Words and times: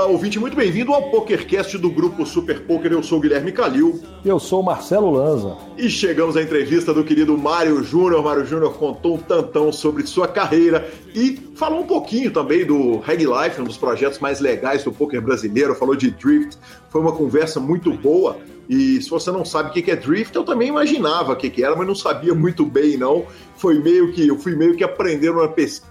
Olá, 0.00 0.08
ouvinte, 0.08 0.38
muito 0.38 0.56
bem-vindo 0.56 0.94
ao 0.94 1.10
PokerCast 1.10 1.76
do 1.76 1.90
grupo 1.90 2.24
Super 2.24 2.62
Poker. 2.62 2.90
Eu 2.90 3.02
sou 3.02 3.18
o 3.18 3.20
Guilherme 3.20 3.52
Calil. 3.52 4.00
Eu 4.24 4.38
sou 4.38 4.60
o 4.60 4.64
Marcelo 4.64 5.10
Lanza. 5.10 5.58
E 5.76 5.90
chegamos 5.90 6.38
à 6.38 6.42
entrevista 6.42 6.94
do 6.94 7.04
querido 7.04 7.36
Mário 7.36 7.84
Júnior. 7.84 8.24
Mário 8.24 8.46
Júnior 8.46 8.72
contou 8.78 9.16
um 9.16 9.18
tantão 9.18 9.70
sobre 9.70 10.06
sua 10.06 10.26
carreira 10.26 10.90
e 11.14 11.38
falou 11.54 11.80
um 11.80 11.86
pouquinho 11.86 12.30
também 12.30 12.64
do 12.64 12.98
Reg 13.00 13.26
Life, 13.26 13.60
um 13.60 13.64
dos 13.64 13.76
projetos 13.76 14.18
mais 14.20 14.40
legais 14.40 14.82
do 14.84 14.90
poker 14.90 15.20
brasileiro. 15.20 15.74
Falou 15.74 15.94
de 15.94 16.10
Drift. 16.10 16.56
Foi 16.88 17.02
uma 17.02 17.12
conversa 17.12 17.60
muito 17.60 17.92
boa. 17.92 18.38
E 18.70 19.02
se 19.02 19.10
você 19.10 19.30
não 19.30 19.44
sabe 19.44 19.68
o 19.68 19.72
que 19.72 19.90
é 19.90 19.96
Drift, 19.96 20.34
eu 20.34 20.44
também 20.44 20.68
imaginava 20.68 21.34
o 21.34 21.36
que 21.36 21.62
era, 21.62 21.76
mas 21.76 21.86
não 21.86 21.94
sabia 21.94 22.34
muito 22.34 22.64
bem, 22.64 22.96
não. 22.96 23.26
Foi 23.54 23.78
meio 23.78 24.12
que 24.12 24.26
eu 24.26 24.38
fui 24.38 24.56
meio 24.56 24.74
que 24.74 24.82
aprendendo 24.82 25.40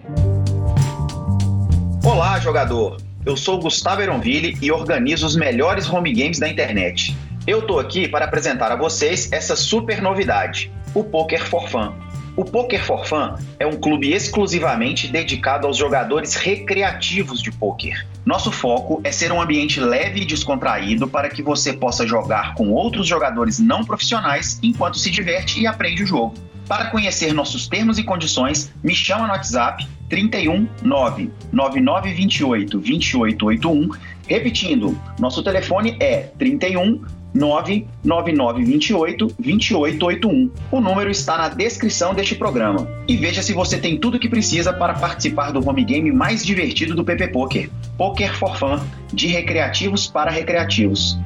Olá, 2.05 2.39
jogador! 2.39 3.08
Eu 3.29 3.37
sou 3.37 3.61
Gustavo 3.61 4.01
Eronville 4.01 4.57
e 4.63 4.73
organizo 4.73 5.27
os 5.27 5.37
melhores 5.37 5.87
home 5.87 6.11
games 6.15 6.39
da 6.39 6.49
internet. 6.49 7.15
Eu 7.47 7.61
tô 7.61 7.79
aqui 7.79 8.09
para 8.09 8.25
apresentar 8.25 8.73
a 8.73 8.77
vocês 8.77 9.31
essa 9.31 9.55
super 9.55 10.01
novidade, 10.01 10.73
o 10.95 11.05
Poker 11.05 11.45
for 11.45 11.69
Fun. 11.69 11.93
O 12.35 12.43
Poker 12.43 12.83
for 12.83 13.07
Fun 13.07 13.35
é 13.59 13.67
um 13.67 13.77
clube 13.77 14.11
exclusivamente 14.15 15.09
dedicado 15.09 15.67
aos 15.67 15.77
jogadores 15.77 16.37
recreativos 16.37 17.43
de 17.43 17.53
poker. 17.53 18.07
Nosso 18.25 18.51
foco 18.51 18.99
é 19.05 19.13
ser 19.13 19.31
um 19.31 19.43
ambiente 19.43 19.79
leve 19.79 20.23
e 20.23 20.25
descontraído 20.25 21.07
para 21.07 21.29
que 21.29 21.43
você 21.43 21.75
possa 21.75 22.07
jogar 22.07 22.55
com 22.55 22.71
outros 22.71 23.07
jogadores 23.07 23.59
não 23.59 23.85
profissionais 23.85 24.59
enquanto 24.63 24.99
se 24.99 25.11
diverte 25.11 25.61
e 25.61 25.67
aprende 25.67 26.03
o 26.03 26.07
jogo. 26.07 26.48
Para 26.69 26.91
conhecer 26.91 27.33
nossos 27.33 27.67
termos 27.67 27.99
e 27.99 28.05
condições, 28.05 28.71
me 28.85 28.95
chama 28.95 29.27
no 29.27 29.33
WhatsApp 29.33 29.89
31 30.11 30.69
9 30.83 31.31
9928 31.51 32.79
2881. 32.79 33.89
Repetindo, 34.27 34.97
nosso 35.19 35.43
telefone 35.43 35.97
é 35.99 36.29
31 36.39 37.03
99928 37.35 39.27
2881. 39.39 40.51
O 40.71 40.81
número 40.81 41.11
está 41.11 41.39
na 41.39 41.49
descrição 41.49 42.15
deste 42.15 42.35
programa. 42.35 42.87
E 43.07 43.17
veja 43.17 43.43
se 43.43 43.55
você 43.55 43.79
tem 43.79 43.99
tudo 43.99 44.19
o 44.19 44.21
que 44.21 44.29
precisa 44.29 44.71
para 44.73 44.93
participar 44.95 45.53
do 45.53 45.67
home 45.67 45.85
game 45.85 46.13
mais 46.13 46.45
divertido 46.45 46.95
do 46.95 47.03
PP 47.05 47.29
Poker. 47.29 47.71
Poker 47.97 48.35
for 48.35 48.57
Fun, 48.59 48.79
de 49.13 49.29
recreativos 49.29 50.07
para 50.07 50.31
recreativos. 50.31 51.19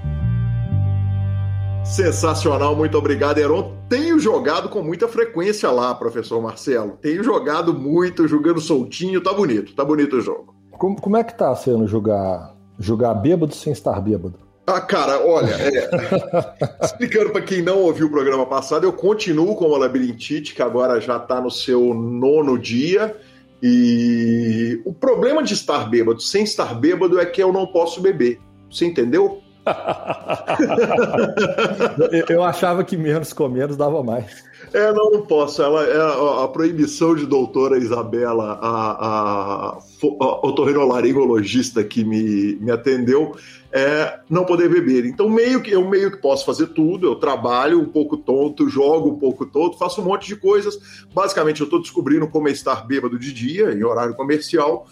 Sensacional, 1.84 2.76
muito 2.76 2.96
obrigado, 2.96 3.38
Heron. 3.38 3.74
Tenho 3.88 4.18
jogado 4.18 4.68
com 4.68 4.82
muita 4.82 5.08
frequência 5.08 5.70
lá, 5.70 5.94
professor 5.94 6.40
Marcelo. 6.40 6.96
Tenho 7.02 7.22
jogado 7.22 7.74
muito, 7.74 8.26
jogando 8.26 8.60
soltinho, 8.60 9.20
tá 9.20 9.32
bonito, 9.32 9.74
tá 9.74 9.84
bonito 9.84 10.16
o 10.16 10.20
jogo. 10.20 10.54
Como, 10.70 10.98
como 11.00 11.16
é 11.16 11.24
que 11.24 11.36
tá 11.36 11.54
sendo 11.54 11.86
jogar, 11.86 12.54
jogar 12.78 13.14
bêbado 13.14 13.54
sem 13.54 13.72
estar 13.72 14.00
bêbado? 14.00 14.38
Ah, 14.66 14.80
cara, 14.80 15.20
olha, 15.26 15.54
é... 15.54 15.90
explicando 16.82 17.30
para 17.30 17.42
quem 17.42 17.62
não 17.62 17.80
ouviu 17.80 18.06
o 18.06 18.10
programa 18.10 18.46
passado, 18.46 18.84
eu 18.84 18.92
continuo 18.92 19.56
com 19.56 19.74
a 19.74 19.78
labirintite, 19.78 20.54
que 20.54 20.62
agora 20.62 21.00
já 21.00 21.16
está 21.16 21.40
no 21.40 21.50
seu 21.50 21.92
nono 21.92 22.56
dia. 22.56 23.16
E 23.60 24.80
o 24.84 24.92
problema 24.92 25.42
de 25.42 25.54
estar 25.54 25.88
bêbado 25.90 26.20
sem 26.20 26.44
estar 26.44 26.74
bêbado 26.74 27.20
é 27.20 27.26
que 27.26 27.42
eu 27.42 27.52
não 27.52 27.66
posso 27.66 28.00
beber. 28.00 28.40
Você 28.70 28.86
entendeu? 28.86 29.42
Eu 32.28 32.42
achava 32.42 32.82
que 32.84 32.96
menos 32.96 33.32
com 33.32 33.48
menos 33.48 33.76
dava 33.76 34.02
mais. 34.02 34.44
É, 34.72 34.92
não, 34.92 35.10
não 35.10 35.22
posso. 35.22 35.62
Ela, 35.62 35.84
é 35.84 36.44
a, 36.44 36.48
proibição 36.48 37.14
de 37.14 37.26
doutora 37.26 37.76
Isabela, 37.78 38.58
a, 38.60 38.90
a, 38.90 39.78
a 39.78 40.46
otorrinolaringologista 40.46 41.84
que 41.84 42.04
me, 42.04 42.56
me 42.56 42.70
atendeu, 42.70 43.36
é 43.70 44.20
não 44.28 44.44
poder 44.44 44.68
beber. 44.68 45.04
Então, 45.04 45.28
meio 45.28 45.60
que 45.60 45.72
eu 45.72 45.88
meio 45.88 46.10
que 46.10 46.18
posso 46.18 46.44
fazer 46.44 46.68
tudo. 46.68 47.06
Eu 47.06 47.16
trabalho 47.16 47.80
um 47.80 47.86
pouco 47.86 48.16
tonto, 48.16 48.68
jogo 48.68 49.10
um 49.10 49.18
pouco 49.18 49.44
tonto, 49.46 49.78
faço 49.78 50.00
um 50.00 50.04
monte 50.04 50.26
de 50.26 50.36
coisas. 50.36 50.78
Basicamente, 51.12 51.60
eu 51.60 51.64
estou 51.64 51.80
descobrindo 51.80 52.28
como 52.28 52.48
é 52.48 52.52
estar 52.52 52.86
bêbado 52.86 53.18
de 53.18 53.32
dia, 53.32 53.72
em 53.72 53.84
horário 53.84 54.14
comercial 54.14 54.86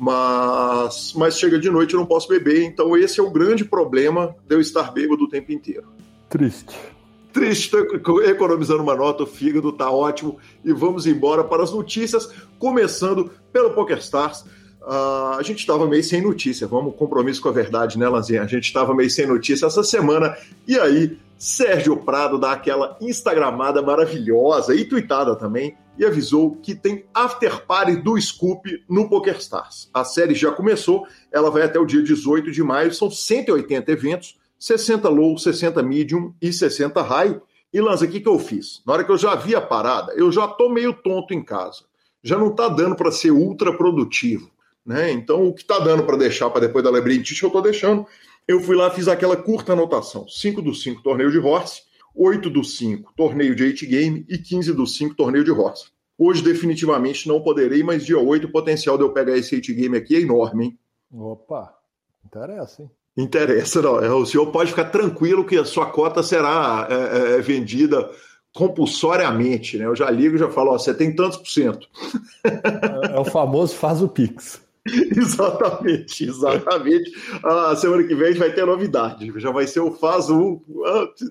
mas, 0.00 1.12
mas 1.14 1.38
chega 1.38 1.58
de 1.58 1.68
noite 1.68 1.92
e 1.92 1.96
não 1.96 2.06
posso 2.06 2.26
beber, 2.26 2.62
então 2.62 2.96
esse 2.96 3.20
é 3.20 3.22
o 3.22 3.30
grande 3.30 3.66
problema 3.66 4.34
de 4.48 4.54
eu 4.54 4.58
estar 4.58 4.90
bêbado 4.92 5.24
o 5.24 5.28
tempo 5.28 5.52
inteiro. 5.52 5.88
Triste. 6.26 6.74
Triste, 7.34 7.76
economizando 8.24 8.82
uma 8.82 8.96
nota, 8.96 9.24
o 9.24 9.26
fígado 9.26 9.70
tá 9.72 9.90
ótimo 9.90 10.38
e 10.64 10.72
vamos 10.72 11.06
embora 11.06 11.44
para 11.44 11.62
as 11.62 11.70
notícias, 11.70 12.32
começando 12.58 13.30
pelo 13.52 13.72
PokerStars. 13.72 14.40
Uh, 14.80 15.36
a 15.38 15.42
gente 15.42 15.58
estava 15.58 15.86
meio 15.86 16.02
sem 16.02 16.22
notícia, 16.22 16.66
vamos 16.66 16.96
compromisso 16.96 17.42
com 17.42 17.50
a 17.50 17.52
verdade, 17.52 17.98
né, 17.98 18.08
Lanzinha? 18.08 18.42
A 18.42 18.46
gente 18.46 18.64
estava 18.64 18.94
meio 18.94 19.10
sem 19.10 19.26
notícia 19.26 19.66
essa 19.66 19.84
semana, 19.84 20.34
e 20.66 20.78
aí 20.78 21.18
Sérgio 21.36 21.98
Prado 21.98 22.38
dá 22.38 22.52
aquela 22.52 22.96
instagramada 23.02 23.82
maravilhosa 23.82 24.74
e 24.74 24.86
tweetada 24.86 25.36
também, 25.36 25.76
e 26.00 26.04
avisou 26.06 26.56
que 26.56 26.74
tem 26.74 27.04
after 27.12 27.66
party 27.66 27.96
do 27.96 28.18
Scoop 28.18 28.62
no 28.88 29.06
PokerStars. 29.06 29.90
A 29.92 30.02
série 30.02 30.34
já 30.34 30.50
começou, 30.50 31.06
ela 31.30 31.50
vai 31.50 31.60
até 31.60 31.78
o 31.78 31.84
dia 31.84 32.02
18 32.02 32.50
de 32.50 32.62
maio, 32.62 32.90
são 32.94 33.10
180 33.10 33.92
eventos, 33.92 34.38
60 34.58 35.06
low, 35.10 35.36
60 35.36 35.82
medium 35.82 36.32
e 36.40 36.50
60 36.54 37.02
high. 37.02 37.38
E 37.70 37.80
Lanza, 37.82 38.06
o 38.06 38.08
que, 38.08 38.18
que 38.18 38.28
eu 38.28 38.38
fiz? 38.38 38.82
Na 38.86 38.94
hora 38.94 39.04
que 39.04 39.12
eu 39.12 39.18
já 39.18 39.34
vi 39.34 39.54
a 39.54 39.60
parada, 39.60 40.14
eu 40.16 40.32
já 40.32 40.48
tô 40.48 40.70
meio 40.70 40.94
tonto 40.94 41.34
em 41.34 41.44
casa. 41.44 41.84
Já 42.22 42.38
não 42.38 42.54
tá 42.54 42.66
dando 42.66 42.96
para 42.96 43.12
ser 43.12 43.30
ultra 43.30 43.76
produtivo. 43.76 44.50
Né? 44.84 45.12
Então, 45.12 45.48
o 45.48 45.52
que 45.52 45.66
tá 45.66 45.78
dando 45.78 46.04
para 46.04 46.16
deixar 46.16 46.48
para 46.48 46.62
depois 46.62 46.82
da 46.82 46.90
Labyrintite, 46.90 47.42
eu 47.42 47.50
tô 47.50 47.60
deixando. 47.60 48.06
Eu 48.48 48.58
fui 48.62 48.74
lá, 48.74 48.90
fiz 48.90 49.06
aquela 49.06 49.36
curta 49.36 49.74
anotação: 49.74 50.26
5 50.26 50.62
dos 50.62 50.82
5 50.82 51.02
torneio 51.02 51.30
de 51.30 51.38
horse, 51.38 51.82
8 52.14 52.50
do 52.50 52.64
5, 52.64 53.12
torneio 53.16 53.54
de 53.54 53.62
8 53.62 53.86
game 53.86 54.26
e 54.28 54.38
15 54.38 54.72
do 54.72 54.86
5, 54.86 55.14
torneio 55.14 55.44
de 55.44 55.50
roça. 55.50 55.86
Hoje, 56.18 56.42
definitivamente, 56.42 57.26
não 57.26 57.40
poderei, 57.40 57.82
mas 57.82 58.04
dia 58.04 58.18
8, 58.18 58.46
o 58.46 58.52
potencial 58.52 58.98
de 58.98 59.04
eu 59.04 59.12
pegar 59.12 59.36
esse 59.36 59.54
8 59.54 59.72
game 59.74 59.96
aqui 59.96 60.16
é 60.16 60.20
enorme, 60.20 60.64
hein? 60.64 60.78
Opa, 61.12 61.74
interessa, 62.24 62.82
hein? 62.82 62.90
Interessa, 63.16 63.82
não. 63.82 64.00
É, 64.00 64.10
o 64.10 64.26
senhor 64.26 64.46
pode 64.52 64.70
ficar 64.70 64.86
tranquilo 64.86 65.44
que 65.44 65.56
a 65.56 65.64
sua 65.64 65.86
cota 65.86 66.22
será 66.22 66.86
é, 66.90 66.94
é, 66.94 67.38
é 67.38 67.40
vendida 67.40 68.10
compulsoriamente, 68.52 69.78
né? 69.78 69.86
Eu 69.86 69.96
já 69.96 70.10
ligo 70.10 70.36
e 70.36 70.38
já 70.38 70.50
falo, 70.50 70.72
ó, 70.72 70.78
você 70.78 70.92
tem 70.92 71.14
tantos 71.14 71.38
por 71.38 71.48
cento. 71.48 71.88
É, 72.44 73.16
é 73.16 73.18
o 73.18 73.24
famoso 73.24 73.74
faz 73.74 74.02
o 74.02 74.08
Pix. 74.08 74.60
exatamente, 75.16 76.24
exatamente. 76.24 77.10
A 77.44 77.76
semana 77.76 78.04
que 78.04 78.14
vem 78.14 78.28
a 78.28 78.30
gente 78.30 78.38
vai 78.38 78.52
ter 78.52 78.64
novidade. 78.66 79.32
Já 79.36 79.50
vai 79.50 79.66
ser 79.66 79.80
o 79.80 79.92
faz 79.92 80.28
1, 80.28 80.60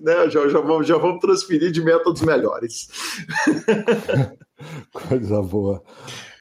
né? 0.02 0.30
Já, 0.30 0.48
já, 0.48 0.60
vamos, 0.60 0.86
já 0.86 0.96
vamos 0.96 1.20
transferir 1.20 1.70
de 1.70 1.82
métodos 1.82 2.22
melhores. 2.22 2.88
Coisa 4.92 5.42
boa. 5.42 5.82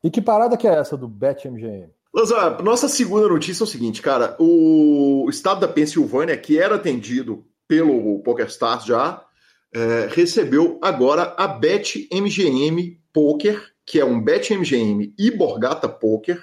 E 0.03 0.09
que 0.09 0.21
parada 0.21 0.57
que 0.57 0.67
é 0.67 0.73
essa 0.73 0.95
do 0.95 1.07
BetMGM? 1.07 1.89
Lanza, 2.13 2.57
nossa 2.61 2.87
segunda 2.87 3.27
notícia 3.27 3.63
é 3.63 3.65
o 3.65 3.67
seguinte, 3.67 4.01
cara. 4.01 4.35
O 4.39 5.27
estado 5.29 5.59
da 5.59 5.67
Pensilvânia, 5.67 6.35
que 6.35 6.57
era 6.57 6.75
atendido 6.75 7.45
pelo 7.67 8.19
PokerStars 8.23 8.85
já, 8.85 9.23
é, 9.73 10.09
recebeu 10.11 10.79
agora 10.81 11.35
a 11.37 11.47
BetMGM 11.47 12.99
Poker, 13.13 13.61
que 13.85 13.99
é 13.99 14.05
um 14.05 14.21
BetMGM 14.21 15.13
e 15.17 15.31
Borgata 15.31 15.87
Poker, 15.87 16.41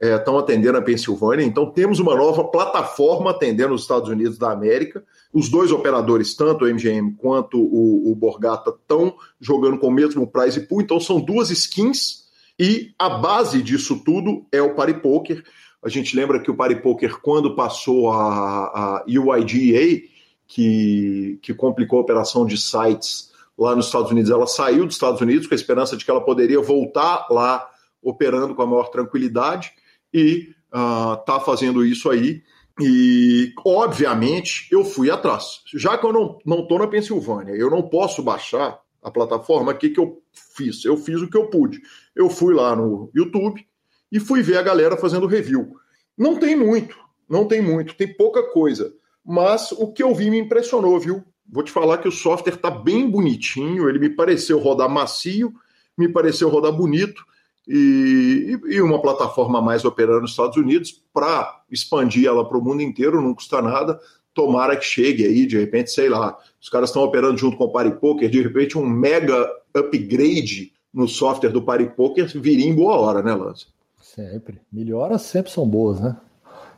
estão 0.00 0.36
é, 0.36 0.40
atendendo 0.40 0.78
a 0.78 0.82
Pensilvânia. 0.82 1.44
Então, 1.44 1.70
temos 1.70 1.98
uma 1.98 2.14
nova 2.14 2.44
plataforma 2.44 3.30
atendendo 3.30 3.74
os 3.74 3.82
Estados 3.82 4.08
Unidos 4.08 4.38
da 4.38 4.50
América. 4.50 5.04
Os 5.32 5.48
dois 5.48 5.70
operadores, 5.70 6.34
tanto 6.34 6.64
o 6.64 6.68
MGM 6.68 7.14
quanto 7.16 7.58
o, 7.58 8.10
o 8.10 8.14
Borgata, 8.14 8.70
estão 8.70 9.14
jogando 9.40 9.78
com 9.78 9.88
o 9.88 9.92
mesmo 9.92 10.26
prize 10.26 10.60
pool. 10.60 10.82
Então, 10.82 11.00
são 11.00 11.20
duas 11.20 11.50
skins 11.50 12.24
e 12.58 12.92
a 12.98 13.08
base 13.08 13.62
disso 13.62 14.02
tudo 14.04 14.46
é 14.52 14.62
o 14.62 14.74
Party 14.74 14.94
Poker. 14.94 15.42
A 15.82 15.88
gente 15.88 16.16
lembra 16.16 16.40
que 16.40 16.50
o 16.50 16.56
Party 16.56 16.76
Poker, 16.76 17.20
quando 17.20 17.54
passou 17.54 18.10
a, 18.10 18.98
a 18.98 19.04
UIDA, 19.06 20.06
que, 20.46 21.38
que 21.42 21.54
complicou 21.54 21.98
a 21.98 22.02
operação 22.02 22.46
de 22.46 22.56
sites 22.56 23.32
lá 23.56 23.74
nos 23.74 23.86
Estados 23.86 24.10
Unidos, 24.10 24.30
ela 24.30 24.46
saiu 24.46 24.84
dos 24.86 24.94
Estados 24.94 25.20
Unidos 25.20 25.46
com 25.46 25.54
a 25.54 25.56
esperança 25.56 25.96
de 25.96 26.04
que 26.04 26.10
ela 26.10 26.20
poderia 26.20 26.60
voltar 26.60 27.26
lá 27.30 27.68
operando 28.02 28.54
com 28.54 28.62
a 28.62 28.66
maior 28.66 28.88
tranquilidade 28.88 29.72
e 30.14 30.54
está 30.66 31.36
uh, 31.38 31.44
fazendo 31.44 31.84
isso 31.84 32.08
aí. 32.08 32.42
E, 32.80 33.52
obviamente, 33.64 34.68
eu 34.70 34.84
fui 34.84 35.10
atrás. 35.10 35.62
Já 35.74 35.98
que 35.98 36.06
eu 36.06 36.12
não 36.12 36.60
estou 36.60 36.78
na 36.78 36.86
Pensilvânia, 36.86 37.52
eu 37.52 37.68
não 37.70 37.82
posso 37.82 38.22
baixar 38.22 38.80
a 39.02 39.10
plataforma, 39.10 39.72
o 39.72 39.76
que, 39.76 39.90
que 39.90 40.00
eu 40.00 40.22
fiz? 40.56 40.84
Eu 40.84 40.96
fiz 40.96 41.20
o 41.20 41.28
que 41.28 41.36
eu 41.36 41.50
pude. 41.50 41.80
Eu 42.16 42.30
fui 42.30 42.54
lá 42.54 42.74
no 42.74 43.10
YouTube 43.14 43.64
e 44.10 44.18
fui 44.18 44.42
ver 44.42 44.56
a 44.56 44.62
galera 44.62 44.96
fazendo 44.96 45.26
review. 45.26 45.76
Não 46.16 46.38
tem 46.38 46.56
muito, 46.56 46.96
não 47.28 47.46
tem 47.46 47.60
muito, 47.60 47.96
tem 47.96 48.16
pouca 48.16 48.42
coisa. 48.50 48.94
Mas 49.24 49.72
o 49.72 49.92
que 49.92 50.02
eu 50.02 50.14
vi 50.14 50.30
me 50.30 50.38
impressionou, 50.38 50.98
viu? 50.98 51.22
Vou 51.46 51.62
te 51.62 51.70
falar 51.70 51.98
que 51.98 52.08
o 52.08 52.12
software 52.12 52.54
está 52.54 52.70
bem 52.70 53.08
bonitinho, 53.08 53.88
ele 53.88 53.98
me 53.98 54.08
pareceu 54.08 54.58
rodar 54.58 54.88
macio, 54.88 55.52
me 55.98 56.08
pareceu 56.08 56.48
rodar 56.48 56.72
bonito 56.72 57.24
e, 57.66 58.58
e 58.66 58.80
uma 58.80 59.00
plataforma 59.00 59.60
mais 59.60 59.84
operando 59.84 60.22
nos 60.22 60.32
Estados 60.32 60.56
Unidos 60.56 61.02
para 61.12 61.62
expandir 61.70 62.26
ela 62.26 62.46
para 62.46 62.58
o 62.58 62.62
mundo 62.62 62.82
inteiro, 62.82 63.22
não 63.22 63.34
custa 63.34 63.62
nada. 63.62 63.98
Tomara 64.32 64.76
que 64.76 64.84
chegue 64.84 65.24
aí, 65.24 65.46
de 65.46 65.58
repente, 65.58 65.90
sei 65.90 66.08
lá, 66.08 66.36
os 66.60 66.68
caras 66.68 66.90
estão 66.90 67.02
operando 67.02 67.38
junto 67.38 67.56
com 67.56 67.64
o 67.64 67.72
PariPoker, 67.72 68.28
de 68.28 68.42
repente 68.42 68.76
um 68.76 68.86
mega 68.86 69.48
upgrade 69.72 70.72
no 70.92 71.08
software 71.08 71.50
do 71.50 71.62
PariPoker 71.62 72.26
viria 72.40 72.66
em 72.66 72.74
boa 72.74 72.96
hora, 72.96 73.22
né, 73.22 73.34
Lance? 73.34 73.66
Sempre. 74.00 74.60
Melhoras 74.72 75.22
sempre 75.22 75.50
são 75.50 75.66
boas, 75.66 76.00
né? 76.00 76.16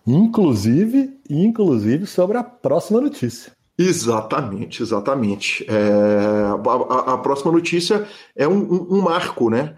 Inclusive, 0.06 1.18
inclusive 1.28 2.06
sobre 2.06 2.38
a 2.38 2.44
próxima 2.44 3.00
notícia. 3.00 3.52
Exatamente, 3.78 4.82
exatamente. 4.82 5.66
É, 5.68 6.46
a, 6.46 7.12
a, 7.14 7.18
próxima 7.18 7.52
notícia 7.52 8.06
é 8.34 8.48
um, 8.48 8.58
um, 8.58 8.96
um 8.96 9.02
marco, 9.02 9.50
né? 9.50 9.76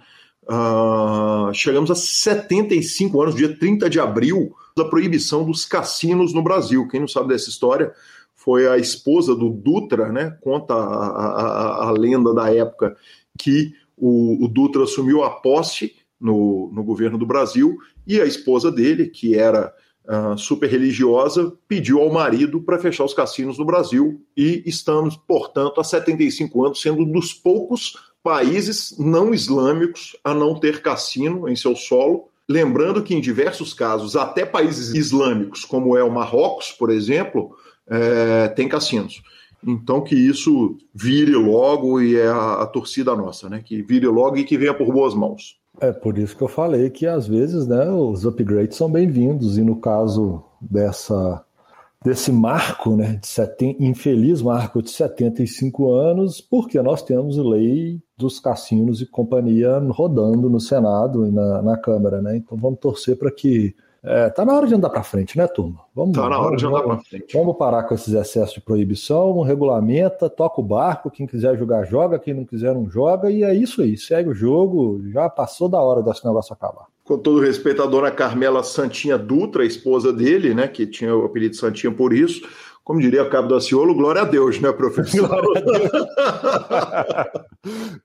Uh, 0.51 1.53
chegamos 1.53 1.91
a 1.91 1.95
75 1.95 3.21
anos, 3.21 3.35
dia 3.35 3.55
30 3.55 3.91
de 3.91 4.01
abril, 4.01 4.55
da 4.75 4.85
proibição 4.85 5.45
dos 5.45 5.67
cassinos 5.67 6.33
no 6.33 6.43
Brasil. 6.43 6.89
Quem 6.89 7.01
não 7.01 7.09
sabe 7.09 7.29
dessa 7.29 7.51
história 7.51 7.93
foi 8.35 8.67
a 8.67 8.79
esposa 8.79 9.35
do 9.35 9.51
Dutra, 9.51 10.11
né? 10.11 10.39
Conta 10.41 10.73
a, 10.73 10.79
a, 10.79 11.89
a 11.89 11.91
lenda 11.91 12.33
da 12.33 12.55
época 12.55 12.97
que 13.39 13.75
o, 13.97 14.45
o, 14.45 14.49
Dutra 14.49 14.85
assumiu 14.85 15.23
a 15.23 15.31
posse 15.31 15.97
no, 16.19 16.71
no 16.73 16.83
governo 16.83 17.19
do 17.19 17.27
Brasil 17.27 17.77
e 18.07 18.21
a 18.21 18.25
esposa 18.25 18.73
dele, 18.73 19.09
que 19.09 19.35
era 19.37 19.75
uh, 20.07 20.39
super 20.39 20.71
religiosa, 20.71 21.53
pediu 21.67 22.01
ao 22.01 22.11
marido 22.11 22.63
para 22.63 22.79
fechar 22.79 23.05
os 23.05 23.13
cassinos 23.13 23.59
no 23.59 23.67
Brasil 23.67 24.23
e 24.37 24.63
estamos, 24.65 25.17
portanto, 25.17 25.81
há 25.81 25.85
75 25.85 26.65
anos 26.65 26.81
sendo 26.81 27.03
um 27.03 27.13
dos 27.13 27.35
poucos 27.35 27.95
países 28.29 28.95
não 28.99 29.33
islâmicos 29.33 30.15
a 30.23 30.35
não 30.35 30.55
ter 30.55 30.83
cassino 30.83 31.49
em 31.49 31.57
seu 31.57 31.75
solo. 31.75 32.29
Lembrando 32.47 33.03
que, 33.03 33.15
em 33.15 33.23
diversos 33.23 33.73
casos, 33.73 34.17
até 34.17 34.45
países 34.45 34.95
islâmicos, 34.95 35.65
como 35.65 35.97
é 35.97 36.05
o 36.05 36.11
Marrocos, 36.11 36.71
por 36.71 36.91
exemplo, 36.91 37.57
é, 37.89 38.49
tem 38.49 38.69
cassinos. 38.69 39.23
Então, 39.67 40.03
que 40.03 40.15
isso 40.15 40.77
vire 40.95 41.33
logo 41.33 42.03
e 42.03 42.17
é 42.17 42.29
a, 42.29 42.63
a, 42.63 42.67
torcida 42.67 43.17
nossa, 43.17 43.49
né? 43.49 43.63
Que 43.65 43.81
vire 43.81 44.07
logo 44.07 44.37
e 44.37 44.45
que 44.45 44.59
venha 44.59 44.75
por 44.75 44.93
boas 44.93 45.15
mãos. 45.15 45.57
É 45.81 45.91
por 45.91 46.19
isso 46.19 46.37
que 46.37 46.43
eu 46.43 46.49
falei 46.49 46.91
que, 46.91 47.07
às 47.07 47.27
vezes, 47.27 47.67
né, 47.67 47.89
os 47.91 48.27
upgrades 48.27 48.77
são 48.77 48.91
bem-vindos. 48.91 49.57
E 49.57 49.63
no 49.63 49.77
caso 49.77 50.45
dessa 50.61 51.43
desse 52.05 52.31
marco, 52.31 52.97
né, 52.97 53.19
de 53.21 53.27
seten... 53.27 53.77
infeliz 53.81 54.41
marco 54.41 54.83
de 54.83 54.91
75 54.91 55.93
anos, 55.93 56.41
porque 56.41 56.81
nós 56.81 57.03
temos 57.03 57.37
lei 57.37 58.01
dos 58.17 58.39
cassinos 58.41 59.01
e 59.01 59.07
companhia 59.07 59.79
rodando 59.91 60.49
no 60.49 60.61
Senado 60.61 61.27
e 61.27 61.31
na, 61.31 61.63
na 61.63 61.77
Câmara, 61.77 62.23
né? 62.23 62.37
Então 62.37 62.57
vamos 62.57 62.79
torcer 62.81 63.17
para 63.17 63.31
que 63.31 63.75
é, 64.03 64.31
tá 64.31 64.45
na 64.45 64.55
hora 64.55 64.67
de 64.67 64.75
andar 64.75 64.91
para 64.91 65.03
frente, 65.03 65.37
né, 65.37 65.47
turma? 65.47 65.81
Vamos, 65.95 66.17
tá 66.17 66.29
na 66.29 66.39
hora 66.39 66.45
vamos, 66.45 66.63
de 66.63 66.67
andar 66.67 66.83
para 66.83 66.99
frente. 66.99 67.37
Vamos 67.37 67.57
parar 67.57 67.83
com 67.83 67.95
esses 67.95 68.15
excessos 68.15 68.55
de 68.55 68.61
proibição, 68.61 69.41
regulamenta, 69.43 70.31
toca 70.31 70.61
o 70.61 70.65
barco, 70.65 71.11
quem 71.11 71.27
quiser 71.27 71.59
jogar, 71.59 71.85
joga, 71.85 72.19
quem 72.19 72.33
não 72.33 72.45
quiser, 72.45 72.75
não 72.75 72.89
joga, 72.89 73.31
e 73.31 73.43
é 73.43 73.53
isso 73.53 73.83
aí, 73.83 73.97
segue 73.97 74.31
o 74.31 74.35
jogo, 74.35 75.03
já 75.11 75.29
passou 75.29 75.69
da 75.69 75.81
hora 75.81 76.03
desse 76.03 76.25
negócio 76.25 76.53
acabar. 76.53 76.87
Com 77.09 77.17
todo 77.17 77.41
respeito 77.41 77.83
à 77.83 77.87
dona 77.87 78.11
Carmela 78.11 78.63
Santinha 78.63 79.17
Dutra, 79.17 79.63
a 79.63 79.67
esposa 79.67 80.13
dele, 80.13 80.53
né, 80.53 80.69
que 80.69 80.87
tinha 80.87 81.17
o 81.17 81.25
apelido 81.25 81.57
Santinha 81.57 81.91
por 81.91 82.13
isso, 82.13 82.47
como 82.85 83.01
diria 83.01 83.23
o 83.23 83.31
Cabo 83.31 83.49
do 83.49 83.55
Aciolo, 83.55 83.95
glória 83.95 84.21
a 84.21 84.25
Deus, 84.27 84.61
né, 84.61 84.71
professor? 84.73 85.27
Glória 85.27 85.53
a 85.57 85.61
Deus. 85.63 85.91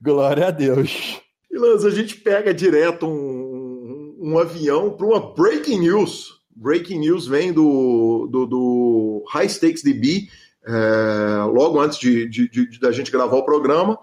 glória 0.00 0.46
a 0.46 0.50
Deus. 0.50 1.20
E 1.50 1.58
Lanz, 1.58 1.84
a 1.84 1.90
gente 1.90 2.16
pega 2.16 2.54
direto 2.54 3.06
um, 3.06 4.16
um 4.18 4.38
avião 4.38 4.92
para 4.92 5.06
uma 5.06 5.34
breaking 5.34 5.80
news. 5.80 6.40
Breaking 6.56 7.00
news 7.00 7.26
vem 7.26 7.52
do, 7.52 8.26
do, 8.32 8.46
do 8.46 9.24
High 9.28 9.50
Stakes 9.50 9.82
DB, 9.82 10.28
é, 10.66 11.44
logo 11.52 11.78
antes 11.78 11.98
de, 11.98 12.26
de, 12.26 12.48
de, 12.48 12.80
da 12.80 12.90
gente 12.90 13.12
gravar 13.12 13.36
o 13.36 13.44
programa. 13.44 13.98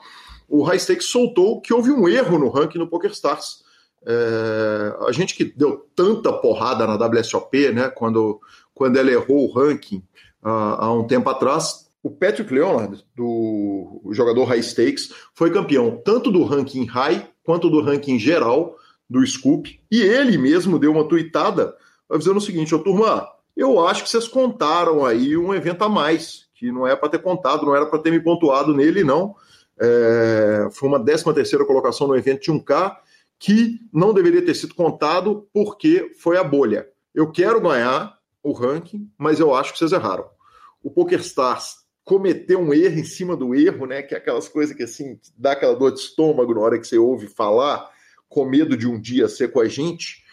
O 0.48 0.62
High 0.62 0.78
Stakes 0.78 1.08
soltou 1.08 1.60
que 1.60 1.74
houve 1.74 1.90
um 1.90 2.08
erro 2.08 2.38
no 2.38 2.50
ranking 2.50 2.78
no 2.78 2.88
PokerStars. 2.88 3.64
É, 4.06 4.96
a 5.08 5.12
gente 5.12 5.36
que 5.36 5.44
deu 5.44 5.88
tanta 5.96 6.34
porrada 6.34 6.88
na 6.88 6.96
WSOP, 6.96 7.72
né, 7.72 7.90
quando, 7.90 8.40
quando 8.74 8.98
ela 8.98 9.12
errou 9.12 9.48
o 9.48 9.52
ranking, 9.52 10.04
há 10.42 10.92
um 10.92 11.06
tempo 11.06 11.30
atrás, 11.30 11.88
o 12.04 12.10
Patrick 12.10 12.52
Leonard, 12.54 13.04
do 13.16 14.02
jogador 14.12 14.46
High 14.46 14.64
Stakes, 14.64 15.14
foi 15.34 15.52
campeão 15.52 16.02
tanto 16.04 16.32
do 16.32 16.44
ranking 16.44 16.86
high 16.86 17.28
quanto 17.44 17.70
do 17.70 17.82
ranking 17.82 18.18
geral 18.18 18.76
do 19.10 19.26
Scoop. 19.26 19.80
E 19.92 20.02
ele 20.02 20.38
mesmo 20.38 20.80
deu 20.80 20.92
uma 20.92 21.08
tuitada 21.08 21.76
avisando 22.10 22.40
o 22.40 22.42
seguinte: 22.42 22.74
Ô 22.74 22.80
turma, 22.80 23.28
eu 23.56 23.86
acho 23.86 24.04
que 24.04 24.10
vocês 24.10 24.28
contaram 24.28 25.06
aí 25.06 25.38
um 25.38 25.54
evento 25.54 25.84
a 25.84 25.90
mais, 25.90 26.46
que 26.56 26.72
não 26.72 26.88
é 26.88 26.96
para 26.96 27.10
ter 27.10 27.20
contado, 27.20 27.66
não 27.66 27.76
era 27.76 27.86
para 27.86 28.00
ter 28.00 28.12
me 28.12 28.20
pontuado 28.20 28.74
nele, 28.74 29.04
não. 29.04 29.36
É, 29.80 30.68
foi 30.72 30.90
uma 30.90 31.04
13 31.04 31.34
terceira 31.34 31.66
colocação 31.66 32.08
no 32.08 32.16
evento 32.16 32.42
de 32.44 32.52
1K, 32.52 32.96
que 33.42 33.80
não 33.92 34.14
deveria 34.14 34.46
ter 34.46 34.54
sido 34.54 34.76
contado 34.76 35.50
porque 35.52 36.12
foi 36.20 36.38
a 36.38 36.44
bolha. 36.44 36.88
Eu 37.14 37.32
quero 37.32 37.60
ganhar, 37.60 38.16
o 38.44 38.52
ranking, 38.52 39.10
mas 39.18 39.40
eu 39.40 39.54
acho 39.54 39.74
que 39.74 39.80
vocês 39.80 39.92
erraram. 39.92 40.26
O 40.84 40.92
PokerStars 40.92 41.78
cometeu 42.04 42.60
um 42.60 42.72
erro 42.72 43.00
em 43.00 43.04
cima 43.04 43.36
do 43.36 43.56
erro, 43.56 43.88
né? 43.88 44.04
Que 44.04 44.14
é 44.14 44.18
aquelas 44.20 44.48
coisas 44.48 44.76
que 44.76 44.84
assim 44.84 45.20
dá 45.36 45.54
aquela 45.54 45.76
dor 45.76 45.92
de 45.92 46.00
estômago 46.00 46.54
na 46.54 46.62
hora 46.62 46.80
que 46.80 46.88
você 46.88 47.00
ouve 47.00 47.28
falar, 47.28 47.90
com 48.30 48.46
medo 48.46 48.78
de 48.78 48.88
um 48.88 49.02
dia 49.02 49.28
ser 49.28 49.52
com 49.52 49.60
a 49.60 49.68
gente, 49.68 50.24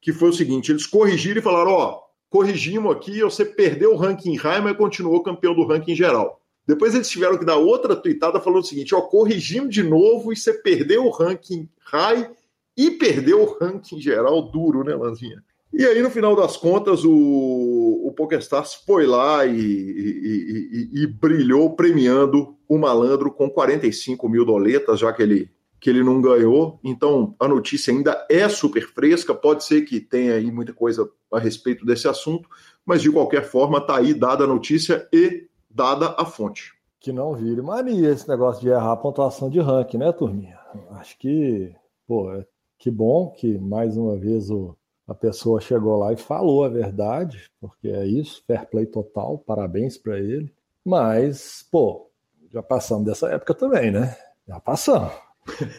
que 0.00 0.12
foi 0.12 0.28
o 0.28 0.32
seguinte: 0.32 0.70
eles 0.70 0.86
corrigiram 0.86 1.40
e 1.40 1.42
falaram: 1.42 1.72
ó, 1.72 2.00
corrigimos 2.30 2.94
aqui, 2.94 3.22
você 3.22 3.44
perdeu 3.44 3.92
o 3.92 3.96
ranking 3.96 4.36
high, 4.36 4.60
mas 4.60 4.76
continuou 4.76 5.20
campeão 5.20 5.52
do 5.52 5.66
ranking 5.66 5.96
geral. 5.96 6.40
Depois 6.64 6.94
eles 6.94 7.10
tiveram 7.10 7.36
que 7.36 7.44
dar 7.44 7.56
outra 7.56 7.96
tweetada 7.96 8.40
falando 8.40 8.62
o 8.62 8.66
seguinte: 8.66 8.94
ó, 8.94 9.00
corrigimos 9.00 9.74
de 9.74 9.82
novo 9.82 10.32
e 10.32 10.36
você 10.36 10.52
perdeu 10.52 11.04
o 11.04 11.10
ranking 11.10 11.68
high 11.86 12.30
e 12.76 12.90
perdeu 12.92 13.42
o 13.42 13.58
ranking 13.58 14.00
geral 14.00 14.42
duro, 14.50 14.84
né, 14.84 14.94
Lanzinha? 14.94 15.42
E 15.72 15.86
aí, 15.86 16.02
no 16.02 16.10
final 16.10 16.36
das 16.36 16.56
contas, 16.56 17.02
o, 17.02 17.10
o 17.10 18.12
PokerStars 18.14 18.74
foi 18.74 19.06
lá 19.06 19.46
e, 19.46 19.58
e, 19.58 20.90
e, 20.92 21.02
e, 21.02 21.06
brilhou 21.06 21.74
premiando 21.74 22.54
o 22.68 22.76
malandro 22.76 23.32
com 23.32 23.48
45 23.48 24.28
mil 24.28 24.44
doletas, 24.44 25.00
já 25.00 25.10
que 25.14 25.22
ele, 25.22 25.50
que 25.80 25.88
ele 25.88 26.04
não 26.04 26.20
ganhou. 26.20 26.78
Então, 26.84 27.34
a 27.40 27.48
notícia 27.48 27.90
ainda 27.90 28.26
é 28.30 28.46
super 28.50 28.86
fresca, 28.86 29.34
pode 29.34 29.64
ser 29.64 29.80
que 29.82 29.98
tenha 29.98 30.34
aí 30.34 30.50
muita 30.52 30.74
coisa 30.74 31.08
a 31.32 31.38
respeito 31.38 31.86
desse 31.86 32.06
assunto, 32.06 32.46
mas 32.84 33.00
de 33.00 33.10
qualquer 33.10 33.44
forma, 33.44 33.78
está 33.78 33.96
aí 33.96 34.12
dada 34.12 34.44
a 34.44 34.46
notícia 34.46 35.08
e 35.10 35.48
dada 35.70 36.14
a 36.18 36.26
fonte. 36.26 36.74
Que 37.00 37.12
não 37.12 37.34
vire 37.34 37.62
mania 37.62 38.10
esse 38.10 38.28
negócio 38.28 38.60
de 38.60 38.68
errar 38.68 38.92
a 38.92 38.96
pontuação 38.96 39.48
de 39.48 39.58
ranking, 39.58 39.96
né, 39.96 40.12
turminha? 40.12 40.58
Acho 40.90 41.18
que, 41.18 41.74
pô, 42.06 42.30
é, 42.30 42.46
que 42.82 42.90
bom 42.90 43.30
que 43.30 43.56
mais 43.58 43.96
uma 43.96 44.16
vez 44.16 44.50
o 44.50 44.76
a 45.06 45.14
pessoa 45.14 45.60
chegou 45.60 45.96
lá 45.96 46.12
e 46.12 46.16
falou 46.16 46.64
a 46.64 46.68
verdade, 46.68 47.48
porque 47.60 47.88
é 47.88 48.04
isso, 48.04 48.42
fair 48.46 48.68
play 48.68 48.86
total, 48.86 49.38
parabéns 49.38 49.96
para 49.96 50.18
ele. 50.18 50.52
Mas, 50.84 51.64
pô, 51.70 52.10
já 52.50 52.62
passamos 52.62 53.04
dessa 53.04 53.28
época 53.28 53.54
também, 53.54 53.90
né? 53.90 54.16
Já 54.48 54.58
passamos. 54.58 55.12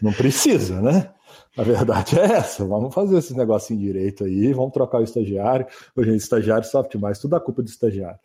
Não 0.02 0.14
precisa, 0.14 0.82
né? 0.82 1.14
A 1.58 1.64
verdade 1.64 2.20
é 2.20 2.24
essa. 2.24 2.66
Vamos 2.66 2.94
fazer 2.94 3.18
esse 3.18 3.36
negocinho 3.36 3.80
direito 3.80 4.24
aí, 4.24 4.54
vamos 4.54 4.74
trocar 4.74 5.00
o 5.00 5.04
estagiário. 5.04 5.66
Hoje, 5.96 6.12
é 6.12 6.16
estagiário 6.16 6.68
soft 6.68 6.96
mais, 6.96 7.20
tudo 7.20 7.36
a 7.36 7.40
culpa 7.40 7.62
do 7.62 7.70
estagiário. 7.70 8.20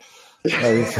Mas... 0.44 0.94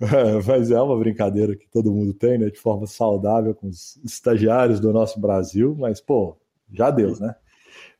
Mas 0.46 0.70
é 0.70 0.80
uma 0.80 0.98
brincadeira 0.98 1.56
que 1.56 1.68
todo 1.68 1.92
mundo 1.92 2.12
tem, 2.12 2.38
né? 2.38 2.50
De 2.50 2.58
forma 2.58 2.86
saudável 2.86 3.54
com 3.54 3.68
os 3.68 3.96
estagiários 4.04 4.80
do 4.80 4.92
nosso 4.92 5.20
Brasil, 5.20 5.74
mas, 5.78 6.00
pô, 6.00 6.36
já 6.72 6.90
deu, 6.90 7.18
né? 7.18 7.34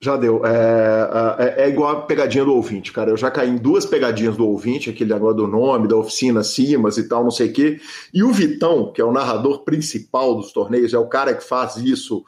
Já 0.01 0.17
deu. 0.17 0.45
É, 0.45 1.39
é, 1.39 1.65
é, 1.65 1.69
igual 1.69 1.91
a 1.91 2.03
pegadinha 2.03 2.45
do 2.45 2.55
ouvinte, 2.55 2.93
cara. 2.93 3.11
Eu 3.11 3.17
já 3.17 3.31
caí 3.31 3.49
em 3.49 3.57
duas 3.57 3.87
pegadinhas 3.87 4.37
do 4.37 4.49
ouvinte, 4.49 4.91
aquele 4.91 5.13
agora 5.13 5.35
do 5.35 5.47
nome, 5.47 5.87
da 5.87 5.97
oficina 5.97 6.43
Simas 6.43 6.99
e 6.99 7.09
tal, 7.09 7.23
não 7.23 7.31
sei 7.31 7.49
o 7.49 7.53
quê. 7.53 7.81
E 8.13 8.25
o 8.25 8.33
Vitão, 8.33 8.93
que 8.93 9.01
é 9.01 9.05
o 9.05 9.13
narrador 9.13 9.63
principal 9.65 10.35
dos 10.35 10.53
torneios, 10.53 10.93
é 10.93 10.99
o 10.99 11.09
cara 11.09 11.35
que 11.35 11.45
faz 11.45 11.77
isso, 11.77 12.25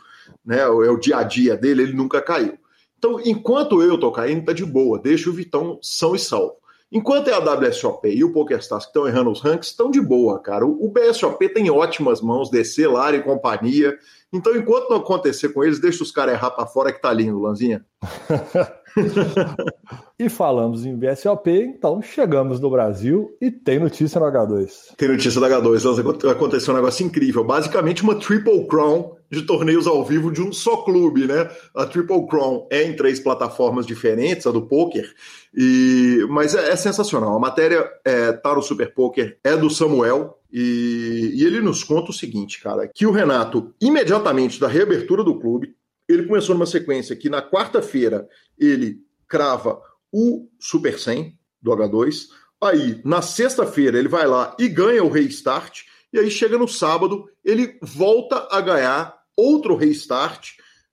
né? 0.47 0.61
É 0.61 0.69
o 0.69 0.97
dia 0.97 1.17
a 1.17 1.23
dia 1.25 1.57
dele, 1.57 1.83
ele 1.83 1.93
nunca 1.95 2.23
caiu. 2.23 2.57
Então, 2.97 3.21
enquanto 3.25 3.83
eu 3.83 3.99
tô 3.99 4.11
caindo, 4.13 4.45
tá 4.45 4.53
de 4.53 4.65
boa, 4.65 4.99
deixa 4.99 5.29
o 5.29 5.33
Vitão 5.33 5.79
são 5.83 6.15
e 6.15 6.19
salvo. 6.19 6.55
Enquanto 6.95 7.27
é 7.27 7.33
a 7.33 7.41
WSOP 7.41 8.09
e 8.09 8.23
o 8.23 8.33
PokerStars 8.33 8.85
que 8.85 8.91
estão 8.91 9.09
errando 9.09 9.29
os 9.29 9.41
ranks, 9.41 9.71
estão 9.71 9.91
de 9.91 10.01
boa, 10.01 10.39
cara. 10.39 10.65
O 10.65 10.89
BSOP 10.89 11.49
tem 11.49 11.69
ótimas 11.69 12.21
mãos, 12.21 12.49
DC, 12.49 12.87
Lara 12.87 13.17
e 13.17 13.23
companhia. 13.23 13.99
Então, 14.33 14.55
enquanto 14.55 14.91
não 14.91 14.99
acontecer 14.99 15.49
com 15.49 15.65
eles, 15.65 15.81
deixa 15.81 16.05
os 16.05 16.13
caras 16.13 16.35
errar 16.35 16.53
para 16.53 16.69
fora 16.69 16.93
que 16.93 17.03
tá 17.03 17.13
lindo, 17.13 17.41
Lanzinha. 17.41 17.85
e 20.19 20.29
falamos 20.29 20.87
em 20.87 20.97
BSOP, 20.97 21.49
então 21.51 22.01
chegamos 22.01 22.61
no 22.61 22.71
Brasil 22.71 23.37
e 23.41 23.51
tem 23.51 23.79
notícia 23.79 24.21
no 24.21 24.27
H2. 24.27 24.95
Tem 24.97 25.09
notícia 25.09 25.41
do 25.41 25.47
H2, 25.47 26.31
aconteceu 26.31 26.73
um 26.73 26.77
negócio 26.77 27.05
incrível. 27.05 27.45
Basicamente, 27.45 28.03
uma 28.03 28.15
Triple 28.15 28.67
Crown 28.67 29.17
de 29.31 29.43
torneios 29.43 29.87
ao 29.87 30.05
vivo 30.05 30.31
de 30.31 30.41
um 30.41 30.53
só 30.53 30.79
clube, 30.79 31.27
né? 31.27 31.51
A 31.75 31.87
Triple 31.87 32.27
Crown 32.29 32.67
é 32.71 32.85
em 32.85 32.95
três 32.95 33.19
plataformas 33.19 33.87
diferentes, 33.87 34.47
a 34.47 34.53
do 34.53 34.63
poker, 34.63 35.13
e 35.53 36.25
mas 36.31 36.55
é, 36.55 36.71
é 36.71 36.77
sensacional. 36.77 37.37
A 37.37 37.41
matéria 37.41 37.89
é, 38.05 38.33
tá 38.33 38.55
no 38.55 38.63
Super 38.63 38.95
Poker, 38.95 39.39
é 39.43 39.57
do 39.57 39.69
Samuel, 39.71 40.39
e, 40.53 41.33
e, 41.35 41.45
ele 41.45 41.61
nos 41.61 41.83
conta 41.83 42.11
o 42.11 42.15
seguinte, 42.15 42.63
cara, 42.63 42.87
que 42.87 43.05
o 43.07 43.11
Renato, 43.11 43.75
imediatamente 43.81 44.61
da 44.61 44.69
reabertura 44.69 45.25
do 45.25 45.41
clube, 45.41 45.75
ele 46.09 46.27
começou 46.27 46.55
numa 46.55 46.67
sequência 46.67 47.17
que 47.17 47.29
na 47.29 47.43
quarta-feira 47.43 48.29
ele 48.59 48.99
crava 49.29 49.81
o 50.13 50.49
Super 50.59 50.99
100 50.99 51.37
do 51.61 51.71
H2, 51.73 52.29
aí 52.63 53.01
na 53.05 53.23
sexta-feira 53.23 53.99
ele 53.99 54.09
vai 54.09 54.27
lá 54.27 54.55
e 54.59 54.69
ganha 54.69 55.03
o 55.03 55.11
restart, 55.11 55.83
e 56.13 56.19
aí 56.19 56.31
chega 56.31 56.57
no 56.57 56.69
sábado, 56.69 57.29
ele 57.45 57.79
volta 57.83 58.47
a 58.51 58.61
ganhar 58.61 59.15
outro 59.37 59.75
restart. 59.75 60.53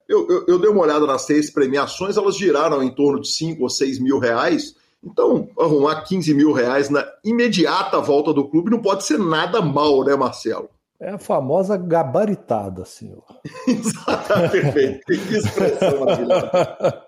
Eu, 0.09 0.27
eu, 0.27 0.45
eu 0.47 0.59
dei 0.59 0.69
uma 0.69 0.81
olhada 0.81 1.05
nas 1.05 1.23
seis 1.23 1.51
premiações, 1.51 2.17
elas 2.17 2.35
giraram 2.35 2.81
em 2.81 2.93
torno 2.93 3.21
de 3.21 3.29
5 3.29 3.61
ou 3.61 3.69
6 3.69 3.99
mil 3.99 4.17
reais. 4.17 4.75
Então, 5.03 5.49
arrumar 5.59 6.01
15 6.01 6.33
mil 6.33 6.51
reais 6.51 6.89
na 6.89 7.05
imediata 7.23 7.99
volta 7.99 8.33
do 8.33 8.47
clube 8.47 8.71
não 8.71 8.81
pode 8.81 9.03
ser 9.03 9.17
nada 9.17 9.61
mal, 9.61 10.03
né, 10.03 10.15
Marcelo? 10.15 10.69
É 11.01 11.09
a 11.09 11.17
famosa 11.17 11.75
gabaritada, 11.77 12.85
senhor. 12.85 13.25
Exatamente, 13.67 14.51
perfeito. 14.51 15.05
Que 15.07 15.35
expressão 15.35 15.99
maravilhosa. 15.99 17.03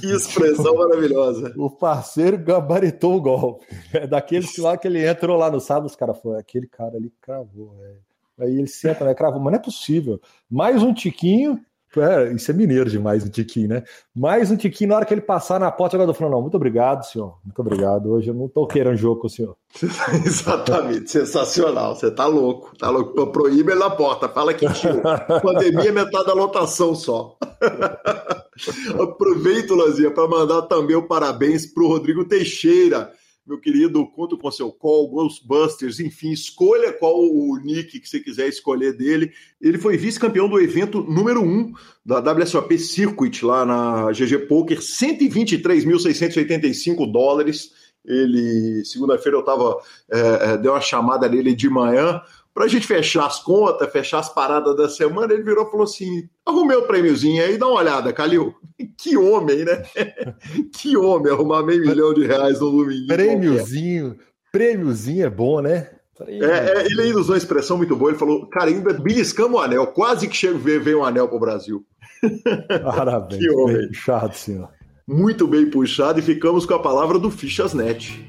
Que 0.00 0.06
expressão 0.12 0.74
maravilhosa. 0.74 1.54
O 1.56 1.70
parceiro 1.70 2.36
gabaritou 2.36 3.14
o 3.14 3.20
golpe. 3.20 3.66
É 3.92 4.04
daqueles 4.04 4.52
que 4.52 4.60
lá 4.60 4.76
que 4.76 4.88
ele 4.88 5.06
entrou 5.06 5.38
lá 5.38 5.48
no 5.48 5.60
sábado, 5.60 5.86
os 5.86 5.94
caras 5.94 6.18
falaram, 6.20 6.40
aquele 6.40 6.66
cara 6.66 6.96
ali 6.96 7.12
cravou, 7.20 7.76
velho. 7.76 8.00
Aí 8.40 8.58
ele 8.58 8.66
senta, 8.66 9.04
né? 9.04 9.14
Cravou, 9.14 9.40
mas 9.40 9.52
não 9.52 9.60
é 9.60 9.62
possível. 9.62 10.20
Mais 10.50 10.82
um 10.82 10.92
tiquinho. 10.92 11.64
É, 12.00 12.32
isso 12.32 12.50
é 12.50 12.54
mineiro 12.54 12.90
demais, 12.90 13.24
um 13.24 13.28
tiquinho, 13.28 13.68
né? 13.68 13.82
Mais 14.14 14.50
um 14.50 14.56
tiquinho, 14.56 14.90
na 14.90 14.96
hora 14.96 15.04
que 15.04 15.14
ele 15.14 15.20
passar 15.20 15.60
na 15.60 15.70
porta, 15.70 15.96
o 15.96 16.00
jogador 16.00 16.14
falou: 16.14 16.32
Não, 16.32 16.42
muito 16.42 16.56
obrigado, 16.56 17.04
senhor. 17.04 17.38
Muito 17.44 17.58
obrigado. 17.60 18.10
Hoje 18.10 18.28
eu 18.28 18.34
não 18.34 18.48
tô 18.48 18.66
querendo 18.66 18.96
jogo 18.96 19.20
com 19.20 19.26
o 19.26 19.30
senhor. 19.30 19.56
Exatamente, 20.24 21.10
sensacional. 21.10 21.94
Você 21.94 22.10
tá 22.10 22.26
louco, 22.26 22.76
tá 22.76 22.90
louco. 22.90 23.26
Proíbe 23.28 23.72
ele 23.72 23.80
na 23.80 23.90
porta, 23.90 24.28
fala 24.28 24.54
que 24.54 24.66
tio. 24.72 25.02
Pandemia 25.42 25.88
é 25.88 25.92
metade 25.92 26.26
da 26.26 26.34
lotação 26.34 26.94
só. 26.94 27.36
Aproveito, 29.00 29.74
Lazinha, 29.74 30.10
para 30.10 30.28
mandar 30.28 30.62
também 30.62 30.96
o 30.96 31.06
parabéns 31.06 31.66
pro 31.66 31.88
Rodrigo 31.88 32.24
Teixeira 32.24 33.12
meu 33.46 33.60
querido, 33.60 34.06
conto 34.06 34.38
com 34.38 34.50
seu 34.50 34.72
call, 34.72 35.10
Ghostbusters, 35.10 36.00
enfim, 36.00 36.32
escolha 36.32 36.94
qual 36.94 37.14
o 37.14 37.58
nick 37.62 38.00
que 38.00 38.08
você 38.08 38.18
quiser 38.18 38.48
escolher 38.48 38.96
dele. 38.96 39.30
Ele 39.60 39.76
foi 39.78 39.98
vice-campeão 39.98 40.48
do 40.48 40.58
evento 40.58 41.02
número 41.02 41.42
1 41.42 41.44
um 41.44 41.74
da 42.04 42.20
WSOP 42.20 42.78
Circuit 42.78 43.44
lá 43.44 43.66
na 43.66 44.10
GG 44.12 44.46
Poker, 44.48 44.78
123.685 44.78 47.12
dólares. 47.12 47.72
Ele, 48.02 48.82
segunda-feira 48.84 49.36
eu 49.36 49.42
tava, 49.42 49.76
é, 50.10 50.52
é, 50.52 50.56
deu 50.56 50.72
uma 50.72 50.80
chamada 50.80 51.28
nele 51.28 51.54
de 51.54 51.68
manhã, 51.68 52.22
para 52.54 52.64
a 52.64 52.68
gente 52.68 52.86
fechar 52.86 53.26
as 53.26 53.42
contas, 53.42 53.90
fechar 53.90 54.20
as 54.20 54.32
paradas 54.32 54.76
da 54.76 54.88
semana, 54.88 55.34
ele 55.34 55.42
virou 55.42 55.66
e 55.66 55.70
falou 55.70 55.84
assim: 55.84 56.28
arrumei 56.46 56.76
o 56.76 56.86
prêmiozinho 56.86 57.42
aí, 57.42 57.58
dá 57.58 57.66
uma 57.66 57.80
olhada, 57.80 58.12
Calil. 58.12 58.54
Que 58.96 59.16
homem, 59.16 59.64
né? 59.64 59.82
que 60.74 60.96
homem, 60.96 61.32
arrumar 61.32 61.62
meio 61.62 61.80
milhão 61.80 62.12
de 62.12 62.26
reais 62.26 62.60
no 62.60 62.70
domingo. 62.70 63.06
Prêmiozinho, 63.06 64.16
prêmiozinho 64.50 65.26
é 65.26 65.30
bom, 65.30 65.60
né? 65.60 65.90
É, 66.26 66.44
é, 66.44 66.86
ele 66.86 67.02
ainda 67.02 67.18
usou 67.18 67.34
uma 67.34 67.38
expressão 67.38 67.76
muito 67.76 67.96
boa, 67.96 68.10
ele 68.10 68.18
falou, 68.18 68.48
cara, 68.48 68.70
ainda 68.70 68.92
beliscamos 68.92 69.58
o 69.58 69.62
anel, 69.62 69.86
quase 69.88 70.28
que 70.28 70.36
chega, 70.36 70.58
veio 70.58 71.00
um 71.00 71.04
anel 71.04 71.28
para 71.28 71.36
o 71.36 71.40
Brasil. 71.40 71.84
Parabéns, 72.68 73.40
que 73.40 73.50
homem. 73.50 73.76
bem 73.76 73.88
puxado, 73.88 74.34
senhor. 74.36 74.68
Muito 75.06 75.46
bem 75.46 75.68
puxado, 75.68 76.18
e 76.18 76.22
ficamos 76.22 76.64
com 76.64 76.74
a 76.74 76.82
palavra 76.82 77.18
do 77.18 77.30
Fichasnet. 77.30 78.28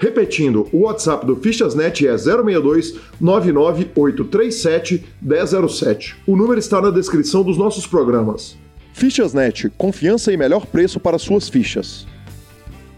Repetindo, 0.00 0.66
o 0.72 0.84
WhatsApp 0.84 1.26
do 1.26 1.36
Fichasnet 1.36 2.08
é 2.08 2.16
062 2.16 2.94
99837 3.20 5.04
1007. 5.20 6.16
O 6.26 6.34
número 6.34 6.58
está 6.58 6.80
na 6.80 6.88
descrição 6.88 7.42
dos 7.42 7.58
nossos 7.58 7.86
programas. 7.86 8.56
Fichasnet, 8.94 9.68
confiança 9.76 10.32
e 10.32 10.38
melhor 10.38 10.64
preço 10.64 10.98
para 10.98 11.18
suas 11.18 11.50
fichas. 11.50 12.06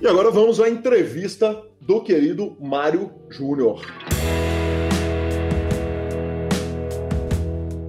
E 0.00 0.06
agora 0.06 0.30
vamos 0.30 0.60
à 0.60 0.70
entrevista 0.70 1.60
do 1.80 2.00
querido 2.00 2.56
Mário 2.60 3.10
Júnior. 3.28 3.82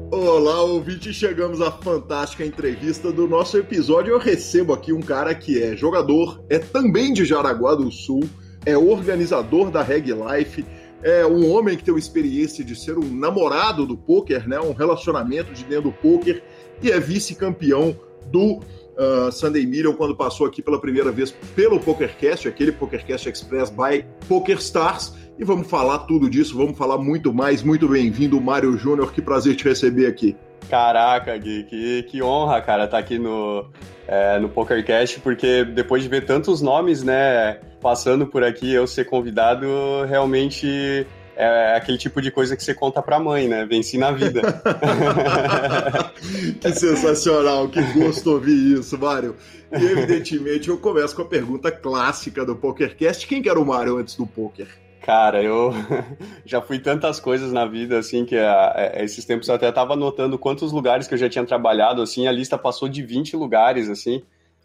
Olá, 0.09 0.63
ouvinte, 0.63 1.13
chegamos 1.13 1.61
à 1.61 1.71
fantástica 1.71 2.43
entrevista 2.43 3.11
do 3.11 3.27
nosso 3.27 3.59
episódio. 3.59 4.11
Eu 4.11 4.17
recebo 4.17 4.73
aqui 4.73 4.91
um 4.91 5.01
cara 5.01 5.35
que 5.35 5.61
é 5.61 5.77
jogador, 5.77 6.43
é 6.49 6.57
também 6.57 7.13
de 7.13 7.23
Jaraguá 7.25 7.75
do 7.75 7.91
Sul, 7.91 8.27
é 8.65 8.77
organizador 8.77 9.69
da 9.69 9.81
Reg 9.81 10.11
Life, 10.11 10.65
é 11.03 11.25
um 11.25 11.51
homem 11.51 11.75
que 11.75 11.83
tem 11.83 11.93
uma 11.93 11.99
experiência 11.99 12.63
de 12.63 12.75
ser 12.75 12.97
um 12.97 13.13
namorado 13.13 13.85
do 13.85 13.97
poker, 13.97 14.47
né? 14.47 14.59
Um 14.59 14.71
relacionamento 14.71 15.51
de 15.51 15.63
dentro 15.65 15.89
do 15.89 15.91
poker 15.91 16.41
e 16.81 16.89
é 16.89 16.99
vice-campeão 16.99 17.95
do 18.31 18.59
uh, 18.97 19.31
Sunday 19.31 19.65
Million 19.65 19.93
quando 19.93 20.15
passou 20.15 20.47
aqui 20.47 20.61
pela 20.61 20.79
primeira 20.79 21.11
vez 21.11 21.31
pelo 21.55 21.79
PokerCast, 21.79 22.47
aquele 22.47 22.71
PokerCast 22.71 23.29
Express 23.29 23.69
by 23.69 24.05
PokerStars. 24.27 25.13
E 25.37 25.43
vamos 25.43 25.67
falar 25.67 25.99
tudo 25.99 26.29
disso, 26.29 26.55
vamos 26.55 26.77
falar 26.77 26.97
muito 26.99 27.33
mais. 27.33 27.63
Muito 27.63 27.87
bem-vindo, 27.87 28.39
Mário 28.39 28.77
Júnior. 28.77 29.11
Que 29.11 29.21
prazer 29.21 29.55
te 29.55 29.63
receber 29.63 30.05
aqui. 30.05 30.37
Caraca, 30.69 31.35
Gui, 31.37 31.63
que, 31.63 32.03
que 32.03 32.21
honra, 32.21 32.61
cara, 32.61 32.85
estar 32.85 32.97
tá 32.97 33.03
aqui 33.03 33.17
no, 33.17 33.65
é, 34.07 34.39
no 34.39 34.47
PokerCast, 34.47 35.19
porque 35.19 35.65
depois 35.65 36.03
de 36.03 36.09
ver 36.09 36.25
tantos 36.25 36.61
nomes, 36.61 37.03
né, 37.03 37.59
passando 37.83 38.25
por 38.25 38.45
aqui, 38.45 38.73
eu 38.73 38.87
ser 38.87 39.03
convidado, 39.03 39.67
realmente 40.07 41.05
é 41.35 41.75
aquele 41.75 41.97
tipo 41.97 42.21
de 42.21 42.31
coisa 42.31 42.55
que 42.55 42.63
você 42.63 42.73
conta 42.73 43.01
pra 43.01 43.19
mãe, 43.19 43.47
né? 43.47 43.65
Venci 43.65 43.97
na 43.97 44.11
vida. 44.11 44.41
que 46.61 46.71
sensacional, 46.71 47.67
que 47.67 47.81
gosto 47.93 48.31
ouvir 48.31 48.79
isso, 48.79 48.97
Mário. 48.97 49.35
E 49.71 49.83
evidentemente 49.83 50.69
eu 50.69 50.77
começo 50.77 51.15
com 51.15 51.23
a 51.23 51.27
pergunta 51.27 51.71
clássica 51.71 52.45
do 52.45 52.55
PokerCast: 52.55 53.27
quem 53.27 53.41
que 53.41 53.49
era 53.49 53.59
o 53.59 53.65
Mário 53.65 53.97
antes 53.97 54.15
do 54.15 54.25
poker? 54.25 54.67
Cara, 55.01 55.43
eu 55.43 55.73
já 56.45 56.61
fui 56.61 56.79
tantas 56.79 57.19
coisas 57.19 57.51
na 57.51 57.65
vida, 57.65 57.97
assim, 57.97 58.23
que 58.23 58.37
a, 58.37 58.73
a, 58.75 59.03
esses 59.03 59.25
tempos 59.25 59.49
eu 59.49 59.55
até 59.55 59.69
tava 59.69 59.93
anotando 59.93 60.37
quantos 60.37 60.71
lugares 60.71 61.07
que 61.07 61.13
eu 61.13 61.17
já 61.17 61.27
tinha 61.27 61.45
trabalhado, 61.45 62.01
assim, 62.01 62.25
a 62.25 62.31
lista 62.31 62.57
passou 62.57 62.87
de 62.87 63.03
20 63.03 63.35
lugares, 63.35 63.89
assim. 63.89 64.23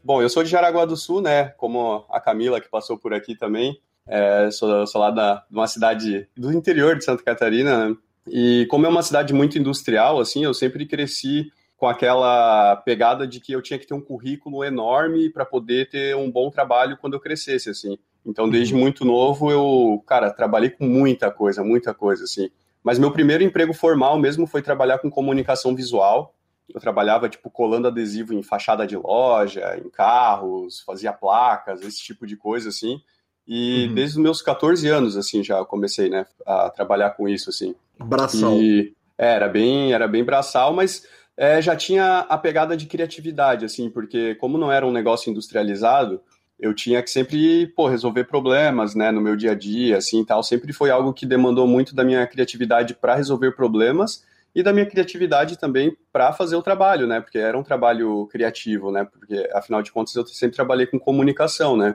Bom, 0.09 0.23
eu 0.23 0.31
sou 0.31 0.43
de 0.43 0.49
Jaraguá 0.49 0.87
do 0.87 0.97
Sul, 0.97 1.21
né, 1.21 1.51
como 1.59 2.07
a 2.09 2.19
Camila, 2.19 2.63
que 2.63 2.71
passou 2.71 2.97
por 2.97 3.13
aqui 3.13 3.37
também. 3.37 3.79
É, 4.07 4.51
sou, 4.51 4.87
sou 4.87 5.03
lá 5.03 5.11
da, 5.11 5.45
de 5.51 5.55
uma 5.55 5.67
cidade 5.67 6.27
do 6.35 6.51
interior 6.51 6.97
de 6.97 7.05
Santa 7.05 7.23
Catarina, 7.23 7.91
né? 7.91 7.97
E 8.27 8.67
como 8.71 8.87
é 8.87 8.89
uma 8.89 9.03
cidade 9.03 9.35
muito 9.35 9.59
industrial, 9.59 10.19
assim, 10.19 10.43
eu 10.43 10.55
sempre 10.55 10.87
cresci 10.87 11.53
com 11.77 11.87
aquela 11.87 12.77
pegada 12.87 13.27
de 13.27 13.39
que 13.39 13.53
eu 13.53 13.61
tinha 13.61 13.79
que 13.79 13.87
ter 13.87 13.93
um 13.93 14.01
currículo 14.01 14.65
enorme 14.65 15.29
para 15.29 15.45
poder 15.45 15.91
ter 15.91 16.17
um 16.17 16.31
bom 16.31 16.49
trabalho 16.49 16.97
quando 16.97 17.13
eu 17.13 17.21
crescesse, 17.21 17.69
assim. 17.69 17.99
Então, 18.25 18.49
desde 18.49 18.73
uhum. 18.73 18.81
muito 18.81 19.05
novo, 19.05 19.51
eu, 19.51 20.03
cara, 20.07 20.31
trabalhei 20.31 20.71
com 20.71 20.87
muita 20.87 21.31
coisa, 21.31 21.63
muita 21.63 21.93
coisa, 21.93 22.25
assim. 22.25 22.49
Mas 22.83 22.99
meu 22.99 23.13
primeiro 23.13 23.45
emprego 23.45 23.75
formal 23.75 24.19
mesmo 24.19 24.47
foi 24.47 24.63
trabalhar 24.63 25.01
com 25.01 25.11
comunicação 25.11 25.77
visual. 25.77 26.35
Eu 26.73 26.81
trabalhava, 26.81 27.29
tipo, 27.29 27.51
colando 27.51 27.89
adesivo 27.89 28.35
em 28.35 28.43
fachada 28.43 28.87
de 28.87 28.97
loja, 28.97 29.81
em 29.83 29.89
carros, 29.89 30.81
fazia 30.81 31.13
placas, 31.13 31.83
esse 31.83 32.03
tipo 32.03 32.27
de 32.27 32.37
coisa, 32.37 32.69
assim. 32.69 33.01
E 33.47 33.87
uhum. 33.87 33.95
desde 33.95 34.19
os 34.19 34.23
meus 34.23 34.43
14 34.43 34.87
anos, 34.89 35.17
assim, 35.17 35.43
já 35.43 35.65
comecei, 35.65 36.11
né, 36.11 36.27
a 36.47 36.69
trabalhar 36.69 37.11
com 37.11 37.27
isso, 37.27 37.49
assim. 37.49 37.75
Braçal. 37.99 38.61
E, 38.61 38.95
é, 39.17 39.33
era 39.33 39.49
bem, 39.49 39.93
era 39.93 40.07
bem 40.07 40.23
braçal, 40.23 40.75
mas 40.75 41.07
é, 41.37 41.63
já 41.63 41.75
tinha 41.75 42.19
a 42.29 42.37
pegada 42.37 42.77
de 42.77 42.85
criatividade, 42.85 43.65
assim, 43.65 43.89
porque 43.89 44.35
como 44.35 44.59
não 44.59 44.71
era 44.71 44.87
um 44.87 44.93
negócio 44.93 45.31
industrializado, 45.31 46.21
eu 46.59 46.75
tinha 46.75 47.03
que 47.03 47.09
sempre, 47.09 47.69
pô, 47.69 47.89
resolver 47.89 48.25
problemas, 48.25 48.95
né, 48.95 49.11
no 49.11 49.21
meu 49.21 49.37
dia 49.37 49.53
a 49.53 49.55
dia, 49.55 49.97
assim, 49.97 50.25
tal. 50.25 50.43
Sempre 50.43 50.73
foi 50.73 50.91
algo 50.91 51.13
que 51.13 51.25
demandou 51.25 51.67
muito 51.67 51.95
da 51.95 52.05
minha 52.05 52.27
criatividade 52.27 52.95
para 52.95 53.15
resolver 53.15 53.53
problemas 53.53 54.25
e 54.59 54.63
da 54.63 54.73
minha 54.73 54.87
criatividade 54.87 55.59
também 55.59 55.97
para 56.13 56.33
fazer 56.33 56.57
o 56.57 56.63
trabalho, 56.63 57.07
né, 57.07 57.21
porque 57.21 57.39
era 57.39 57.59
um 57.59 57.63
trabalho 57.63 58.27
criativo, 58.27 58.91
né, 58.91 59.05
porque 59.05 59.49
afinal 59.53 59.83
de 59.83 59.93
contas 59.93 60.15
eu 60.15 60.27
sempre 60.27 60.57
trabalhei 60.57 60.87
com 60.87 60.99
comunicação, 60.99 61.77
né. 61.77 61.95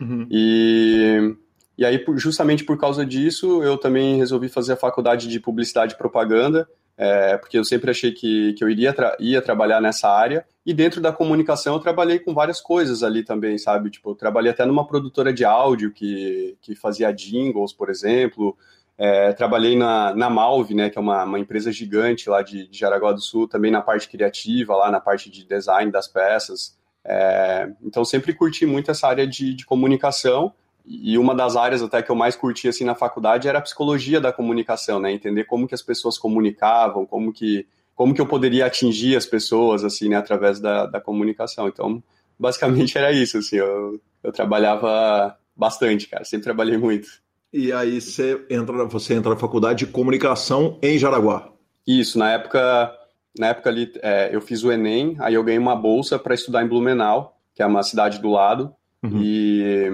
Uhum. 0.00 0.26
E 0.30 1.36
e 1.78 1.86
aí, 1.86 2.04
justamente 2.16 2.64
por 2.64 2.78
causa 2.78 3.04
disso, 3.04 3.62
eu 3.62 3.78
também 3.78 4.18
resolvi 4.18 4.48
fazer 4.48 4.74
a 4.74 4.76
faculdade 4.76 5.26
de 5.26 5.40
publicidade 5.40 5.94
e 5.94 5.98
propaganda 5.98 6.68
é, 6.96 7.36
porque 7.38 7.58
eu 7.58 7.64
sempre 7.64 7.90
achei 7.90 8.12
que, 8.12 8.52
que 8.52 8.62
eu 8.62 8.68
iria 8.68 8.92
tra 8.92 9.16
ia 9.18 9.40
trabalhar 9.40 9.80
nessa 9.80 10.08
área. 10.08 10.44
E 10.64 10.72
dentro 10.72 11.00
da 11.00 11.12
comunicação 11.12 11.74
eu 11.74 11.80
trabalhei 11.80 12.18
com 12.18 12.34
várias 12.34 12.60
coisas 12.60 13.02
ali 13.02 13.24
também, 13.24 13.58
sabe? 13.58 13.90
Tipo, 13.90 14.10
eu 14.10 14.14
trabalhei 14.14 14.50
até 14.52 14.64
numa 14.64 14.86
produtora 14.86 15.32
de 15.32 15.44
áudio 15.44 15.90
que, 15.90 16.56
que 16.60 16.74
fazia 16.76 17.10
jingles, 17.10 17.72
por 17.72 17.90
exemplo. 17.90 18.56
É, 18.98 19.32
trabalhei 19.32 19.76
na, 19.76 20.14
na 20.14 20.30
Malve, 20.30 20.74
né, 20.74 20.90
que 20.90 20.98
é 20.98 21.00
uma, 21.00 21.24
uma 21.24 21.38
empresa 21.38 21.72
gigante 21.72 22.28
lá 22.28 22.42
de, 22.42 22.68
de 22.68 22.78
Jaraguá 22.78 23.12
do 23.12 23.20
Sul, 23.20 23.48
também 23.48 23.70
na 23.70 23.80
parte 23.80 24.08
criativa, 24.08 24.76
lá 24.76 24.90
na 24.90 25.00
parte 25.00 25.30
de 25.30 25.44
design 25.44 25.90
das 25.90 26.06
peças. 26.06 26.76
É, 27.04 27.70
então 27.82 28.04
sempre 28.04 28.32
curti 28.32 28.64
muito 28.64 28.90
essa 28.90 29.08
área 29.08 29.26
de, 29.26 29.54
de 29.54 29.64
comunicação 29.66 30.52
e 30.84 31.16
uma 31.16 31.34
das 31.34 31.56
áreas 31.56 31.82
até 31.82 32.02
que 32.02 32.10
eu 32.10 32.14
mais 32.16 32.36
curti 32.36 32.68
assim 32.68 32.84
na 32.84 32.94
faculdade 32.94 33.48
era 33.48 33.58
a 33.58 33.62
psicologia 33.62 34.20
da 34.20 34.32
comunicação, 34.32 34.98
né? 34.98 35.12
Entender 35.12 35.44
como 35.44 35.66
que 35.66 35.74
as 35.74 35.82
pessoas 35.82 36.18
comunicavam, 36.18 37.06
como 37.06 37.32
que 37.32 37.66
como 37.94 38.14
que 38.14 38.20
eu 38.20 38.26
poderia 38.26 38.66
atingir 38.66 39.16
as 39.16 39.26
pessoas 39.26 39.84
assim, 39.84 40.08
né, 40.08 40.16
através 40.16 40.58
da, 40.58 40.86
da 40.86 41.00
comunicação. 41.00 41.68
Então, 41.68 42.02
basicamente 42.38 42.96
era 42.98 43.12
isso, 43.12 43.38
assim, 43.38 43.56
eu, 43.56 44.00
eu 44.22 44.32
trabalhava 44.32 45.36
bastante, 45.54 46.08
cara, 46.08 46.24
sempre 46.24 46.44
trabalhei 46.44 46.76
muito. 46.76 47.21
E 47.52 47.72
aí 47.72 48.00
você 48.00 48.44
entra, 48.48 48.84
você 48.86 49.14
entra 49.14 49.30
na 49.30 49.36
faculdade 49.36 49.84
de 49.84 49.92
comunicação 49.92 50.78
em 50.82 50.96
Jaraguá? 50.96 51.52
Isso, 51.86 52.18
na 52.18 52.32
época, 52.32 52.92
na 53.38 53.48
época 53.48 53.68
ali, 53.68 53.92
é, 54.02 54.34
eu 54.34 54.40
fiz 54.40 54.62
o 54.62 54.72
Enem, 54.72 55.16
aí 55.20 55.34
eu 55.34 55.44
ganhei 55.44 55.58
uma 55.58 55.76
bolsa 55.76 56.18
para 56.18 56.34
estudar 56.34 56.64
em 56.64 56.68
Blumenau, 56.68 57.36
que 57.54 57.62
é 57.62 57.66
uma 57.66 57.82
cidade 57.82 58.20
do 58.20 58.30
lado, 58.30 58.72
uhum. 59.02 59.20
e 59.22 59.86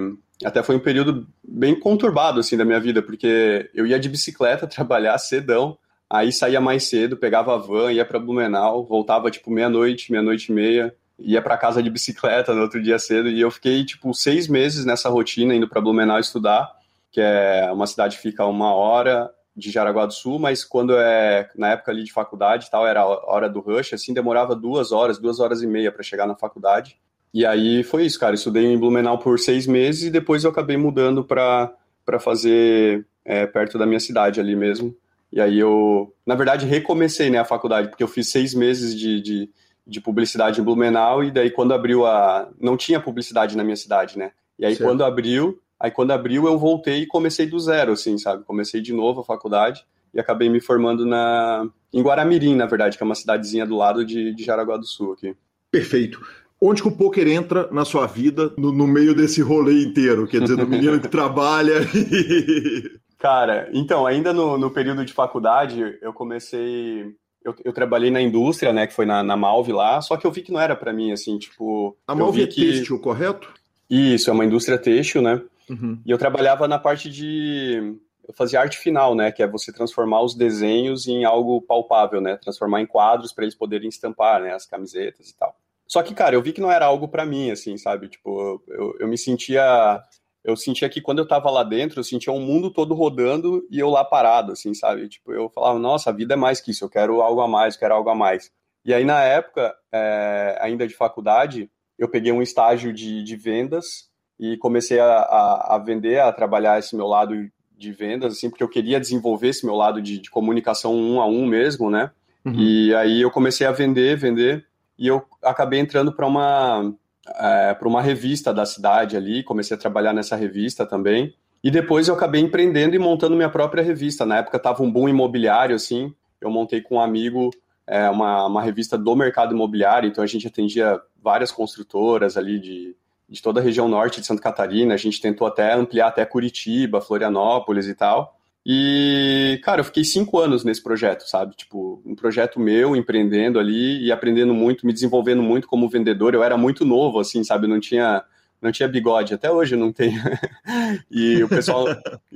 até 0.45 0.63
foi 0.63 0.75
um 0.75 0.79
período 0.79 1.27
bem 1.43 1.77
conturbado 1.77 2.39
assim 2.39 2.55
da 2.55 2.63
minha 2.63 2.79
vida, 2.79 3.01
porque 3.01 3.69
eu 3.73 3.85
ia 3.85 3.99
de 3.99 4.07
bicicleta 4.07 4.65
trabalhar 4.67 5.17
cedão, 5.17 5.77
aí 6.09 6.31
saía 6.31 6.61
mais 6.61 6.85
cedo, 6.85 7.17
pegava 7.17 7.53
a 7.53 7.57
van, 7.57 7.91
ia 7.91 8.05
para 8.05 8.19
Blumenau, 8.19 8.85
voltava 8.85 9.29
tipo 9.29 9.51
meia-noite, 9.51 10.11
meia-noite 10.11 10.51
e 10.51 10.55
meia, 10.55 10.95
ia 11.19 11.41
para 11.41 11.57
casa 11.57 11.83
de 11.83 11.89
bicicleta 11.89 12.53
no 12.53 12.61
outro 12.61 12.81
dia 12.81 12.97
cedo 12.97 13.27
e 13.27 13.41
eu 13.41 13.51
fiquei 13.51 13.83
tipo 13.83 14.13
seis 14.13 14.47
meses 14.47 14.85
nessa 14.85 15.09
rotina 15.09 15.53
indo 15.53 15.67
para 15.67 15.81
Blumenau 15.81 16.17
estudar, 16.17 16.71
que 17.11 17.21
é 17.21 17.69
uma 17.71 17.87
cidade 17.87 18.17
que 18.17 18.21
fica 18.21 18.45
uma 18.45 18.73
hora 18.73 19.31
de 19.55 19.71
Jaraguá 19.71 20.05
do 20.05 20.13
Sul, 20.13 20.39
mas 20.39 20.63
quando 20.63 20.97
é 20.97 21.49
na 21.55 21.71
época 21.71 21.91
ali 21.91 22.03
de 22.03 22.13
faculdade 22.13 22.65
e 22.65 22.71
tal, 22.71 22.87
era 22.87 23.01
a 23.01 23.05
hora 23.05 23.49
do 23.49 23.59
rush, 23.59 23.93
assim 23.93 24.13
demorava 24.13 24.55
duas 24.55 24.91
horas, 24.91 25.19
duas 25.19 25.39
horas 25.39 25.61
e 25.61 25.67
meia 25.67 25.91
para 25.91 26.03
chegar 26.03 26.25
na 26.25 26.35
faculdade. 26.35 26.97
E 27.33 27.45
aí 27.45 27.83
foi 27.83 28.05
isso, 28.05 28.19
cara. 28.19 28.33
Estudei 28.33 28.65
em 28.65 28.77
Blumenau 28.77 29.19
por 29.19 29.37
seis 29.37 29.67
meses 29.67 30.03
e 30.03 30.09
depois 30.09 30.43
eu 30.43 30.49
acabei 30.49 30.77
mudando 30.77 31.23
para 31.23 31.75
fazer 32.19 33.05
é, 33.23 33.45
perto 33.45 33.77
da 33.77 33.85
minha 33.85 33.99
cidade 33.99 34.39
ali 34.39 34.55
mesmo. 34.55 34.95
E 35.31 35.39
aí 35.39 35.59
eu, 35.59 36.11
na 36.25 36.33
verdade, 36.33 36.65
recomecei 36.65 37.29
né, 37.29 37.37
a 37.37 37.45
faculdade, 37.45 37.89
porque 37.89 38.03
eu 38.03 38.07
fiz 38.07 38.31
seis 38.31 38.53
meses 38.55 38.97
de, 38.97 39.21
de, 39.21 39.49
de 39.85 40.01
publicidade 40.01 40.59
em 40.59 40.63
Blumenau 40.63 41.23
e 41.23 41.29
daí 41.29 41.51
quando 41.51 41.73
abriu 41.73 42.05
a... 42.05 42.49
Não 42.59 42.75
tinha 42.75 42.99
publicidade 42.99 43.55
na 43.55 43.63
minha 43.63 43.75
cidade, 43.75 44.17
né? 44.17 44.31
E 44.57 44.65
aí 44.65 44.75
certo. 44.75 44.89
quando 44.89 45.03
abriu, 45.03 45.61
aí 45.79 45.91
quando 45.91 46.11
abriu 46.11 46.47
eu 46.47 46.57
voltei 46.57 47.01
e 47.01 47.07
comecei 47.07 47.45
do 47.45 47.59
zero, 47.59 47.93
assim, 47.93 48.17
sabe? 48.17 48.43
Comecei 48.43 48.81
de 48.81 48.93
novo 48.93 49.21
a 49.21 49.25
faculdade 49.25 49.85
e 50.13 50.19
acabei 50.19 50.49
me 50.49 50.59
formando 50.59 51.05
na 51.05 51.67
em 51.93 52.01
Guaramirim, 52.01 52.55
na 52.55 52.65
verdade, 52.65 52.97
que 52.97 53.03
é 53.03 53.05
uma 53.05 53.15
cidadezinha 53.15 53.65
do 53.65 53.75
lado 53.75 54.05
de, 54.05 54.33
de 54.33 54.43
Jaraguá 54.43 54.77
do 54.77 54.85
Sul 54.85 55.13
aqui. 55.13 55.35
Perfeito. 55.71 56.21
Onde 56.61 56.81
que 56.81 56.87
o 56.87 56.95
poker 56.95 57.27
entra 57.27 57.67
na 57.71 57.85
sua 57.85 58.05
vida 58.05 58.53
no, 58.57 58.71
no 58.71 58.85
meio 58.85 59.15
desse 59.15 59.41
rolê 59.41 59.83
inteiro? 59.83 60.27
Quer 60.27 60.41
dizer, 60.41 60.57
do 60.57 60.67
menino 60.67 60.99
que 60.99 61.07
trabalha 61.09 61.79
e... 61.95 62.99
Cara, 63.17 63.69
então, 63.73 64.05
ainda 64.05 64.31
no, 64.31 64.57
no 64.57 64.69
período 64.69 65.03
de 65.03 65.11
faculdade, 65.11 65.97
eu 66.01 66.13
comecei 66.13 67.13
eu, 67.43 67.55
eu, 67.65 67.73
trabalhei 67.73 68.11
na 68.11 68.21
indústria, 68.21 68.71
né, 68.71 68.85
que 68.87 68.93
foi 68.93 69.05
na, 69.05 69.23
na 69.23 69.35
Malve 69.35 69.71
lá, 69.71 70.01
só 70.01 70.17
que 70.17 70.25
eu 70.25 70.31
vi 70.31 70.41
que 70.41 70.51
não 70.51 70.59
era 70.59 70.75
para 70.75 70.93
mim, 70.93 71.11
assim, 71.11 71.37
tipo... 71.37 71.97
A 72.07 72.13
Malve 72.13 72.43
é 72.43 72.47
que... 72.47 72.61
têxtil, 72.61 72.99
correto? 72.99 73.51
Isso, 73.89 74.29
é 74.29 74.33
uma 74.33 74.45
indústria 74.45 74.77
têxtil, 74.77 75.21
né? 75.21 75.41
Uhum. 75.69 76.01
E 76.05 76.11
eu 76.11 76.17
trabalhava 76.17 76.67
na 76.67 76.79
parte 76.79 77.09
de... 77.09 77.97
Eu 78.27 78.33
fazia 78.33 78.59
arte 78.59 78.77
final, 78.77 79.15
né, 79.15 79.31
que 79.31 79.41
é 79.41 79.47
você 79.47 79.73
transformar 79.73 80.21
os 80.21 80.35
desenhos 80.35 81.07
em 81.07 81.25
algo 81.25 81.61
palpável, 81.61 82.21
né? 82.21 82.37
Transformar 82.37 82.79
em 82.79 82.85
quadros 82.85 83.33
para 83.33 83.43
eles 83.43 83.55
poderem 83.55 83.89
estampar, 83.89 84.39
né, 84.39 84.53
as 84.53 84.67
camisetas 84.67 85.29
e 85.29 85.35
tal. 85.35 85.55
Só 85.87 86.03
que, 86.03 86.13
cara, 86.13 86.35
eu 86.35 86.41
vi 86.41 86.53
que 86.53 86.61
não 86.61 86.71
era 86.71 86.85
algo 86.85 87.07
para 87.07 87.25
mim, 87.25 87.49
assim, 87.49 87.75
sabe? 87.75 88.07
Tipo, 88.07 88.61
eu, 88.67 88.95
eu 88.99 89.07
me 89.07 89.17
sentia. 89.17 89.99
Eu 90.43 90.55
sentia 90.55 90.87
que 90.87 91.01
quando 91.01 91.17
eu 91.17 91.27
tava 91.27 91.49
lá 91.49 91.63
dentro, 91.63 91.99
eu 91.99 92.03
sentia 92.03 92.31
um 92.31 92.39
mundo 92.39 92.71
todo 92.71 92.93
rodando 92.93 93.67
e 93.71 93.79
eu 93.79 93.89
lá 93.89 94.05
parado, 94.05 94.51
assim, 94.51 94.73
sabe? 94.75 95.09
Tipo, 95.09 95.33
eu 95.33 95.49
falava, 95.49 95.79
nossa, 95.79 96.11
a 96.11 96.13
vida 96.13 96.35
é 96.35 96.37
mais 96.37 96.61
que 96.61 96.71
isso, 96.71 96.85
eu 96.85 96.89
quero 96.89 97.21
algo 97.21 97.41
a 97.41 97.47
mais, 97.47 97.73
eu 97.73 97.79
quero 97.79 97.95
algo 97.95 98.09
a 98.09 98.15
mais. 98.15 98.51
E 98.85 98.93
aí, 98.93 99.03
na 99.03 99.21
época, 99.23 99.75
é, 99.91 100.57
ainda 100.61 100.87
de 100.87 100.93
faculdade, 100.93 101.69
eu 101.97 102.07
peguei 102.07 102.31
um 102.31 102.41
estágio 102.41 102.93
de, 102.93 103.23
de 103.23 103.35
vendas 103.35 104.08
e 104.39 104.57
comecei 104.57 104.99
a, 104.99 105.05
a, 105.05 105.75
a, 105.75 105.77
vender, 105.77 106.19
a 106.19 106.31
trabalhar 106.31 106.79
esse 106.79 106.95
meu 106.95 107.07
lado 107.07 107.35
de 107.77 107.91
vendas, 107.91 108.33
assim, 108.33 108.49
porque 108.49 108.63
eu 108.63 108.69
queria 108.69 108.99
desenvolver 108.99 109.49
esse 109.49 109.65
meu 109.65 109.75
lado 109.75 110.01
de, 110.01 110.19
de 110.19 110.29
comunicação 110.29 110.95
um 110.95 111.19
a 111.21 111.25
um 111.25 111.45
mesmo, 111.45 111.89
né? 111.89 112.11
Uhum. 112.45 112.53
E 112.53 112.95
aí 112.95 113.21
eu 113.21 113.31
comecei 113.31 113.67
a 113.67 113.71
vender, 113.71 114.17
vender 114.17 114.65
e 114.97 115.07
eu 115.07 115.23
acabei 115.43 115.79
entrando 115.79 116.11
para 116.13 116.25
uma 116.25 116.93
é, 117.37 117.73
para 117.73 117.87
uma 117.87 118.01
revista 118.01 118.53
da 118.53 118.65
cidade 118.65 119.15
ali, 119.15 119.43
comecei 119.43 119.75
a 119.75 119.79
trabalhar 119.79 120.13
nessa 120.13 120.35
revista 120.35 120.85
também. 120.85 121.33
E 121.63 121.69
depois 121.69 122.07
eu 122.07 122.15
acabei 122.15 122.41
empreendendo 122.41 122.95
e 122.95 122.99
montando 122.99 123.35
minha 123.35 123.49
própria 123.49 123.83
revista. 123.83 124.25
Na 124.25 124.37
época 124.37 124.57
estava 124.57 124.81
um 124.81 124.91
boom 124.91 125.09
imobiliário, 125.09 125.75
assim. 125.75 126.13
Eu 126.39 126.49
montei 126.49 126.81
com 126.81 126.95
um 126.95 127.01
amigo 127.01 127.49
é, 127.85 128.09
uma, 128.09 128.45
uma 128.45 128.61
revista 128.61 128.97
do 128.97 129.15
mercado 129.15 129.53
imobiliário, 129.53 130.07
então 130.07 130.23
a 130.23 130.27
gente 130.27 130.47
atendia 130.47 130.99
várias 131.21 131.51
construtoras 131.51 132.37
ali 132.37 132.59
de, 132.59 132.95
de 133.29 133.41
toda 133.41 133.59
a 133.59 133.63
região 133.63 133.87
norte 133.87 134.19
de 134.19 134.27
Santa 134.27 134.41
Catarina. 134.41 134.93
A 134.93 134.97
gente 134.97 135.21
tentou 135.21 135.45
até 135.45 135.73
ampliar 135.73 136.07
até 136.07 136.25
Curitiba, 136.25 136.99
Florianópolis 136.99 137.87
e 137.87 137.93
tal. 137.93 138.35
E, 138.65 139.59
cara, 139.63 139.81
eu 139.81 139.85
fiquei 139.85 140.03
cinco 140.03 140.37
anos 140.39 140.63
nesse 140.63 140.83
projeto, 140.83 141.27
sabe? 141.27 141.55
Tipo, 141.55 142.01
um 142.05 142.15
projeto 142.15 142.59
meu, 142.59 142.95
empreendendo 142.95 143.59
ali 143.59 144.03
e 144.03 144.11
aprendendo 144.11 144.53
muito, 144.53 144.85
me 144.85 144.93
desenvolvendo 144.93 145.41
muito 145.41 145.67
como 145.67 145.89
vendedor. 145.89 146.33
Eu 146.33 146.43
era 146.43 146.57
muito 146.57 146.83
novo, 146.83 147.19
assim, 147.19 147.43
sabe? 147.43 147.65
Eu 147.65 147.69
não 147.69 147.79
tinha, 147.79 148.23
não 148.61 148.71
tinha 148.71 148.87
bigode, 148.89 149.33
até 149.33 149.49
hoje 149.49 149.75
eu 149.75 149.79
não 149.79 149.93
tenho. 149.93 150.21
e 151.09 151.41
o 151.41 151.47
pessoal, 151.47 151.85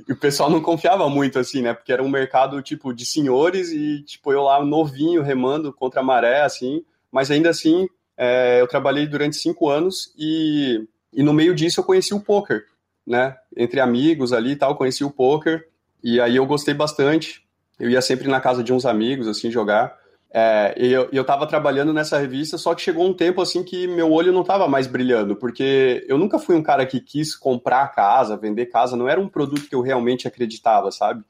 o 0.08 0.16
pessoal 0.16 0.48
não 0.48 0.62
confiava 0.62 1.08
muito, 1.08 1.38
assim, 1.38 1.60
né? 1.60 1.74
Porque 1.74 1.92
era 1.92 2.02
um 2.02 2.08
mercado, 2.08 2.60
tipo, 2.62 2.94
de 2.94 3.04
senhores 3.04 3.70
e, 3.70 4.02
tipo, 4.02 4.32
eu 4.32 4.42
lá 4.42 4.64
novinho, 4.64 5.22
remando 5.22 5.72
contra 5.72 6.00
a 6.00 6.04
maré, 6.04 6.42
assim. 6.42 6.82
Mas 7.12 7.30
ainda 7.30 7.50
assim, 7.50 7.86
é, 8.16 8.60
eu 8.60 8.66
trabalhei 8.66 9.06
durante 9.06 9.36
cinco 9.36 9.68
anos 9.68 10.12
e, 10.18 10.86
e 11.12 11.22
no 11.22 11.32
meio 11.32 11.54
disso 11.54 11.80
eu 11.80 11.84
conheci 11.84 12.14
o 12.14 12.20
poker. 12.20 12.64
né? 13.06 13.36
Entre 13.56 13.80
amigos 13.80 14.32
ali 14.32 14.52
e 14.52 14.56
tal, 14.56 14.76
conheci 14.76 15.04
o 15.04 15.10
poker. 15.10 15.68
E 16.02 16.20
aí 16.20 16.36
eu 16.36 16.46
gostei 16.46 16.74
bastante. 16.74 17.44
Eu 17.78 17.90
ia 17.90 18.00
sempre 18.00 18.28
na 18.28 18.40
casa 18.40 18.62
de 18.62 18.72
uns 18.72 18.86
amigos, 18.86 19.26
assim, 19.26 19.50
jogar. 19.50 19.96
É, 20.36 20.74
e 20.76 20.92
eu, 20.92 21.08
eu 21.12 21.24
tava 21.24 21.46
trabalhando 21.46 21.92
nessa 21.92 22.18
revista, 22.18 22.58
só 22.58 22.74
que 22.74 22.82
chegou 22.82 23.06
um 23.06 23.14
tempo 23.14 23.40
assim 23.40 23.62
que 23.62 23.86
meu 23.86 24.10
olho 24.10 24.32
não 24.32 24.42
tava 24.42 24.66
mais 24.66 24.88
brilhando, 24.88 25.36
porque 25.36 26.04
eu 26.08 26.18
nunca 26.18 26.40
fui 26.40 26.56
um 26.56 26.62
cara 26.62 26.84
que 26.84 26.98
quis 27.00 27.36
comprar 27.36 27.86
casa, 27.94 28.36
vender 28.36 28.66
casa, 28.66 28.96
não 28.96 29.08
era 29.08 29.20
um 29.20 29.28
produto 29.28 29.68
que 29.68 29.74
eu 29.76 29.80
realmente 29.80 30.26
acreditava, 30.26 30.90
sabe? 30.90 31.22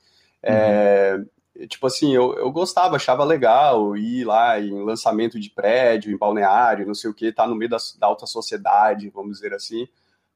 É, 0.42 1.16
uhum. 1.18 1.26
Tipo 1.68 1.86
assim, 1.86 2.14
eu, 2.14 2.34
eu 2.34 2.50
gostava, 2.50 2.96
achava 2.96 3.24
legal 3.24 3.96
ir 3.96 4.24
lá 4.24 4.60
em 4.60 4.84
lançamento 4.84 5.38
de 5.38 5.50
prédio, 5.50 6.12
em 6.12 6.16
balneário, 6.16 6.86
não 6.86 6.94
sei 6.94 7.10
o 7.10 7.14
que, 7.14 7.32
tá 7.32 7.46
no 7.46 7.54
meio 7.54 7.70
da, 7.70 7.78
da 7.98 8.06
alta 8.06 8.26
sociedade, 8.26 9.10
vamos 9.10 9.36
dizer 9.38 9.54
assim. 9.54 9.86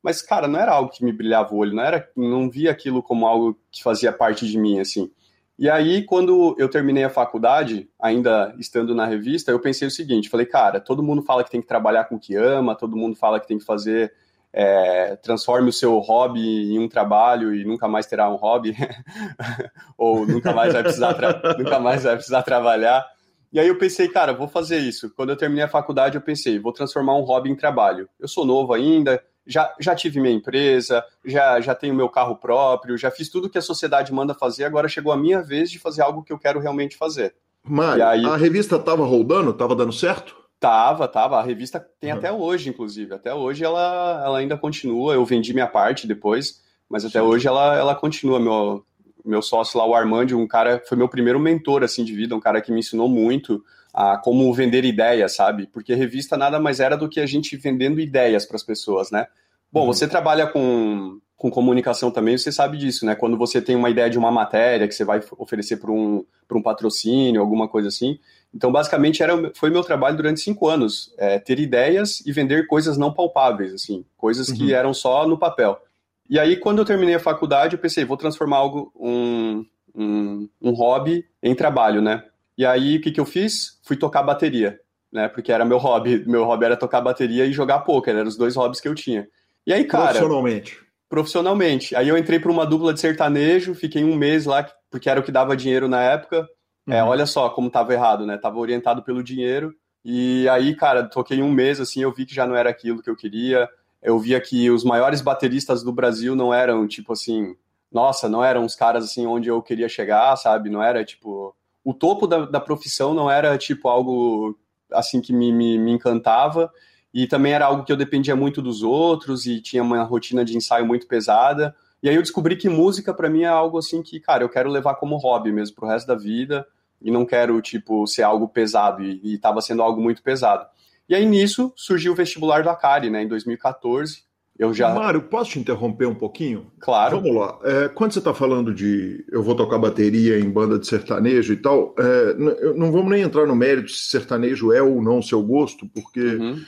Mas, 0.03 0.23
cara, 0.23 0.47
não 0.47 0.59
era 0.61 0.73
algo 0.73 0.91
que 0.91 1.05
me 1.05 1.13
brilhava 1.13 1.53
o 1.55 1.59
olho, 1.59 1.75
não 1.75 1.83
era, 1.83 2.09
não 2.17 2.49
via 2.49 2.71
aquilo 2.71 3.03
como 3.03 3.27
algo 3.27 3.59
que 3.71 3.83
fazia 3.83 4.13
parte 4.13 4.47
de 4.47 4.57
mim, 4.57 4.79
assim. 4.79 5.11
E 5.59 5.69
aí, 5.69 6.05
quando 6.05 6.55
eu 6.57 6.69
terminei 6.69 7.03
a 7.03 7.11
faculdade, 7.11 7.91
ainda 8.01 8.55
estando 8.59 8.95
na 8.95 9.07
revista, 9.07 9.51
eu 9.51 9.59
pensei 9.59 9.89
o 9.89 9.91
seguinte: 9.91 10.29
falei, 10.29 10.47
cara, 10.47 10.81
todo 10.81 11.03
mundo 11.03 11.21
fala 11.23 11.43
que 11.43 11.51
tem 11.51 11.61
que 11.61 11.67
trabalhar 11.67 12.05
com 12.05 12.15
o 12.15 12.21
que 12.21 12.37
ama, 12.37 12.77
todo 12.77 12.97
mundo 12.97 13.17
fala 13.17 13.41
que 13.41 13.49
tem 13.49 13.59
que 13.59 13.65
fazer. 13.65 14.15
É, 14.53 15.17
transforme 15.17 15.69
o 15.69 15.73
seu 15.73 15.99
hobby 15.99 16.73
em 16.73 16.79
um 16.79 16.89
trabalho 16.89 17.55
e 17.55 17.65
nunca 17.65 17.87
mais 17.87 18.07
terá 18.07 18.31
um 18.31 18.37
hobby, 18.37 18.75
ou 19.97 20.27
nunca 20.27 20.55
mais 20.55 20.73
vai 20.73 20.83
precisar 20.83 21.15
nunca 21.59 21.79
mais 21.79 22.03
vai 22.05 22.15
precisar 22.15 22.43
trabalhar. 22.43 23.07
E 23.53 23.59
aí 23.59 23.69
eu 23.69 23.79
pensei, 23.79 24.09
cara, 24.09 24.33
vou 24.33 24.49
fazer 24.49 24.79
isso. 24.79 25.13
Quando 25.15 25.31
eu 25.31 25.37
terminei 25.37 25.65
a 25.65 25.69
faculdade, 25.69 26.17
eu 26.17 26.21
pensei, 26.21 26.59
vou 26.59 26.73
transformar 26.73 27.17
um 27.17 27.23
hobby 27.23 27.51
em 27.51 27.57
trabalho. 27.57 28.09
Eu 28.19 28.29
sou 28.29 28.45
novo 28.45 28.75
ainda, 28.75 29.23
já, 29.47 29.75
já 29.81 29.95
tive 29.95 30.21
minha 30.21 30.35
empresa, 30.35 31.03
já, 31.25 31.59
já 31.61 31.75
tenho 31.75 31.95
meu 31.95 32.09
carro 32.11 32.37
próprio, 32.37 32.99
já 32.99 33.11
fiz 33.11 33.31
tudo 33.31 33.49
que 33.49 33.57
a 33.57 33.63
sociedade 33.63 34.13
manda 34.13 34.35
fazer, 34.35 34.65
agora 34.65 34.89
chegou 34.89 35.11
a 35.11 35.17
minha 35.17 35.43
vez 35.43 35.71
de 35.71 35.79
fazer 35.79 36.03
algo 36.03 36.23
que 36.23 36.33
eu 36.33 36.39
quero 36.39 36.61
realmente 36.61 36.97
fazer. 36.97 37.35
Mário, 37.65 38.07
aí... 38.07 38.25
a 38.25 38.37
revista 38.37 38.77
estava 38.77 39.05
rodando? 39.05 39.51
Estava 39.51 39.75
dando 39.75 39.93
certo? 39.93 40.37
Tava, 40.61 41.07
tava. 41.07 41.39
A 41.39 41.43
revista 41.43 41.85
tem 42.01 42.13
uhum. 42.13 42.19
até 42.19 42.33
hoje, 42.33 42.69
inclusive. 42.69 43.15
Até 43.15 43.33
hoje 43.33 43.65
ela, 43.65 44.23
ela 44.25 44.39
ainda 44.39 44.57
continua. 44.57 45.15
Eu 45.15 45.25
vendi 45.25 45.53
minha 45.53 45.69
parte 45.69 46.07
depois, 46.07 46.63
mas 46.89 47.05
até 47.05 47.21
Sim. 47.21 47.27
hoje 47.27 47.47
ela, 47.47 47.77
ela 47.77 47.95
continua. 47.95 48.41
Meu, 48.41 48.85
meu 49.25 49.43
sócio 49.43 49.79
lá, 49.79 49.87
o 49.87 49.95
Armando, 49.95 50.39
um 50.39 50.47
cara, 50.47 50.83
foi 50.89 50.97
meu 50.97 51.09
primeiro 51.09 51.39
mentor 51.39 51.83
assim 51.83 52.05
de 52.05 52.15
vida, 52.15 52.35
um 52.35 52.41
cara 52.41 52.61
que 52.61 52.73
me 52.73 52.81
ensinou 52.81 53.09
muito 53.09 53.63
a 53.93 54.17
como 54.17 54.53
vender 54.53 54.85
ideias, 54.85 55.35
sabe? 55.35 55.67
Porque 55.67 55.95
revista 55.95 56.37
nada 56.37 56.61
mais 56.61 56.81
era 56.81 56.97
do 56.97 57.09
que 57.09 57.21
a 57.21 57.27
gente 57.27 57.57
vendendo 57.57 58.01
ideias 58.01 58.47
para 58.47 58.57
as 58.57 58.63
pessoas, 58.63 59.11
né? 59.11 59.27
Bom, 59.73 59.83
uhum. 59.83 59.87
você 59.93 60.09
trabalha 60.09 60.47
com, 60.47 61.19
com 61.37 61.51
comunicação 61.51 62.11
também, 62.11 62.37
você 62.37 62.51
sabe 62.51 62.79
disso, 62.79 63.05
né? 63.05 63.15
Quando 63.15 63.37
você 63.37 63.61
tem 63.61 63.77
uma 63.77 63.91
ideia 63.91 64.09
de 64.09 64.19
uma 64.19 64.31
matéria 64.31 64.89
que 64.89 64.95
você 64.95 65.05
vai 65.05 65.21
oferecer 65.37 65.77
para 65.77 65.91
um, 65.91 66.25
um 66.53 66.63
patrocínio, 66.63 67.41
alguma 67.41 67.69
coisa 67.69 67.89
assim. 67.89 68.19
Então, 68.55 68.73
basicamente, 68.73 69.23
era, 69.23 69.53
foi 69.55 69.71
meu 69.71 69.83
trabalho 69.83 70.17
durante 70.17 70.41
cinco 70.41 70.69
anos, 70.69 71.15
é, 71.19 71.39
ter 71.39 71.59
ideias 71.59 72.25
e 72.27 72.33
vender 72.33 72.67
coisas 72.67 72.97
não 72.97 73.13
palpáveis, 73.13 73.75
assim, 73.75 74.05
coisas 74.17 74.49
uhum. 74.49 74.57
que 74.57 74.75
eram 74.75 74.95
só 74.95 75.27
no 75.27 75.39
papel. 75.39 75.81
E 76.29 76.39
aí, 76.39 76.57
quando 76.57 76.79
eu 76.79 76.85
terminei 76.85 77.15
a 77.15 77.21
faculdade, 77.21 77.75
eu 77.75 77.81
pensei, 77.81 78.05
vou 78.05 78.17
transformar 78.17 78.59
algo, 78.59 78.93
um, 78.97 79.65
um, 79.95 80.49
um 80.61 80.71
hobby 80.73 81.25
em 81.43 81.55
trabalho, 81.55 82.03
né? 82.03 82.25
E 82.57 82.67
aí, 82.67 82.97
o 82.97 83.01
que, 83.01 83.11
que 83.11 83.21
eu 83.21 83.25
fiz? 83.25 83.79
Fui 83.83 83.97
tocar 83.97 84.23
bateria, 84.23 84.79
né? 85.13 85.29
Porque 85.29 85.53
era 85.53 85.65
meu 85.65 85.79
hobby. 85.79 86.25
Meu 86.27 86.45
hobby 86.45 86.65
era 86.65 86.77
tocar 86.77 87.01
bateria 87.01 87.47
e 87.47 87.53
jogar 87.53 87.81
poker, 87.81 88.15
eram 88.15 88.29
os 88.29 88.37
dois 88.37 88.57
hobbies 88.57 88.81
que 88.81 88.89
eu 88.89 88.95
tinha. 88.95 89.29
E 89.67 89.73
aí, 89.73 89.85
cara. 89.85 90.07
Profissionalmente. 90.07 90.79
Profissionalmente. 91.09 91.97
Aí 91.97 92.09
eu 92.09 92.19
entrei 92.19 92.39
para 92.39 92.51
uma 92.51 92.67
dupla 92.67 92.93
de 92.93 93.01
sertanejo, 93.01 93.75
fiquei 93.75 94.05
um 94.05 94.17
mês 94.17 94.45
lá, 94.45 94.69
porque 94.91 95.09
era 95.09 95.21
o 95.21 95.23
que 95.23 95.33
dava 95.33 95.57
dinheiro 95.57 95.89
na 95.89 96.03
época. 96.03 96.47
É, 96.89 97.03
uhum. 97.03 97.09
É, 97.09 97.11
olha 97.11 97.27
só 97.27 97.49
como 97.51 97.71
tava 97.71 97.93
errado, 97.93 98.27
né? 98.27 98.37
Tava 98.37 98.59
orientado 98.59 99.03
pelo 99.03 99.23
dinheiro. 99.23 99.75
E 100.05 100.49
aí, 100.49 100.75
cara, 100.75 101.05
toquei 101.05 101.43
um 101.43 101.53
mês, 101.53 101.81
assim, 101.81 102.03
eu 102.03 102.13
vi 102.13 102.25
que 102.25 102.35
já 102.35 102.47
não 102.47 102.57
era 102.57 102.71
aquilo 102.71 103.03
que 103.03 103.11
eu 103.11 103.17
queria. 103.17 103.69
Eu 104.03 104.19
via 104.19 104.41
que 104.41 104.71
os 104.71 104.85
maiores 104.85 105.21
bateristas 105.21 105.83
do 105.83 105.93
Brasil 105.93 106.35
não 106.35 106.55
eram, 106.55 106.87
tipo 106.87 107.13
assim, 107.13 107.57
nossa, 107.93 108.29
não 108.29 108.45
eram 108.45 108.65
os 108.65 108.75
caras, 108.75 109.05
assim, 109.05 109.27
onde 109.27 109.49
eu 109.49 109.61
queria 109.61 109.89
chegar, 109.89 110.35
sabe? 110.37 110.71
Não 110.71 110.83
era, 110.83 111.05
tipo, 111.05 111.55
o 111.85 111.95
topo 111.95 112.27
da, 112.27 112.45
da 112.45 112.61
profissão 112.61 113.15
não 113.15 113.31
era 113.31 113.57
tipo 113.57 113.89
algo 113.89 114.59
assim 114.93 115.21
que 115.21 115.33
me, 115.33 115.53
me, 115.53 115.79
me, 115.79 115.93
encantava 115.93 116.71
e 117.15 117.27
também 117.27 117.53
era 117.53 117.65
algo 117.65 117.85
que 117.85 117.91
eu 117.91 117.97
dependia 117.97 118.37
muito 118.37 118.61
dos 118.61 118.83
outros 118.83 119.47
e 119.47 119.61
tinha 119.61 119.83
uma 119.83 120.03
rotina 120.03 120.45
de 120.45 120.57
ensaio 120.57 120.87
muito 120.87 121.07
pesada. 121.07 121.75
E 122.03 122.09
aí 122.09 122.15
eu 122.15 122.23
descobri 122.23 122.57
que 122.57 122.69
música 122.69 123.13
para 123.15 123.31
mim 123.31 123.43
é 123.43 123.49
algo 123.49 123.79
assim 123.79 124.03
que, 124.03 124.21
cara, 124.21 124.45
eu 124.45 124.51
quero 124.51 124.71
levar 124.71 124.97
como 124.97 125.17
hobby 125.17 125.51
mesmo 125.51 125.77
pro 125.77 125.87
resto 125.87 126.07
da 126.07 126.15
vida 126.15 126.67
e 127.01 127.11
não 127.11 127.25
quero 127.25 127.61
tipo 127.63 128.07
ser 128.07 128.23
algo 128.23 128.49
pesado 128.49 129.03
e 129.03 129.35
estava 129.35 129.61
sendo 129.61 129.83
algo 129.83 130.01
muito 130.01 130.23
pesado. 130.23 130.67
E 131.09 131.15
aí 131.15 131.25
nisso 131.25 131.73
surgiu 131.75 132.13
o 132.13 132.17
vestibular 132.17 132.63
do 132.63 132.71
Acari, 132.71 133.09
né, 133.09 133.23
em 133.23 133.29
2014. 133.29 134.29
Eu 134.59 134.75
já. 134.75 134.93
Mário, 134.93 135.23
posso 135.23 135.53
te 135.53 135.61
interromper 135.61 136.07
um 136.07 136.15
pouquinho? 136.15 136.67
Claro. 136.81 137.21
Vamos 137.21 137.37
lá. 137.37 137.59
É, 137.63 137.89
quando 137.89 138.13
você 138.13 138.19
está 138.19 138.35
falando 138.35 138.75
de 138.75 139.25
eu 139.31 139.41
vou 139.41 139.55
tocar 139.55 139.79
bateria 139.79 140.39
em 140.39 140.51
banda 140.51 140.79
de 140.79 140.87
sertanejo 140.87 141.53
e 141.53 141.57
tal, 141.57 141.95
é, 141.97 142.35
não 142.75 142.91
vamos 142.91 143.09
nem 143.09 143.23
entrar 143.23 143.47
no 143.47 143.55
mérito 143.55 143.93
se 143.93 144.11
sertanejo 144.11 144.73
é 144.73 144.83
ou 144.83 145.01
não 145.01 145.23
seu 145.23 145.41
gosto, 145.43 145.87
porque 145.95 146.21
uhum. 146.21 146.61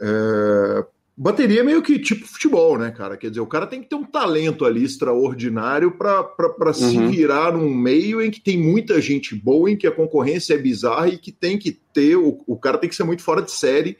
é, 0.00 0.86
bateria 1.16 1.60
é 1.60 1.64
meio 1.64 1.82
que 1.82 1.98
tipo 1.98 2.26
futebol, 2.26 2.78
né, 2.78 2.90
cara? 2.90 3.16
Quer 3.16 3.28
dizer, 3.28 3.40
o 3.40 3.46
cara 3.46 3.66
tem 3.66 3.82
que 3.82 3.88
ter 3.88 3.96
um 3.96 4.04
talento 4.04 4.64
ali 4.64 4.82
extraordinário 4.82 5.92
para 5.92 6.28
uhum. 6.38 6.72
se 6.72 6.98
virar 7.06 7.52
num 7.52 7.72
meio 7.72 8.20
em 8.22 8.30
que 8.30 8.40
tem 8.40 8.58
muita 8.58 9.00
gente 9.00 9.34
boa, 9.34 9.70
em 9.70 9.76
que 9.76 9.86
a 9.86 9.92
concorrência 9.92 10.54
é 10.54 10.58
bizarra 10.58 11.08
e 11.08 11.18
que 11.18 11.30
tem 11.30 11.58
que 11.58 11.72
ter. 11.92 12.16
O, 12.16 12.42
o 12.46 12.56
cara 12.56 12.78
tem 12.78 12.88
que 12.88 12.96
ser 12.96 13.04
muito 13.04 13.22
fora 13.22 13.42
de 13.42 13.52
série 13.52 13.96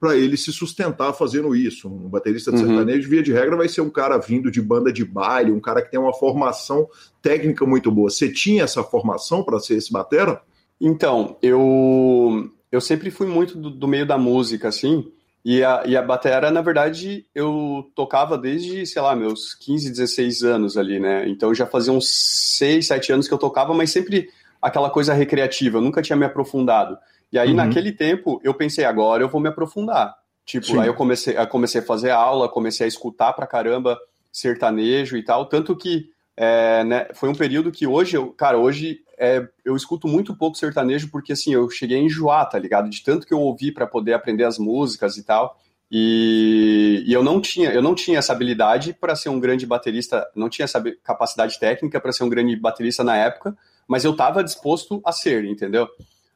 para 0.00 0.16
ele 0.16 0.36
se 0.36 0.52
sustentar 0.52 1.12
fazendo 1.14 1.54
isso. 1.54 1.88
Um 1.88 2.08
baterista 2.08 2.50
de 2.50 2.58
uhum. 2.58 2.66
sertanejo, 2.66 3.08
via 3.08 3.22
de 3.22 3.32
regra, 3.32 3.56
vai 3.56 3.68
ser 3.68 3.80
um 3.80 3.90
cara 3.90 4.18
vindo 4.18 4.50
de 4.50 4.60
banda 4.60 4.92
de 4.92 5.04
baile, 5.04 5.52
um 5.52 5.60
cara 5.60 5.80
que 5.80 5.90
tem 5.90 6.00
uma 6.00 6.12
formação 6.12 6.88
técnica 7.22 7.64
muito 7.64 7.90
boa. 7.90 8.10
Você 8.10 8.30
tinha 8.30 8.64
essa 8.64 8.82
formação 8.82 9.42
para 9.42 9.58
ser 9.60 9.76
esse 9.76 9.92
batera? 9.92 10.42
Então, 10.80 11.38
eu, 11.40 12.50
eu 12.70 12.80
sempre 12.80 13.10
fui 13.10 13.26
muito 13.26 13.56
do, 13.56 13.70
do 13.70 13.88
meio 13.88 14.06
da 14.06 14.18
música, 14.18 14.68
assim, 14.68 15.10
e 15.44 15.62
a, 15.62 15.82
e 15.84 15.94
a 15.94 16.00
batera, 16.00 16.50
na 16.50 16.62
verdade, 16.62 17.26
eu 17.34 17.90
tocava 17.94 18.38
desde, 18.38 18.86
sei 18.86 19.02
lá, 19.02 19.14
meus 19.14 19.54
15, 19.54 19.90
16 19.90 20.42
anos 20.42 20.78
ali, 20.78 20.98
né? 20.98 21.28
Então 21.28 21.54
já 21.54 21.66
fazia 21.66 21.92
uns 21.92 22.08
6, 22.56 22.86
7 22.86 23.12
anos 23.12 23.28
que 23.28 23.34
eu 23.34 23.38
tocava, 23.38 23.74
mas 23.74 23.90
sempre 23.90 24.30
aquela 24.62 24.88
coisa 24.88 25.12
recreativa, 25.12 25.76
eu 25.76 25.82
nunca 25.82 26.00
tinha 26.00 26.16
me 26.16 26.24
aprofundado. 26.24 26.96
E 27.30 27.38
aí, 27.38 27.50
uhum. 27.50 27.56
naquele 27.56 27.92
tempo, 27.92 28.40
eu 28.42 28.54
pensei, 28.54 28.86
agora 28.86 29.22
eu 29.22 29.28
vou 29.28 29.40
me 29.40 29.48
aprofundar. 29.48 30.14
Tipo, 30.46 30.66
Sim. 30.66 30.80
aí 30.80 30.86
eu 30.86 30.94
comecei, 30.94 31.36
eu 31.36 31.46
comecei 31.46 31.82
a 31.82 31.84
fazer 31.84 32.10
aula, 32.10 32.48
comecei 32.48 32.86
a 32.86 32.88
escutar 32.88 33.34
pra 33.34 33.46
caramba 33.46 33.98
sertanejo 34.32 35.16
e 35.16 35.22
tal. 35.22 35.46
Tanto 35.46 35.76
que 35.76 36.08
é, 36.36 36.82
né, 36.84 37.08
foi 37.12 37.28
um 37.28 37.34
período 37.34 37.70
que 37.70 37.86
hoje, 37.86 38.16
eu, 38.16 38.30
cara, 38.30 38.56
hoje 38.56 39.00
é, 39.18 39.46
eu 39.64 39.76
escuto 39.76 40.08
muito 40.08 40.36
pouco 40.36 40.56
sertanejo 40.56 41.08
porque, 41.10 41.32
assim, 41.32 41.52
eu 41.52 41.68
cheguei 41.70 41.98
a 41.98 42.02
enjoar, 42.02 42.48
tá 42.48 42.58
ligado? 42.58 42.88
De 42.88 43.02
tanto 43.02 43.26
que 43.26 43.34
eu 43.34 43.40
ouvi 43.40 43.72
para 43.72 43.86
poder 43.86 44.14
aprender 44.14 44.44
as 44.44 44.58
músicas 44.58 45.16
e 45.16 45.24
tal. 45.24 45.58
E, 45.90 47.04
e, 47.06 47.12
eu 47.12 47.22
não 47.22 47.40
tinha, 47.40 47.70
eu 47.70 47.82
não 47.82 47.94
tinha 47.94 48.18
essa 48.18 48.32
habilidade 48.32 48.92
para 48.92 49.14
ser 49.14 49.28
um 49.28 49.38
grande 49.38 49.66
baterista, 49.66 50.26
não 50.34 50.48
tinha 50.48 50.64
essa 50.64 50.82
capacidade 51.02 51.58
técnica 51.58 52.00
para 52.00 52.12
ser 52.12 52.24
um 52.24 52.28
grande 52.28 52.56
baterista 52.56 53.04
na 53.04 53.16
época, 53.16 53.56
mas 53.86 54.04
eu 54.04 54.12
estava 54.12 54.42
disposto 54.42 55.00
a 55.04 55.12
ser, 55.12 55.44
entendeu? 55.44 55.88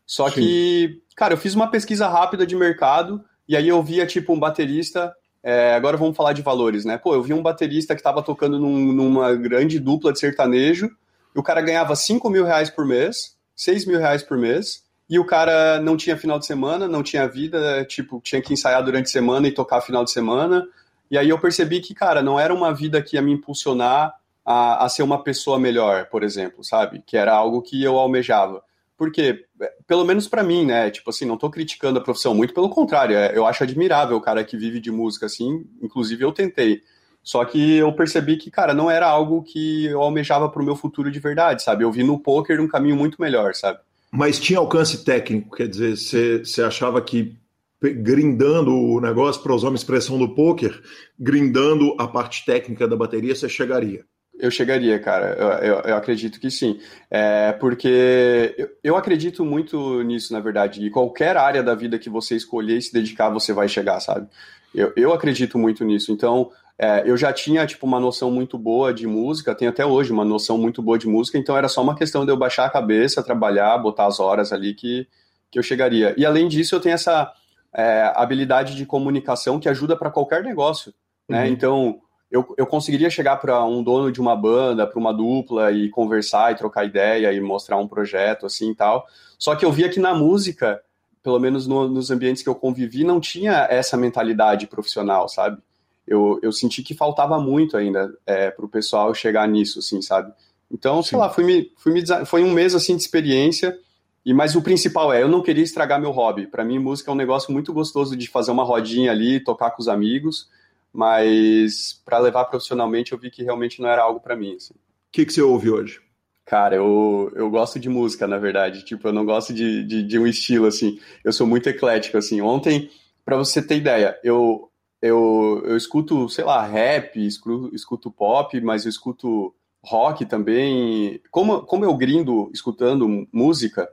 Só 0.06 0.28
Sim. 0.28 0.34
que, 0.34 1.02
cara, 1.16 1.34
eu 1.34 1.38
fiz 1.38 1.54
uma 1.54 1.70
pesquisa 1.70 2.08
rápida 2.08 2.46
de 2.46 2.54
mercado 2.54 3.24
e 3.48 3.56
aí 3.56 3.68
eu 3.68 3.82
via, 3.82 4.06
tipo, 4.06 4.32
um 4.32 4.38
baterista. 4.38 5.12
É, 5.42 5.74
agora 5.74 5.96
vamos 5.96 6.16
falar 6.16 6.34
de 6.34 6.42
valores, 6.42 6.84
né? 6.84 6.98
Pô, 6.98 7.14
eu 7.14 7.22
vi 7.22 7.32
um 7.32 7.42
baterista 7.42 7.94
que 7.94 8.00
estava 8.00 8.22
tocando 8.22 8.58
num, 8.58 8.92
numa 8.92 9.34
grande 9.34 9.78
dupla 9.78 10.12
de 10.12 10.18
sertanejo 10.18 10.90
o 11.38 11.42
cara 11.42 11.60
ganhava 11.60 11.94
5 11.94 12.28
mil 12.30 12.44
reais 12.44 12.70
por 12.70 12.86
mês, 12.86 13.36
6 13.54 13.86
mil 13.86 13.98
reais 13.98 14.22
por 14.22 14.36
mês, 14.36 14.82
e 15.08 15.18
o 15.18 15.24
cara 15.24 15.80
não 15.80 15.96
tinha 15.96 16.16
final 16.16 16.38
de 16.38 16.46
semana, 16.46 16.86
não 16.86 17.02
tinha 17.02 17.26
vida, 17.26 17.84
tipo, 17.84 18.20
tinha 18.22 18.42
que 18.42 18.52
ensaiar 18.52 18.84
durante 18.84 19.06
a 19.06 19.12
semana 19.12 19.48
e 19.48 19.52
tocar 19.52 19.80
final 19.80 20.04
de 20.04 20.10
semana. 20.10 20.66
E 21.10 21.16
aí 21.16 21.28
eu 21.28 21.38
percebi 21.38 21.80
que, 21.80 21.94
cara, 21.94 22.22
não 22.22 22.38
era 22.38 22.52
uma 22.52 22.74
vida 22.74 23.00
que 23.00 23.16
ia 23.16 23.22
me 23.22 23.32
impulsionar 23.32 24.14
a, 24.44 24.84
a 24.84 24.88
ser 24.88 25.02
uma 25.02 25.22
pessoa 25.22 25.58
melhor, 25.58 26.06
por 26.06 26.22
exemplo, 26.22 26.62
sabe? 26.62 27.02
Que 27.06 27.16
era 27.16 27.32
algo 27.32 27.62
que 27.62 27.82
eu 27.82 27.98
almejava. 27.98 28.62
Porque, 28.96 29.44
pelo 29.86 30.04
menos 30.04 30.26
para 30.26 30.42
mim, 30.42 30.66
né? 30.66 30.90
Tipo 30.90 31.10
assim, 31.10 31.24
não 31.24 31.38
tô 31.38 31.48
criticando 31.48 31.98
a 31.98 32.02
profissão, 32.02 32.34
muito 32.34 32.52
pelo 32.52 32.68
contrário. 32.68 33.16
É, 33.16 33.36
eu 33.36 33.46
acho 33.46 33.62
admirável 33.62 34.16
o 34.16 34.20
cara 34.20 34.44
que 34.44 34.56
vive 34.56 34.80
de 34.80 34.90
música 34.90 35.26
assim. 35.26 35.64
Inclusive, 35.80 36.24
eu 36.24 36.32
tentei. 36.32 36.82
Só 37.22 37.44
que 37.44 37.76
eu 37.76 37.92
percebi 37.92 38.36
que, 38.36 38.50
cara, 38.50 38.72
não 38.72 38.90
era 38.90 39.06
algo 39.06 39.42
que 39.42 39.86
eu 39.86 40.00
almejava 40.00 40.48
pro 40.48 40.64
meu 40.64 40.74
futuro 40.74 41.10
de 41.10 41.20
verdade, 41.20 41.62
sabe? 41.62 41.84
Eu 41.84 41.92
vi 41.92 42.02
no 42.02 42.18
poker 42.18 42.60
um 42.60 42.68
caminho 42.68 42.96
muito 42.96 43.20
melhor, 43.20 43.54
sabe? 43.54 43.80
Mas 44.10 44.38
tinha 44.38 44.58
alcance 44.58 45.04
técnico, 45.04 45.54
quer 45.54 45.68
dizer, 45.68 45.96
você 45.96 46.62
achava 46.62 47.00
que 47.02 47.36
grindando 47.80 48.74
o 48.74 49.00
negócio, 49.00 49.42
para 49.42 49.54
usar 49.54 49.68
uma 49.68 49.76
expressão 49.76 50.18
do 50.18 50.34
poker, 50.34 50.80
grindando 51.18 51.94
a 51.98 52.08
parte 52.08 52.44
técnica 52.44 52.88
da 52.88 52.96
bateria, 52.96 53.34
você 53.34 53.48
chegaria? 53.48 54.04
Eu 54.38 54.50
chegaria, 54.50 54.98
cara. 55.00 55.36
Eu, 55.36 55.48
eu, 55.48 55.80
eu 55.80 55.96
acredito 55.96 56.38
que 56.38 56.50
sim. 56.50 56.78
É 57.10 57.52
porque 57.52 58.54
eu, 58.56 58.68
eu, 58.84 58.96
acredito 58.96 59.44
muito 59.44 60.00
nisso, 60.02 60.32
na 60.32 60.38
verdade. 60.38 60.84
E 60.84 60.90
qualquer 60.90 61.36
área 61.36 61.62
da 61.62 61.74
vida 61.74 61.98
que 61.98 62.08
você 62.08 62.36
escolher 62.36 62.78
e 62.78 62.82
se 62.82 62.92
dedicar, 62.92 63.30
você 63.30 63.52
vai 63.52 63.68
chegar, 63.68 63.98
sabe? 63.98 64.28
Eu, 64.72 64.92
eu 64.96 65.12
acredito 65.12 65.58
muito 65.58 65.84
nisso. 65.84 66.12
Então, 66.12 66.52
é, 66.78 67.02
eu 67.04 67.16
já 67.16 67.32
tinha, 67.32 67.66
tipo, 67.66 67.84
uma 67.84 67.98
noção 67.98 68.30
muito 68.30 68.56
boa 68.56 68.94
de 68.94 69.06
música, 69.06 69.54
tenho 69.54 69.70
até 69.70 69.84
hoje 69.84 70.12
uma 70.12 70.24
noção 70.24 70.56
muito 70.56 70.80
boa 70.80 70.96
de 70.96 71.08
música, 71.08 71.36
então 71.36 71.56
era 71.56 71.68
só 71.68 71.82
uma 71.82 71.96
questão 71.96 72.24
de 72.24 72.30
eu 72.30 72.36
baixar 72.36 72.66
a 72.66 72.70
cabeça, 72.70 73.22
trabalhar, 73.22 73.76
botar 73.78 74.06
as 74.06 74.20
horas 74.20 74.52
ali 74.52 74.74
que, 74.74 75.08
que 75.50 75.58
eu 75.58 75.62
chegaria. 75.62 76.14
E 76.16 76.24
além 76.24 76.46
disso, 76.46 76.76
eu 76.76 76.80
tenho 76.80 76.94
essa 76.94 77.32
é, 77.74 78.12
habilidade 78.14 78.76
de 78.76 78.86
comunicação 78.86 79.58
que 79.58 79.68
ajuda 79.68 79.96
para 79.96 80.10
qualquer 80.10 80.44
negócio, 80.44 80.94
né? 81.28 81.44
Uhum. 81.44 81.52
Então, 81.52 82.00
eu, 82.30 82.54
eu 82.56 82.66
conseguiria 82.66 83.10
chegar 83.10 83.36
para 83.38 83.64
um 83.64 83.82
dono 83.82 84.12
de 84.12 84.20
uma 84.20 84.36
banda, 84.36 84.86
para 84.86 84.98
uma 84.98 85.12
dupla 85.12 85.72
e 85.72 85.88
conversar 85.88 86.52
e 86.52 86.56
trocar 86.56 86.84
ideia 86.84 87.32
e 87.32 87.40
mostrar 87.40 87.76
um 87.78 87.88
projeto 87.88 88.46
assim 88.46 88.70
e 88.70 88.74
tal. 88.74 89.06
Só 89.38 89.56
que 89.56 89.64
eu 89.64 89.72
via 89.72 89.88
que 89.88 89.98
na 89.98 90.14
música, 90.14 90.80
pelo 91.22 91.38
menos 91.38 91.66
no, 91.66 91.88
nos 91.88 92.10
ambientes 92.10 92.42
que 92.42 92.48
eu 92.48 92.54
convivi, 92.54 93.02
não 93.02 93.18
tinha 93.18 93.66
essa 93.70 93.96
mentalidade 93.96 94.66
profissional, 94.66 95.28
sabe? 95.28 95.60
Eu, 96.08 96.38
eu 96.42 96.52
senti 96.52 96.82
que 96.82 96.94
faltava 96.94 97.40
muito 97.40 97.76
ainda 97.76 98.12
é, 98.26 98.50
para 98.50 98.64
o 98.64 98.68
pessoal 98.68 99.14
chegar 99.14 99.46
nisso, 99.46 99.78
assim, 99.78 100.00
sabe? 100.02 100.32
Então, 100.70 101.02
sei 101.02 101.16
Sim. 101.16 101.16
lá, 101.16 101.30
fui 101.30 101.44
me, 101.44 101.72
fui 101.76 101.92
me, 101.92 102.02
foi 102.26 102.42
um 102.42 102.52
mês 102.52 102.74
assim 102.74 102.96
de 102.96 103.02
experiência. 103.02 103.78
E 104.24 104.34
mas 104.34 104.54
o 104.56 104.62
principal 104.62 105.12
é, 105.12 105.22
eu 105.22 105.28
não 105.28 105.42
queria 105.42 105.64
estragar 105.64 106.00
meu 106.00 106.10
hobby. 106.10 106.46
Para 106.46 106.64
mim, 106.64 106.78
música 106.78 107.10
é 107.10 107.14
um 107.14 107.16
negócio 107.16 107.52
muito 107.52 107.72
gostoso 107.72 108.16
de 108.16 108.28
fazer 108.28 108.50
uma 108.50 108.64
rodinha 108.64 109.10
ali, 109.10 109.40
tocar 109.40 109.70
com 109.70 109.80
os 109.80 109.88
amigos 109.88 110.48
mas 110.92 112.00
para 112.04 112.18
levar 112.18 112.46
profissionalmente 112.46 113.12
eu 113.12 113.18
vi 113.18 113.30
que 113.30 113.42
realmente 113.42 113.80
não 113.80 113.88
era 113.88 114.02
algo 114.02 114.20
para 114.20 114.36
mim. 114.36 114.56
Assim. 114.56 114.74
O 114.74 115.12
que, 115.12 115.24
que 115.24 115.32
você 115.32 115.42
ouve 115.42 115.70
hoje? 115.70 116.00
Cara, 116.44 116.76
eu, 116.76 117.30
eu 117.34 117.50
gosto 117.50 117.78
de 117.78 117.88
música, 117.88 118.26
na 118.26 118.38
verdade. 118.38 118.84
Tipo, 118.84 119.08
eu 119.08 119.12
não 119.12 119.24
gosto 119.24 119.52
de, 119.52 119.84
de, 119.84 120.02
de 120.02 120.18
um 120.18 120.26
estilo, 120.26 120.66
assim. 120.66 120.98
Eu 121.22 121.32
sou 121.32 121.46
muito 121.46 121.68
eclético, 121.68 122.16
assim. 122.16 122.40
Ontem, 122.40 122.90
para 123.24 123.36
você 123.36 123.60
ter 123.60 123.76
ideia, 123.76 124.18
eu, 124.24 124.70
eu, 125.00 125.62
eu 125.64 125.76
escuto, 125.76 126.28
sei 126.28 126.44
lá, 126.44 126.64
rap, 126.66 127.24
escuto, 127.24 127.74
escuto 127.74 128.10
pop, 128.10 128.60
mas 128.60 128.84
eu 128.84 128.90
escuto 128.90 129.54
rock 129.82 130.26
também. 130.26 131.20
Como, 131.30 131.62
como 131.62 131.84
eu 131.84 131.96
grindo 131.96 132.50
escutando 132.52 133.26
música, 133.32 133.88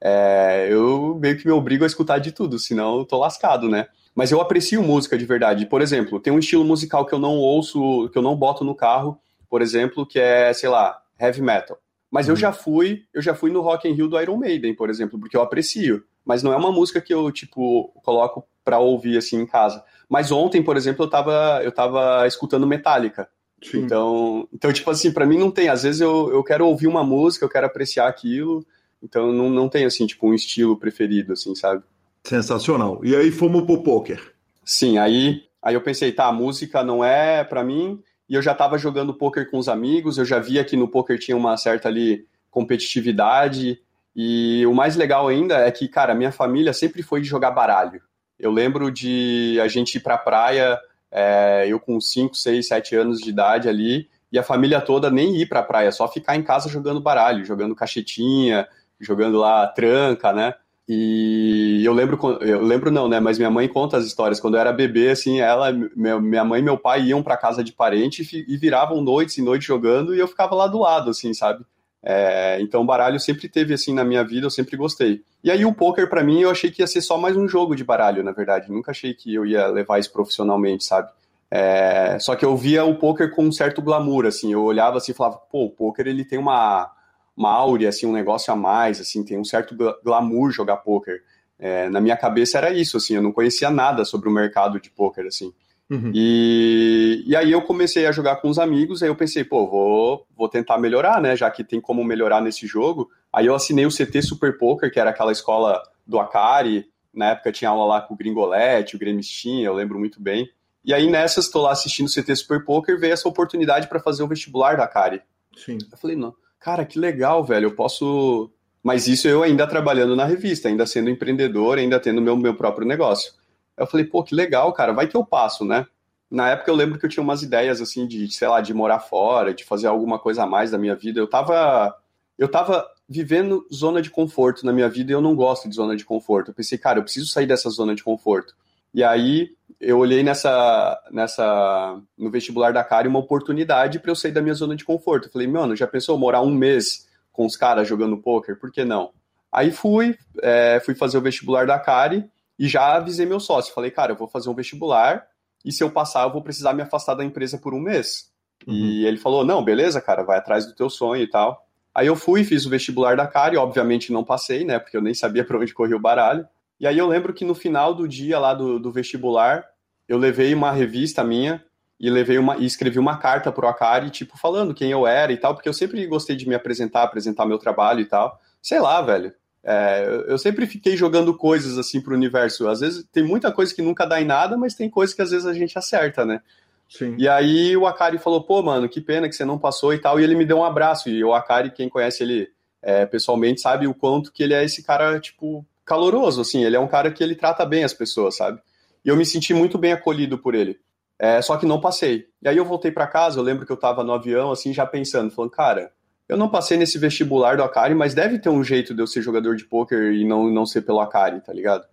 é, 0.00 0.68
eu 0.70 1.18
meio 1.20 1.36
que 1.36 1.46
me 1.46 1.52
obrigo 1.52 1.84
a 1.84 1.86
escutar 1.86 2.18
de 2.18 2.32
tudo, 2.32 2.58
senão 2.58 2.98
eu 2.98 3.04
tô 3.04 3.18
lascado, 3.18 3.68
né? 3.68 3.86
Mas 4.14 4.30
eu 4.30 4.40
aprecio 4.40 4.82
música 4.82 5.16
de 5.16 5.24
verdade. 5.24 5.66
Por 5.66 5.80
exemplo, 5.80 6.20
tem 6.20 6.32
um 6.32 6.38
estilo 6.38 6.64
musical 6.64 7.06
que 7.06 7.14
eu 7.14 7.18
não 7.18 7.36
ouço, 7.36 8.08
que 8.10 8.18
eu 8.18 8.22
não 8.22 8.36
boto 8.36 8.64
no 8.64 8.74
carro, 8.74 9.18
por 9.48 9.62
exemplo, 9.62 10.06
que 10.06 10.18
é, 10.18 10.52
sei 10.52 10.68
lá, 10.68 11.00
heavy 11.18 11.42
metal. 11.42 11.78
Mas 12.10 12.26
uhum. 12.26 12.32
eu 12.32 12.36
já 12.36 12.52
fui, 12.52 13.04
eu 13.14 13.22
já 13.22 13.34
fui 13.34 13.50
no 13.50 13.60
Rock 13.60 13.88
in 13.88 13.92
Rio 13.92 14.08
do 14.08 14.20
Iron 14.20 14.36
Maiden, 14.36 14.74
por 14.74 14.90
exemplo, 14.90 15.18
porque 15.18 15.36
eu 15.36 15.42
aprecio. 15.42 16.02
Mas 16.24 16.42
não 16.42 16.52
é 16.52 16.56
uma 16.56 16.72
música 16.72 17.00
que 17.00 17.14
eu, 17.14 17.30
tipo, 17.30 17.92
coloco 18.04 18.44
pra 18.64 18.78
ouvir, 18.78 19.16
assim, 19.16 19.40
em 19.40 19.46
casa. 19.46 19.82
Mas 20.10 20.32
ontem, 20.32 20.60
por 20.60 20.76
exemplo, 20.76 21.04
eu 21.04 21.08
tava, 21.08 21.60
eu 21.62 21.70
tava 21.70 22.26
escutando 22.26 22.66
Metallica. 22.66 23.28
Sim. 23.62 23.82
Então, 23.82 24.48
então, 24.52 24.72
tipo 24.72 24.90
assim, 24.90 25.12
para 25.12 25.24
mim 25.24 25.38
não 25.38 25.52
tem. 25.52 25.68
Às 25.68 25.84
vezes 25.84 26.00
eu, 26.00 26.32
eu 26.32 26.42
quero 26.42 26.66
ouvir 26.66 26.88
uma 26.88 27.04
música, 27.04 27.44
eu 27.44 27.48
quero 27.48 27.66
apreciar 27.66 28.08
aquilo. 28.08 28.66
Então 29.00 29.32
não, 29.32 29.48
não 29.48 29.68
tem, 29.68 29.84
assim, 29.84 30.06
tipo, 30.06 30.26
um 30.26 30.34
estilo 30.34 30.76
preferido, 30.76 31.34
assim, 31.34 31.54
sabe? 31.54 31.84
Sensacional. 32.24 33.00
E 33.04 33.14
aí 33.14 33.30
fomos 33.30 33.62
pro 33.62 33.84
poker. 33.84 34.34
Sim, 34.64 34.98
aí, 34.98 35.44
aí 35.62 35.74
eu 35.74 35.80
pensei, 35.80 36.10
tá, 36.10 36.26
a 36.26 36.32
música 36.32 36.82
não 36.82 37.04
é 37.04 37.44
para 37.44 37.62
mim, 37.62 38.02
e 38.28 38.34
eu 38.34 38.42
já 38.42 38.52
estava 38.52 38.76
jogando 38.76 39.14
poker 39.14 39.48
com 39.48 39.58
os 39.58 39.68
amigos, 39.68 40.18
eu 40.18 40.24
já 40.24 40.38
via 40.38 40.64
que 40.64 40.76
no 40.76 40.88
poker 40.88 41.18
tinha 41.18 41.36
uma 41.36 41.56
certa 41.56 41.88
ali 41.88 42.26
competitividade, 42.50 43.80
e 44.14 44.66
o 44.66 44.74
mais 44.74 44.96
legal 44.96 45.28
ainda 45.28 45.56
é 45.56 45.70
que, 45.70 45.88
cara, 45.88 46.14
minha 46.14 46.32
família 46.32 46.72
sempre 46.72 47.02
foi 47.02 47.20
de 47.20 47.28
jogar 47.28 47.52
baralho. 47.52 48.02
Eu 48.40 48.50
lembro 48.50 48.90
de 48.90 49.58
a 49.62 49.68
gente 49.68 49.96
ir 49.96 50.00
pra 50.00 50.18
praia, 50.18 50.78
é, 51.10 51.66
eu 51.68 51.78
com 51.78 52.00
5, 52.00 52.34
6, 52.34 52.66
7 52.66 52.96
anos 52.96 53.20
de 53.20 53.30
idade 53.30 53.68
ali, 53.68 54.08
e 54.32 54.38
a 54.38 54.42
família 54.42 54.80
toda 54.80 55.10
nem 55.10 55.36
ir 55.36 55.46
pra 55.46 55.62
praia, 55.62 55.92
só 55.92 56.08
ficar 56.08 56.36
em 56.36 56.42
casa 56.42 56.68
jogando 56.68 57.00
baralho, 57.00 57.44
jogando 57.44 57.74
cachetinha, 57.74 58.66
jogando 58.98 59.38
lá 59.38 59.66
tranca, 59.66 60.32
né? 60.32 60.54
E 60.88 61.84
eu 61.84 61.92
lembro, 61.92 62.18
eu 62.40 62.62
lembro 62.62 62.90
não, 62.90 63.08
né? 63.08 63.20
Mas 63.20 63.38
minha 63.38 63.50
mãe 63.50 63.68
conta 63.68 63.96
as 63.96 64.04
histórias. 64.04 64.40
Quando 64.40 64.54
eu 64.54 64.60
era 64.60 64.72
bebê, 64.72 65.10
assim, 65.10 65.38
ela, 65.38 65.70
minha 65.72 66.44
mãe 66.44 66.60
e 66.60 66.64
meu 66.64 66.76
pai 66.76 67.02
iam 67.02 67.22
para 67.22 67.36
casa 67.36 67.62
de 67.62 67.72
parente 67.72 68.26
e 68.48 68.56
viravam 68.56 69.00
noites 69.00 69.38
e 69.38 69.42
noites 69.42 69.66
jogando 69.66 70.14
e 70.14 70.18
eu 70.18 70.26
ficava 70.26 70.52
lá 70.54 70.66
do 70.66 70.80
lado, 70.80 71.10
assim, 71.10 71.32
sabe? 71.32 71.64
É, 72.02 72.58
então, 72.60 72.84
baralho 72.86 73.20
sempre 73.20 73.48
teve 73.48 73.74
assim 73.74 73.92
na 73.92 74.04
minha 74.04 74.24
vida, 74.24 74.46
eu 74.46 74.50
sempre 74.50 74.76
gostei. 74.76 75.22
E 75.44 75.50
aí 75.50 75.64
o 75.64 75.74
poker 75.74 76.08
para 76.08 76.24
mim 76.24 76.40
eu 76.40 76.50
achei 76.50 76.70
que 76.70 76.82
ia 76.82 76.86
ser 76.86 77.02
só 77.02 77.18
mais 77.18 77.36
um 77.36 77.46
jogo 77.46 77.74
de 77.74 77.84
baralho, 77.84 78.22
na 78.22 78.32
verdade. 78.32 78.70
Nunca 78.70 78.90
achei 78.90 79.14
que 79.14 79.34
eu 79.34 79.44
ia 79.44 79.66
levar 79.66 79.98
isso 79.98 80.12
profissionalmente, 80.12 80.84
sabe? 80.84 81.10
É, 81.50 82.18
só 82.20 82.36
que 82.36 82.44
eu 82.44 82.56
via 82.56 82.84
o 82.84 82.96
poker 82.96 83.34
com 83.34 83.44
um 83.44 83.52
certo 83.52 83.82
glamour, 83.82 84.26
assim. 84.26 84.52
Eu 84.52 84.62
olhava 84.62 84.98
assim 84.98 85.12
e 85.12 85.14
falava, 85.14 85.36
pô, 85.50 85.64
o 85.64 85.70
poker 85.70 86.06
ele 86.06 86.24
tem 86.24 86.38
uma 86.38 86.90
uma 87.36 87.50
áurea, 87.50 87.88
assim, 87.88 88.06
um 88.06 88.12
negócio 88.12 88.52
a 88.52 88.56
mais, 88.56 89.00
assim, 89.00 89.24
tem 89.24 89.38
um 89.38 89.44
certo 89.44 89.74
glamour 90.04 90.50
jogar 90.50 90.76
poker. 90.78 91.22
É, 91.58 91.88
na 91.88 91.98
minha 92.00 92.16
cabeça 92.16 92.58
era 92.58 92.70
isso, 92.70 92.98
assim, 92.98 93.14
eu 93.14 93.22
não 93.22 93.32
conhecia 93.32 93.70
nada 93.70 94.04
sobre 94.04 94.28
o 94.28 94.32
mercado 94.32 94.78
de 94.78 94.90
poker, 94.90 95.26
assim. 95.26 95.52
Uhum. 95.90 96.12
E, 96.14 97.24
e 97.26 97.34
aí 97.34 97.50
eu 97.50 97.60
comecei 97.62 98.06
a 98.06 98.12
jogar 98.12 98.36
com 98.36 98.48
os 98.48 98.60
amigos, 98.60 99.02
aí 99.02 99.08
eu 99.08 99.16
pensei, 99.16 99.42
pô, 99.42 99.66
vou, 99.66 100.24
vou 100.36 100.48
tentar 100.48 100.78
melhorar, 100.78 101.20
né, 101.20 101.34
já 101.34 101.50
que 101.50 101.64
tem 101.64 101.80
como 101.80 102.04
melhorar 102.04 102.40
nesse 102.40 102.64
jogo. 102.64 103.10
Aí 103.32 103.46
eu 103.46 103.54
assinei 103.56 103.84
o 103.84 103.90
CT 103.90 104.22
Super 104.22 104.56
Poker, 104.56 104.92
que 104.92 105.00
era 105.00 105.10
aquela 105.10 105.32
escola 105.32 105.82
do 106.06 106.20
Akari, 106.20 106.88
na 107.12 107.30
época 107.30 107.50
tinha 107.50 107.70
aula 107.70 107.84
lá 107.84 108.00
com 108.00 108.14
o 108.14 108.16
Gringolete, 108.16 108.94
o 108.94 108.98
Gremistinha, 108.98 109.66
eu 109.66 109.74
lembro 109.74 109.98
muito 109.98 110.22
bem. 110.22 110.48
E 110.84 110.94
aí 110.94 111.10
nessas, 111.10 111.46
estou 111.46 111.62
lá 111.62 111.72
assistindo 111.72 112.06
o 112.06 112.10
CT 112.10 112.36
Super 112.36 112.64
Poker, 112.64 112.98
veio 112.98 113.12
essa 113.12 113.28
oportunidade 113.28 113.88
para 113.88 114.00
fazer 114.00 114.22
o 114.22 114.28
vestibular 114.28 114.76
da 114.76 114.84
Akari. 114.84 115.20
Sim. 115.56 115.78
Eu 115.90 115.98
falei, 115.98 116.16
não, 116.16 116.34
cara, 116.60 116.84
que 116.84 116.98
legal, 116.98 117.44
velho, 117.44 117.66
eu 117.66 117.74
posso. 117.74 118.50
Mas 118.82 119.08
isso 119.08 119.28
eu 119.28 119.42
ainda 119.42 119.66
trabalhando 119.66 120.16
na 120.16 120.24
revista, 120.24 120.68
ainda 120.68 120.86
sendo 120.86 121.10
empreendedor, 121.10 121.78
ainda 121.78 122.00
tendo 122.00 122.22
meu, 122.22 122.36
meu 122.36 122.54
próprio 122.54 122.86
negócio. 122.86 123.32
Eu 123.80 123.86
falei, 123.86 124.04
pô, 124.04 124.22
que 124.22 124.34
legal, 124.34 124.72
cara, 124.72 124.92
vai 124.92 125.08
que 125.08 125.16
eu 125.16 125.24
passo, 125.24 125.64
né? 125.64 125.86
Na 126.30 126.50
época 126.50 126.70
eu 126.70 126.74
lembro 126.74 126.98
que 126.98 127.06
eu 127.06 127.10
tinha 127.10 127.22
umas 127.22 127.42
ideias 127.42 127.80
assim 127.80 128.06
de, 128.06 128.30
sei 128.30 128.46
lá, 128.46 128.60
de 128.60 128.72
morar 128.72 129.00
fora, 129.00 129.52
de 129.52 129.64
fazer 129.64 129.88
alguma 129.88 130.18
coisa 130.18 130.44
a 130.44 130.46
mais 130.46 130.70
da 130.70 130.78
minha 130.78 130.94
vida. 130.94 131.18
Eu 131.18 131.26
tava 131.26 131.96
eu 132.38 132.48
tava 132.48 132.86
vivendo 133.08 133.66
zona 133.72 134.00
de 134.00 134.10
conforto 134.10 134.64
na 134.64 134.72
minha 134.72 134.88
vida 134.88 135.10
e 135.10 135.14
eu 135.14 135.20
não 135.20 135.34
gosto 135.34 135.68
de 135.68 135.74
zona 135.74 135.96
de 135.96 136.04
conforto. 136.04 136.50
Eu 136.50 136.54
pensei, 136.54 136.78
cara, 136.78 136.98
eu 136.98 137.02
preciso 137.02 137.26
sair 137.26 137.46
dessa 137.46 137.68
zona 137.70 137.94
de 137.94 138.04
conforto. 138.04 138.54
E 138.94 139.02
aí 139.02 139.50
eu 139.80 139.98
olhei 139.98 140.22
nessa, 140.22 141.02
nessa 141.10 142.00
no 142.16 142.30
vestibular 142.30 142.72
da 142.72 142.84
Cari 142.84 143.08
uma 143.08 143.18
oportunidade 143.18 143.98
para 143.98 144.10
eu 144.10 144.16
sair 144.16 144.32
da 144.32 144.42
minha 144.42 144.54
zona 144.54 144.76
de 144.76 144.84
conforto. 144.84 145.26
Eu 145.26 145.32
falei, 145.32 145.48
mano, 145.48 145.74
já 145.74 145.86
pensou 145.86 146.18
morar 146.18 146.42
um 146.42 146.54
mês 146.54 147.08
com 147.32 147.46
os 147.46 147.56
caras 147.56 147.88
jogando 147.88 148.18
poker? 148.18 148.58
Por 148.58 148.70
que 148.70 148.84
não? 148.84 149.10
Aí 149.50 149.70
fui, 149.70 150.16
é, 150.42 150.80
fui 150.84 150.94
fazer 150.94 151.18
o 151.18 151.22
vestibular 151.22 151.66
da 151.66 151.78
Cari 151.78 152.30
e 152.60 152.68
já 152.68 152.94
avisei 152.94 153.24
meu 153.24 153.40
sócio. 153.40 153.72
Falei, 153.72 153.90
cara, 153.90 154.12
eu 154.12 154.16
vou 154.16 154.28
fazer 154.28 154.50
um 154.50 154.54
vestibular 154.54 155.26
e 155.64 155.72
se 155.72 155.82
eu 155.82 155.90
passar, 155.90 156.24
eu 156.24 156.32
vou 156.32 156.42
precisar 156.42 156.74
me 156.74 156.82
afastar 156.82 157.14
da 157.14 157.24
empresa 157.24 157.56
por 157.56 157.72
um 157.72 157.80
mês. 157.80 158.30
Uhum. 158.66 158.74
E 158.74 159.06
ele 159.06 159.16
falou, 159.16 159.46
não, 159.46 159.64
beleza, 159.64 159.98
cara, 159.98 160.22
vai 160.22 160.36
atrás 160.36 160.66
do 160.66 160.74
teu 160.74 160.90
sonho 160.90 161.22
e 161.22 161.26
tal. 161.26 161.66
Aí 161.94 162.06
eu 162.06 162.14
fui, 162.14 162.44
fiz 162.44 162.66
o 162.66 162.70
vestibular 162.70 163.16
da 163.16 163.26
Cari, 163.26 163.56
obviamente 163.56 164.12
não 164.12 164.22
passei, 164.22 164.62
né, 164.62 164.78
porque 164.78 164.94
eu 164.94 165.00
nem 165.00 165.14
sabia 165.14 165.42
para 165.42 165.58
onde 165.58 165.72
corria 165.72 165.96
o 165.96 166.00
baralho. 166.00 166.46
E 166.78 166.86
aí 166.86 166.98
eu 166.98 167.06
lembro 167.06 167.32
que 167.32 167.46
no 167.46 167.54
final 167.54 167.94
do 167.94 168.06
dia 168.06 168.38
lá 168.38 168.52
do, 168.52 168.78
do 168.78 168.92
vestibular, 168.92 169.64
eu 170.06 170.18
levei 170.18 170.52
uma 170.52 170.70
revista 170.70 171.24
minha 171.24 171.64
e 171.98 172.10
levei 172.10 172.36
uma 172.36 172.58
e 172.58 172.66
escrevi 172.66 172.98
uma 172.98 173.16
carta 173.16 173.50
pro 173.50 173.68
Akari, 173.68 174.10
tipo, 174.10 174.36
falando 174.36 174.74
quem 174.74 174.90
eu 174.90 175.06
era 175.06 175.32
e 175.32 175.36
tal, 175.38 175.54
porque 175.54 175.68
eu 175.68 175.74
sempre 175.74 176.06
gostei 176.06 176.36
de 176.36 176.46
me 176.46 176.54
apresentar, 176.54 177.04
apresentar 177.04 177.46
meu 177.46 177.58
trabalho 177.58 178.00
e 178.00 178.06
tal. 178.06 178.38
Sei 178.60 178.78
lá, 178.78 179.00
velho. 179.00 179.34
É, 179.62 180.24
eu 180.26 180.38
sempre 180.38 180.66
fiquei 180.66 180.96
jogando 180.96 181.34
coisas 181.34 181.76
assim 181.76 182.00
pro 182.00 182.14
universo. 182.14 182.68
Às 182.68 182.80
vezes 182.80 183.04
tem 183.12 183.22
muita 183.22 183.52
coisa 183.52 183.74
que 183.74 183.82
nunca 183.82 184.06
dá 184.06 184.20
em 184.20 184.24
nada, 184.24 184.56
mas 184.56 184.74
tem 184.74 184.88
coisa 184.88 185.14
que 185.14 185.22
às 185.22 185.30
vezes 185.30 185.46
a 185.46 185.52
gente 185.52 185.78
acerta, 185.78 186.24
né? 186.24 186.40
Sim. 186.88 187.14
E 187.18 187.28
aí 187.28 187.76
o 187.76 187.86
Akari 187.86 188.18
falou, 188.18 188.42
pô, 188.42 188.62
mano, 188.62 188.88
que 188.88 189.00
pena 189.00 189.28
que 189.28 189.34
você 189.34 189.44
não 189.44 189.58
passou 189.58 189.94
e 189.94 189.98
tal, 189.98 190.18
e 190.18 190.24
ele 190.24 190.34
me 190.34 190.44
deu 190.44 190.58
um 190.58 190.64
abraço. 190.64 191.08
E 191.08 191.22
o 191.22 191.32
Akari, 191.32 191.70
quem 191.70 191.88
conhece 191.88 192.22
ele 192.22 192.48
é, 192.82 193.06
pessoalmente, 193.06 193.60
sabe 193.60 193.86
o 193.86 193.94
quanto 193.94 194.32
que 194.32 194.42
ele 194.42 194.54
é 194.54 194.64
esse 194.64 194.82
cara, 194.82 195.20
tipo, 195.20 195.64
caloroso, 195.84 196.40
assim, 196.40 196.64
ele 196.64 196.76
é 196.76 196.80
um 196.80 196.88
cara 196.88 197.12
que 197.12 197.22
ele 197.22 197.36
trata 197.36 197.64
bem 197.64 197.84
as 197.84 197.94
pessoas, 197.94 198.36
sabe? 198.36 198.60
E 199.04 199.08
eu 199.08 199.16
me 199.16 199.24
senti 199.24 199.54
muito 199.54 199.78
bem 199.78 199.92
acolhido 199.92 200.38
por 200.38 200.54
ele. 200.54 200.78
É, 201.18 201.40
só 201.42 201.56
que 201.56 201.66
não 201.66 201.80
passei. 201.80 202.26
E 202.42 202.48
aí 202.48 202.56
eu 202.56 202.64
voltei 202.64 202.90
para 202.90 203.06
casa, 203.06 203.38
eu 203.38 203.42
lembro 203.42 203.66
que 203.66 203.72
eu 203.72 203.76
tava 203.76 204.02
no 204.02 204.12
avião, 204.12 204.50
assim, 204.50 204.72
já 204.72 204.86
pensando, 204.86 205.30
falando, 205.30 205.50
cara, 205.50 205.92
eu 206.30 206.36
não 206.36 206.48
passei 206.48 206.78
nesse 206.78 206.96
vestibular 206.96 207.56
do 207.56 207.64
Akari, 207.64 207.92
mas 207.92 208.14
deve 208.14 208.38
ter 208.38 208.48
um 208.48 208.62
jeito 208.62 208.94
de 208.94 209.02
eu 209.02 209.06
ser 209.08 209.20
jogador 209.20 209.56
de 209.56 209.64
pôquer 209.64 210.12
e 210.12 210.24
não, 210.24 210.48
não 210.48 210.64
ser 210.64 210.82
pelo 210.82 211.00
Akari, 211.00 211.40
tá 211.40 211.52
ligado? 211.52 211.84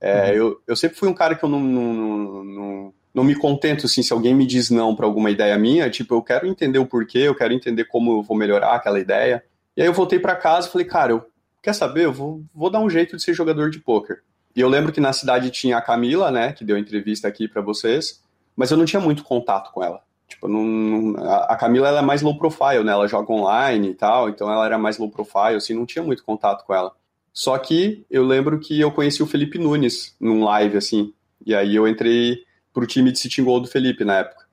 É, 0.00 0.30
uhum. 0.30 0.36
eu, 0.36 0.60
eu 0.66 0.76
sempre 0.76 0.98
fui 0.98 1.08
um 1.08 1.14
cara 1.14 1.36
que 1.36 1.44
eu 1.44 1.48
não, 1.48 1.60
não, 1.60 2.44
não, 2.44 2.94
não 3.14 3.22
me 3.22 3.36
contento, 3.36 3.86
assim, 3.86 4.02
se 4.02 4.12
alguém 4.12 4.34
me 4.34 4.44
diz 4.46 4.68
não 4.68 4.96
para 4.96 5.06
alguma 5.06 5.30
ideia 5.30 5.56
minha, 5.56 5.88
tipo, 5.88 6.12
eu 6.12 6.22
quero 6.22 6.44
entender 6.48 6.80
o 6.80 6.86
porquê, 6.86 7.18
eu 7.18 7.36
quero 7.36 7.54
entender 7.54 7.84
como 7.84 8.18
eu 8.18 8.22
vou 8.24 8.36
melhorar 8.36 8.74
aquela 8.74 8.98
ideia. 8.98 9.44
E 9.76 9.82
aí 9.82 9.86
eu 9.86 9.94
voltei 9.94 10.18
para 10.18 10.34
casa 10.34 10.66
e 10.66 10.72
falei, 10.72 10.88
cara, 10.88 11.12
eu, 11.12 11.24
quer 11.62 11.72
saber, 11.72 12.06
eu 12.06 12.12
vou, 12.12 12.42
vou 12.52 12.70
dar 12.70 12.80
um 12.80 12.90
jeito 12.90 13.16
de 13.16 13.22
ser 13.22 13.32
jogador 13.32 13.70
de 13.70 13.78
pôquer. 13.78 14.22
E 14.56 14.60
eu 14.60 14.68
lembro 14.68 14.90
que 14.90 15.00
na 15.00 15.12
cidade 15.12 15.50
tinha 15.50 15.78
a 15.78 15.80
Camila, 15.80 16.32
né, 16.32 16.52
que 16.52 16.64
deu 16.64 16.76
entrevista 16.76 17.28
aqui 17.28 17.46
para 17.46 17.62
vocês, 17.62 18.20
mas 18.56 18.72
eu 18.72 18.76
não 18.76 18.84
tinha 18.84 19.00
muito 19.00 19.22
contato 19.22 19.70
com 19.72 19.84
ela. 19.84 20.02
Tipo, 20.28 20.48
não, 20.48 21.14
a 21.22 21.56
Camila 21.56 21.88
ela 21.88 21.98
é 22.00 22.02
mais 22.02 22.22
low 22.22 22.36
profile, 22.38 22.82
né? 22.82 22.92
Ela 22.92 23.06
joga 23.06 23.32
online 23.32 23.90
e 23.90 23.94
tal, 23.94 24.28
então 24.28 24.50
ela 24.50 24.64
era 24.64 24.78
mais 24.78 24.98
low 24.98 25.10
profile, 25.10 25.56
assim, 25.56 25.74
não 25.74 25.86
tinha 25.86 26.04
muito 26.04 26.24
contato 26.24 26.64
com 26.64 26.74
ela. 26.74 26.92
Só 27.32 27.58
que 27.58 28.06
eu 28.10 28.24
lembro 28.24 28.58
que 28.58 28.80
eu 28.80 28.90
conheci 28.90 29.22
o 29.22 29.26
Felipe 29.26 29.58
Nunes 29.58 30.16
num 30.20 30.44
live, 30.44 30.76
assim, 30.76 31.12
e 31.44 31.54
aí 31.54 31.74
eu 31.74 31.86
entrei 31.86 32.38
pro 32.72 32.86
time 32.86 33.12
de 33.12 33.18
City 33.18 33.42
Goal 33.42 33.60
do 33.60 33.68
Felipe 33.68 34.04
na 34.04 34.18
época. 34.18 34.44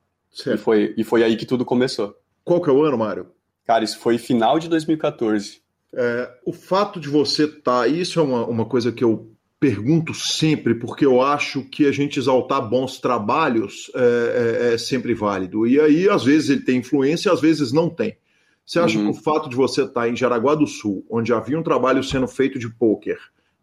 E 0.45 0.57
foi, 0.57 0.93
e 0.97 1.03
foi 1.03 1.23
aí 1.23 1.35
que 1.35 1.45
tudo 1.45 1.65
começou. 1.65 2.15
Qual 2.43 2.61
que 2.61 2.69
é 2.69 2.73
o 2.73 2.83
ano, 2.83 2.97
Mário? 2.97 3.27
Cara, 3.65 3.83
isso 3.83 3.99
foi 3.99 4.17
final 4.17 4.59
de 4.59 4.67
2014. 4.67 5.61
É, 5.93 6.31
o 6.45 6.53
fato 6.53 6.99
de 6.99 7.09
você 7.09 7.45
estar. 7.45 7.81
Tá, 7.81 7.87
isso 7.87 8.19
é 8.19 8.23
uma, 8.23 8.45
uma 8.45 8.65
coisa 8.65 8.91
que 8.91 9.03
eu 9.03 9.30
pergunto 9.61 10.11
sempre, 10.11 10.73
porque 10.73 11.05
eu 11.05 11.21
acho 11.21 11.61
que 11.61 11.85
a 11.85 11.91
gente 11.91 12.17
exaltar 12.17 12.67
bons 12.67 12.99
trabalhos 12.99 13.91
é, 13.93 14.69
é, 14.71 14.73
é 14.73 14.77
sempre 14.79 15.13
válido. 15.13 15.67
E 15.67 15.79
aí, 15.79 16.09
às 16.09 16.23
vezes, 16.23 16.49
ele 16.49 16.61
tem 16.61 16.79
influência, 16.79 17.31
às 17.31 17.39
vezes 17.39 17.71
não 17.71 17.87
tem. 17.87 18.17
Você 18.65 18.79
acha 18.79 18.97
uhum. 18.97 19.11
que 19.11 19.19
o 19.19 19.21
fato 19.21 19.47
de 19.47 19.55
você 19.55 19.83
estar 19.83 20.09
em 20.09 20.15
Jaraguá 20.15 20.55
do 20.55 20.65
Sul, 20.65 21.05
onde 21.07 21.31
havia 21.31 21.59
um 21.59 21.61
trabalho 21.61 22.03
sendo 22.03 22.27
feito 22.27 22.57
de 22.57 22.67
pôquer, 22.69 23.19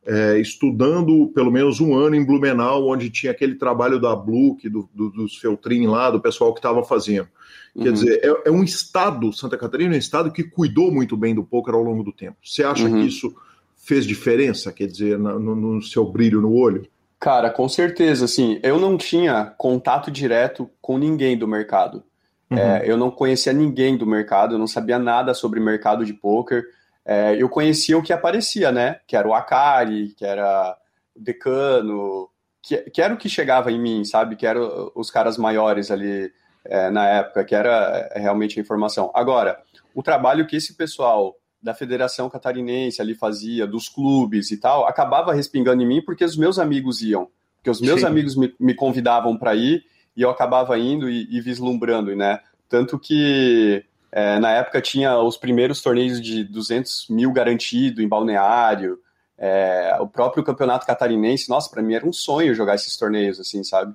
é, 0.06 0.38
estudando 0.38 1.32
pelo 1.34 1.50
menos 1.50 1.80
um 1.80 1.96
ano 1.96 2.14
em 2.14 2.24
Blumenau, 2.24 2.86
onde 2.86 3.10
tinha 3.10 3.32
aquele 3.32 3.56
trabalho 3.56 4.00
da 4.00 4.14
Bluke, 4.14 4.68
do, 4.68 4.88
do, 4.94 5.10
dos 5.10 5.36
Feltrin 5.36 5.88
lá, 5.88 6.12
do 6.12 6.20
pessoal 6.20 6.54
que 6.54 6.60
estava 6.60 6.84
fazendo. 6.84 7.28
Uhum. 7.74 7.82
Quer 7.82 7.92
dizer, 7.92 8.20
é, 8.22 8.48
é, 8.48 8.50
um 8.52 8.62
estado, 8.62 9.32
Santa 9.32 9.58
Catarina 9.58 9.94
é 9.94 9.96
um 9.96 9.98
estado 9.98 10.30
que 10.30 10.44
cuidou 10.44 10.92
muito 10.92 11.16
bem 11.16 11.34
do 11.34 11.42
pôquer 11.42 11.74
ao 11.74 11.82
longo 11.82 12.04
do 12.04 12.12
tempo. 12.12 12.36
Você 12.44 12.62
acha 12.62 12.84
uhum. 12.84 13.00
que 13.00 13.08
isso 13.08 13.34
fez 13.88 14.06
diferença, 14.06 14.70
quer 14.70 14.86
dizer, 14.86 15.18
no, 15.18 15.38
no, 15.38 15.82
seu 15.82 16.04
brilho 16.04 16.42
no 16.42 16.52
olho? 16.52 16.86
Cara, 17.18 17.48
com 17.48 17.66
certeza, 17.66 18.26
assim, 18.26 18.60
eu 18.62 18.78
não 18.78 18.98
tinha 18.98 19.46
contato 19.56 20.10
direto 20.10 20.70
com 20.78 20.98
ninguém 20.98 21.38
do 21.38 21.48
mercado. 21.48 22.04
Uhum. 22.50 22.58
É, 22.58 22.82
eu 22.84 22.98
não 22.98 23.10
conhecia 23.10 23.50
ninguém 23.50 23.96
do 23.96 24.06
mercado, 24.06 24.54
eu 24.54 24.58
não 24.58 24.66
sabia 24.66 24.98
nada 24.98 25.32
sobre 25.32 25.58
mercado 25.58 26.04
de 26.04 26.12
poker. 26.12 26.64
É, 27.02 27.34
eu 27.40 27.48
conhecia 27.48 27.96
o 27.96 28.02
que 28.02 28.12
aparecia, 28.12 28.70
né? 28.70 29.00
Que 29.06 29.16
era 29.16 29.26
o 29.26 29.32
Akari, 29.32 30.14
que 30.14 30.24
era 30.24 30.76
o 31.16 31.20
Decano, 31.20 32.28
que, 32.62 32.76
que 32.90 33.00
era 33.00 33.14
o 33.14 33.16
que 33.16 33.28
chegava 33.28 33.72
em 33.72 33.80
mim, 33.80 34.04
sabe? 34.04 34.36
Que 34.36 34.46
eram 34.46 34.92
os 34.94 35.10
caras 35.10 35.38
maiores 35.38 35.90
ali 35.90 36.30
é, 36.66 36.90
na 36.90 37.08
época, 37.08 37.42
que 37.42 37.54
era 37.54 38.12
realmente 38.14 38.58
a 38.58 38.62
informação. 38.62 39.10
Agora, 39.14 39.58
o 39.94 40.02
trabalho 40.02 40.46
que 40.46 40.56
esse 40.56 40.76
pessoal 40.76 41.34
da 41.62 41.74
Federação 41.74 42.30
Catarinense 42.30 43.00
ali 43.02 43.14
fazia, 43.14 43.66
dos 43.66 43.88
clubes 43.88 44.50
e 44.50 44.56
tal, 44.56 44.86
acabava 44.86 45.32
respingando 45.32 45.82
em 45.82 45.86
mim 45.86 46.02
porque 46.02 46.24
os 46.24 46.36
meus 46.36 46.58
amigos 46.58 47.02
iam. 47.02 47.28
Porque 47.56 47.70
os 47.70 47.80
meus 47.80 48.00
Sim. 48.00 48.06
amigos 48.06 48.36
me, 48.36 48.54
me 48.58 48.74
convidavam 48.74 49.36
para 49.36 49.54
ir 49.54 49.84
e 50.16 50.22
eu 50.22 50.30
acabava 50.30 50.78
indo 50.78 51.10
e, 51.10 51.26
e 51.30 51.40
vislumbrando, 51.40 52.14
né? 52.14 52.40
Tanto 52.68 52.98
que 52.98 53.84
é, 54.12 54.38
na 54.38 54.52
época 54.52 54.80
tinha 54.80 55.18
os 55.18 55.36
primeiros 55.36 55.82
torneios 55.82 56.20
de 56.20 56.44
200 56.44 57.08
mil 57.08 57.32
garantido 57.32 58.02
em 58.02 58.08
balneário, 58.08 58.98
é, 59.36 59.96
o 60.00 60.08
próprio 60.08 60.42
campeonato 60.42 60.86
catarinense, 60.86 61.48
nossa, 61.48 61.70
para 61.70 61.82
mim 61.82 61.94
era 61.94 62.06
um 62.06 62.12
sonho 62.12 62.54
jogar 62.54 62.74
esses 62.74 62.96
torneios, 62.96 63.38
assim, 63.38 63.62
sabe? 63.62 63.94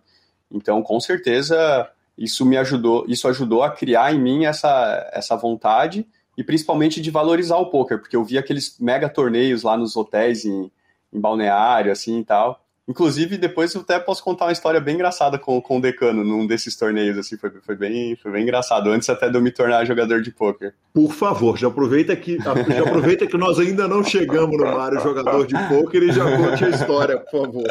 Então, 0.49 0.81
com 0.81 0.99
certeza, 0.99 1.89
isso 2.17 2.45
me 2.45 2.57
ajudou, 2.57 3.05
isso 3.07 3.27
ajudou 3.27 3.63
a 3.63 3.71
criar 3.71 4.13
em 4.13 4.19
mim 4.19 4.45
essa, 4.45 5.09
essa 5.11 5.35
vontade 5.35 6.07
e 6.37 6.43
principalmente 6.43 7.01
de 7.01 7.11
valorizar 7.11 7.57
o 7.57 7.69
poker, 7.69 7.99
porque 7.99 8.15
eu 8.15 8.23
vi 8.23 8.37
aqueles 8.37 8.77
mega 8.79 9.09
torneios 9.09 9.63
lá 9.63 9.77
nos 9.77 9.95
hotéis 9.95 10.45
em, 10.45 10.71
em 11.11 11.19
balneário, 11.19 11.91
assim 11.91 12.19
e 12.19 12.25
tal. 12.25 12.63
Inclusive, 12.85 13.37
depois 13.37 13.73
eu 13.73 13.79
até 13.79 13.97
posso 13.97 14.21
contar 14.21 14.45
uma 14.45 14.51
história 14.51 14.77
bem 14.77 14.95
engraçada 14.95 15.39
com, 15.39 15.61
com 15.61 15.77
o 15.77 15.81
Decano 15.81 16.21
num 16.21 16.45
desses 16.45 16.75
torneios, 16.75 17.17
assim, 17.17 17.37
foi, 17.37 17.49
foi, 17.49 17.75
bem, 17.77 18.13
foi 18.17 18.29
bem 18.29 18.43
engraçado, 18.43 18.89
antes 18.89 19.09
até 19.09 19.29
de 19.29 19.37
eu 19.37 19.41
me 19.41 19.51
tornar 19.51 19.85
jogador 19.85 20.21
de 20.21 20.31
poker. 20.31 20.73
Por 20.93 21.13
favor, 21.13 21.57
já 21.57 21.69
aproveita 21.69 22.13
que, 22.13 22.37
já 22.39 22.51
aproveita 22.81 23.25
que 23.25 23.37
nós 23.37 23.57
ainda 23.57 23.87
não 23.87 24.03
chegamos 24.03 24.57
no 24.57 24.65
Mário 24.65 24.99
jogador 24.99 25.47
de 25.47 25.55
poker 25.69 26.03
e 26.03 26.11
já 26.11 26.25
conte 26.25 26.65
a 26.65 26.69
história, 26.69 27.17
por 27.19 27.45
favor. 27.45 27.63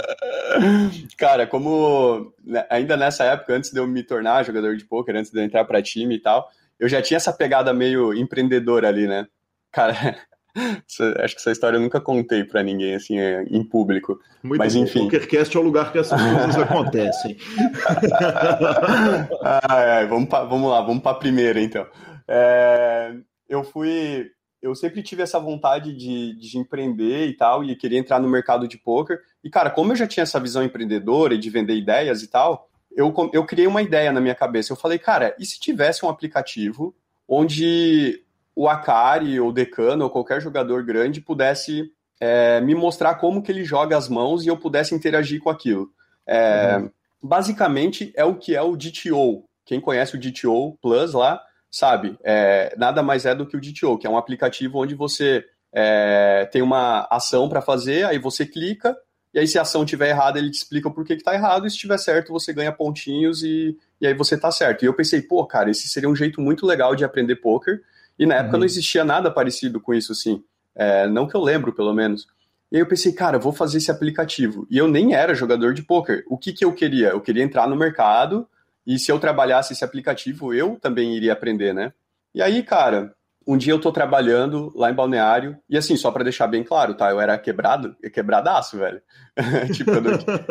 Cara, 1.18 1.46
como 1.46 2.32
né, 2.42 2.64
ainda 2.70 2.96
nessa 2.96 3.24
época, 3.24 3.54
antes 3.54 3.70
de 3.70 3.78
eu 3.78 3.86
me 3.86 4.02
tornar 4.02 4.42
jogador 4.44 4.78
de 4.78 4.84
poker, 4.86 5.14
antes 5.14 5.30
de 5.30 5.38
eu 5.38 5.44
entrar 5.44 5.66
para 5.66 5.82
time 5.82 6.14
e 6.14 6.20
tal, 6.20 6.50
eu 6.82 6.88
já 6.88 7.00
tinha 7.00 7.16
essa 7.16 7.32
pegada 7.32 7.72
meio 7.72 8.12
empreendedora 8.12 8.88
ali, 8.88 9.06
né? 9.06 9.28
Cara, 9.70 9.94
acho 11.22 11.34
que 11.36 11.40
essa 11.40 11.52
história 11.52 11.76
eu 11.76 11.80
nunca 11.80 12.00
contei 12.00 12.42
para 12.42 12.60
ninguém, 12.60 12.96
assim, 12.96 13.20
é, 13.20 13.44
em 13.44 13.62
público. 13.62 14.18
Muito 14.42 14.58
Mas, 14.58 14.74
bom. 14.74 14.82
enfim. 14.82 14.98
O 14.98 15.02
PokerCast 15.04 15.56
é 15.56 15.60
o 15.60 15.62
lugar 15.62 15.92
que 15.92 15.98
essas 15.98 16.20
coisas 16.20 16.58
acontecem. 16.58 17.36
ah, 19.44 20.04
vamos, 20.08 20.28
pra, 20.28 20.42
vamos 20.42 20.68
lá, 20.68 20.80
vamos 20.80 21.04
para 21.04 21.12
a 21.12 21.20
primeira, 21.20 21.60
então. 21.60 21.86
É, 22.26 23.14
eu 23.48 23.62
fui... 23.62 24.32
Eu 24.60 24.74
sempre 24.74 25.04
tive 25.04 25.22
essa 25.22 25.38
vontade 25.38 25.96
de, 25.96 26.36
de 26.36 26.58
empreender 26.58 27.28
e 27.28 27.36
tal, 27.36 27.62
e 27.62 27.76
queria 27.76 27.98
entrar 27.98 28.18
no 28.18 28.28
mercado 28.28 28.66
de 28.66 28.76
poker. 28.76 29.20
E, 29.44 29.48
cara, 29.48 29.70
como 29.70 29.92
eu 29.92 29.96
já 29.96 30.08
tinha 30.08 30.22
essa 30.22 30.40
visão 30.40 30.64
empreendedora 30.64 31.34
e 31.34 31.38
de 31.38 31.48
vender 31.48 31.76
ideias 31.76 32.22
e 32.22 32.28
tal, 32.28 32.68
eu, 32.96 33.12
eu 33.32 33.44
criei 33.44 33.66
uma 33.66 33.82
ideia 33.82 34.12
na 34.12 34.20
minha 34.20 34.34
cabeça. 34.34 34.72
Eu 34.72 34.76
falei, 34.76 34.98
cara, 34.98 35.34
e 35.38 35.46
se 35.46 35.58
tivesse 35.60 36.04
um 36.04 36.08
aplicativo 36.08 36.94
onde 37.28 38.22
o 38.54 38.68
Akari 38.68 39.40
ou 39.40 39.48
o 39.48 39.52
Decano 39.52 40.04
ou 40.04 40.10
qualquer 40.10 40.40
jogador 40.40 40.82
grande 40.84 41.20
pudesse 41.20 41.90
é, 42.20 42.60
me 42.60 42.74
mostrar 42.74 43.16
como 43.16 43.42
que 43.42 43.50
ele 43.50 43.64
joga 43.64 43.96
as 43.96 44.08
mãos 44.08 44.44
e 44.44 44.48
eu 44.48 44.56
pudesse 44.56 44.94
interagir 44.94 45.40
com 45.40 45.50
aquilo. 45.50 45.90
É, 46.26 46.76
uhum. 46.76 46.90
Basicamente 47.22 48.12
é 48.14 48.24
o 48.24 48.34
que 48.34 48.54
é 48.54 48.62
o 48.62 48.76
DTO. 48.76 49.44
Quem 49.64 49.80
conhece 49.80 50.16
o 50.16 50.20
DTO 50.20 50.78
Plus 50.80 51.14
lá 51.14 51.42
sabe, 51.70 52.18
é, 52.22 52.74
nada 52.76 53.02
mais 53.02 53.24
é 53.24 53.34
do 53.34 53.46
que 53.46 53.56
o 53.56 53.60
DTO, 53.60 53.96
que 53.96 54.06
é 54.06 54.10
um 54.10 54.18
aplicativo 54.18 54.78
onde 54.78 54.94
você 54.94 55.42
é, 55.72 56.46
tem 56.52 56.60
uma 56.60 57.08
ação 57.10 57.48
para 57.48 57.62
fazer, 57.62 58.04
aí 58.04 58.18
você 58.18 58.44
clica, 58.44 58.94
e 59.34 59.38
aí 59.38 59.46
se 59.46 59.58
a 59.58 59.62
ação 59.62 59.84
estiver 59.84 60.10
errada, 60.10 60.38
ele 60.38 60.50
te 60.50 60.58
explica 60.58 60.90
por 60.90 61.04
que 61.04 61.14
está 61.14 61.34
errado, 61.34 61.66
e 61.66 61.70
se 61.70 61.76
estiver 61.76 61.98
certo, 61.98 62.32
você 62.32 62.52
ganha 62.52 62.72
pontinhos 62.72 63.42
e, 63.42 63.76
e 64.00 64.06
aí 64.06 64.14
você 64.14 64.36
tá 64.36 64.50
certo. 64.50 64.82
E 64.82 64.86
eu 64.86 64.94
pensei, 64.94 65.22
pô, 65.22 65.44
cara, 65.46 65.70
esse 65.70 65.88
seria 65.88 66.08
um 66.08 66.16
jeito 66.16 66.40
muito 66.40 66.66
legal 66.66 66.94
de 66.94 67.04
aprender 67.04 67.36
poker, 67.36 67.82
e 68.18 68.26
na 68.26 68.36
época 68.36 68.54
uhum. 68.54 68.60
não 68.60 68.66
existia 68.66 69.04
nada 69.04 69.30
parecido 69.30 69.80
com 69.80 69.94
isso, 69.94 70.12
assim. 70.12 70.42
É, 70.74 71.06
não 71.06 71.26
que 71.26 71.34
eu 71.34 71.40
lembro, 71.40 71.72
pelo 71.72 71.92
menos. 71.92 72.26
E 72.70 72.76
aí 72.76 72.82
eu 72.82 72.86
pensei, 72.86 73.12
cara, 73.12 73.38
vou 73.38 73.52
fazer 73.52 73.78
esse 73.78 73.90
aplicativo. 73.90 74.66
E 74.70 74.78
eu 74.78 74.88
nem 74.88 75.14
era 75.14 75.34
jogador 75.34 75.74
de 75.74 75.82
poker. 75.82 76.24
O 76.26 76.38
que, 76.38 76.52
que 76.52 76.64
eu 76.64 76.72
queria? 76.72 77.08
Eu 77.08 77.20
queria 77.20 77.42
entrar 77.42 77.68
no 77.68 77.76
mercado 77.76 78.48
e 78.86 78.98
se 78.98 79.12
eu 79.12 79.18
trabalhasse 79.18 79.72
esse 79.72 79.84
aplicativo, 79.84 80.54
eu 80.54 80.78
também 80.80 81.14
iria 81.14 81.32
aprender, 81.32 81.74
né? 81.74 81.92
E 82.34 82.40
aí, 82.40 82.62
cara, 82.62 83.14
um 83.46 83.56
dia 83.56 83.72
eu 83.72 83.80
tô 83.80 83.92
trabalhando 83.92 84.72
lá 84.74 84.90
em 84.90 84.94
Balneário, 84.94 85.56
e 85.68 85.76
assim, 85.76 85.96
só 85.96 86.10
para 86.10 86.24
deixar 86.24 86.46
bem 86.46 86.62
claro, 86.62 86.94
tá? 86.94 87.10
Eu 87.10 87.20
era 87.20 87.38
quebrado, 87.38 87.96
quebradaço, 88.12 88.78
velho. 88.78 89.00
tipo, 89.74 89.90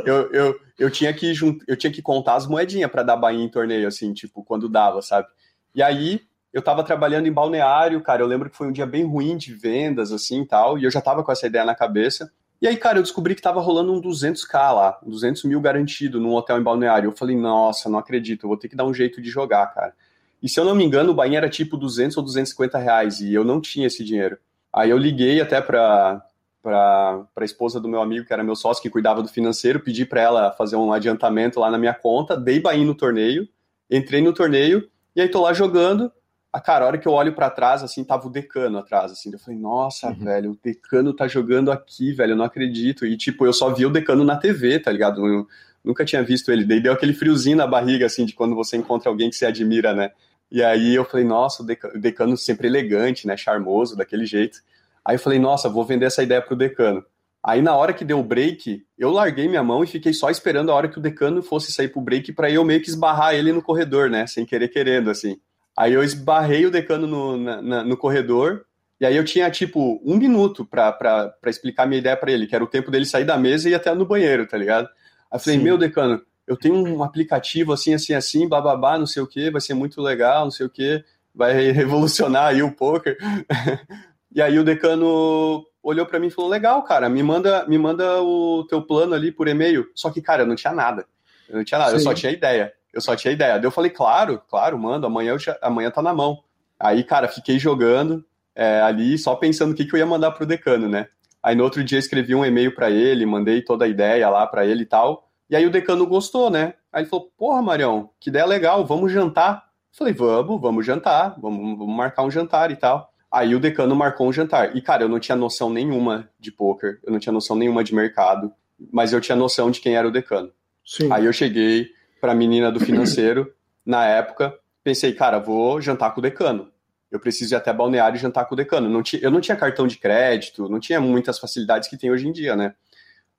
eu, 0.06 0.32
eu, 0.32 0.60
eu, 0.80 0.90
tinha 0.90 1.14
que 1.14 1.34
eu 1.68 1.78
tinha 1.78 1.92
que 1.92 2.02
contar 2.02 2.36
as 2.36 2.48
moedinhas 2.48 2.92
para 2.92 3.04
dar 3.04 3.18
bainha 3.18 3.46
em 3.46 3.50
torneio, 3.50 3.88
assim, 3.88 4.14
tipo, 4.14 4.44
quando 4.44 4.70
dava, 4.70 5.02
sabe? 5.02 5.28
E 5.74 5.82
aí, 5.82 6.22
eu 6.54 6.62
tava 6.62 6.84
trabalhando 6.84 7.28
em 7.28 7.32
balneário, 7.32 8.02
cara. 8.02 8.22
Eu 8.22 8.28
lembro 8.28 8.50
que 8.50 8.58
foi 8.58 8.68
um 8.68 8.72
dia 8.72 8.86
bem 8.86 9.06
ruim 9.06 9.38
de 9.38 9.54
vendas, 9.54 10.12
assim 10.12 10.46
tal. 10.46 10.78
E 10.78 10.84
eu 10.84 10.92
já 10.92 11.02
tava 11.02 11.24
com 11.24 11.32
essa 11.32 11.48
ideia 11.48 11.64
na 11.64 11.76
cabeça. 11.76 12.32
E 12.62 12.68
aí, 12.68 12.78
cara, 12.78 13.00
eu 13.00 13.04
descobri 13.04 13.34
que 13.34 13.42
tava 13.42 13.60
rolando 13.60 13.92
um 13.92 14.02
200k 14.02 14.72
lá, 14.72 15.00
200 15.04 15.46
mil 15.46 15.60
garantido 15.60 16.20
num 16.20 16.36
hotel 16.36 16.60
em 16.60 16.64
balneário. 16.64 17.08
Eu 17.08 17.12
falei, 17.12 17.36
nossa, 17.36 17.90
não 17.90 17.98
acredito, 17.98 18.44
eu 18.44 18.50
vou 18.50 18.58
ter 18.58 18.70
que 18.70 18.76
dar 18.76 18.86
um 18.86 18.94
jeito 18.94 19.20
de 19.20 19.32
jogar, 19.32 19.66
cara. 19.74 19.94
E 20.42 20.50
se 20.50 20.60
eu 20.60 20.66
não 20.66 20.76
me 20.76 20.84
engano, 20.84 21.12
o 21.12 21.16
bainha 21.16 21.38
era 21.38 21.50
tipo 21.50 21.78
200 21.78 22.18
ou 22.18 22.24
250 22.24 22.78
reais 22.78 23.20
e 23.20 23.34
eu 23.34 23.44
não 23.44 23.62
tinha 23.62 23.88
esse 23.88 24.04
dinheiro. 24.04 24.38
Aí 24.74 24.90
eu 24.90 24.98
liguei 24.98 25.40
até 25.42 25.62
pra, 25.62 26.24
pra, 26.62 27.26
pra 27.34 27.46
esposa 27.46 27.80
do 27.80 27.88
meu 27.88 28.02
amigo, 28.02 28.26
que 28.26 28.34
era 28.34 28.44
meu 28.44 28.56
sócio, 28.56 28.82
que 28.82 28.90
cuidava 28.90 29.22
do 29.22 29.28
financeiro, 29.28 29.80
pedi 29.80 30.06
pra 30.06 30.22
ela 30.22 30.52
fazer 30.52 30.76
um 30.76 30.92
adiantamento 30.92 31.60
lá 31.60 31.70
na 31.70 31.78
minha 31.78 31.94
conta, 31.94 32.38
dei 32.38 32.60
bainha 32.60 32.86
no 32.86 32.96
torneio, 32.96 33.48
entrei 33.90 34.22
no 34.22 34.34
torneio 34.34 34.90
e 35.16 35.22
aí 35.22 35.28
tô 35.28 35.42
lá 35.42 35.54
jogando 35.54 36.12
a 36.54 36.60
cara, 36.60 36.84
a 36.84 36.88
hora 36.88 36.98
que 36.98 37.08
eu 37.08 37.14
olho 37.14 37.34
para 37.34 37.50
trás, 37.50 37.82
assim, 37.82 38.04
tava 38.04 38.28
o 38.28 38.30
decano 38.30 38.78
atrás, 38.78 39.12
assim. 39.12 39.32
Eu 39.32 39.40
falei, 39.40 39.58
nossa, 39.58 40.10
uhum. 40.10 40.16
velho, 40.16 40.52
o 40.52 40.60
decano 40.62 41.14
tá 41.14 41.26
jogando 41.26 41.72
aqui, 41.72 42.12
velho, 42.12 42.32
eu 42.32 42.36
não 42.36 42.44
acredito. 42.44 43.06
E, 43.06 43.16
tipo, 43.16 43.46
eu 43.46 43.54
só 43.54 43.74
vi 43.74 43.86
o 43.86 43.90
decano 43.90 44.26
na 44.26 44.36
TV, 44.36 44.78
tá 44.80 44.92
ligado? 44.92 45.26
Eu 45.26 45.48
nunca 45.82 46.04
tinha 46.04 46.22
visto 46.22 46.52
ele. 46.52 46.66
Daí 46.66 46.82
deu 46.82 46.92
aquele 46.92 47.14
friozinho 47.14 47.56
na 47.56 47.66
barriga, 47.66 48.06
assim, 48.06 48.26
de 48.26 48.34
quando 48.34 48.54
você 48.54 48.76
encontra 48.76 49.10
alguém 49.10 49.30
que 49.30 49.36
você 49.38 49.46
admira, 49.46 49.94
né? 49.94 50.12
E 50.52 50.62
aí 50.62 50.94
eu 50.94 51.06
falei, 51.06 51.26
nossa, 51.26 51.64
o 51.64 51.66
decano, 51.66 51.96
o 51.96 52.00
decano 52.00 52.38
sempre 52.38 52.68
elegante, 52.68 53.26
né? 53.26 53.38
Charmoso, 53.38 53.96
daquele 53.96 54.26
jeito. 54.26 54.60
Aí 55.04 55.16
eu 55.16 55.20
falei, 55.20 55.40
nossa, 55.40 55.70
vou 55.70 55.86
vender 55.86 56.06
essa 56.06 56.22
ideia 56.22 56.42
pro 56.42 56.56
decano. 56.56 57.04
Aí 57.44 57.62
na 57.62 57.76
hora 57.76 57.94
que 57.94 58.06
deu 58.06 58.20
o 58.20 58.24
break, 58.24 58.86
eu 58.98 59.10
larguei 59.10 59.48
minha 59.48 59.64
mão 59.64 59.84
e 59.84 59.88
fiquei 59.88 60.14
só 60.14 60.30
esperando 60.30 60.72
a 60.72 60.76
hora 60.76 60.88
que 60.88 61.00
o 61.00 61.02
decano 61.02 61.42
fosse 61.42 61.72
sair 61.72 61.88
pro 61.88 62.02
break 62.02 62.34
para 62.34 62.52
eu 62.52 62.64
meio 62.64 62.82
que 62.82 62.90
esbarrar 62.90 63.34
ele 63.34 63.52
no 63.52 63.64
corredor, 63.64 64.10
né? 64.10 64.28
Sem 64.28 64.46
querer 64.46 64.68
querendo, 64.68 65.10
assim. 65.10 65.40
Aí 65.76 65.94
eu 65.94 66.04
esbarrei 66.04 66.66
o 66.66 66.72
decano 66.72 67.08
no, 67.08 67.38
na, 67.38 67.84
no 67.84 67.98
corredor, 67.98 68.66
e 69.00 69.06
aí 69.06 69.16
eu 69.16 69.26
tinha, 69.26 69.50
tipo, 69.50 70.00
um 70.06 70.16
minuto 70.16 70.64
para 70.64 71.34
explicar 71.48 71.88
minha 71.88 71.98
ideia 71.98 72.16
para 72.16 72.32
ele, 72.32 72.46
que 72.46 72.54
era 72.54 72.64
o 72.64 72.68
tempo 72.68 72.92
dele 72.92 73.06
sair 73.06 73.26
da 73.26 73.36
mesa 73.36 73.68
e 73.68 73.72
ir 73.72 73.76
até 73.76 73.96
no 73.96 74.06
banheiro, 74.06 74.46
tá 74.46 74.56
ligado? 74.56 74.86
Aí 75.32 75.38
eu 75.38 75.40
falei, 75.40 75.58
Sim. 75.58 75.64
meu 75.64 75.78
decano, 75.78 76.22
eu 76.48 76.58
tenho 76.58 76.76
um 76.76 77.04
aplicativo 77.04 77.74
assim, 77.74 77.94
assim, 77.94 78.14
assim, 78.14 78.48
bababá, 78.48 78.98
não 78.98 79.06
sei 79.06 79.22
o 79.22 79.28
que, 79.28 79.52
vai 79.52 79.62
ser 79.62 79.74
muito 79.74 80.02
legal, 80.02 80.44
não 80.44 80.52
sei 80.52 80.66
o 80.66 80.70
que, 80.70 81.04
vai 81.34 81.54
revolucionar 81.72 82.48
aí 82.48 82.62
o 82.62 82.72
poker. 82.72 83.18
e 84.34 84.42
aí 84.42 84.58
o 84.60 84.64
decano 84.64 85.66
olhou 85.82 86.06
para 86.06 86.20
mim 86.20 86.28
e 86.28 86.32
falou: 86.32 86.50
"Legal, 86.50 86.84
cara, 86.84 87.10
me 87.10 87.24
manda, 87.24 87.66
me 87.68 87.78
manda 87.78 88.22
o 88.22 88.66
teu 88.68 88.82
plano 88.82 89.14
ali 89.14 89.32
por 89.32 89.48
e-mail". 89.48 89.88
Só 89.96 90.10
que, 90.10 90.22
cara, 90.22 90.44
eu 90.44 90.48
não 90.48 90.56
tinha 90.56 90.74
nada. 90.74 91.06
Eu 91.50 91.58
não 91.58 91.64
tinha 91.64 91.78
nada, 91.78 91.92
Sim. 91.92 91.98
eu 91.98 92.02
só 92.02 92.14
tinha 92.14 92.32
ideia. 92.32 92.74
Eu 92.94 93.02
só 93.02 93.16
tinha 93.16 93.32
ideia. 93.32 93.54
Daí 93.54 93.66
eu 93.66 93.72
falei: 93.72 93.92
"Claro, 93.92 94.42
claro, 94.50 94.78
manda, 94.78 95.08
amanhã 95.08 95.32
eu 95.32 95.40
já, 95.40 95.58
amanhã 95.62 95.90
tá 95.90 96.02
na 96.02 96.14
mão". 96.14 96.44
Aí, 96.80 97.04
cara, 97.04 97.28
fiquei 97.28 97.60
jogando 97.60 98.26
é, 98.56 98.82
ali 98.82 99.18
só 99.18 99.36
pensando 99.36 99.72
o 99.72 99.76
que, 99.76 99.86
que 99.86 99.96
eu 99.96 100.00
ia 100.00 100.06
mandar 100.06 100.32
pro 100.32 100.46
decano, 100.46 100.90
né? 100.90 101.08
Aí 101.44 101.56
no 101.56 101.64
outro 101.64 101.84
dia 101.84 101.98
escrevi 101.98 102.36
um 102.36 102.46
e-mail 102.46 102.74
para 102.74 102.90
ele, 102.90 103.26
mandei 103.26 103.62
toda 103.62 103.86
a 103.86 103.88
ideia 103.88 104.30
lá 104.30 104.46
para 104.46 104.66
ele 104.66 104.84
e 104.84 104.86
tal. 104.86 105.31
E 105.52 105.56
aí 105.56 105.66
o 105.66 105.70
decano 105.70 106.08
gostou, 106.08 106.50
né? 106.50 106.74
Aí 106.92 107.04
ele 107.04 107.10
falou: 107.10 107.32
"Porra, 107.38 107.62
Marião, 107.62 108.10
que 108.20 108.30
ideia 108.30 108.46
legal, 108.46 108.86
vamos 108.86 109.12
jantar". 109.12 109.66
Eu 109.92 109.98
falei: 109.98 110.14
"Vamos, 110.14 110.60
vamos 110.60 110.86
jantar, 110.86 111.36
vamos, 111.40 111.78
vamos 111.78 111.96
marcar 111.96 112.24
um 112.24 112.32
jantar 112.32 112.72
e 112.72 112.76
tal". 112.76 113.12
Aí 113.32 113.54
o 113.54 113.60
decano 113.60 113.96
marcou 113.96 114.28
um 114.28 114.34
jantar. 114.34 114.76
E, 114.76 114.82
cara, 114.82 115.04
eu 115.04 115.10
não 115.10 115.20
tinha 115.20 115.36
noção 115.36 115.70
nenhuma 115.70 116.30
de 116.40 116.52
poker, 116.52 117.00
eu 117.04 117.12
não 117.12 117.20
tinha 117.20 117.32
noção 117.32 117.56
nenhuma 117.56 117.84
de 117.84 117.94
mercado, 117.94 118.52
mas 118.92 119.14
eu 119.14 119.22
tinha 119.22 119.36
noção 119.36 119.70
de 119.70 119.80
quem 119.80 119.96
era 119.96 120.08
o 120.08 120.12
decano. 120.12 120.52
Sim. 120.86 121.12
Aí 121.12 121.26
eu 121.26 121.34
cheguei 121.34 121.90
pra 122.20 122.36
menina 122.36 122.72
do 122.72 122.80
financeiro, 122.80 123.54
na 123.86 124.06
época, 124.06 124.54
pensei, 124.84 125.14
cara, 125.14 125.40
vou 125.40 125.82
jantar 125.82 126.14
com 126.14 126.20
o 126.20 126.24
decano. 126.24 126.70
Eu 127.10 127.20
preciso 127.20 127.54
ir 127.54 127.58
até 127.58 127.74
balneário 127.74 128.16
e 128.16 128.20
jantar 128.20 128.46
com 128.46 128.54
o 128.54 128.58
decano. 128.58 128.90
Não 128.90 129.04
tinha, 129.04 129.22
eu 129.22 129.32
não 129.32 129.42
tinha 129.42 129.56
cartão 129.56 129.86
de 129.86 129.98
crédito, 129.98 130.70
não 130.70 130.80
tinha 130.80 131.02
muitas 131.02 131.40
facilidades 131.40 131.90
que 131.90 131.98
tem 131.98 132.12
hoje 132.12 132.28
em 132.28 132.32
dia, 132.32 132.56
né? 132.56 132.74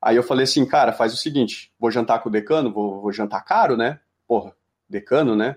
Aí 0.03 0.16
eu 0.16 0.22
falei 0.22 0.44
assim, 0.44 0.66
cara, 0.66 0.92
faz 0.92 1.14
o 1.14 1.16
seguinte, 1.16 1.72
vou 1.78 1.90
jantar 1.90 2.20
com 2.20 2.28
o 2.28 2.32
decano, 2.32 2.72
vou, 2.72 3.00
vou 3.00 3.12
jantar 3.12 3.44
caro, 3.44 3.76
né? 3.76 4.00
Porra, 4.26 4.53
decano, 4.88 5.36
né? 5.36 5.57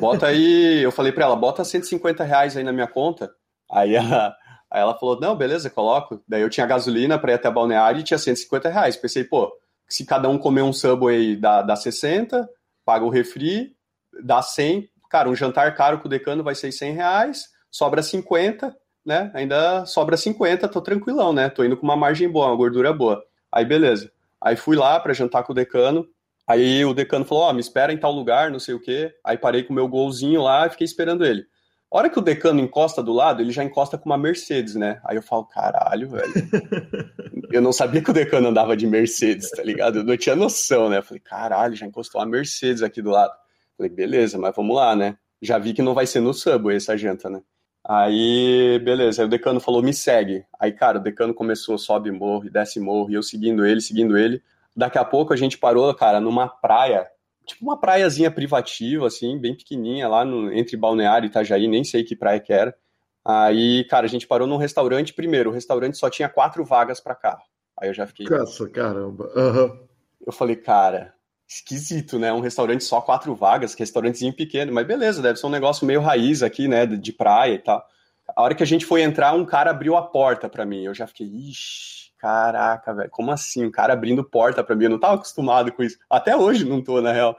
Bota 0.00 0.26
aí, 0.26 0.82
eu 0.82 0.90
falei 0.90 1.12
pra 1.12 1.24
ela, 1.24 1.36
bota 1.36 1.64
150 1.64 2.24
reais 2.24 2.56
aí 2.56 2.64
na 2.64 2.72
minha 2.72 2.86
conta, 2.88 3.32
Aí 3.70 3.94
ela, 3.94 4.34
aí 4.70 4.80
ela 4.80 4.98
falou: 4.98 5.18
não, 5.20 5.36
beleza, 5.36 5.70
coloco. 5.70 6.22
Daí 6.26 6.42
eu 6.42 6.50
tinha 6.50 6.66
gasolina 6.66 7.18
para 7.18 7.32
ir 7.32 7.34
até 7.34 7.50
Balneário 7.50 8.00
e 8.00 8.04
tinha 8.04 8.18
150 8.18 8.68
reais. 8.68 8.96
Pensei, 8.96 9.24
pô, 9.24 9.52
se 9.88 10.04
cada 10.04 10.28
um 10.28 10.38
comer 10.38 10.62
um 10.62 10.72
Subway 10.72 11.36
dá, 11.36 11.62
dá 11.62 11.76
60, 11.76 12.48
paga 12.84 13.04
o 13.04 13.10
refri, 13.10 13.74
dá 14.22 14.42
100. 14.42 14.88
Cara, 15.10 15.28
um 15.28 15.36
jantar 15.36 15.74
caro 15.74 16.00
com 16.00 16.06
o 16.06 16.10
decano 16.10 16.42
vai 16.42 16.54
ser 16.54 16.72
100 16.72 16.92
reais, 16.94 17.44
sobra 17.70 18.02
50, 18.02 18.74
né? 19.04 19.30
Ainda 19.34 19.86
sobra 19.86 20.16
50, 20.16 20.68
tô 20.68 20.80
tranquilão, 20.80 21.32
né? 21.32 21.48
Tô 21.48 21.64
indo 21.64 21.76
com 21.76 21.84
uma 21.84 21.96
margem 21.96 22.28
boa, 22.28 22.48
uma 22.48 22.56
gordura 22.56 22.92
boa. 22.92 23.22
Aí 23.52 23.64
beleza. 23.64 24.10
Aí 24.40 24.56
fui 24.56 24.76
lá 24.76 24.98
para 25.00 25.12
jantar 25.12 25.42
com 25.42 25.52
o 25.52 25.54
decano. 25.54 26.06
Aí 26.46 26.84
o 26.84 26.94
decano 26.94 27.24
falou: 27.24 27.44
Ó, 27.44 27.50
oh, 27.50 27.52
me 27.52 27.60
espera 27.60 27.92
em 27.92 27.98
tal 27.98 28.12
lugar, 28.12 28.50
não 28.50 28.60
sei 28.60 28.74
o 28.74 28.80
quê. 28.80 29.14
Aí 29.24 29.36
parei 29.36 29.62
com 29.62 29.72
o 29.72 29.76
meu 29.76 29.88
golzinho 29.88 30.42
lá 30.42 30.66
e 30.66 30.70
fiquei 30.70 30.84
esperando 30.84 31.24
ele. 31.24 31.46
A 31.90 31.98
hora 31.98 32.10
que 32.10 32.18
o 32.18 32.22
decano 32.22 32.60
encosta 32.60 33.02
do 33.02 33.12
lado, 33.12 33.40
ele 33.40 33.52
já 33.52 33.62
encosta 33.62 33.96
com 33.96 34.10
uma 34.10 34.18
Mercedes, 34.18 34.74
né? 34.74 35.00
Aí 35.04 35.16
eu 35.16 35.22
falo, 35.22 35.44
caralho, 35.44 36.10
velho. 36.10 36.32
eu 37.50 37.62
não 37.62 37.72
sabia 37.72 38.02
que 38.02 38.10
o 38.10 38.14
decano 38.14 38.48
andava 38.48 38.76
de 38.76 38.86
Mercedes, 38.86 39.50
tá 39.50 39.62
ligado? 39.62 40.00
Eu 40.00 40.04
não 40.04 40.16
tinha 40.16 40.34
noção, 40.34 40.90
né? 40.90 40.98
Eu 40.98 41.02
falei, 41.02 41.20
caralho, 41.20 41.76
já 41.76 41.86
encostou 41.86 42.20
uma 42.20 42.26
Mercedes 42.26 42.82
aqui 42.82 43.00
do 43.00 43.10
lado. 43.10 43.32
Eu 43.32 43.76
falei, 43.76 43.92
beleza, 43.92 44.36
mas 44.36 44.54
vamos 44.54 44.74
lá, 44.74 44.96
né? 44.96 45.16
Já 45.40 45.58
vi 45.58 45.72
que 45.72 45.82
não 45.82 45.94
vai 45.94 46.06
ser 46.06 46.20
no 46.20 46.34
Subway 46.34 46.76
essa 46.76 46.96
janta, 46.96 47.30
né? 47.30 47.40
Aí, 47.88 48.80
beleza, 48.80 49.22
aí 49.22 49.26
o 49.26 49.30
decano 49.30 49.60
falou, 49.60 49.82
me 49.82 49.94
segue. 49.94 50.44
Aí, 50.58 50.72
cara, 50.72 50.98
o 50.98 51.02
decano 51.02 51.32
começou, 51.32 51.78
sobe 51.78 52.10
morro 52.10 52.46
e 52.46 52.50
desce 52.50 52.80
morro, 52.80 53.10
e 53.10 53.14
eu 53.14 53.22
seguindo 53.22 53.64
ele, 53.64 53.80
seguindo 53.80 54.18
ele. 54.18 54.42
Daqui 54.74 54.98
a 54.98 55.04
pouco 55.04 55.32
a 55.32 55.36
gente 55.36 55.56
parou, 55.56 55.94
cara, 55.94 56.20
numa 56.20 56.48
praia 56.48 57.06
tipo 57.46 57.64
uma 57.64 57.78
praiazinha 57.78 58.30
privativa, 58.30 59.06
assim, 59.06 59.38
bem 59.38 59.54
pequenininha, 59.54 60.08
lá 60.08 60.24
no, 60.24 60.52
entre 60.52 60.76
Balneário 60.76 61.26
e 61.26 61.30
Itajaí, 61.30 61.68
nem 61.68 61.84
sei 61.84 62.02
que 62.02 62.16
praia 62.16 62.40
que 62.40 62.52
era. 62.52 62.76
Aí, 63.24 63.84
cara, 63.84 64.06
a 64.06 64.08
gente 64.08 64.26
parou 64.26 64.46
num 64.46 64.56
restaurante. 64.56 65.14
Primeiro, 65.14 65.50
o 65.50 65.52
restaurante 65.52 65.96
só 65.96 66.10
tinha 66.10 66.28
quatro 66.28 66.64
vagas 66.64 67.00
para 67.00 67.14
carro. 67.14 67.42
Aí 67.76 67.88
eu 67.88 67.94
já 67.94 68.06
fiquei. 68.06 68.26
Nossa, 68.28 68.68
caramba. 68.68 69.30
Uhum. 69.34 69.80
Eu 70.26 70.32
falei, 70.32 70.56
cara, 70.56 71.14
esquisito, 71.48 72.18
né? 72.18 72.32
Um 72.32 72.40
restaurante 72.40 72.84
só 72.84 73.00
quatro 73.00 73.34
vagas, 73.34 73.74
restaurantezinho 73.74 74.32
pequeno, 74.32 74.72
mas 74.72 74.86
beleza, 74.86 75.22
deve 75.22 75.38
ser 75.38 75.46
um 75.46 75.50
negócio 75.50 75.86
meio 75.86 76.00
raiz 76.00 76.42
aqui, 76.42 76.68
né? 76.68 76.86
De 76.86 77.12
praia 77.12 77.54
e 77.54 77.58
tal. 77.58 77.84
A 78.34 78.42
hora 78.42 78.54
que 78.54 78.62
a 78.62 78.66
gente 78.66 78.84
foi 78.84 79.02
entrar, 79.02 79.34
um 79.34 79.44
cara 79.44 79.70
abriu 79.70 79.96
a 79.96 80.02
porta 80.02 80.48
para 80.48 80.66
mim. 80.66 80.84
Eu 80.84 80.94
já 80.94 81.06
fiquei, 81.06 81.26
ixi 81.26 82.06
Caraca, 82.18 82.94
velho, 82.94 83.10
como 83.10 83.30
assim? 83.30 83.64
Um 83.64 83.70
cara 83.70 83.92
abrindo 83.92 84.24
porta 84.24 84.64
para 84.64 84.74
mim, 84.74 84.84
eu 84.84 84.90
não 84.90 84.98
tava 84.98 85.14
acostumado 85.14 85.70
com 85.70 85.82
isso. 85.82 85.98
Até 86.08 86.34
hoje 86.34 86.64
não 86.64 86.82
tô, 86.82 87.00
na 87.00 87.12
real. 87.12 87.36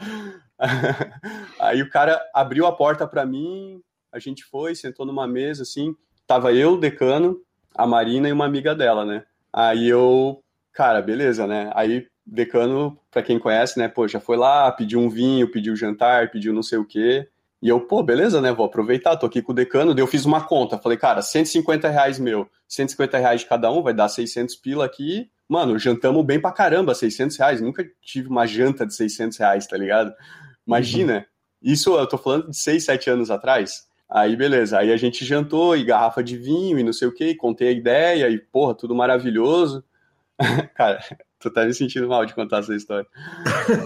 Aí 1.60 1.82
o 1.82 1.90
cara 1.90 2.22
abriu 2.34 2.66
a 2.66 2.72
porta 2.72 3.08
para 3.08 3.26
mim, 3.26 3.82
a 4.12 4.20
gente 4.20 4.44
foi, 4.44 4.76
sentou 4.76 5.06
numa 5.06 5.28
mesa 5.28 5.64
assim, 5.64 5.96
tava 6.26 6.54
eu, 6.54 6.74
o 6.74 6.80
decano, 6.80 7.40
a 7.76 7.88
Marina 7.88 8.30
e 8.30 8.32
uma 8.32 8.46
amiga 8.46 8.76
dela, 8.76 9.04
né? 9.04 9.26
Aí 9.52 9.88
eu, 9.88 10.44
cara, 10.72 11.02
beleza, 11.02 11.48
né? 11.48 11.72
Aí 11.74 12.08
decano, 12.26 12.98
para 13.18 13.24
quem 13.24 13.40
conhece, 13.40 13.80
né, 13.80 13.88
pô, 13.88 14.08
já 14.08 14.20
foi 14.20 14.38
lá, 14.38 14.72
pediu 14.72 15.00
um 15.00 15.10
vinho, 15.10 15.50
pediu 15.50 15.76
jantar, 15.76 16.30
pediu 16.30 16.54
não 16.54 16.62
sei 16.62 16.78
o 16.78 16.86
quê. 16.86 17.28
E 17.60 17.68
eu, 17.68 17.82
pô, 17.82 18.04
beleza, 18.04 18.40
né? 18.40 18.52
Vou 18.52 18.68
aproveitar, 18.68 19.18
tô 19.18 19.26
aqui 19.26 19.42
com 19.42 19.52
o 19.52 19.56
decano. 19.56 19.96
Daí 19.96 20.04
eu 20.04 20.08
fiz 20.08 20.26
uma 20.26 20.46
conta. 20.46 20.78
Falei, 20.78 20.96
cara, 20.96 21.24
150 21.24 21.90
reais 21.90 22.20
meu, 22.20 22.48
150 22.68 23.18
reais 23.18 23.42
de 23.42 23.48
cada 23.48 23.72
um, 23.72 23.82
vai 23.82 23.96
dar 23.96 24.08
600 24.08 24.56
pila 24.58 24.86
aqui. 24.86 25.32
Mano, 25.50 25.80
jantamos 25.80 26.24
bem 26.24 26.40
pra 26.40 26.52
caramba, 26.52 26.94
600 26.94 27.36
reais. 27.38 27.60
Nunca 27.60 27.84
tive 28.00 28.30
uma 28.30 28.46
janta 28.46 28.86
de 28.86 28.94
600 28.94 29.36
reais, 29.40 29.66
tá 29.66 29.76
ligado? 29.76 30.14
Imagina. 30.68 31.18
Uhum. 31.64 31.72
Isso 31.72 31.98
eu 31.98 32.06
tô 32.06 32.20
falando 32.20 32.52
de 32.52 32.58
6, 32.58 32.86
7 32.86 33.10
anos 33.10 33.32
atrás. 33.32 33.88
Aí, 34.08 34.36
beleza. 34.36 34.78
Aí 34.78 34.94
a 34.94 34.98
gente 34.98 35.26
jantou 35.26 35.76
e 35.76 35.84
garrafa 35.84 36.24
de 36.24 36.38
vinho 36.38 36.78
e 36.78 36.84
não 36.84 36.94
sei 36.94 37.08
o 37.08 37.14
que, 37.14 37.34
contei 37.34 37.70
a 37.70 37.72
ideia 37.72 38.30
e, 38.30 38.38
porra, 38.38 38.76
tudo 38.76 38.94
maravilhoso. 38.94 39.84
cara, 40.76 41.00
Tô 41.48 41.60
até 41.60 41.66
me 41.66 41.74
sentindo 41.74 42.08
mal 42.10 42.26
de 42.26 42.36
contar 42.36 42.60
essa 42.60 42.76
história. 42.76 43.08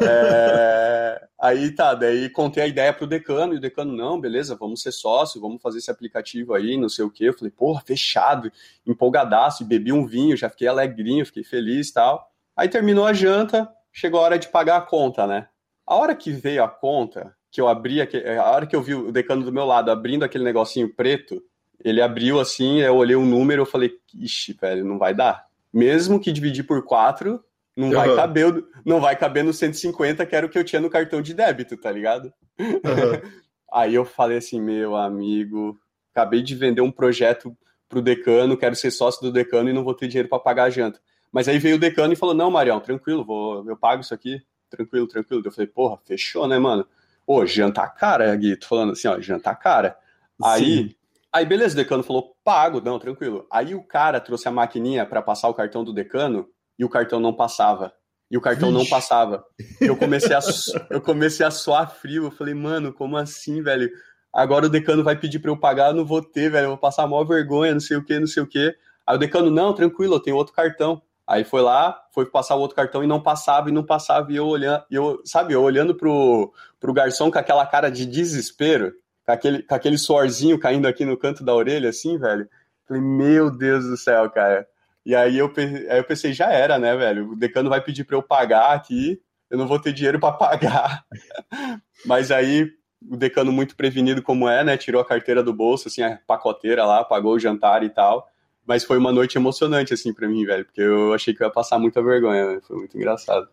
é... 0.01 1.27
Aí 1.39 1.71
tá, 1.71 1.93
daí 1.93 2.29
contei 2.29 2.63
a 2.63 2.67
ideia 2.67 2.93
pro 2.93 3.07
decano, 3.07 3.53
e 3.53 3.57
o 3.57 3.59
decano, 3.59 3.95
não, 3.95 4.19
beleza, 4.19 4.55
vamos 4.55 4.81
ser 4.81 4.91
sócio, 4.91 5.41
vamos 5.41 5.61
fazer 5.61 5.79
esse 5.79 5.89
aplicativo 5.89 6.53
aí, 6.53 6.77
não 6.77 6.89
sei 6.89 7.03
o 7.05 7.09
quê. 7.09 7.25
Eu 7.25 7.33
falei, 7.33 7.51
porra, 7.51 7.81
fechado, 7.81 8.51
empolgadaço, 8.85 9.63
e 9.63 9.65
bebi 9.65 9.91
um 9.91 10.05
vinho, 10.05 10.37
já 10.37 10.49
fiquei 10.49 10.67
alegrinho, 10.67 11.25
fiquei 11.25 11.43
feliz 11.43 11.89
e 11.89 11.93
tal. 11.93 12.31
Aí 12.55 12.69
terminou 12.69 13.05
a 13.05 13.13
janta, 13.13 13.67
chegou 13.91 14.19
a 14.19 14.23
hora 14.23 14.39
de 14.39 14.47
pagar 14.49 14.77
a 14.77 14.81
conta, 14.81 15.25
né? 15.25 15.47
A 15.85 15.95
hora 15.95 16.15
que 16.15 16.31
veio 16.31 16.63
a 16.63 16.67
conta, 16.67 17.35
que 17.51 17.59
eu 17.59 17.67
abri, 17.67 18.01
a 18.01 18.51
hora 18.51 18.67
que 18.67 18.75
eu 18.75 18.81
vi 18.81 18.93
o 18.93 19.11
decano 19.11 19.43
do 19.43 19.51
meu 19.51 19.65
lado 19.65 19.89
abrindo 19.89 20.23
aquele 20.23 20.43
negocinho 20.43 20.93
preto, 20.93 21.41
ele 21.83 22.01
abriu 22.01 22.39
assim, 22.39 22.79
eu 22.79 22.95
olhei 22.95 23.15
o 23.15 23.25
número, 23.25 23.63
eu 23.63 23.65
falei, 23.65 23.91
ixi, 24.13 24.53
velho, 24.53 24.85
não 24.85 24.99
vai 24.99 25.13
dar 25.13 25.51
mesmo 25.73 26.19
que 26.19 26.31
dividir 26.31 26.63
por 26.63 26.83
4, 26.83 27.43
não 27.81 27.89
uhum. 27.89 27.93
vai 27.93 28.15
caber, 28.15 28.65
não 28.85 29.01
vai 29.01 29.15
caber 29.15 29.43
no 29.43 29.53
150, 29.53 30.25
que 30.25 30.35
era 30.35 30.45
o 30.45 30.49
que 30.49 30.57
eu 30.57 30.63
tinha 30.63 30.81
no 30.81 30.89
cartão 30.89 31.21
de 31.21 31.33
débito, 31.33 31.75
tá 31.75 31.91
ligado? 31.91 32.31
Uhum. 32.59 32.69
Aí 33.73 33.95
eu 33.95 34.05
falei 34.05 34.37
assim, 34.37 34.61
meu 34.61 34.95
amigo, 34.95 35.77
acabei 36.13 36.41
de 36.41 36.55
vender 36.55 36.81
um 36.81 36.91
projeto 36.91 37.55
pro 37.89 38.01
decano, 38.01 38.57
quero 38.57 38.75
ser 38.75 38.91
sócio 38.91 39.21
do 39.21 39.31
decano 39.31 39.69
e 39.69 39.73
não 39.73 39.83
vou 39.83 39.93
ter 39.93 40.07
dinheiro 40.07 40.29
para 40.29 40.39
pagar 40.39 40.65
a 40.65 40.69
janta. 40.69 40.99
Mas 41.31 41.47
aí 41.47 41.57
veio 41.59 41.77
o 41.77 41.79
decano 41.79 42.11
e 42.11 42.17
falou: 42.17 42.35
"Não, 42.35 42.51
Marião, 42.51 42.81
tranquilo, 42.81 43.23
vou, 43.23 43.65
eu 43.65 43.77
pago 43.77 44.01
isso 44.01 44.13
aqui, 44.13 44.41
tranquilo, 44.69 45.07
tranquilo". 45.07 45.41
Eu 45.45 45.51
falei: 45.51 45.67
"Porra, 45.67 45.97
fechou, 46.05 46.45
né, 46.45 46.59
mano?" 46.59 46.85
Ô, 47.25 47.45
janta 47.45 47.87
cara, 47.87 48.35
Gui, 48.35 48.57
tô 48.57 48.67
falando 48.67 48.91
assim, 48.91 49.07
ó, 49.07 49.19
janta 49.21 49.55
cara. 49.55 49.97
Aí 50.43 50.89
Sim. 50.89 50.95
Aí, 51.33 51.45
beleza, 51.45 51.73
o 51.73 51.77
decano 51.77 52.03
falou, 52.03 52.35
pago, 52.43 52.81
não, 52.81 52.99
tranquilo. 52.99 53.47
Aí 53.49 53.73
o 53.73 53.81
cara 53.81 54.19
trouxe 54.19 54.49
a 54.49 54.51
maquininha 54.51 55.05
para 55.05 55.21
passar 55.21 55.47
o 55.47 55.53
cartão 55.53 55.81
do 55.81 55.93
decano 55.93 56.49
e 56.77 56.85
o 56.85 56.89
cartão 56.89 57.19
não 57.19 57.33
passava. 57.33 57.93
E 58.29 58.37
o 58.37 58.41
cartão 58.41 58.69
Vixe. 58.71 58.83
não 58.83 58.89
passava. 58.89 59.43
Eu 59.79 59.95
comecei, 59.97 60.33
a, 60.35 60.39
eu 60.89 61.01
comecei 61.01 61.45
a 61.45 61.51
suar 61.51 61.93
frio. 61.93 62.25
Eu 62.25 62.31
falei, 62.31 62.53
mano, 62.53 62.93
como 62.93 63.17
assim, 63.17 63.61
velho? 63.61 63.89
Agora 64.33 64.65
o 64.65 64.69
decano 64.69 65.03
vai 65.03 65.15
pedir 65.15 65.39
para 65.39 65.51
eu 65.51 65.57
pagar, 65.57 65.89
eu 65.89 65.95
não 65.95 66.05
vou 66.05 66.21
ter, 66.21 66.49
velho. 66.49 66.65
Eu 66.65 66.69
vou 66.69 66.77
passar 66.77 67.03
a 67.03 67.07
maior 67.07 67.25
vergonha, 67.25 67.73
não 67.73 67.81
sei 67.81 67.97
o 67.97 68.05
que, 68.05 68.17
não 68.17 68.27
sei 68.27 68.41
o 68.41 68.47
que. 68.47 68.73
Aí 69.05 69.15
o 69.15 69.19
decano, 69.19 69.51
não, 69.51 69.73
tranquilo, 69.73 70.15
eu 70.15 70.19
tenho 70.19 70.37
outro 70.37 70.53
cartão. 70.53 71.01
Aí 71.27 71.43
foi 71.43 71.61
lá, 71.61 72.01
foi 72.13 72.25
passar 72.25 72.55
o 72.55 72.59
outro 72.59 72.75
cartão 72.75 73.03
e 73.03 73.07
não 73.07 73.21
passava, 73.21 73.69
e 73.69 73.71
não 73.71 73.85
passava, 73.85 74.31
e 74.31 74.35
eu 74.35 74.47
olhando, 74.47 74.83
eu, 74.89 75.21
sabe, 75.23 75.53
eu 75.53 75.61
olhando 75.61 75.95
pro, 75.95 76.51
pro 76.79 76.93
garçom 76.93 77.31
com 77.31 77.37
aquela 77.37 77.65
cara 77.65 77.89
de 77.89 78.05
desespero 78.05 78.93
com 79.25 79.31
aquele, 79.31 79.63
com 79.63 79.75
aquele 79.75 79.97
suorzinho 79.97 80.59
caindo 80.59 80.87
aqui 80.87 81.05
no 81.05 81.17
canto 81.17 81.43
da 81.43 81.53
orelha, 81.53 81.89
assim, 81.89 82.17
velho. 82.17 82.47
Falei, 82.87 83.01
meu 83.01 83.49
Deus 83.49 83.85
do 83.85 83.97
céu, 83.97 84.29
cara. 84.29 84.67
E 85.05 85.15
aí 85.15 85.37
eu, 85.37 85.51
aí 85.89 85.97
eu 85.97 86.03
pensei, 86.03 86.33
já 86.33 86.51
era, 86.51 86.77
né, 86.77 86.95
velho? 86.95 87.31
O 87.31 87.35
decano 87.35 87.69
vai 87.69 87.81
pedir 87.81 88.03
para 88.03 88.15
eu 88.15 88.21
pagar 88.21 88.73
aqui, 88.73 89.19
eu 89.49 89.57
não 89.57 89.67
vou 89.67 89.79
ter 89.79 89.93
dinheiro 89.93 90.19
para 90.19 90.33
pagar. 90.33 91.03
Mas 92.05 92.31
aí 92.31 92.71
o 93.09 93.17
decano 93.17 93.51
muito 93.51 93.75
prevenido 93.75 94.21
como 94.21 94.47
é, 94.47 94.63
né, 94.63 94.77
tirou 94.77 95.01
a 95.01 95.05
carteira 95.05 95.41
do 95.41 95.53
bolso, 95.53 95.87
assim, 95.87 96.01
a 96.01 96.19
pacoteira 96.27 96.85
lá, 96.85 97.03
pagou 97.03 97.33
o 97.33 97.39
jantar 97.39 97.83
e 97.83 97.89
tal. 97.89 98.27
Mas 98.65 98.83
foi 98.83 98.97
uma 98.97 99.11
noite 99.11 99.37
emocionante, 99.37 99.93
assim, 99.93 100.13
para 100.13 100.27
mim, 100.27 100.45
velho, 100.45 100.65
porque 100.65 100.81
eu 100.81 101.13
achei 101.13 101.33
que 101.33 101.41
eu 101.41 101.47
ia 101.47 101.51
passar 101.51 101.79
muita 101.79 102.01
vergonha, 102.01 102.45
né? 102.45 102.61
foi 102.61 102.77
muito 102.77 102.95
engraçado. 102.95 103.47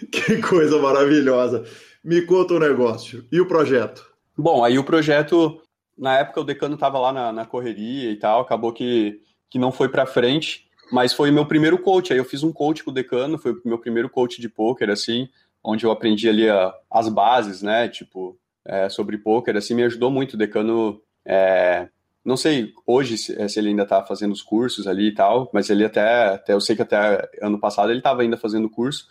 Que 0.10 0.40
coisa 0.40 0.80
maravilhosa. 0.80 1.64
Me 2.02 2.22
conta 2.22 2.54
o 2.54 2.56
um 2.56 2.60
negócio. 2.60 3.26
E 3.30 3.40
o 3.40 3.46
projeto? 3.46 4.10
Bom, 4.36 4.64
aí 4.64 4.78
o 4.78 4.84
projeto, 4.84 5.60
na 5.96 6.18
época 6.18 6.40
o 6.40 6.44
decano 6.44 6.74
estava 6.74 6.98
lá 6.98 7.12
na, 7.12 7.32
na, 7.32 7.46
correria 7.46 8.10
e 8.10 8.16
tal, 8.16 8.40
acabou 8.40 8.72
que, 8.72 9.20
que 9.48 9.58
não 9.58 9.70
foi 9.70 9.88
para 9.88 10.06
frente, 10.06 10.66
mas 10.92 11.12
foi 11.12 11.30
meu 11.30 11.46
primeiro 11.46 11.78
coach. 11.78 12.12
Aí 12.12 12.18
eu 12.18 12.24
fiz 12.24 12.42
um 12.42 12.52
coach 12.52 12.84
com 12.84 12.90
o 12.90 12.94
decano, 12.94 13.38
foi 13.38 13.52
o 13.52 13.60
meu 13.64 13.78
primeiro 13.78 14.08
coach 14.08 14.40
de 14.40 14.48
poker, 14.48 14.90
assim, 14.90 15.28
onde 15.62 15.84
eu 15.84 15.90
aprendi 15.90 16.28
ali 16.28 16.48
a, 16.48 16.72
as 16.90 17.08
bases, 17.08 17.62
né, 17.62 17.88
tipo, 17.88 18.38
é, 18.64 18.88
sobre 18.88 19.18
poker, 19.18 19.56
assim, 19.56 19.74
me 19.74 19.84
ajudou 19.84 20.10
muito. 20.10 20.34
O 20.34 20.38
decano, 20.38 21.00
é, 21.24 21.88
não 22.24 22.36
sei 22.36 22.72
hoje 22.86 23.18
se, 23.18 23.48
se 23.48 23.58
ele 23.58 23.68
ainda 23.68 23.82
está 23.82 24.02
fazendo 24.02 24.32
os 24.32 24.42
cursos 24.42 24.86
ali 24.86 25.08
e 25.08 25.14
tal, 25.14 25.50
mas 25.52 25.70
ele 25.70 25.84
até, 25.84 26.34
até 26.34 26.52
eu 26.52 26.60
sei 26.60 26.76
que 26.76 26.82
até 26.82 27.28
ano 27.40 27.58
passado 27.58 27.90
ele 27.90 27.98
estava 27.98 28.22
ainda 28.22 28.36
fazendo 28.36 28.70
curso, 28.70 29.06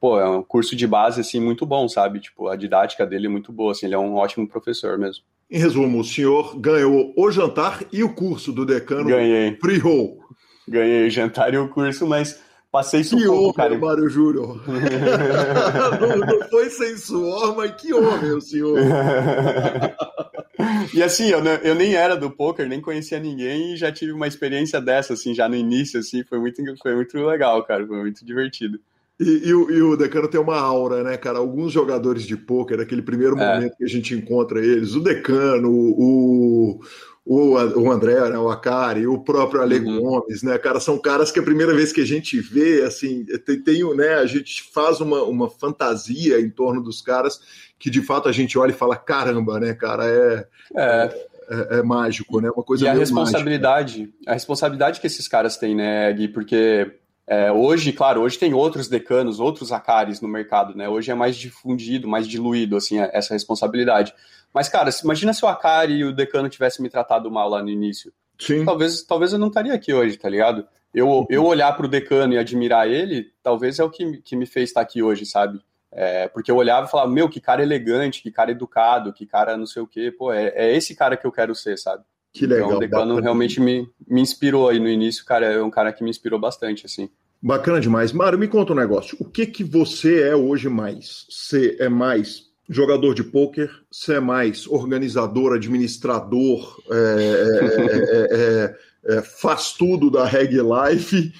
pô, 0.00 0.20
é 0.20 0.28
um 0.28 0.42
curso 0.42 0.76
de 0.76 0.86
base, 0.86 1.20
assim, 1.20 1.40
muito 1.40 1.66
bom, 1.66 1.88
sabe? 1.88 2.20
Tipo, 2.20 2.48
a 2.48 2.56
didática 2.56 3.06
dele 3.06 3.26
é 3.26 3.30
muito 3.30 3.52
boa, 3.52 3.72
assim, 3.72 3.86
ele 3.86 3.94
é 3.94 3.98
um 3.98 4.14
ótimo 4.14 4.46
professor 4.48 4.98
mesmo. 4.98 5.24
Em 5.50 5.58
resumo, 5.58 6.00
o 6.00 6.04
senhor 6.04 6.58
ganhou 6.60 7.12
o 7.16 7.30
jantar 7.30 7.82
e 7.90 8.04
o 8.04 8.14
curso 8.14 8.52
do 8.52 8.66
decano 8.66 9.08
Ganhei. 9.08 9.56
Free-Roll. 9.56 10.27
Ganhei 10.68 11.06
o 11.06 11.10
jantar 11.10 11.52
e 11.52 11.58
o 11.58 11.68
curso, 11.68 12.06
mas 12.06 12.40
passei 12.70 13.02
sufoco, 13.02 13.52
que 13.52 13.56
cara. 13.56 13.78
Mário 13.78 14.08
Júnior. 14.08 14.62
não, 16.00 16.16
não, 16.16 16.48
foi 16.48 16.70
sem 16.70 16.96
suor, 16.96 17.56
mas 17.56 17.72
que 17.72 17.92
homem 17.92 18.32
o 18.32 18.40
senhor. 18.40 18.78
e 20.94 21.02
assim, 21.02 21.28
eu, 21.28 21.44
eu 21.44 21.74
nem 21.74 21.94
era 21.94 22.16
do 22.16 22.30
poker, 22.30 22.68
nem 22.68 22.80
conhecia 22.80 23.18
ninguém 23.18 23.74
e 23.74 23.76
já 23.76 23.90
tive 23.90 24.12
uma 24.12 24.26
experiência 24.26 24.80
dessa, 24.80 25.14
assim, 25.14 25.34
já 25.34 25.48
no 25.48 25.56
início, 25.56 26.00
assim, 26.00 26.22
foi 26.24 26.38
muito, 26.38 26.62
foi 26.82 26.94
muito 26.94 27.16
legal, 27.18 27.62
cara, 27.64 27.86
foi 27.86 27.98
muito 27.98 28.24
divertido. 28.24 28.78
E, 29.20 29.48
e, 29.48 29.52
o, 29.52 29.70
e, 29.70 29.82
o 29.82 29.96
Decano 29.96 30.28
tem 30.28 30.40
uma 30.40 30.60
aura, 30.60 31.02
né, 31.02 31.16
cara? 31.16 31.38
Alguns 31.38 31.72
jogadores 31.72 32.22
de 32.22 32.36
pôquer, 32.36 32.80
aquele 32.80 33.02
primeiro 33.02 33.36
é. 33.36 33.54
momento 33.54 33.76
que 33.76 33.84
a 33.84 33.88
gente 33.88 34.14
encontra 34.14 34.64
eles, 34.64 34.94
o 34.94 35.00
Decano, 35.00 35.70
o, 35.72 36.80
o, 37.28 37.52
o 37.52 37.92
André, 37.92 38.18
né, 38.30 38.38
o 38.38 38.48
Akari, 38.48 39.06
o 39.06 39.18
próprio 39.18 39.60
Ale 39.60 39.80
uhum. 39.80 40.00
Gomes, 40.00 40.42
né, 40.42 40.56
cara? 40.56 40.80
São 40.80 40.96
caras 40.96 41.30
que 41.30 41.38
a 41.38 41.42
primeira 41.42 41.74
vez 41.74 41.92
que 41.92 42.00
a 42.00 42.06
gente 42.06 42.40
vê, 42.40 42.82
assim, 42.82 43.22
tem, 43.44 43.60
tem 43.60 43.94
né, 43.94 44.14
a 44.14 44.24
gente 44.24 44.62
faz 44.72 44.98
uma, 44.98 45.22
uma 45.24 45.50
fantasia 45.50 46.40
em 46.40 46.48
torno 46.48 46.82
dos 46.82 47.02
caras 47.02 47.38
que 47.78 47.90
de 47.90 48.00
fato 48.00 48.30
a 48.30 48.32
gente 48.32 48.58
olha 48.58 48.70
e 48.70 48.74
fala: 48.74 48.96
caramba, 48.96 49.60
né, 49.60 49.74
cara? 49.74 50.06
É. 50.06 50.46
é. 50.74 51.28
É, 51.50 51.78
é, 51.78 51.82
mágico, 51.82 52.42
né? 52.42 52.50
Uma 52.50 52.62
coisa 52.62 52.84
e 52.84 52.88
a 52.88 52.92
responsabilidade, 52.92 54.00
mágica. 54.00 54.18
a 54.26 54.34
responsabilidade 54.34 55.00
que 55.00 55.06
esses 55.06 55.26
caras 55.26 55.56
têm, 55.56 55.74
né, 55.74 56.12
Gui? 56.12 56.28
Porque 56.28 56.92
é, 57.26 57.50
hoje, 57.50 57.90
claro, 57.90 58.20
hoje 58.20 58.38
tem 58.38 58.52
outros 58.52 58.86
decanos, 58.86 59.40
outros 59.40 59.72
acares 59.72 60.20
no 60.20 60.28
mercado, 60.28 60.74
né? 60.74 60.90
Hoje 60.90 61.10
é 61.10 61.14
mais 61.14 61.36
difundido, 61.36 62.06
mais 62.06 62.28
diluído, 62.28 62.76
assim, 62.76 62.98
é, 62.98 63.10
essa 63.14 63.32
responsabilidade. 63.32 64.12
Mas, 64.52 64.68
cara, 64.68 64.90
imagina 65.04 65.32
se 65.32 65.44
o 65.44 65.48
Acari 65.48 65.94
e 65.94 66.04
o 66.04 66.12
decano 66.12 66.48
tivessem 66.48 66.82
me 66.82 66.90
tratado 66.90 67.30
mal 67.30 67.48
lá 67.48 67.62
no 67.62 67.68
início. 67.68 68.12
Sim. 68.38 68.64
Talvez, 68.64 69.02
talvez 69.02 69.32
eu 69.32 69.38
não 69.38 69.48
estaria 69.48 69.74
aqui 69.74 69.92
hoje, 69.92 70.16
tá 70.16 70.28
ligado? 70.28 70.66
Eu, 70.94 71.26
eu 71.28 71.44
olhar 71.44 71.72
para 71.76 71.86
o 71.86 71.88
decano 71.88 72.34
e 72.34 72.38
admirar 72.38 72.88
ele, 72.88 73.30
talvez 73.42 73.78
é 73.78 73.84
o 73.84 73.90
que, 73.90 74.22
que 74.22 74.36
me 74.36 74.46
fez 74.46 74.70
estar 74.70 74.80
aqui 74.80 75.02
hoje, 75.02 75.26
sabe? 75.26 75.60
É, 75.90 76.28
porque 76.28 76.50
eu 76.50 76.56
olhava 76.56 76.86
e 76.86 76.90
falava, 76.90 77.10
meu, 77.10 77.28
que 77.28 77.40
cara 77.40 77.62
elegante, 77.62 78.22
que 78.22 78.30
cara 78.30 78.50
educado, 78.50 79.12
que 79.12 79.26
cara 79.26 79.56
não 79.56 79.66
sei 79.66 79.82
o 79.82 79.86
quê. 79.86 80.12
Pô, 80.16 80.32
é, 80.32 80.52
é 80.54 80.76
esse 80.76 80.94
cara 80.94 81.16
que 81.16 81.26
eu 81.26 81.32
quero 81.32 81.54
ser, 81.54 81.78
sabe? 81.78 82.04
Que 82.32 82.46
legal. 82.46 82.66
Então, 82.66 82.76
o 82.76 82.80
Decano 82.80 83.20
realmente 83.20 83.60
me, 83.60 83.88
me 84.06 84.20
inspirou 84.20 84.68
aí 84.68 84.78
no 84.78 84.88
início, 84.88 85.24
cara. 85.24 85.46
É 85.46 85.62
um 85.62 85.70
cara 85.70 85.92
que 85.92 86.04
me 86.04 86.10
inspirou 86.10 86.38
bastante, 86.38 86.86
assim. 86.86 87.08
Bacana 87.40 87.80
demais. 87.80 88.12
Mário, 88.12 88.38
me 88.38 88.48
conta 88.48 88.72
um 88.72 88.76
negócio. 88.76 89.16
O 89.20 89.24
que 89.24 89.46
que 89.46 89.64
você 89.64 90.22
é 90.22 90.36
hoje 90.36 90.68
mais? 90.68 91.24
Você 91.28 91.76
é 91.80 91.88
mais 91.88 92.47
jogador 92.68 93.14
de 93.14 93.24
pôquer? 93.24 93.70
Você 93.90 94.14
é 94.14 94.20
mais 94.20 94.66
organizador, 94.66 95.54
administrador, 95.54 96.80
é, 96.90 98.28
é, 98.30 98.74
é, 99.14 99.22
faz 99.22 99.72
tudo 99.72 100.10
da 100.10 100.24
Reg 100.24 100.52
Life? 100.52 101.32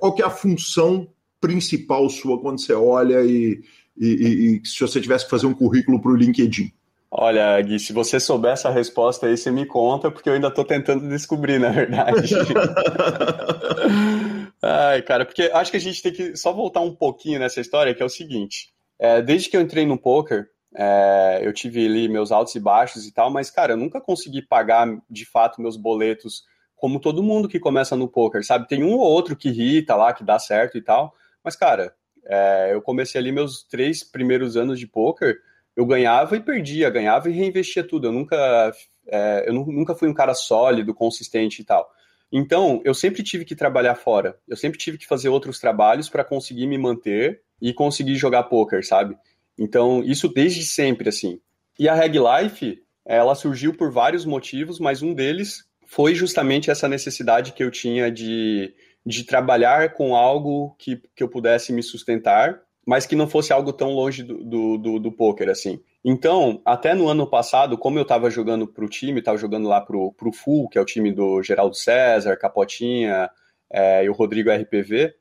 qual, 0.00 0.14
que 0.14 0.22
é 0.22 0.24
a 0.24 0.30
função 0.30 1.08
principal 1.40 2.08
sua 2.08 2.40
quando 2.40 2.60
você 2.60 2.72
olha 2.72 3.22
e, 3.22 3.60
e, 3.96 4.06
e, 4.06 4.60
e 4.62 4.66
se 4.66 4.80
você 4.80 5.00
tivesse 5.00 5.24
que 5.24 5.30
fazer 5.30 5.46
um 5.46 5.54
currículo 5.54 6.00
para 6.00 6.12
o 6.12 6.16
LinkedIn? 6.16 6.72
Olha, 7.10 7.60
Gui, 7.62 7.78
se 7.78 7.92
você 7.92 8.18
souber 8.18 8.52
essa 8.52 8.68
resposta 8.68 9.26
aí, 9.26 9.36
você 9.36 9.50
me 9.50 9.64
conta, 9.64 10.10
porque 10.10 10.28
eu 10.28 10.34
ainda 10.34 10.48
estou 10.48 10.64
tentando 10.64 11.08
descobrir, 11.08 11.58
na 11.58 11.70
verdade. 11.70 12.34
Ai, 14.60 15.02
cara, 15.02 15.24
porque 15.24 15.42
acho 15.52 15.70
que 15.70 15.76
a 15.76 15.80
gente 15.80 16.02
tem 16.02 16.12
que 16.12 16.36
só 16.36 16.52
voltar 16.52 16.80
um 16.80 16.94
pouquinho 16.94 17.38
nessa 17.38 17.60
história, 17.60 17.94
que 17.94 18.02
é 18.02 18.06
o 18.06 18.10
seguinte. 18.10 18.74
É, 18.98 19.20
desde 19.22 19.50
que 19.50 19.56
eu 19.56 19.60
entrei 19.60 19.84
no 19.84 19.98
poker, 19.98 20.48
é, 20.74 21.40
eu 21.42 21.52
tive 21.52 21.84
ali 21.86 22.08
meus 22.08 22.32
altos 22.32 22.54
e 22.54 22.60
baixos 22.60 23.06
e 23.06 23.12
tal, 23.12 23.30
mas, 23.30 23.50
cara, 23.50 23.72
eu 23.72 23.76
nunca 23.76 24.00
consegui 24.00 24.42
pagar 24.42 24.86
de 25.08 25.24
fato 25.24 25.60
meus 25.60 25.76
boletos 25.76 26.44
como 26.74 27.00
todo 27.00 27.22
mundo 27.22 27.48
que 27.48 27.58
começa 27.58 27.96
no 27.96 28.08
poker, 28.08 28.44
sabe? 28.44 28.68
Tem 28.68 28.84
um 28.84 28.92
ou 28.92 29.00
outro 29.00 29.34
que 29.34 29.48
irrita 29.48 29.96
lá, 29.96 30.12
que 30.12 30.22
dá 30.22 30.38
certo 30.38 30.76
e 30.76 30.82
tal, 30.82 31.14
mas, 31.42 31.56
cara, 31.56 31.94
é, 32.26 32.70
eu 32.72 32.82
comecei 32.82 33.20
ali 33.20 33.32
meus 33.32 33.62
três 33.62 34.04
primeiros 34.04 34.56
anos 34.56 34.78
de 34.78 34.86
poker 34.86 35.36
eu 35.76 35.84
ganhava 35.84 36.34
e 36.34 36.40
perdia, 36.40 36.88
ganhava 36.88 37.28
e 37.28 37.32
reinvestia 37.32 37.86
tudo. 37.86 38.06
Eu 38.06 38.12
nunca, 38.12 38.72
é, 39.06 39.44
eu 39.46 39.52
nunca 39.52 39.94
fui 39.94 40.08
um 40.08 40.14
cara 40.14 40.32
sólido, 40.32 40.94
consistente 40.94 41.60
e 41.60 41.64
tal. 41.64 41.86
Então, 42.32 42.80
eu 42.84 42.94
sempre 42.94 43.22
tive 43.22 43.44
que 43.44 43.54
trabalhar 43.54 43.94
fora. 43.94 44.38
Eu 44.48 44.56
sempre 44.56 44.78
tive 44.78 44.96
que 44.96 45.06
fazer 45.06 45.28
outros 45.28 45.60
trabalhos 45.60 46.08
para 46.08 46.24
conseguir 46.24 46.66
me 46.66 46.78
manter 46.78 47.42
e 47.60 47.72
conseguir 47.72 48.16
jogar 48.16 48.44
poker, 48.44 48.86
sabe? 48.86 49.16
Então, 49.58 50.02
isso 50.04 50.28
desde 50.28 50.64
sempre, 50.64 51.08
assim. 51.08 51.40
E 51.78 51.88
a 51.88 51.94
Reg 51.94 52.16
Life, 52.18 52.78
ela 53.04 53.34
surgiu 53.34 53.74
por 53.74 53.90
vários 53.90 54.24
motivos, 54.24 54.78
mas 54.78 55.02
um 55.02 55.14
deles 55.14 55.64
foi 55.86 56.14
justamente 56.14 56.70
essa 56.70 56.88
necessidade 56.88 57.52
que 57.52 57.62
eu 57.62 57.70
tinha 57.70 58.10
de, 58.10 58.74
de 59.04 59.24
trabalhar 59.24 59.94
com 59.94 60.14
algo 60.16 60.74
que, 60.78 61.00
que 61.14 61.22
eu 61.22 61.28
pudesse 61.28 61.72
me 61.72 61.82
sustentar 61.82 62.66
mas 62.86 63.04
que 63.04 63.16
não 63.16 63.28
fosse 63.28 63.52
algo 63.52 63.72
tão 63.72 63.90
longe 63.90 64.22
do, 64.22 64.44
do, 64.44 64.78
do, 64.78 64.98
do 65.00 65.12
poker, 65.12 65.48
assim. 65.48 65.80
Então, 66.04 66.62
até 66.64 66.94
no 66.94 67.08
ano 67.08 67.28
passado, 67.28 67.76
como 67.76 67.98
eu 67.98 68.02
estava 68.02 68.30
jogando 68.30 68.64
para 68.64 68.84
o 68.84 68.88
time, 68.88 69.18
estava 69.18 69.36
jogando 69.36 69.68
lá 69.68 69.80
para 69.80 69.96
o 69.96 70.32
Full, 70.32 70.68
que 70.68 70.78
é 70.78 70.80
o 70.80 70.84
time 70.84 71.12
do 71.12 71.42
Geraldo 71.42 71.74
César, 71.74 72.36
Capotinha 72.36 73.28
é, 73.68 74.04
e 74.04 74.08
o 74.08 74.12
Rodrigo 74.12 74.50
RPV, 74.52 75.12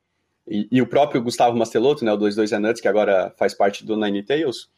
e, 0.48 0.68
e, 0.72 0.82
o 0.82 0.88
próprio 0.88 1.22
Gustavo 1.22 1.58
Mastelotto, 1.58 2.06
né, 2.06 2.14
o 2.14 2.20
22 2.20 2.54
Anuts, 2.54 2.82
que 2.82 2.88
agora 2.88 3.34
faz 3.38 3.54
parte 3.54 3.86
do 3.86 3.96
Nine 3.98 4.24
Tails, 4.24 4.70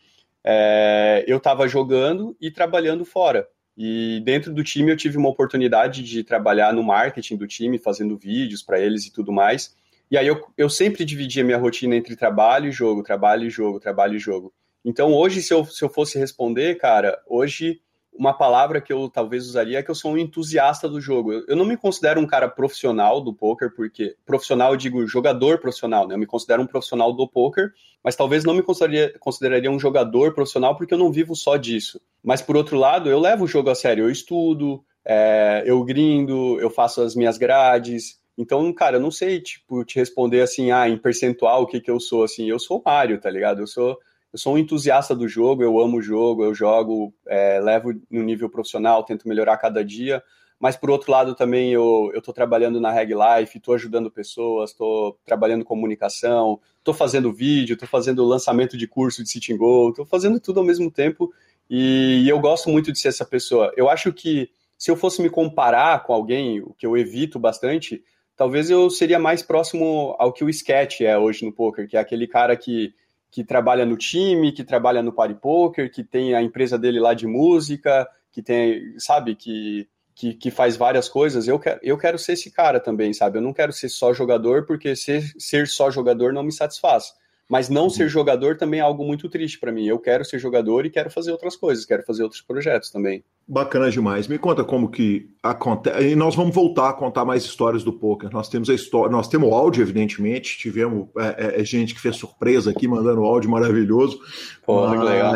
é, 0.44 1.26
eu 1.28 1.38
estava 1.38 1.68
jogando 1.68 2.36
e 2.40 2.50
trabalhando 2.50 3.04
fora. 3.04 3.48
E 3.76 4.22
dentro 4.26 4.54
do 4.54 4.64
time 4.64 4.92
eu 4.92 4.98
tive 4.98 5.18
uma 5.18 5.30
oportunidade 5.30 6.02
de 6.02 6.24
trabalhar 6.24 6.74
no 6.74 6.82
marketing 6.82 7.36
do 7.36 7.46
time, 7.46 7.78
fazendo 7.78 8.18
vídeos 8.18 8.64
para 8.64 8.80
eles 8.80 9.06
e 9.06 9.12
tudo 9.12 9.32
mais. 9.32 9.76
E 10.10 10.18
aí 10.18 10.26
eu, 10.26 10.42
eu 10.58 10.70
sempre 10.70 11.04
dividia 11.04 11.44
minha 11.44 11.58
rotina 11.58 11.96
entre 11.96 12.16
trabalho 12.16 12.70
e 12.70 12.72
jogo, 12.72 13.04
trabalho 13.04 13.46
e 13.46 13.50
jogo, 13.50 13.80
trabalho 13.80 14.16
e 14.16 14.20
jogo. 14.20 14.54
Então 14.84 15.14
hoje, 15.14 15.42
se 15.42 15.54
eu, 15.54 15.66
se 15.66 15.84
eu 15.84 15.90
fosse 15.90 16.18
responder, 16.18 16.76
cara, 16.76 17.22
hoje 17.28 17.82
uma 18.18 18.34
palavra 18.34 18.82
que 18.82 18.92
eu 18.92 19.10
talvez 19.10 19.46
usaria 19.46 19.80
é 19.80 19.84
que 19.84 19.92
eu 19.92 19.96
sou 19.96 20.12
um 20.12 20.18
entusiasta 20.18 20.90
do 20.90 21.00
jogo. 21.00 21.32
Eu, 21.32 21.46
eu 21.50 21.56
não 21.56 21.66
me 21.66 21.78
considero 21.78 22.20
um 22.20 22.28
cara 22.28 22.50
profissional 22.50 23.22
do 23.22 23.34
poker, 23.34 23.74
porque 23.76 24.16
profissional 24.26 24.72
eu 24.72 24.78
digo 24.78 25.06
jogador 25.08 25.60
profissional, 25.60 26.08
né? 26.08 26.16
Eu 26.16 26.20
me 26.20 26.26
considero 26.26 26.62
um 26.62 26.68
profissional 26.68 27.14
do 27.14 27.28
poker, 27.28 27.72
mas 28.04 28.16
talvez 28.16 28.44
não 28.44 28.54
me 28.54 28.64
consideraria, 28.64 29.14
consideraria 29.20 29.72
um 29.72 29.80
jogador 29.80 30.34
profissional 30.34 30.76
porque 30.76 30.94
eu 30.94 30.98
não 30.98 31.12
vivo 31.12 31.36
só 31.36 31.58
disso. 31.58 32.02
Mas 32.24 32.42
por 32.42 32.58
outro 32.58 32.78
lado, 32.78 33.10
eu 33.10 33.20
levo 33.20 33.46
o 33.46 33.48
jogo 33.48 33.70
a 33.70 33.76
sério, 33.76 34.06
eu 34.06 34.10
estudo, 34.10 34.84
é, 35.06 35.64
eu 35.66 35.84
grindo, 35.84 36.60
eu 36.60 36.70
faço 36.70 37.02
as 37.02 37.16
minhas 37.16 37.38
grades, 37.38 38.20
então, 38.38 38.72
cara, 38.72 38.98
eu 38.98 39.02
não 39.02 39.10
sei, 39.10 39.42
tipo, 39.42 39.84
te 39.84 39.98
responder 39.98 40.42
assim, 40.42 40.70
ah, 40.70 40.88
em 40.88 40.98
percentual, 40.98 41.64
o 41.64 41.68
que 41.68 41.82
que 41.82 41.90
eu 41.90 42.00
sou, 42.00 42.24
assim. 42.24 42.48
Eu 42.48 42.60
sou 42.60 42.82
Mario, 42.86 43.20
tá 43.20 43.30
ligado? 43.32 43.62
Eu 43.62 43.68
sou, 43.68 43.98
eu 44.38 44.40
sou 44.40 44.54
um 44.54 44.58
entusiasta 44.58 45.16
do 45.16 45.28
jogo, 45.28 45.64
eu 45.64 45.80
amo 45.80 45.98
o 45.98 46.02
jogo, 46.02 46.44
eu 46.44 46.54
jogo, 46.54 47.12
é, 47.26 47.60
levo 47.60 47.92
no 48.10 48.22
nível 48.22 48.48
profissional, 48.48 49.04
tento 49.04 49.28
melhorar 49.28 49.58
cada 49.58 49.84
dia. 49.84 50.24
Mas, 50.60 50.76
por 50.76 50.92
outro 50.92 51.12
lado, 51.12 51.34
também 51.34 51.74
eu, 51.74 52.12
tô 52.24 52.32
trabalhando 52.32 52.80
na 52.80 52.92
Reg 52.92 53.14
Life, 53.14 53.60
tô 53.60 53.74
ajudando 53.74 54.12
pessoas, 54.12 54.74
tô 54.74 55.18
trabalhando 55.26 55.66
comunicação, 55.66 56.60
tô 56.84 56.94
fazendo 56.94 57.34
vídeo, 57.34 57.76
tô 57.76 57.88
fazendo 57.88 58.24
lançamento 58.24 58.78
de 58.78 58.88
curso 58.88 59.24
de 59.24 59.30
Sitting 59.30 59.58
Go, 59.58 59.92
tô 59.92 60.06
fazendo 60.06 60.40
tudo 60.40 60.60
ao 60.60 60.66
mesmo 60.66 60.92
tempo. 60.92 61.34
E, 61.68 62.22
e 62.24 62.30
eu 62.30 62.40
gosto 62.40 62.70
muito 62.70 62.92
de 62.92 63.00
ser 63.00 63.08
essa 63.08 63.26
pessoa. 63.26 63.74
Eu 63.76 63.90
acho 63.90 64.14
que 64.14 64.50
se 64.78 64.92
eu 64.92 64.96
fosse 64.96 65.20
me 65.20 65.32
comparar 65.32 66.04
com 66.04 66.14
alguém, 66.14 66.62
o 66.62 66.76
que 66.76 66.86
eu 66.86 66.96
evito 66.96 67.40
bastante, 67.40 68.04
talvez 68.36 68.70
eu 68.70 68.88
seria 68.92 69.18
mais 69.18 69.42
próximo 69.42 70.16
ao 70.20 70.32
que 70.32 70.44
o 70.44 70.50
Sketch 70.50 71.02
é 71.02 71.18
hoje 71.18 71.44
no 71.44 71.52
poker, 71.52 71.88
que 71.88 71.98
é 71.98 72.00
aquele 72.00 72.28
cara 72.28 72.56
que, 72.56 72.94
que 73.32 73.44
trabalha 73.44 73.86
no 73.86 73.98
time, 73.98 74.52
que 74.52 74.64
trabalha 74.64 75.04
no 75.04 75.12
party 75.12 75.36
poker, 75.36 75.92
que 75.92 76.04
tem 76.04 76.36
a 76.36 76.42
empresa 76.42 76.78
dele 76.78 77.00
lá 77.00 77.14
de 77.14 77.28
música, 77.28 78.08
que 78.32 78.42
tem, 78.42 78.98
sabe, 79.00 79.36
que, 79.36 79.88
que, 80.16 80.34
que 80.34 80.52
faz 80.52 80.78
várias 80.78 81.08
coisas. 81.10 81.48
Eu 81.48 81.60
quero, 81.60 81.80
eu 81.84 81.98
quero 81.98 82.18
ser 82.18 82.34
esse 82.34 82.52
cara 82.52 82.80
também, 82.80 83.14
sabe? 83.14 83.38
Eu 83.38 83.42
não 83.42 83.54
quero 83.54 83.74
ser 83.74 83.90
só 83.90 84.14
jogador, 84.14 84.66
porque 84.66 84.96
ser, 84.96 85.24
ser 85.38 85.68
só 85.68 85.92
jogador 85.92 86.34
não 86.34 86.44
me 86.44 86.52
satisfaz. 86.52 87.14
Mas 87.50 87.70
não 87.70 87.84
uhum. 87.84 87.90
ser 87.90 88.10
jogador 88.10 88.58
também 88.58 88.80
é 88.80 88.84
algo 88.84 89.06
muito 89.06 89.30
triste 89.30 89.58
para 89.60 89.72
mim. 89.72 89.86
Eu 89.86 90.00
quero 90.00 90.26
ser 90.26 90.38
jogador 90.38 90.86
e 90.86 90.90
quero 90.90 91.10
fazer 91.10 91.32
outras 91.32 91.56
coisas, 91.56 91.86
quero 91.86 92.04
fazer 92.04 92.24
outros 92.24 92.42
projetos 92.42 92.90
também. 92.90 93.24
Bacana 93.48 93.90
demais. 93.90 94.28
Me 94.28 94.38
conta 94.38 94.66
como 94.66 94.92
que 94.92 95.30
acontece. 95.42 96.10
E 96.10 96.16
nós 96.16 96.36
vamos 96.36 96.54
voltar 96.54 96.90
a 96.90 96.94
contar 96.94 97.24
mais 97.24 97.46
histórias 97.46 97.84
do 97.84 97.94
poker. 97.94 98.30
Nós 98.34 98.50
temos 98.50 98.70
a 98.70 98.74
história, 98.74 99.10
nós 99.10 99.30
temos 99.30 99.50
áudio, 99.54 99.82
evidentemente. 99.82 100.58
Tivemos 100.58 101.08
é, 101.18 101.56
é, 101.58 101.62
é 101.62 101.64
gente 101.64 101.96
que 101.96 102.02
fez 102.02 102.18
surpresa 102.18 102.72
aqui, 102.72 102.88
mandando 102.88 103.24
áudio 103.24 103.50
maravilhoso. 103.50 104.20
Pô, 104.66 104.86
mas... 104.86 105.02
legal. 105.02 105.36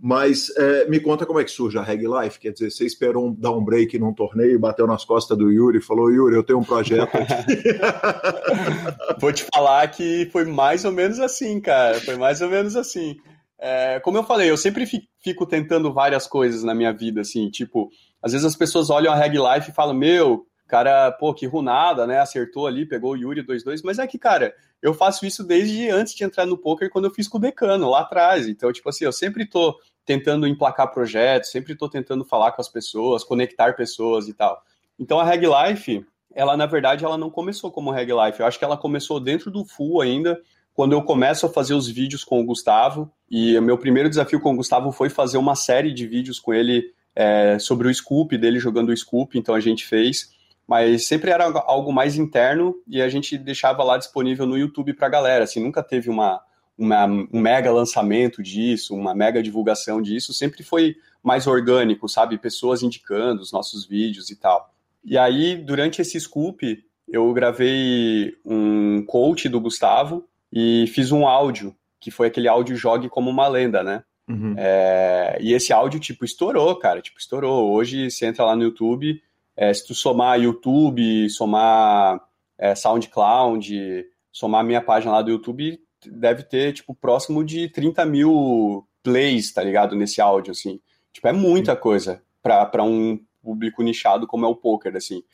Mas 0.00 0.48
é, 0.56 0.88
me 0.88 1.00
conta 1.00 1.26
como 1.26 1.40
é 1.40 1.44
que 1.44 1.50
surge 1.50 1.76
a 1.76 1.82
Reg 1.82 2.04
Life. 2.06 2.38
Quer 2.38 2.52
dizer, 2.52 2.70
você 2.70 2.86
esperou 2.86 3.26
um, 3.26 3.34
dar 3.34 3.50
um 3.50 3.64
break 3.64 3.98
num 3.98 4.14
torneio, 4.14 4.58
bateu 4.58 4.86
nas 4.86 5.04
costas 5.04 5.36
do 5.36 5.50
Yuri 5.50 5.78
e 5.78 5.82
falou: 5.82 6.08
Yuri, 6.08 6.36
eu 6.36 6.44
tenho 6.44 6.60
um 6.60 6.64
projeto 6.64 7.10
Vou 9.20 9.32
te 9.32 9.44
falar 9.52 9.88
que 9.88 10.28
foi 10.30 10.44
mais 10.44 10.84
ou 10.84 10.92
menos 10.92 11.18
assim, 11.18 11.60
cara. 11.60 12.00
Foi 12.00 12.16
mais 12.16 12.40
ou 12.40 12.48
menos 12.48 12.76
assim. 12.76 13.16
É, 13.60 13.98
como 13.98 14.18
eu 14.18 14.22
falei, 14.22 14.48
eu 14.48 14.56
sempre 14.56 14.86
fico 15.20 15.44
tentando 15.44 15.92
várias 15.92 16.28
coisas 16.28 16.62
na 16.62 16.76
minha 16.76 16.92
vida, 16.92 17.22
assim, 17.22 17.50
tipo, 17.50 17.90
às 18.22 18.30
vezes 18.30 18.46
as 18.46 18.54
pessoas 18.54 18.90
olham 18.90 19.12
a 19.12 19.16
Reg 19.16 19.36
Life 19.36 19.70
e 19.70 19.74
falam: 19.74 19.94
Meu, 19.94 20.46
cara, 20.68 21.10
pô, 21.10 21.34
que 21.34 21.46
runada, 21.46 22.06
né? 22.06 22.20
Acertou 22.20 22.66
ali, 22.66 22.86
pegou 22.86 23.12
o 23.12 23.16
Yuri 23.16 23.42
2-2, 23.42 23.80
mas 23.82 23.98
é 23.98 24.06
que, 24.06 24.18
cara, 24.18 24.54
eu 24.80 24.94
faço 24.94 25.26
isso 25.26 25.42
desde 25.42 25.90
antes 25.90 26.14
de 26.14 26.22
entrar 26.22 26.46
no 26.46 26.56
poker, 26.56 26.90
quando 26.90 27.06
eu 27.06 27.10
fiz 27.10 27.26
com 27.26 27.38
o 27.38 27.40
Decano, 27.40 27.90
lá 27.90 28.00
atrás. 28.00 28.46
Então, 28.46 28.72
tipo 28.72 28.88
assim, 28.88 29.04
eu 29.04 29.12
sempre 29.12 29.46
tô 29.46 29.74
tentando 30.04 30.46
emplacar 30.46 30.92
projetos, 30.92 31.50
sempre 31.50 31.74
tô 31.74 31.88
tentando 31.88 32.24
falar 32.24 32.52
com 32.52 32.60
as 32.60 32.68
pessoas, 32.68 33.24
conectar 33.24 33.74
pessoas 33.74 34.28
e 34.28 34.34
tal. 34.34 34.62
Então, 34.98 35.18
a 35.18 35.24
Reg 35.24 35.44
Life, 35.46 36.04
ela, 36.34 36.56
na 36.56 36.66
verdade, 36.66 37.04
ela 37.04 37.18
não 37.18 37.30
começou 37.30 37.70
como 37.70 37.90
Reg 37.90 38.10
Life. 38.12 38.40
Eu 38.40 38.46
acho 38.46 38.58
que 38.58 38.64
ela 38.64 38.76
começou 38.76 39.18
dentro 39.20 39.50
do 39.50 39.64
Full 39.64 40.00
ainda, 40.00 40.40
quando 40.72 40.92
eu 40.92 41.02
começo 41.02 41.44
a 41.44 41.48
fazer 41.48 41.74
os 41.74 41.88
vídeos 41.88 42.24
com 42.24 42.40
o 42.40 42.44
Gustavo. 42.44 43.10
E 43.30 43.58
o 43.58 43.62
meu 43.62 43.76
primeiro 43.76 44.08
desafio 44.08 44.40
com 44.40 44.52
o 44.52 44.56
Gustavo 44.56 44.92
foi 44.92 45.10
fazer 45.10 45.38
uma 45.38 45.54
série 45.54 45.92
de 45.92 46.06
vídeos 46.06 46.38
com 46.38 46.54
ele 46.54 46.92
é, 47.14 47.58
sobre 47.58 47.88
o 47.88 47.94
Scoop, 47.94 48.36
dele 48.38 48.60
jogando 48.60 48.90
o 48.90 48.96
Scoop. 48.96 49.38
Então, 49.38 49.54
a 49.54 49.60
gente 49.60 49.84
fez 49.84 50.30
mas 50.68 51.06
sempre 51.06 51.30
era 51.30 51.44
algo 51.44 51.90
mais 51.90 52.16
interno 52.16 52.74
e 52.86 53.00
a 53.00 53.08
gente 53.08 53.38
deixava 53.38 53.82
lá 53.82 53.96
disponível 53.96 54.44
no 54.44 54.58
YouTube 54.58 54.92
para 54.92 55.06
a 55.06 55.10
galera. 55.10 55.44
Assim, 55.44 55.62
nunca 55.62 55.82
teve 55.82 56.10
uma, 56.10 56.42
uma, 56.76 57.06
um 57.06 57.40
mega 57.40 57.72
lançamento 57.72 58.42
disso, 58.42 58.94
uma 58.94 59.14
mega 59.14 59.42
divulgação 59.42 60.02
disso, 60.02 60.34
sempre 60.34 60.62
foi 60.62 60.96
mais 61.22 61.46
orgânico, 61.46 62.06
sabe? 62.06 62.36
Pessoas 62.36 62.82
indicando 62.82 63.40
os 63.40 63.50
nossos 63.50 63.86
vídeos 63.86 64.30
e 64.30 64.36
tal. 64.36 64.70
E 65.02 65.16
aí, 65.16 65.56
durante 65.56 66.02
esse 66.02 66.20
scoop, 66.20 66.84
eu 67.08 67.32
gravei 67.32 68.36
um 68.44 69.02
coach 69.06 69.48
do 69.48 69.60
Gustavo 69.60 70.28
e 70.52 70.86
fiz 70.88 71.10
um 71.10 71.26
áudio, 71.26 71.74
que 71.98 72.10
foi 72.10 72.26
aquele 72.26 72.46
áudio 72.46 72.76
Jogue 72.76 73.08
como 73.08 73.30
uma 73.30 73.48
lenda, 73.48 73.82
né? 73.82 74.02
Uhum. 74.28 74.54
É, 74.58 75.38
e 75.40 75.54
esse 75.54 75.72
áudio, 75.72 75.98
tipo, 75.98 76.26
estourou, 76.26 76.76
cara, 76.76 77.00
tipo, 77.00 77.18
estourou. 77.18 77.72
Hoje, 77.72 78.10
você 78.10 78.26
entra 78.26 78.44
lá 78.44 78.54
no 78.54 78.64
YouTube, 78.64 79.22
é, 79.58 79.74
se 79.74 79.84
tu 79.84 79.92
somar 79.92 80.40
YouTube, 80.40 81.28
somar 81.30 82.20
é, 82.56 82.76
SoundCloud, 82.76 84.06
somar 84.30 84.64
minha 84.64 84.80
página 84.80 85.14
lá 85.14 85.20
do 85.20 85.32
YouTube, 85.32 85.80
deve 86.06 86.44
ter, 86.44 86.72
tipo, 86.72 86.94
próximo 86.94 87.44
de 87.44 87.68
30 87.68 88.06
mil 88.06 88.86
plays, 89.02 89.52
tá 89.52 89.60
ligado? 89.64 89.96
Nesse 89.96 90.20
áudio, 90.20 90.52
assim. 90.52 90.80
Tipo, 91.12 91.26
é 91.26 91.32
muita 91.32 91.74
coisa 91.74 92.22
para 92.40 92.84
um 92.84 93.18
público 93.42 93.82
nichado 93.82 94.28
como 94.28 94.46
é 94.46 94.48
o 94.48 94.54
poker, 94.54 94.94
assim. 94.94 95.24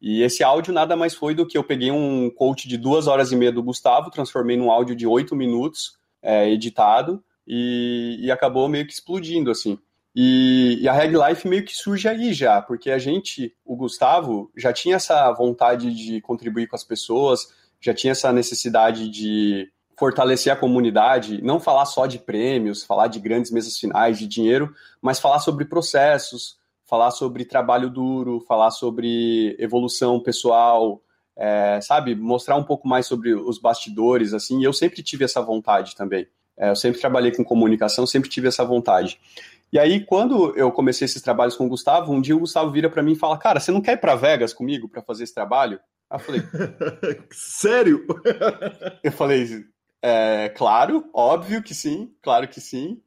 E 0.00 0.22
esse 0.22 0.42
áudio 0.42 0.72
nada 0.72 0.96
mais 0.96 1.14
foi 1.14 1.34
do 1.34 1.46
que 1.46 1.58
eu 1.58 1.62
peguei 1.62 1.90
um 1.90 2.30
coach 2.30 2.66
de 2.66 2.78
duas 2.78 3.06
horas 3.06 3.32
e 3.32 3.36
meia 3.36 3.52
do 3.52 3.62
Gustavo, 3.62 4.10
transformei 4.10 4.56
num 4.56 4.70
áudio 4.70 4.96
de 4.96 5.06
oito 5.06 5.36
minutos 5.36 5.98
é, 6.22 6.48
editado 6.48 7.22
e, 7.46 8.16
e 8.18 8.30
acabou 8.30 8.66
meio 8.66 8.86
que 8.86 8.94
explodindo, 8.94 9.50
assim. 9.50 9.78
E, 10.14 10.78
e, 10.80 10.88
a 10.88 10.92
Reg 10.92 11.16
Life 11.16 11.48
meio 11.48 11.64
que 11.64 11.74
surge 11.74 12.06
aí 12.06 12.32
já, 12.32 12.62
porque 12.62 12.90
a 12.90 12.98
gente, 12.98 13.52
o 13.64 13.74
Gustavo, 13.74 14.50
já 14.56 14.72
tinha 14.72 14.96
essa 14.96 15.32
vontade 15.32 15.92
de 15.92 16.20
contribuir 16.20 16.68
com 16.68 16.76
as 16.76 16.84
pessoas, 16.84 17.48
já 17.80 17.92
tinha 17.92 18.12
essa 18.12 18.32
necessidade 18.32 19.10
de 19.10 19.68
fortalecer 19.98 20.52
a 20.52 20.56
comunidade, 20.56 21.42
não 21.42 21.58
falar 21.58 21.84
só 21.86 22.06
de 22.06 22.18
prêmios, 22.18 22.84
falar 22.84 23.08
de 23.08 23.18
grandes 23.18 23.50
mesas 23.50 23.76
finais, 23.76 24.18
de 24.18 24.26
dinheiro, 24.26 24.72
mas 25.02 25.18
falar 25.18 25.40
sobre 25.40 25.64
processos, 25.64 26.56
falar 26.84 27.10
sobre 27.10 27.44
trabalho 27.44 27.90
duro, 27.90 28.40
falar 28.46 28.70
sobre 28.70 29.56
evolução 29.58 30.20
pessoal, 30.20 31.02
é, 31.36 31.80
sabe, 31.80 32.14
mostrar 32.14 32.56
um 32.56 32.64
pouco 32.64 32.86
mais 32.86 33.06
sobre 33.06 33.34
os 33.34 33.58
bastidores, 33.58 34.32
assim. 34.32 34.60
E 34.60 34.64
eu 34.64 34.72
sempre 34.72 35.02
tive 35.02 35.24
essa 35.24 35.42
vontade 35.42 35.96
também. 35.96 36.26
É, 36.56 36.70
eu 36.70 36.76
sempre 36.76 37.00
trabalhei 37.00 37.32
com 37.32 37.44
comunicação, 37.44 38.06
sempre 38.06 38.30
tive 38.30 38.48
essa 38.48 38.64
vontade. 38.64 39.20
E 39.74 39.78
aí, 39.80 40.06
quando 40.06 40.56
eu 40.56 40.70
comecei 40.70 41.04
esses 41.04 41.20
trabalhos 41.20 41.56
com 41.56 41.66
o 41.66 41.68
Gustavo, 41.68 42.12
um 42.12 42.20
dia 42.20 42.36
o 42.36 42.38
Gustavo 42.38 42.70
vira 42.70 42.88
para 42.88 43.02
mim 43.02 43.14
e 43.14 43.18
fala: 43.18 43.36
Cara, 43.36 43.58
você 43.58 43.72
não 43.72 43.80
quer 43.80 43.94
ir 43.94 43.96
para 43.96 44.14
Vegas 44.14 44.54
comigo 44.54 44.88
para 44.88 45.02
fazer 45.02 45.24
esse 45.24 45.34
trabalho? 45.34 45.80
Aí 46.08 46.16
eu 46.16 46.20
falei: 46.20 46.42
Sério? 47.32 48.06
eu 49.02 49.10
falei: 49.10 49.66
é, 50.00 50.48
Claro, 50.50 51.10
óbvio 51.12 51.60
que 51.60 51.74
sim, 51.74 52.14
claro 52.22 52.46
que 52.46 52.60
sim. 52.60 53.02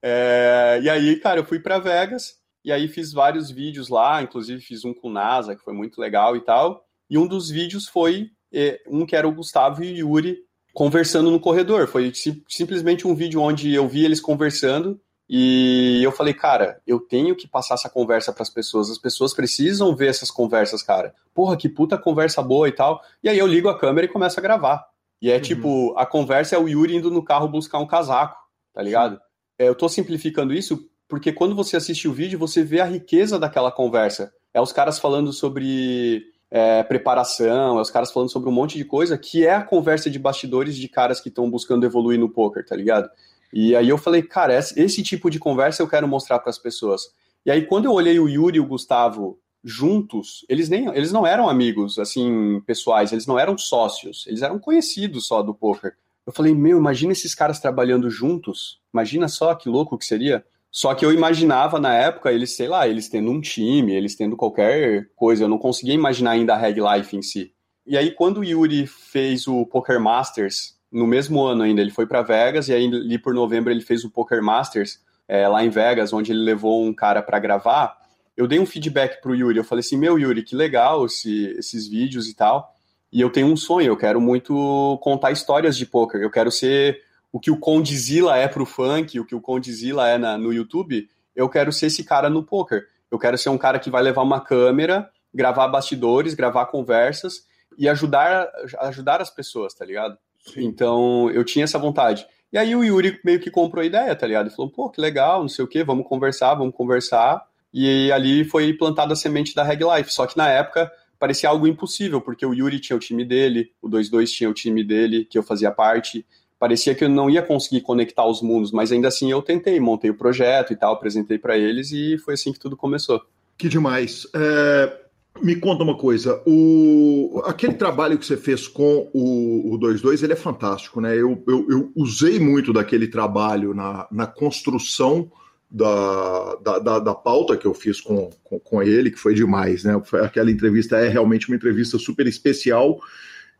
É, 0.00 0.78
e 0.84 0.88
aí, 0.88 1.16
cara, 1.16 1.40
eu 1.40 1.44
fui 1.44 1.58
para 1.58 1.80
Vegas 1.80 2.36
e 2.64 2.70
aí 2.70 2.86
fiz 2.86 3.12
vários 3.12 3.50
vídeos 3.50 3.88
lá, 3.88 4.22
inclusive 4.22 4.60
fiz 4.60 4.84
um 4.84 4.94
com 4.94 5.08
o 5.08 5.12
NASA, 5.12 5.56
que 5.56 5.64
foi 5.64 5.74
muito 5.74 6.00
legal 6.00 6.36
e 6.36 6.40
tal. 6.44 6.86
E 7.10 7.18
um 7.18 7.26
dos 7.26 7.50
vídeos 7.50 7.88
foi 7.88 8.30
é, 8.52 8.80
um 8.86 9.04
que 9.04 9.16
era 9.16 9.26
o 9.26 9.34
Gustavo 9.34 9.82
e 9.82 10.00
o 10.04 10.10
Yuri 10.10 10.38
conversando 10.72 11.28
no 11.28 11.40
corredor. 11.40 11.88
Foi 11.88 12.12
simplesmente 12.48 13.04
um 13.04 13.16
vídeo 13.16 13.40
onde 13.40 13.74
eu 13.74 13.88
vi 13.88 14.04
eles 14.04 14.20
conversando 14.20 15.00
e 15.36 16.00
eu 16.00 16.12
falei, 16.12 16.32
cara, 16.32 16.80
eu 16.86 17.00
tenho 17.00 17.34
que 17.34 17.48
passar 17.48 17.74
essa 17.74 17.90
conversa 17.90 18.32
para 18.32 18.44
as 18.44 18.48
pessoas. 18.48 18.88
As 18.88 18.98
pessoas 18.98 19.34
precisam 19.34 19.92
ver 19.96 20.06
essas 20.06 20.30
conversas, 20.30 20.80
cara. 20.80 21.12
Porra, 21.34 21.56
que 21.56 21.68
puta 21.68 21.98
conversa 21.98 22.40
boa 22.40 22.68
e 22.68 22.72
tal. 22.72 23.02
E 23.20 23.28
aí 23.28 23.36
eu 23.36 23.46
ligo 23.48 23.68
a 23.68 23.76
câmera 23.76 24.06
e 24.06 24.08
começo 24.08 24.38
a 24.38 24.42
gravar. 24.42 24.86
E 25.20 25.32
é 25.32 25.34
uhum. 25.34 25.40
tipo, 25.40 25.94
a 25.98 26.06
conversa 26.06 26.54
é 26.54 26.58
o 26.60 26.68
Yuri 26.68 26.94
indo 26.94 27.10
no 27.10 27.20
carro 27.20 27.48
buscar 27.48 27.80
um 27.80 27.86
casaco, 27.86 28.36
tá 28.72 28.80
ligado? 28.80 29.20
É, 29.58 29.66
eu 29.66 29.74
tô 29.74 29.88
simplificando 29.88 30.54
isso 30.54 30.88
porque 31.08 31.32
quando 31.32 31.56
você 31.56 31.76
assiste 31.76 32.06
o 32.06 32.12
vídeo, 32.12 32.38
você 32.38 32.62
vê 32.62 32.80
a 32.80 32.84
riqueza 32.84 33.36
daquela 33.36 33.72
conversa. 33.72 34.32
É 34.52 34.60
os 34.60 34.70
caras 34.70 35.00
falando 35.00 35.32
sobre 35.32 36.22
é, 36.48 36.84
preparação, 36.84 37.76
é 37.76 37.80
os 37.80 37.90
caras 37.90 38.12
falando 38.12 38.30
sobre 38.30 38.48
um 38.48 38.52
monte 38.52 38.78
de 38.78 38.84
coisa, 38.84 39.18
que 39.18 39.44
é 39.44 39.56
a 39.56 39.64
conversa 39.64 40.08
de 40.08 40.18
bastidores 40.20 40.76
de 40.76 40.88
caras 40.88 41.20
que 41.20 41.28
estão 41.28 41.50
buscando 41.50 41.84
evoluir 41.84 42.20
no 42.20 42.28
poker, 42.28 42.64
tá 42.64 42.76
ligado? 42.76 43.10
E 43.52 43.74
aí 43.76 43.88
eu 43.88 43.98
falei, 43.98 44.22
cara, 44.22 44.58
esse 44.58 45.02
tipo 45.02 45.30
de 45.30 45.38
conversa 45.38 45.82
eu 45.82 45.88
quero 45.88 46.08
mostrar 46.08 46.38
para 46.38 46.50
as 46.50 46.58
pessoas. 46.58 47.02
E 47.44 47.50
aí 47.50 47.66
quando 47.66 47.86
eu 47.86 47.92
olhei 47.92 48.18
o 48.18 48.28
Yuri 48.28 48.56
e 48.56 48.60
o 48.60 48.66
Gustavo 48.66 49.38
juntos, 49.62 50.44
eles 50.48 50.68
nem 50.68 50.88
eles 50.88 51.12
não 51.12 51.26
eram 51.26 51.48
amigos 51.48 51.98
assim 51.98 52.60
pessoais, 52.66 53.12
eles 53.12 53.26
não 53.26 53.38
eram 53.38 53.56
sócios, 53.56 54.26
eles 54.26 54.42
eram 54.42 54.58
conhecidos 54.58 55.26
só 55.26 55.42
do 55.42 55.54
poker. 55.54 55.94
Eu 56.26 56.32
falei, 56.32 56.54
meu, 56.54 56.78
imagina 56.78 57.12
esses 57.12 57.34
caras 57.34 57.60
trabalhando 57.60 58.08
juntos. 58.08 58.80
Imagina 58.92 59.28
só 59.28 59.54
que 59.54 59.68
louco 59.68 59.98
que 59.98 60.06
seria. 60.06 60.44
Só 60.70 60.94
que 60.94 61.04
eu 61.04 61.12
imaginava 61.12 61.78
na 61.78 61.94
época 61.94 62.32
eles, 62.32 62.56
sei 62.56 62.66
lá, 62.66 62.88
eles 62.88 63.08
tendo 63.08 63.30
um 63.30 63.40
time, 63.40 63.94
eles 63.94 64.14
tendo 64.14 64.36
qualquer 64.36 65.10
coisa. 65.14 65.44
Eu 65.44 65.48
não 65.48 65.58
conseguia 65.58 65.94
imaginar 65.94 66.32
ainda 66.32 66.54
a 66.54 66.56
Reg 66.56 66.78
Life 66.80 67.16
em 67.16 67.22
si. 67.22 67.52
E 67.86 67.98
aí, 67.98 68.10
quando 68.10 68.38
o 68.38 68.44
Yuri 68.44 68.86
fez 68.86 69.46
o 69.46 69.66
Poker 69.66 70.00
Masters, 70.00 70.73
no 70.94 71.08
mesmo 71.08 71.44
ano 71.44 71.64
ainda, 71.64 71.80
ele 71.80 71.90
foi 71.90 72.06
para 72.06 72.22
Vegas 72.22 72.68
e 72.68 72.72
aí 72.72 72.86
ali 72.86 73.18
por 73.18 73.34
novembro 73.34 73.72
ele 73.72 73.80
fez 73.80 74.04
o 74.04 74.10
Poker 74.10 74.40
Masters 74.40 75.00
é, 75.26 75.48
lá 75.48 75.64
em 75.64 75.68
Vegas, 75.68 76.12
onde 76.12 76.30
ele 76.30 76.40
levou 76.40 76.84
um 76.84 76.94
cara 76.94 77.20
para 77.20 77.40
gravar. 77.40 77.98
Eu 78.36 78.46
dei 78.46 78.60
um 78.60 78.66
feedback 78.66 79.20
pro 79.20 79.34
Yuri, 79.34 79.58
eu 79.58 79.64
falei 79.64 79.80
assim, 79.80 79.96
meu 79.96 80.16
Yuri, 80.18 80.44
que 80.44 80.54
legal 80.54 81.04
esse, 81.06 81.46
esses 81.58 81.88
vídeos 81.88 82.28
e 82.28 82.34
tal. 82.34 82.72
E 83.12 83.20
eu 83.20 83.28
tenho 83.28 83.48
um 83.48 83.56
sonho, 83.56 83.88
eu 83.88 83.96
quero 83.96 84.20
muito 84.20 84.98
contar 85.02 85.32
histórias 85.32 85.76
de 85.76 85.84
poker. 85.84 86.20
Eu 86.20 86.30
quero 86.30 86.50
ser 86.50 87.00
o 87.32 87.40
que 87.40 87.50
o 87.50 87.58
Condzilla 87.58 88.36
é 88.36 88.46
pro 88.46 88.64
funk, 88.64 89.18
o 89.18 89.24
que 89.24 89.34
o 89.34 89.40
Condzilla 89.40 90.08
é 90.08 90.16
na, 90.16 90.38
no 90.38 90.52
YouTube. 90.52 91.08
Eu 91.34 91.48
quero 91.48 91.72
ser 91.72 91.86
esse 91.86 92.04
cara 92.04 92.30
no 92.30 92.44
poker. 92.44 92.86
Eu 93.10 93.18
quero 93.18 93.36
ser 93.36 93.48
um 93.48 93.58
cara 93.58 93.80
que 93.80 93.90
vai 93.90 94.02
levar 94.02 94.22
uma 94.22 94.40
câmera, 94.40 95.10
gravar 95.32 95.66
bastidores, 95.68 96.34
gravar 96.34 96.66
conversas 96.66 97.46
e 97.76 97.88
ajudar 97.88 98.48
ajudar 98.80 99.20
as 99.20 99.30
pessoas, 99.30 99.74
tá 99.74 99.84
ligado? 99.84 100.16
Então, 100.56 101.30
eu 101.30 101.44
tinha 101.44 101.64
essa 101.64 101.78
vontade. 101.78 102.26
E 102.52 102.58
aí 102.58 102.74
o 102.76 102.84
Yuri 102.84 103.18
meio 103.24 103.40
que 103.40 103.50
comprou 103.50 103.82
a 103.82 103.86
ideia, 103.86 104.14
tá 104.14 104.26
ligado? 104.26 104.46
Ele 104.46 104.54
falou, 104.54 104.70
pô, 104.70 104.88
que 104.88 105.00
legal, 105.00 105.40
não 105.40 105.48
sei 105.48 105.64
o 105.64 105.68
quê, 105.68 105.82
vamos 105.82 106.06
conversar, 106.06 106.54
vamos 106.54 106.74
conversar. 106.74 107.44
e 107.72 108.12
ali 108.12 108.44
foi 108.44 108.72
plantada 108.72 109.12
a 109.12 109.16
semente 109.16 109.54
da 109.54 109.64
Reg 109.64 109.82
Life. 109.82 110.12
Só 110.12 110.26
que 110.26 110.36
na 110.36 110.48
época 110.48 110.90
parecia 111.18 111.48
algo 111.48 111.66
impossível, 111.66 112.20
porque 112.20 112.46
o 112.46 112.54
Yuri 112.54 112.78
tinha 112.78 112.96
o 112.96 113.00
time 113.00 113.24
dele, 113.24 113.72
o 113.82 113.88
22 113.88 114.30
tinha 114.30 114.48
o 114.48 114.54
time 114.54 114.84
dele, 114.84 115.24
que 115.24 115.36
eu 115.36 115.42
fazia 115.42 115.70
parte. 115.70 116.24
Parecia 116.58 116.94
que 116.94 117.02
eu 117.02 117.08
não 117.08 117.28
ia 117.28 117.42
conseguir 117.42 117.80
conectar 117.80 118.26
os 118.26 118.40
mundos, 118.40 118.70
mas 118.70 118.92
ainda 118.92 119.08
assim 119.08 119.30
eu 119.30 119.42
tentei, 119.42 119.80
montei 119.80 120.10
o 120.10 120.16
projeto 120.16 120.72
e 120.72 120.76
tal, 120.76 120.94
apresentei 120.94 121.38
para 121.38 121.58
eles 121.58 121.90
e 121.90 122.16
foi 122.18 122.34
assim 122.34 122.52
que 122.52 122.58
tudo 122.58 122.76
começou. 122.76 123.20
Que 123.58 123.68
demais. 123.68 124.26
É, 124.34 125.03
me 125.42 125.56
conta 125.56 125.82
uma 125.82 125.96
coisa, 125.96 126.40
o, 126.46 127.42
aquele 127.44 127.74
trabalho 127.74 128.16
que 128.16 128.24
você 128.24 128.36
fez 128.36 128.68
com 128.68 129.10
o, 129.12 129.74
o 129.74 129.78
22, 129.78 130.22
ele 130.22 130.32
é 130.32 130.36
fantástico, 130.36 131.00
né? 131.00 131.14
Eu, 131.14 131.42
eu, 131.46 131.66
eu 131.68 131.92
usei 131.96 132.38
muito 132.38 132.72
daquele 132.72 133.08
trabalho 133.08 133.74
na, 133.74 134.06
na 134.10 134.26
construção 134.26 135.30
da, 135.70 136.54
da, 136.56 136.78
da, 136.78 136.98
da, 137.00 137.14
pauta 137.14 137.56
que 137.56 137.66
eu 137.66 137.74
fiz 137.74 138.00
com, 138.00 138.30
com, 138.44 138.60
com, 138.60 138.82
ele, 138.82 139.10
que 139.10 139.18
foi 139.18 139.34
demais, 139.34 139.82
né? 139.82 140.00
Aquela 140.22 140.50
entrevista 140.50 140.96
é 140.98 141.08
realmente 141.08 141.48
uma 141.48 141.56
entrevista 141.56 141.98
super 141.98 142.28
especial. 142.28 143.00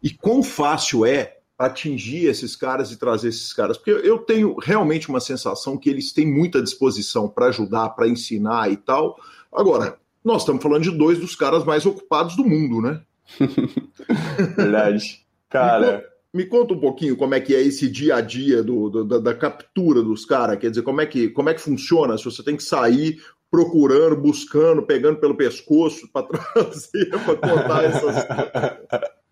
E 0.01 0.11
quão 0.11 0.43
fácil 0.43 1.05
é 1.05 1.39
atingir 1.59 2.27
esses 2.27 2.55
caras 2.55 2.93
e 2.93 2.97
trazer 2.97 3.29
esses 3.29 3.53
caras? 3.53 3.77
Porque 3.77 3.91
eu 3.91 4.19
tenho 4.19 4.55
realmente 4.63 5.09
uma 5.09 5.21
sensação 5.21 5.77
que 5.77 5.91
eles 5.91 6.13
têm 6.13 6.27
muita 6.27 6.63
disposição 6.63 7.29
para 7.29 7.47
ajudar, 7.47 7.91
para 7.91 8.07
ensinar 8.07 8.71
e 8.71 8.77
tal. 8.77 9.17
Agora, 9.53 9.99
nós 10.25 10.43
estamos 10.43 10.63
falando 10.63 10.83
de 10.83 10.91
dois 10.91 11.19
dos 11.19 11.37
caras 11.37 11.65
mais 11.65 11.85
ocupados 11.85 12.35
do 12.37 12.45
mundo, 12.45 12.81
né? 12.81 13.01
Verdade. 14.57 15.21
Cara. 15.51 16.05
Me 16.33 16.45
conta 16.45 16.75
um 16.75 16.81
pouquinho 16.81 17.17
como 17.17 17.33
é 17.37 17.41
que 17.41 17.55
é 17.55 17.63
esse 17.63 17.89
dia 17.89 18.17
a 18.17 18.21
dia 18.21 18.61
do, 18.61 18.91
do 18.91 19.05
da, 19.05 19.19
da, 19.19 19.35
captura 19.35 20.03
dos 20.03 20.25
caras, 20.25 20.59
quer 20.59 20.69
dizer, 20.69 20.83
como 20.83 21.01
é, 21.01 21.07
que, 21.07 21.29
como 21.29 21.49
é 21.49 21.55
que 21.55 21.61
funciona? 21.61 22.19
Se 22.19 22.25
você 22.25 22.43
tem 22.43 22.57
que 22.57 22.65
sair 22.65 23.23
procurando, 23.49 24.17
buscando, 24.17 24.83
pegando 24.83 25.21
pelo 25.21 25.37
pescoço 25.37 26.09
para 26.13 26.27
trazer, 26.27 27.11
para 27.11 27.37
contar 27.37 27.85
essas 27.85 28.27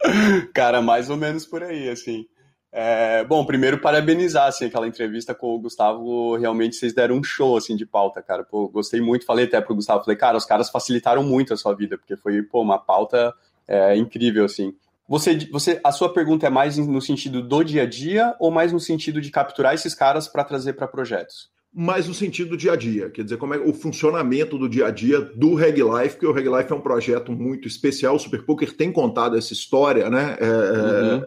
Cara, 0.55 0.80
mais 0.80 1.11
ou 1.11 1.16
menos 1.16 1.45
por 1.45 1.62
aí, 1.64 1.88
assim. 1.88 2.26
É, 2.75 3.23
bom, 3.25 3.45
primeiro 3.45 3.79
parabenizar, 3.79 4.47
assim, 4.47 4.64
aquela 4.64 4.89
entrevista 4.89 5.35
com 5.35 5.55
o 5.55 5.59
Gustavo, 5.59 6.37
realmente 6.37 6.75
vocês 6.75 6.95
deram 6.95 7.16
um 7.16 7.23
show, 7.23 7.55
assim, 7.55 7.77
de 7.77 7.85
pauta, 7.85 8.23
cara, 8.23 8.43
pô, 8.43 8.66
gostei 8.66 8.99
muito, 8.99 9.27
falei 9.27 9.45
até 9.45 9.61
pro 9.61 9.75
Gustavo, 9.75 10.03
falei, 10.03 10.16
cara, 10.16 10.39
os 10.39 10.47
caras 10.47 10.70
facilitaram 10.70 11.23
muito 11.23 11.53
a 11.53 11.57
sua 11.57 11.75
vida, 11.75 11.99
porque 11.99 12.16
foi, 12.16 12.41
pô, 12.43 12.62
uma 12.62 12.79
pauta 12.79 13.35
é, 13.68 13.95
incrível, 13.95 14.47
assim. 14.47 14.75
Você, 15.07 15.47
você, 15.53 15.79
a 15.85 15.93
sua 15.93 16.11
pergunta 16.14 16.47
é 16.47 16.51
mais 16.51 16.79
no 16.79 17.03
sentido 17.03 17.43
do 17.43 17.62
dia 17.62 17.83
a 17.83 17.87
dia 17.87 18.35
ou 18.41 18.51
mais 18.51 18.73
no 18.73 18.81
sentido 18.81 19.20
de 19.20 19.31
capturar 19.31 19.75
esses 19.75 19.95
caras 19.95 20.27
para 20.27 20.43
trazer 20.43 20.73
para 20.73 20.89
projetos? 20.89 21.51
Mais 21.75 22.09
no 22.09 22.14
sentido 22.14 22.51
do 22.51 22.57
dia 22.57 22.73
a 22.73 22.77
dia, 22.77 23.11
quer 23.11 23.25
dizer, 23.25 23.37
como 23.37 23.53
é 23.53 23.59
o 23.59 23.75
funcionamento 23.75 24.57
do 24.57 24.68
dia 24.68 24.87
a 24.87 24.91
dia 24.91 25.20
do 25.20 25.55
Reg 25.55 25.83
Life, 25.83 26.14
porque 26.14 26.27
o 26.27 26.33
Reg 26.33 26.49
Life 26.49 26.73
é 26.73 26.75
um 26.75 26.81
projeto 26.81 27.33
muito 27.33 27.68
especial, 27.68 28.14
o 28.14 28.18
Super 28.18 28.45
Poker 28.45 28.75
tem 28.75 28.91
contado 28.91 29.37
essa 29.37 29.53
história, 29.53 30.09
né? 30.09 30.37
É, 30.41 30.47
é 30.47 31.14
uhum 31.14 31.23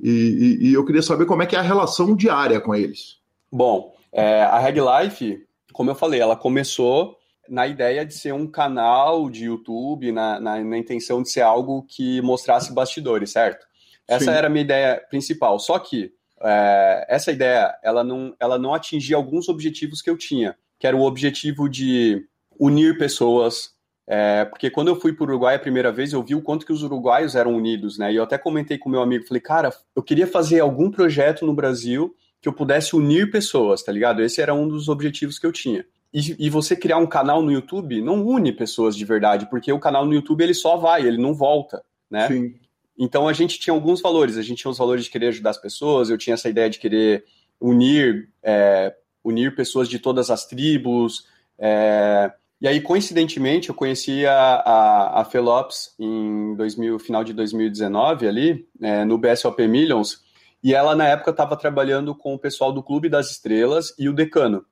e, 0.00 0.10
e, 0.10 0.68
e, 0.68 0.74
eu 0.74 0.84
queria 0.84 1.02
saber 1.02 1.26
como 1.26 1.42
é 1.42 1.46
que 1.46 1.56
é 1.56 1.58
a 1.58 1.62
relação 1.62 2.14
diária 2.16 2.60
com 2.60 2.74
eles. 2.74 3.18
Bom, 3.50 3.94
é, 4.12 4.42
a 4.42 4.58
Reg 4.58 4.78
Life, 4.80 5.46
como 5.72 5.90
eu 5.90 5.94
falei, 5.94 6.20
ela 6.20 6.36
começou 6.36 7.16
na 7.48 7.66
ideia 7.66 8.04
de 8.04 8.14
ser 8.14 8.32
um 8.32 8.46
canal 8.46 9.28
de 9.28 9.44
YouTube, 9.44 10.10
na, 10.12 10.40
na, 10.40 10.62
na 10.62 10.78
intenção 10.78 11.22
de 11.22 11.30
ser 11.30 11.42
algo 11.42 11.84
que 11.88 12.20
mostrasse 12.22 12.72
bastidores, 12.72 13.30
certo? 13.30 13.66
Essa 14.08 14.26
Sim. 14.26 14.30
era 14.30 14.46
a 14.46 14.50
minha 14.50 14.64
ideia 14.64 15.02
principal. 15.08 15.58
Só 15.58 15.78
que 15.78 16.12
é, 16.42 17.06
essa 17.08 17.32
ideia, 17.32 17.74
ela 17.82 18.02
não, 18.02 18.34
ela 18.38 18.58
não 18.58 18.74
atingia 18.74 19.16
alguns 19.16 19.48
objetivos 19.48 20.02
que 20.02 20.10
eu 20.10 20.16
tinha, 20.16 20.56
que 20.78 20.86
era 20.86 20.96
o 20.96 21.02
objetivo 21.02 21.68
de 21.68 22.26
unir 22.58 22.98
pessoas, 22.98 23.73
é, 24.06 24.44
porque 24.44 24.70
quando 24.70 24.88
eu 24.88 24.96
fui 24.96 25.12
para 25.12 25.24
o 25.24 25.28
Uruguai 25.28 25.54
a 25.54 25.58
primeira 25.58 25.90
vez, 25.90 26.12
eu 26.12 26.22
vi 26.22 26.34
o 26.34 26.42
quanto 26.42 26.66
que 26.66 26.72
os 26.72 26.82
uruguaios 26.82 27.34
eram 27.34 27.56
unidos, 27.56 27.96
né? 27.96 28.12
E 28.12 28.16
eu 28.16 28.22
até 28.22 28.36
comentei 28.36 28.76
com 28.76 28.90
meu 28.90 29.00
amigo, 29.00 29.26
falei, 29.26 29.40
cara, 29.40 29.72
eu 29.96 30.02
queria 30.02 30.26
fazer 30.26 30.60
algum 30.60 30.90
projeto 30.90 31.46
no 31.46 31.54
Brasil 31.54 32.14
que 32.40 32.48
eu 32.48 32.52
pudesse 32.52 32.94
unir 32.94 33.30
pessoas, 33.30 33.82
tá 33.82 33.90
ligado? 33.90 34.22
Esse 34.22 34.42
era 34.42 34.52
um 34.52 34.68
dos 34.68 34.88
objetivos 34.88 35.38
que 35.38 35.46
eu 35.46 35.52
tinha. 35.52 35.84
E, 36.12 36.46
e, 36.46 36.50
você 36.50 36.76
criar 36.76 36.98
um 36.98 37.06
canal 37.06 37.42
no 37.42 37.50
YouTube 37.50 38.00
não 38.00 38.24
une 38.24 38.52
pessoas 38.52 38.94
de 38.94 39.04
verdade, 39.04 39.48
porque 39.50 39.72
o 39.72 39.80
canal 39.80 40.06
no 40.06 40.14
YouTube 40.14 40.42
ele 40.42 40.54
só 40.54 40.76
vai, 40.76 41.02
ele 41.02 41.16
não 41.16 41.34
volta, 41.34 41.82
né? 42.08 42.28
Sim. 42.28 42.54
Então 42.96 43.26
a 43.26 43.32
gente 43.32 43.58
tinha 43.58 43.74
alguns 43.74 44.00
valores, 44.00 44.36
a 44.36 44.42
gente 44.42 44.58
tinha 44.58 44.70
os 44.70 44.78
valores 44.78 45.04
de 45.04 45.10
querer 45.10 45.28
ajudar 45.28 45.50
as 45.50 45.58
pessoas, 45.60 46.10
eu 46.10 46.18
tinha 46.18 46.34
essa 46.34 46.48
ideia 46.48 46.70
de 46.70 46.78
querer 46.78 47.24
unir, 47.60 48.28
é, 48.42 48.94
unir 49.24 49.56
pessoas 49.56 49.88
de 49.88 49.98
todas 49.98 50.30
as 50.30 50.46
tribos, 50.46 51.26
é, 51.58 52.30
e 52.64 52.66
aí, 52.66 52.80
coincidentemente, 52.80 53.68
eu 53.68 53.74
conheci 53.74 54.24
a, 54.24 54.54
a, 54.54 55.20
a 55.20 55.24
Felops 55.26 55.94
em 55.98 56.54
2000, 56.56 56.98
final 56.98 57.22
de 57.22 57.34
2019 57.34 58.26
ali, 58.26 58.66
é, 58.80 59.04
no 59.04 59.18
BSOP 59.18 59.68
Millions, 59.68 60.22
e 60.62 60.72
ela 60.72 60.96
na 60.96 61.06
época 61.06 61.30
estava 61.30 61.58
trabalhando 61.58 62.14
com 62.14 62.32
o 62.32 62.38
pessoal 62.38 62.72
do 62.72 62.82
Clube 62.82 63.10
das 63.10 63.30
Estrelas 63.30 63.94
e 63.98 64.08
o 64.08 64.14
Decano. 64.14 64.64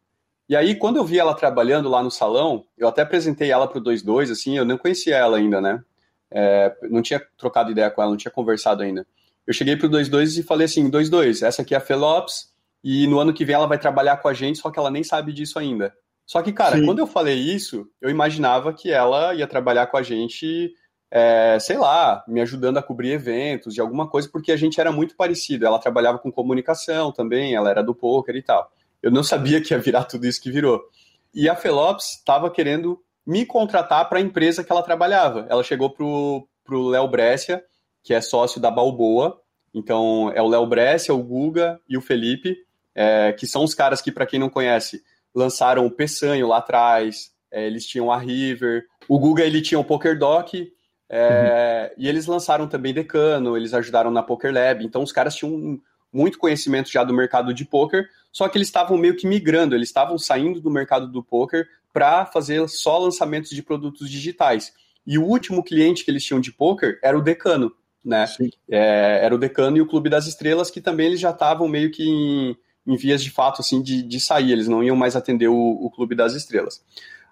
E 0.49 0.57
aí, 0.57 0.74
quando 0.74 0.97
eu 0.97 1.05
vi 1.05 1.18
ela 1.18 1.34
trabalhando 1.34 1.90
lá 1.90 2.03
no 2.03 2.11
salão, 2.11 2.64
eu 2.78 2.88
até 2.88 3.03
apresentei 3.03 3.51
ela 3.51 3.68
para 3.68 3.78
o 3.78 3.84
22, 3.84 4.30
assim, 4.30 4.57
eu 4.57 4.64
não 4.64 4.78
conhecia 4.78 5.18
ela 5.18 5.36
ainda, 5.36 5.61
né? 5.61 5.84
É, 6.30 6.74
não 6.88 7.03
tinha 7.03 7.20
trocado 7.36 7.72
ideia 7.72 7.90
com 7.90 8.01
ela, 8.01 8.12
não 8.12 8.16
tinha 8.16 8.32
conversado 8.32 8.82
ainda. 8.82 9.07
Eu 9.47 9.53
cheguei 9.53 9.76
para 9.76 9.86
o 9.86 9.90
22 9.90 10.38
e 10.38 10.43
falei 10.43 10.64
assim, 10.64 10.84
22, 10.84 11.43
essa 11.43 11.61
aqui 11.61 11.74
é 11.74 11.76
a 11.76 11.80
Felops, 11.80 12.55
e 12.82 13.07
no 13.07 13.18
ano 13.18 13.34
que 13.34 13.45
vem 13.45 13.55
ela 13.55 13.66
vai 13.66 13.78
trabalhar 13.78 14.16
com 14.16 14.28
a 14.28 14.32
gente, 14.32 14.61
só 14.61 14.70
que 14.70 14.78
ela 14.78 14.90
nem 14.90 15.05
sabe 15.05 15.30
disso 15.30 15.59
ainda. 15.59 15.93
Só 16.27 16.41
que, 16.43 16.53
cara, 16.53 16.77
Sim. 16.77 16.87
quando 16.87 17.01
eu 17.01 17.07
falei 17.07 17.37
isso, 17.39 17.87
eu 18.01 18.09
imaginava 18.09 18.73
que 18.73 18.91
ela 18.91 19.35
ia 19.35 19.47
trabalhar 19.47 19.87
com 19.89 19.97
a 19.97 20.03
gente, 20.03 20.73
é, 21.11 21.59
sei 21.61 21.77
lá, 21.77 22.25
me 22.27 22.41
ajudando 22.41 22.79
a 22.79 22.83
cobrir 22.83 23.12
eventos, 23.12 23.75
de 23.75 23.81
alguma 23.81 24.09
coisa, 24.09 24.29
porque 24.31 24.53
a 24.53 24.57
gente 24.57 24.81
era 24.81 24.93
muito 24.93 25.16
parecido. 25.16 25.66
Ela 25.66 25.79
trabalhava 25.79 26.18
com 26.18 26.33
comunicação 26.33 27.12
também, 27.12 27.55
ela 27.55 27.70
era 27.70 27.83
do 27.83 27.95
poker 27.95 28.37
e 28.37 28.43
tal. 28.43 28.70
Eu 29.03 29.11
não 29.11 29.23
sabia 29.23 29.61
que 29.61 29.75
ia 29.75 29.79
virar 29.79 30.05
tudo 30.05 30.27
isso 30.27 30.41
que 30.41 30.51
virou. 30.51 30.81
E 31.35 31.49
a 31.49 31.57
Felops 31.57 32.18
estava 32.18 32.51
querendo 32.51 33.03
me 33.27 33.47
contratar 33.47 34.09
para 34.09 34.18
a 34.18 34.23
empresa 34.23 34.62
que 34.62 34.70
ela 34.70 34.83
trabalhava. 34.83 35.47
Ela 35.49 35.62
chegou 35.62 35.91
pro, 35.91 36.47
pro 36.64 36.89
Léo 36.89 37.09
Brescia, 37.09 37.64
que 38.03 38.12
é 38.12 38.20
sócio 38.20 38.61
da 38.61 38.70
Balboa. 38.70 39.41
Então, 39.75 40.31
é 40.35 40.43
o 40.43 40.49
Léo 40.49 40.66
Brescia, 40.66 41.14
o 41.14 41.23
Guga 41.23 41.81
e 41.89 41.97
o 41.97 42.01
Felipe, 42.01 42.57
é, 42.95 43.33
que 43.33 43.47
são 43.47 43.64
os 43.64 43.75
caras 43.75 44.03
que, 44.03 44.12
para 44.12 44.27
quem 44.27 44.39
não 44.39 44.51
conhece, 44.51 45.03
lançaram 45.35 45.87
o 45.87 45.91
Peçanho 45.91 46.49
lá 46.49 46.59
atrás, 46.59 47.30
é, 47.51 47.66
eles 47.66 47.87
tinham 47.87 48.11
a 48.11 48.18
River, 48.18 48.85
o 49.09 49.18
Guga 49.18 49.45
ele 49.45 49.61
tinha 49.61 49.78
o 49.78 49.85
Poker 49.85 50.18
Doc, 50.18 50.55
é, 51.09 51.93
uhum. 51.97 52.03
e 52.05 52.09
eles 52.09 52.26
lançaram 52.26 52.66
também 52.66 52.95
Decano, 52.95 53.57
eles 53.57 53.74
ajudaram 53.74 54.11
na 54.11 54.22
Poker 54.22 54.53
Lab, 54.53 54.85
então 54.85 55.03
os 55.03 55.12
caras 55.12 55.35
tinham 55.35 55.80
muito 56.12 56.39
conhecimento 56.39 56.91
já 56.91 57.03
do 57.03 57.14
mercado 57.14 57.55
de 57.55 57.64
poker, 57.64 58.09
só 58.30 58.49
que 58.49 58.59
eles 58.59 58.68
estavam 58.68 58.99
meio 58.99 59.16
que 59.16 59.26
migrando, 59.26 59.74
eles 59.74 59.89
estavam 59.89 60.18
saindo 60.18 60.61
do 60.61 60.70
mercado 60.70 61.07
do 61.07 61.22
poker 61.22 61.66
para 61.93 62.26
fazer 62.26 62.66
só 62.68 62.99
lançamentos 62.99 63.51
de 63.51 63.62
produtos 63.62 64.11
digitais. 64.11 64.72
E 65.07 65.18
o 65.18 65.24
último 65.24 65.62
cliente 65.64 66.05
que 66.05 66.11
eles 66.11 66.24
tinham 66.24 66.41
de 66.41 66.53
poker 66.53 66.99
era 67.03 67.16
o 67.16 67.22
Decano, 67.22 67.72
né? 68.05 68.26
É, 68.70 69.20
era 69.22 69.35
o 69.35 69.39
Decano 69.39 69.76
e 69.76 69.80
o 69.80 69.87
Clube 69.87 70.09
das 70.09 70.26
Estrelas, 70.26 70.70
que 70.70 70.80
também 70.80 71.07
eles 71.07 71.20
já 71.20 71.30
estavam 71.30 71.66
meio 71.66 71.91
que 71.91 72.07
em, 72.07 72.57
em 72.87 72.97
vias 72.97 73.22
de 73.22 73.30
fato 73.30 73.61
assim 73.61 73.83
de, 73.83 74.03
de 74.03 74.20
sair, 74.20 74.53
eles 74.53 74.68
não 74.68 74.83
iam 74.83 74.97
mais 74.97 75.16
atender 75.16 75.49
o, 75.49 75.55
o 75.55 75.91
Clube 75.91 76.14
das 76.14 76.35
Estrelas. 76.35 76.85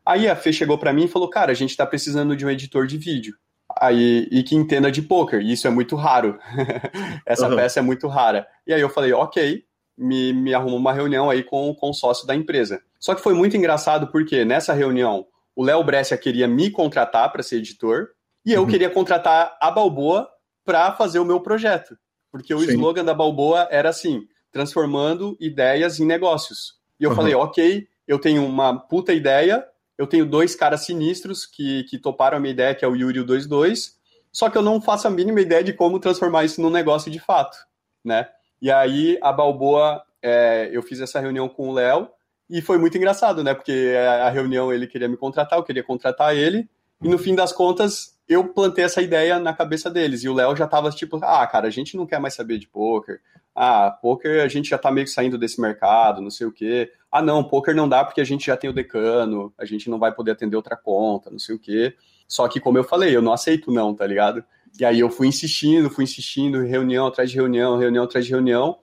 Aí 0.05 0.29
a 0.29 0.37
Fê 0.37 0.53
chegou 0.53 0.79
para 0.79 0.93
mim 0.93 1.05
e 1.05 1.09
falou: 1.09 1.29
Cara, 1.29 1.53
a 1.53 1.55
gente 1.55 1.71
está 1.71 1.87
precisando 1.87 2.37
de 2.37 2.45
um 2.45 2.51
editor 2.51 2.87
de 2.87 2.97
vídeo. 2.97 3.35
Aí, 3.81 4.27
e 4.33 4.43
que 4.43 4.57
entenda 4.57 4.91
de 4.91 5.01
poker, 5.01 5.41
e 5.41 5.53
isso 5.53 5.69
é 5.69 5.71
muito 5.71 5.95
raro. 5.95 6.39
Essa 7.25 7.49
uhum. 7.49 7.57
peça 7.57 7.79
é 7.79 7.83
muito 7.83 8.09
rara. 8.09 8.47
E 8.67 8.73
aí 8.73 8.81
eu 8.81 8.89
falei: 8.89 9.13
Ok, 9.13 9.65
me, 9.97 10.33
me 10.33 10.55
arrumou 10.55 10.79
uma 10.79 10.93
reunião 10.93 11.31
aí 11.31 11.43
com, 11.43 11.75
com 11.75 11.91
o 11.91 11.95
sócio 11.95 12.27
da 12.27 12.35
empresa. 12.35 12.81
Só 12.99 13.15
que 13.15 13.23
foi 13.23 13.35
muito 13.35 13.57
engraçado 13.57 14.09
porque 14.09 14.45
nessa 14.45 14.73
reunião 14.73 15.27
o 15.55 15.63
Léo 15.63 15.85
Brescia 15.85 16.17
queria 16.17 16.49
me 16.49 16.71
contratar 16.71 17.31
para 17.31 17.43
ser 17.43 17.57
editor 17.57 18.09
e 18.45 18.53
eu 18.53 18.63
uhum. 18.63 18.67
queria 18.67 18.91
contratar 18.91 19.57
a 19.61 19.71
Balboa 19.71 20.29
para 20.65 20.93
fazer 20.93 21.19
o 21.19 21.25
meu 21.25 21.41
projeto. 21.41 21.97
Porque 22.33 22.55
o 22.55 22.61
Sim. 22.61 22.73
slogan 22.73 23.05
da 23.05 23.15
Balboa 23.15 23.69
era 23.71 23.91
assim: 23.91 24.23
transformando 24.53 25.37
ideias 25.41 26.01
em 26.01 26.05
negócios. 26.05 26.79
E 26.99 27.05
eu 27.05 27.11
uhum. 27.11 27.17
falei, 27.17 27.35
ok, 27.35 27.87
eu 28.07 28.19
tenho 28.19 28.45
uma 28.45 28.79
puta 28.79 29.13
ideia, 29.13 29.65
eu 29.97 30.07
tenho 30.07 30.27
dois 30.27 30.55
caras 30.55 30.85
sinistros 30.85 31.47
que, 31.47 31.85
que 31.85 31.99
toparam 31.99 32.37
a 32.37 32.41
minha 32.41 32.53
ideia, 32.53 32.75
que 32.75 32.85
é 32.85 32.89
o 32.89 32.97
Yuri 32.97 33.19
e 33.19 33.21
o 33.21 33.27
22, 33.27 33.99
só 34.33 34.49
que 34.49 34.57
eu 34.57 34.63
não 34.63 34.81
faço 34.81 35.07
a 35.07 35.11
mínima 35.11 35.41
ideia 35.41 35.63
de 35.63 35.73
como 35.73 35.99
transformar 35.99 36.45
isso 36.45 36.61
num 36.61 36.71
negócio 36.71 37.11
de 37.11 37.19
fato, 37.19 37.57
né? 38.05 38.29
E 38.61 38.71
aí, 38.71 39.19
a 39.23 39.33
Balboa, 39.33 40.03
é, 40.23 40.69
eu 40.73 40.83
fiz 40.83 41.01
essa 41.01 41.21
reunião 41.21 41.49
com 41.49 41.69
o 41.69 41.73
Léo, 41.73 42.09
e 42.49 42.61
foi 42.61 42.79
muito 42.79 42.97
engraçado, 42.97 43.45
né? 43.45 43.55
Porque 43.55 43.95
a 43.97 44.29
reunião 44.29 44.73
ele 44.73 44.87
queria 44.87 45.09
me 45.09 45.17
contratar, 45.17 45.59
eu 45.59 45.63
queria 45.63 45.85
contratar 45.85 46.37
ele, 46.37 46.69
e 47.01 47.09
no 47.09 47.17
fim 47.17 47.35
das 47.35 47.53
contas, 47.53 48.19
eu 48.29 48.49
plantei 48.49 48.85
essa 48.85 49.01
ideia 49.01 49.39
na 49.39 49.55
cabeça 49.55 49.89
deles. 49.91 50.23
E 50.23 50.29
o 50.29 50.35
Léo 50.35 50.55
já 50.57 50.67
tava 50.67 50.91
tipo, 50.91 51.19
ah, 51.23 51.47
cara, 51.47 51.69
a 51.69 51.71
gente 51.71 51.97
não 51.97 52.07
quer 52.07 52.21
mais 52.21 52.35
saber 52.35 52.59
de 52.59 52.67
poker, 52.67 53.21
ah, 53.55 53.91
poker 53.91 54.43
a 54.43 54.49
gente 54.49 54.71
já 54.71 54.79
tá 54.79 54.91
meio 54.91 55.07
que 55.07 55.13
saindo 55.13 55.37
desse 55.37 55.61
mercado, 55.61 56.21
não 56.21 56.31
sei 56.31 56.47
o 56.47 56.53
quê. 56.53 56.93
Ah, 57.11 57.21
não, 57.21 57.43
poker 57.43 57.75
não 57.75 57.89
dá 57.89 58.05
porque 58.05 58.21
a 58.21 58.25
gente 58.25 58.47
já 58.47 58.57
tem 58.57 58.71
o 58.71 58.73
decano, 58.73 59.53
a 59.59 59.65
gente 59.65 59.91
não 59.91 59.99
vai 59.99 60.13
poder 60.15 60.33
atender 60.33 60.57
outra 60.57 60.77
conta, 60.77 61.31
não 61.31 61.39
sei 61.39 61.55
o 61.55 61.59
quê. 61.59 61.95
Só 62.27 62.47
que, 62.49 62.61
como 62.61 62.79
eu 62.79 62.85
falei, 62.85 63.15
eu 63.15 63.23
não 63.23 63.33
aceito 63.33 63.73
não, 63.73 63.95
tá 63.95 64.07
ligado? 64.07 64.45
E 64.79 64.85
aí 64.85 65.01
eu 65.01 65.11
fui 65.11 65.27
insistindo, 65.27 65.91
fui 65.91 66.05
insistindo, 66.05 66.63
reunião 66.65 67.07
atrás 67.07 67.31
de 67.31 67.37
reunião, 67.37 67.77
reunião 67.77 68.05
atrás 68.05 68.25
de 68.25 68.31
reunião, 68.31 68.79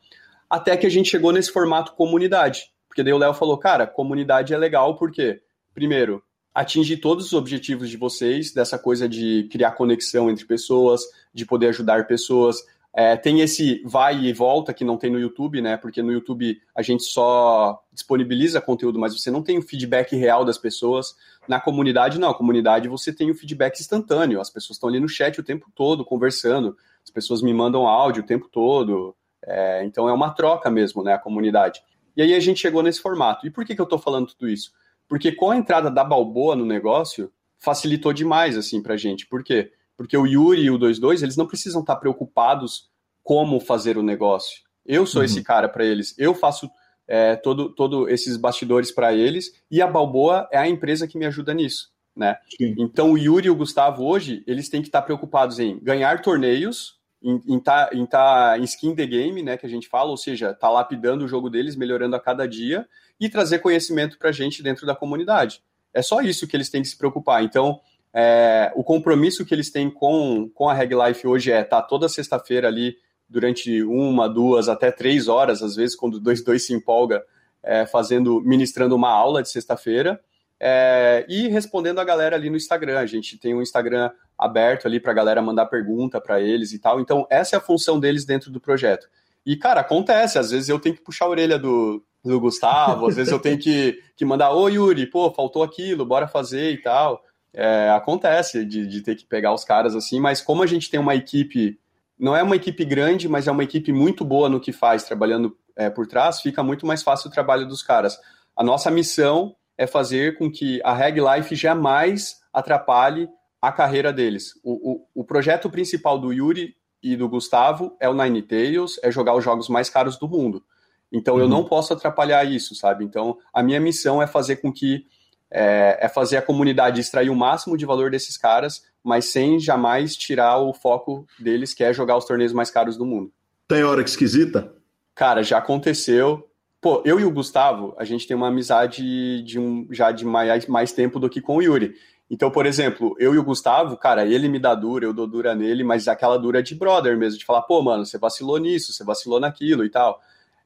até 0.49 0.76
que 0.76 0.86
a 0.86 0.89
gente 0.89 1.09
chegou 1.09 1.32
nesse 1.32 1.51
formato 1.51 1.93
comunidade. 1.93 2.72
Porque 2.88 3.03
daí 3.03 3.13
o 3.13 3.18
Léo 3.18 3.34
falou, 3.34 3.57
cara, 3.57 3.88
comunidade 3.88 4.53
é 4.53 4.57
legal 4.57 4.97
porque, 4.97 5.41
primeiro, 5.74 6.22
atingir 6.53 6.97
todos 6.97 7.28
os 7.28 7.34
objetivos 7.34 7.89
de 7.89 7.97
vocês, 7.97 8.51
dessa 8.51 8.80
coisa 8.80 9.07
de 9.07 9.47
criar 9.51 9.72
conexão 9.72 10.30
entre 10.30 10.43
pessoas, 10.43 11.01
de 11.32 11.45
poder 11.45 11.68
ajudar 11.68 12.07
pessoas, 12.07 12.57
é, 13.00 13.16
tem 13.16 13.41
esse 13.41 13.80
vai 13.86 14.26
e 14.26 14.34
volta 14.34 14.74
que 14.74 14.84
não 14.84 14.98
tem 14.98 15.12
no 15.12 15.20
YouTube, 15.20 15.62
né? 15.62 15.78
Porque 15.78 16.02
no 16.02 16.12
YouTube 16.12 16.60
a 16.74 16.82
gente 16.82 17.04
só 17.04 17.80
disponibiliza 17.93 18.60
conteúdo, 18.60 18.98
mas 18.98 19.14
você 19.14 19.30
não 19.30 19.43
tem 19.43 19.60
o 19.60 19.62
feedback 19.62 20.16
real 20.16 20.43
das 20.43 20.58
pessoas. 20.58 21.16
Na 21.48 21.60
comunidade, 21.60 22.20
não. 22.20 22.30
Na 22.30 22.34
comunidade 22.34 22.88
você 22.88 23.14
tem 23.14 23.30
o 23.30 23.36
feedback 23.36 23.80
instantâneo. 23.80 24.41
As 24.41 24.50
pessoas 24.50 24.78
estão 24.78 24.89
ali 24.89 25.00
no 25.00 25.08
chat 25.08 25.39
o 25.39 25.43
tempo 25.43 25.68
todo, 25.76 26.04
conversando. 26.04 26.76
As 27.04 27.12
pessoas 27.12 27.43
me 27.43 27.54
mandam 27.54 27.86
áudio 27.86 28.24
o 28.24 28.26
tempo 28.26 28.50
todo. 28.52 29.16
É, 29.45 29.86
então 29.86 30.10
é 30.10 30.12
uma 30.12 30.32
troca 30.32 30.72
mesmo, 30.72 31.04
né? 31.04 31.14
A 31.14 31.20
comunidade. 31.20 31.84
E 32.16 32.24
aí 32.24 32.34
a 32.34 32.39
gente 32.39 32.60
chegou 32.60 32.82
nesse 32.82 33.00
formato. 33.00 33.45
E 33.45 33.52
por 33.52 33.64
que, 33.64 33.76
que 33.76 33.82
eu 33.82 33.84
estou 33.84 34.00
falando 34.00 34.30
tudo 34.30 34.50
isso? 34.50 34.72
Porque 35.08 35.32
com 35.32 35.52
a 35.52 35.56
entrada 35.56 35.91
da 35.91 36.04
Balboa 36.04 36.56
no 36.56 36.66
negócio, 36.66 37.32
facilitou 37.60 38.12
demais, 38.12 38.58
assim, 38.58 38.82
pra 38.82 38.98
gente. 38.98 39.28
Por 39.28 39.43
quê? 39.43 39.72
Porque 39.98 40.16
o 40.16 40.28
Yuri 40.28 40.62
e 40.62 40.70
o 40.70 40.78
22, 40.78 41.24
eles 41.24 41.36
não 41.36 41.48
precisam 41.48 41.82
estar 41.82 41.95
preocupados 41.95 42.89
como 43.24 43.60
fazer 43.60 43.98
o 43.98 44.04
negócio. 44.04 44.62
Eu 44.86 45.06
sou 45.06 45.20
uhum. 45.20 45.26
esse 45.26 45.43
cara 45.43 45.68
para 45.68 45.84
eles. 45.84 46.14
Eu 46.18 46.34
faço 46.34 46.70
é, 47.08 47.36
todo, 47.36 47.74
todo 47.74 48.08
esses 48.08 48.38
bastidores 48.38 48.91
para 48.91 49.14
eles 49.14 49.52
e 49.72 49.82
a 49.82 49.88
Balboa 49.88 50.48
é 50.52 50.58
a 50.58 50.68
empresa 50.68 51.08
que 51.08 51.18
me 51.18 51.26
ajuda 51.26 51.54
nisso, 51.54 51.91
né? 52.16 52.38
Então 52.60 53.12
o 53.12 53.18
Yuri 53.18 53.48
e 53.48 53.50
o 53.50 53.56
Gustavo 53.56 54.06
hoje 54.06 54.43
eles 54.45 54.70
têm 54.70 54.82
que 54.82 54.88
estar 54.89 55.02
preocupados 55.02 55.58
em 55.60 55.80
ganhar 55.80 56.22
torneios, 56.22 56.98
em 57.22 57.58
estar 57.58 57.93
em, 57.93 58.06
tá, 58.06 58.58
em 58.60 58.64
skin 58.64 58.93
the 58.93 59.06
game, 59.06 59.41
né? 59.41 59.58
Que 59.58 59.66
a 59.66 59.70
gente 59.70 59.88
fala, 59.88 60.10
ou 60.10 60.18
seja, 60.18 60.54
tá 60.54 60.70
lapidando 60.70 61.26
o 61.26 61.28
jogo 61.28 61.50
deles, 61.50 61.76
melhorando 61.76 62.16
a 62.16 62.20
cada 62.20 62.48
dia 62.48 62.88
e 63.20 63.30
trazer 63.30 63.60
conhecimento 63.60 64.18
para 64.18 64.30
a 64.30 64.34
gente 64.34 64.62
dentro 64.62 64.86
da 64.86 64.95
comunidade. 64.95 65.62
É 65.93 66.02
só 66.02 66.22
isso 66.22 66.48
que 66.48 66.56
eles 66.56 66.70
têm 66.70 66.82
que 66.82 66.88
se 66.88 66.98
preocupar. 66.98 67.43
Então 67.43 67.80
é, 68.20 68.72
o 68.76 68.84
compromisso 68.84 69.45
que 69.45 69.53
eles 69.53 69.70
têm 69.70 69.91
com, 69.91 70.49
com 70.55 70.68
a 70.68 70.74
Reg 70.74 70.91
Life 70.95 71.28
hoje 71.28 71.51
é 71.51 71.61
estar 71.61 71.84
tá 71.84 71.88
toda 71.88 72.09
sexta-feira 72.09 72.68
ali 72.68 72.95
durante 73.30 73.84
uma, 73.84 74.28
duas, 74.28 74.68
até 74.68 74.89
três 74.91 75.28
horas, 75.28 75.61
às 75.61 75.76
vezes, 75.76 75.95
quando 75.95 76.20
dois, 76.20 76.43
dois 76.43 76.65
se 76.65 76.74
empolga, 76.74 77.24
é, 77.61 77.86
fazendo, 77.86 78.41
ministrando 78.41 78.95
uma 78.95 79.11
aula 79.11 79.43
de 79.43 79.51
sexta-feira. 79.51 80.20
É, 80.59 81.28
e 81.30 81.47
respondendo 81.47 81.99
a 81.99 82.03
galera 82.03 82.36
ali 82.36 82.49
no 82.49 82.57
Instagram. 82.57 82.97
A 82.97 83.05
gente 83.05 83.38
tem 83.38 83.53
um 83.53 83.61
Instagram 83.61 84.09
aberto 84.36 84.88
ali 84.88 84.99
para 84.99 85.11
a 85.11 85.15
galera 85.15 85.39
mandar 85.39 85.68
pergunta 85.68 86.20
para 86.20 86.41
eles 86.41 86.74
e 86.74 86.80
tal. 86.80 86.99
Então, 86.99 87.28
essa 87.30 87.55
é 87.55 87.57
a 87.57 87.61
função 87.61 87.99
deles 87.99 88.26
dentro 88.26 88.49
do 88.49 88.59
projeto. 88.59 89.07
E, 89.45 89.55
cara, 89.55 89.82
acontece. 89.82 90.39
Às 90.39 90.49
vezes 90.49 90.70
eu 90.70 90.80
tenho 90.80 90.95
que 90.95 91.03
puxar 91.03 91.26
a 91.26 91.30
orelha 91.30 91.59
do, 91.59 92.03
do 92.26 92.39
Gustavo, 92.39 93.05
às 93.05 93.15
vezes 93.15 93.32
eu 93.32 93.38
tenho 93.38 93.59
que, 93.59 94.01
que 94.15 94.26
mandar: 94.26 94.55
Ô 94.55 94.68
Yuri, 94.68 95.05
pô, 95.05 95.32
faltou 95.32 95.61
aquilo, 95.61 96.03
bora 96.03 96.28
fazer 96.28 96.72
e 96.72 96.82
tal 96.82 97.26
é, 97.54 97.89
acontece 97.89 98.64
de, 98.66 98.86
de 98.86 99.02
ter 99.02 99.16
que 99.16 99.26
pegar 99.26 99.54
os 99.54 99.64
caras 99.64 99.95
assim, 99.95 100.20
mas 100.20 100.41
como 100.41 100.64
a 100.64 100.68
gente 100.68 100.89
tem 100.89 101.00
uma 101.00 101.16
equipe, 101.16 101.80
não 102.20 102.36
é 102.36 102.43
uma 102.43 102.56
equipe 102.56 102.86
grande, 102.86 103.28
mas 103.28 103.48
é 103.48 103.52
uma 103.52 103.64
equipe 103.64 103.91
muito 103.91 104.24
boa 104.24 104.50
no 104.50 104.60
que 104.60 104.72
faz, 104.72 105.04
trabalhando 105.04 105.58
é, 105.76 105.89
por 105.89 106.08
trás, 106.08 106.41
fica 106.41 106.64
muito 106.64 106.86
mais 106.86 107.04
fácil 107.04 107.30
o 107.30 107.34
trabalho 107.34 107.68
dos 107.68 107.82
caras. 107.82 108.20
A 108.56 108.64
nossa 108.64 108.89
missão 108.89 109.56
é 109.78 109.86
fazer 109.86 110.38
com 110.38 110.52
que 110.52 110.82
a 110.84 110.93
Reg 110.93 111.20
Life 111.20 111.56
jamais 111.56 112.41
atrapalhe 112.52 113.30
a 113.62 113.72
carreira 113.72 114.12
deles. 114.12 114.54
O, 114.64 114.93
o, 114.93 115.22
o 115.22 115.24
projeto 115.24 115.70
principal 115.70 116.20
do 116.20 116.34
Yuri 116.34 116.76
e 117.02 117.16
do 117.16 117.30
Gustavo 117.30 117.95
é 118.00 118.10
o 118.10 118.14
Nine 118.14 118.41
Tails, 118.41 119.00
é 119.04 119.12
jogar 119.12 119.36
os 119.36 119.43
jogos 119.43 119.70
mais 119.70 119.89
caros 119.89 120.18
do 120.18 120.28
mundo. 120.28 120.64
Então 121.12 121.36
uhum. 121.36 121.41
eu 121.41 121.48
não 121.48 121.64
posso 121.64 121.93
atrapalhar 121.93 122.43
isso, 122.43 122.76
sabe? 122.76 123.06
Então 123.06 123.38
a 123.54 123.64
minha 123.64 123.80
missão 123.80 124.22
é 124.22 124.28
fazer 124.28 124.58
com 124.58 124.72
que 124.72 125.06
é, 125.52 125.98
é, 126.02 126.10
fazer 126.10 126.38
a 126.38 126.41
comunidade 126.41 127.00
extrair 127.00 127.30
o 127.30 127.36
máximo 127.36 127.78
de 127.78 127.86
valor 127.86 128.12
desses 128.12 128.38
caras, 128.38 128.84
mas 129.04 129.26
sem 129.26 129.60
jamais 129.60 130.16
tirar 130.16 130.58
o 130.58 130.74
foco 130.74 131.26
deles, 131.39 131.74
que 131.74 131.84
é 131.84 131.93
jogar 131.93 132.18
os 132.18 132.26
torneios 132.26 132.54
mais 132.54 132.70
caros 132.70 132.98
do 132.98 133.06
mundo. 133.06 133.32
Tem 133.68 133.84
hora 133.84 134.04
que 134.04 134.10
esquisita? 134.10 134.74
Cara, 135.16 135.43
já 135.43 135.58
aconteceu. 135.58 136.48
Pô, 136.80 137.02
eu 137.06 137.20
e 137.20 137.26
o 137.26 137.32
Gustavo, 137.32 137.95
a 137.98 138.04
gente 138.04 138.28
tem 138.28 138.38
uma 138.38 138.50
amizade 138.50 139.41
de 139.43 139.60
um, 139.60 139.88
já 139.91 140.12
de 140.12 140.26
mais, 140.26 140.68
mais 140.68 140.91
tempo 140.91 141.20
do 141.20 141.30
que 141.30 141.41
com 141.41 141.58
o 141.58 141.62
Yuri. 141.62 141.95
Então, 142.30 142.52
por 142.52 142.66
exemplo, 142.66 143.16
eu 143.18 143.34
e 143.34 143.38
o 143.38 143.43
Gustavo, 143.43 143.95
cara, 143.98 144.26
ele 144.26 144.50
me 144.50 144.60
dá 144.60 144.76
dura, 144.76 145.06
eu 145.06 145.14
dou 145.14 145.26
dura 145.26 145.56
nele, 145.56 145.84
mas 145.84 146.08
aquela 146.08 146.38
dura 146.38 146.62
de 146.62 146.76
brother 146.76 147.18
mesmo, 147.18 147.39
de 147.39 147.45
falar, 147.45 147.62
pô, 147.62 147.82
mano, 147.82 148.06
você 148.06 148.18
vacilou 148.18 148.58
nisso, 148.58 148.91
você 148.91 149.04
vacilou 149.04 149.39
naquilo 149.39 149.86
e 149.86 149.89
tal. 149.89 150.20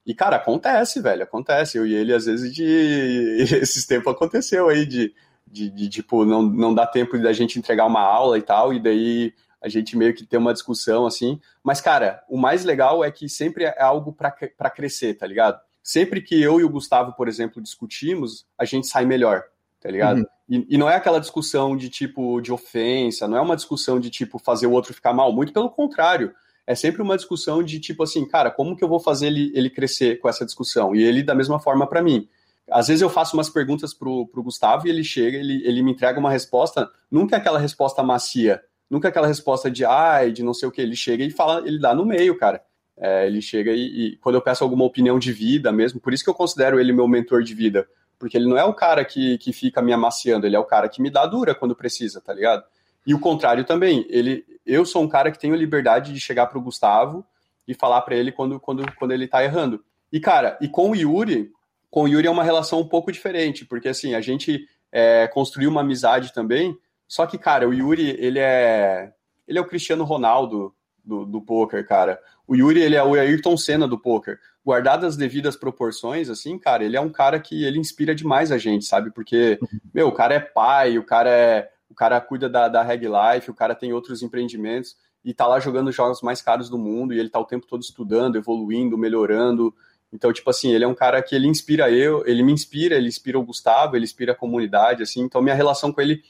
E, 0.06 0.14
cara, 0.16 0.38
acontece, 0.38 1.02
velho, 1.02 1.24
acontece. 1.24 1.78
Eu 1.78 1.86
e 1.86 1.94
ele, 1.94 2.14
às 2.14 2.26
vezes, 2.26 2.54
de. 2.54 2.64
Esses 3.62 3.86
tempos 3.86 4.14
aconteceu 4.14 4.68
aí 4.68 4.86
de, 4.86 5.14
de, 5.48 5.70
de, 5.70 5.90
tipo, 5.90 6.26
não, 6.26 6.42
não 6.42 6.74
dá 6.74 6.88
tempo 6.88 7.18
da 7.20 7.34
gente 7.34 7.60
entregar 7.60 7.86
uma 7.86 8.02
aula 8.02 8.38
e 8.38 8.42
tal, 8.42 8.74
e 8.74 8.80
daí 8.80 9.34
a 9.62 9.70
gente 9.70 9.96
meio 9.96 10.14
que 10.14 10.26
tem 10.26 10.40
uma 10.40 10.54
discussão 10.54 11.06
assim. 11.06 11.40
Mas, 11.64 11.80
cara, 11.80 12.24
o 12.28 12.36
mais 12.36 12.66
legal 12.66 13.04
é 13.04 13.12
que 13.12 13.30
sempre 13.30 13.66
é 13.66 13.82
algo 13.82 14.12
para 14.12 14.70
crescer, 14.72 15.14
tá 15.14 15.28
ligado? 15.28 15.60
Sempre 15.84 16.22
que 16.22 16.42
eu 16.42 16.60
e 16.60 16.64
o 16.64 16.70
Gustavo, 16.70 17.14
por 17.14 17.28
exemplo, 17.28 17.62
discutimos, 17.62 18.46
a 18.58 18.66
gente 18.66 18.88
sai 18.88 19.06
melhor, 19.06 19.44
tá 19.80 19.90
ligado? 19.90 20.18
Uhum. 20.18 20.26
E, 20.50 20.76
e, 20.76 20.78
não 20.78 20.90
é 20.90 20.96
aquela 20.96 21.20
discussão 21.20 21.78
de 21.78 21.90
tipo 21.90 22.42
de 22.42 22.52
ofensa, 22.52 23.28
não 23.28 23.38
é 23.38 23.42
uma 23.42 23.56
discussão 23.56 24.00
de 24.00 24.10
tipo 24.10 24.38
fazer 24.38 24.68
o 24.68 24.72
outro 24.72 24.94
ficar 24.94 25.14
mal, 25.14 25.32
muito 25.32 25.54
pelo 25.54 25.70
contrário 25.70 26.34
é 26.72 26.76
sempre 26.76 27.02
uma 27.02 27.18
discussão 27.18 27.62
de 27.62 27.80
tipo 27.80 28.02
assim, 28.04 28.26
cara, 28.26 28.50
como 28.50 28.78
que 28.78 28.84
eu 28.84 28.88
vou 28.88 29.00
fazer 29.00 29.28
ele, 29.28 29.52
ele 29.54 29.70
crescer 29.70 30.20
com 30.20 30.30
essa 30.30 30.46
discussão? 30.46 30.96
E 30.96 31.04
ele 31.04 31.22
da 31.22 31.36
mesma 31.36 31.60
forma 31.60 31.86
para 31.86 32.02
mim. 32.02 32.30
Às 32.70 32.88
vezes 32.88 33.02
eu 33.02 33.10
faço 33.10 33.36
umas 33.36 33.50
perguntas 33.50 33.94
pro, 33.94 34.26
pro 34.28 34.42
Gustavo 34.42 34.88
e 34.88 34.90
ele 34.90 35.04
chega, 35.04 35.38
ele, 35.38 35.62
ele 35.66 35.84
me 35.84 35.92
entrega 35.92 36.18
uma 36.18 36.32
resposta, 36.32 36.90
nunca 37.12 37.36
aquela 37.36 37.60
resposta 37.60 38.02
macia, 38.02 38.62
nunca 38.90 39.10
aquela 39.10 39.28
resposta 39.28 39.70
de 39.70 39.84
ai, 39.84 40.32
de 40.32 40.44
não 40.44 40.54
sei 40.54 40.70
o 40.70 40.72
que. 40.72 40.82
Ele 40.82 40.96
chega 40.96 41.26
e 41.26 41.30
fala, 41.30 41.68
ele 41.68 41.78
dá 41.78 41.94
no 41.94 42.06
meio, 42.06 42.38
cara. 42.38 42.64
É, 42.98 43.28
ele 43.28 43.42
chega 43.42 43.72
e, 43.72 44.14
e, 44.14 44.18
quando 44.18 44.36
eu 44.36 44.42
peço 44.42 44.64
alguma 44.64 44.86
opinião 44.86 45.20
de 45.20 45.34
vida 45.34 45.74
mesmo, 45.74 46.00
por 46.00 46.14
isso 46.14 46.24
que 46.24 46.30
eu 46.30 46.34
considero 46.34 46.80
ele 46.80 46.94
meu 46.94 47.08
mentor 47.08 47.44
de 47.44 47.54
vida, 47.54 47.86
porque 48.18 48.38
ele 48.38 48.48
não 48.48 48.58
é 48.58 48.64
o 48.64 48.74
cara 48.74 49.04
que, 49.04 49.38
que 49.40 49.52
fica 49.52 49.82
me 49.82 49.92
amaciando, 49.92 50.46
ele 50.46 50.56
é 50.56 50.60
o 50.60 50.66
cara 50.66 50.88
que 50.88 51.02
me 51.02 51.10
dá 51.10 51.26
dura 51.26 51.54
quando 51.54 51.76
precisa, 51.76 52.22
tá 52.22 52.34
ligado? 52.34 52.64
E 53.06 53.14
o 53.14 53.20
contrário 53.20 53.64
também. 53.66 54.06
Ele, 54.10 54.46
eu 54.66 54.86
sou 54.86 55.04
um 55.04 55.08
cara 55.08 55.32
que 55.32 55.40
tenho 55.40 55.56
liberdade 55.56 56.14
de 56.14 56.20
chegar 56.20 56.48
para 56.48 56.58
o 56.58 56.62
Gustavo 56.62 57.26
e 57.68 57.74
falar 57.74 58.02
para 58.02 58.16
ele 58.16 58.32
quando, 58.32 58.60
quando, 58.60 58.86
quando 58.96 59.12
ele 59.12 59.26
está 59.26 59.44
errando. 59.44 59.84
E, 60.12 60.20
cara, 60.20 60.58
e 60.62 60.68
com 60.68 60.92
o 60.92 60.96
Yuri, 60.96 61.52
com 61.90 62.04
o 62.04 62.08
Yuri 62.08 62.28
é 62.28 62.32
uma 62.32 62.44
relação 62.44 62.80
um 62.80 62.88
pouco 62.88 63.12
diferente, 63.12 63.66
porque 63.66 63.90
assim, 63.90 64.14
a 64.14 64.22
gente 64.22 64.68
é, 64.92 65.28
construiu 65.28 65.70
uma 65.70 65.82
amizade 65.82 66.34
também. 66.34 66.78
Só 67.08 67.26
que, 67.26 67.38
cara, 67.38 67.68
o 67.68 67.74
Yuri, 67.74 68.16
ele 68.20 68.40
é. 68.40 69.12
Ele 69.48 69.58
é 69.58 69.62
o 69.62 69.68
Cristiano 69.68 70.04
Ronaldo 70.04 70.74
do, 71.04 71.26
do 71.26 71.42
poker, 71.42 71.86
cara. 71.86 72.20
O 72.48 72.56
Yuri, 72.56 72.82
ele 72.82 72.96
é 72.96 73.04
o 73.04 73.16
Ayrton 73.16 73.58
Senna 73.58 73.88
do 73.88 74.00
poker. 74.00 74.40
Guardadas 74.66 75.14
as 75.14 75.18
devidas 75.18 75.56
proporções, 75.56 76.30
assim, 76.30 76.58
cara, 76.58 76.84
ele 76.84 76.96
é 76.96 77.02
um 77.02 77.10
cara 77.10 77.40
que 77.40 77.64
ele 77.66 77.80
inspira 77.80 78.14
demais 78.14 78.52
a 78.52 78.58
gente, 78.58 78.86
sabe? 78.86 79.12
Porque, 79.12 79.60
meu, 79.94 80.08
o 80.08 80.12
cara 80.12 80.36
é 80.36 80.40
pai, 80.40 80.98
o 80.98 81.04
cara 81.04 81.30
é 81.30 81.70
o 81.92 81.94
cara 81.94 82.20
cuida 82.22 82.50
da, 82.50 82.70
da 82.70 82.82
Reg 82.82 83.06
Life, 83.06 83.52
o 83.52 83.54
cara 83.54 83.76
tem 83.76 83.92
outros 83.92 84.24
empreendimentos 84.24 84.96
e 85.24 85.34
tá 85.34 85.46
lá 85.46 85.60
jogando 85.60 85.90
os 85.90 85.96
jogos 85.96 86.22
mais 86.22 86.42
caros 86.42 86.70
do 86.70 86.78
mundo 86.78 87.14
e 87.14 87.20
ele 87.20 87.30
tá 87.30 87.38
o 87.38 87.46
tempo 87.46 87.68
todo 87.68 87.82
estudando, 87.82 88.38
evoluindo, 88.38 88.98
melhorando. 88.98 89.76
Então, 90.12 90.32
tipo 90.32 90.50
assim, 90.50 90.72
ele 90.72 90.86
é 90.86 90.88
um 90.88 90.96
cara 90.96 91.22
que 91.22 91.36
ele 91.36 91.48
inspira 91.48 91.92
eu, 91.92 92.26
ele 92.26 92.42
me 92.44 92.54
inspira, 92.54 92.96
ele 92.96 93.10
inspira 93.10 93.38
o 93.38 93.44
Gustavo, 93.44 93.96
ele 93.96 94.06
inspira 94.06 94.32
a 94.32 94.36
comunidade, 94.36 95.04
assim. 95.04 95.22
Então, 95.22 95.42
minha 95.42 95.56
relação 95.56 95.92
com 95.92 96.02
ele 96.02 96.24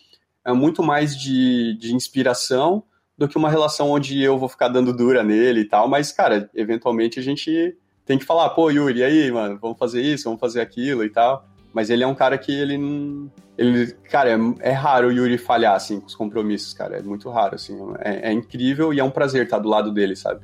é 0.44 0.52
muito 0.52 0.82
mais 0.82 1.16
de, 1.16 1.78
de 1.78 1.94
inspiração 1.94 2.84
do 3.16 3.28
que 3.28 3.38
uma 3.38 3.50
relação 3.50 3.92
onde 3.92 4.22
eu 4.22 4.38
vou 4.38 4.50
ficar 4.50 4.68
dando 4.68 4.92
dura 4.92 5.24
nele 5.24 5.62
e 5.62 5.66
tal. 5.66 5.88
Mas, 5.88 6.12
cara, 6.12 6.50
eventualmente 6.56 7.20
a 7.20 7.24
gente 7.24 7.78
tem 8.04 8.18
que 8.18 8.26
falar, 8.26 8.50
pô, 8.50 8.72
Yuri, 8.72 9.00
e 9.00 9.04
aí, 9.04 9.32
mano, 9.32 9.60
vamos 9.60 9.78
fazer 9.78 10.02
isso, 10.02 10.24
vamos 10.24 10.40
fazer 10.40 10.60
aquilo 10.60 11.04
e 11.04 11.10
tal. 11.10 11.48
Mas 11.74 11.90
ele 11.90 12.04
é 12.04 12.08
um 12.08 12.16
cara 12.16 12.38
que 12.38 12.52
ele. 12.52 13.30
Ele, 13.58 13.92
cara, 14.10 14.32
é, 14.32 14.70
é, 14.70 14.72
raro 14.72 15.08
o 15.08 15.12
Yuri 15.12 15.38
falhar, 15.38 15.76
assim, 15.76 16.00
com 16.00 16.08
os 16.08 16.16
compromissos, 16.16 16.74
cara. 16.74 16.98
É 16.98 17.02
muito 17.02 17.30
raro, 17.30 17.56
assim. 17.56 17.78
É, 18.00 18.30
é 18.30 18.34
incrível 18.34 18.94
e 18.94 19.00
é 19.00 19.04
um 19.04 19.12
prazer 19.12 19.46
estar 19.46 19.60
do 19.60 19.70
lado 19.70 19.92
dele, 19.92 20.16
sabe? 20.16 20.42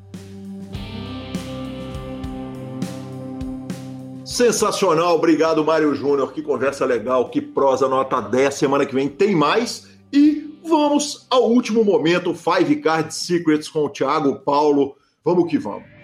Sensacional, 4.23 5.15
obrigado, 5.15 5.63
Mário 5.63 5.95
Júnior. 5.95 6.31
Que 6.31 6.41
conversa 6.41 6.85
legal, 6.85 7.29
que 7.29 7.41
prosa 7.41 7.87
nota 7.87 8.21
10. 8.21 8.53
Semana 8.53 8.85
que 8.85 8.93
vem 8.93 9.09
tem 9.09 9.35
mais. 9.35 9.87
E 10.13 10.59
vamos 10.63 11.25
ao 11.29 11.49
último 11.49 11.83
momento: 11.83 12.35
Five 12.35 12.75
Card 12.77 13.13
Secrets 13.13 13.67
com 13.67 13.85
o 13.85 13.89
Thiago 13.89 14.39
Paulo. 14.39 14.95
Vamos 15.23 15.49
que 15.49 15.57
vamos. 15.57 15.96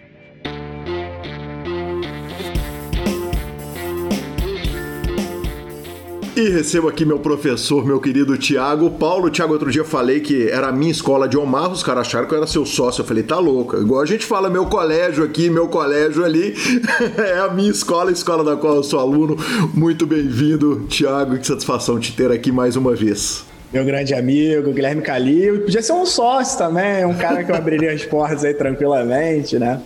E 6.35 6.49
recebo 6.49 6.87
aqui 6.87 7.05
meu 7.05 7.19
professor, 7.19 7.85
meu 7.85 7.99
querido 7.99 8.35
Tiago. 8.35 8.89
Paulo, 8.89 9.29
Tiago, 9.29 9.53
outro 9.53 9.69
dia 9.69 9.83
falei 9.83 10.19
que 10.19 10.49
era 10.49 10.69
a 10.69 10.71
minha 10.71 10.91
escola 10.91 11.27
de 11.27 11.37
Omar, 11.37 11.71
os 11.71 11.83
caras 11.83 12.07
acharam 12.07 12.27
que 12.27 12.33
eu 12.33 12.37
era 12.39 12.47
seu 12.47 12.65
sócio. 12.65 13.01
Eu 13.01 13.05
falei, 13.05 13.21
tá 13.21 13.37
louco. 13.37 13.77
Igual 13.77 14.01
a 14.01 14.05
gente 14.05 14.25
fala 14.25 14.49
meu 14.49 14.65
colégio 14.65 15.23
aqui, 15.23 15.47
meu 15.47 15.67
colégio 15.67 16.25
ali. 16.25 16.55
é 17.23 17.37
a 17.37 17.49
minha 17.49 17.69
escola, 17.69 18.09
a 18.09 18.13
escola 18.13 18.43
da 18.43 18.57
qual 18.57 18.77
eu 18.77 18.83
sou 18.83 18.99
aluno. 18.99 19.37
Muito 19.75 20.07
bem-vindo, 20.07 20.87
Tiago. 20.89 21.37
Que 21.37 21.45
satisfação 21.45 21.99
te 21.99 22.15
ter 22.15 22.31
aqui 22.31 22.51
mais 22.51 22.75
uma 22.75 22.95
vez 22.95 23.45
meu 23.71 23.83
grande 23.83 24.13
amigo, 24.13 24.71
Guilherme 24.71 25.01
Calil. 25.01 25.61
Podia 25.61 25.81
ser 25.81 25.93
um 25.93 26.05
sócio 26.05 26.59
também, 26.59 27.03
um 27.05 27.15
cara 27.15 27.43
que 27.43 27.51
eu 27.51 27.55
abriria 27.55 27.91
as 27.91 28.05
portas 28.05 28.45
aí 28.45 28.53
tranquilamente, 28.53 29.57
né? 29.57 29.81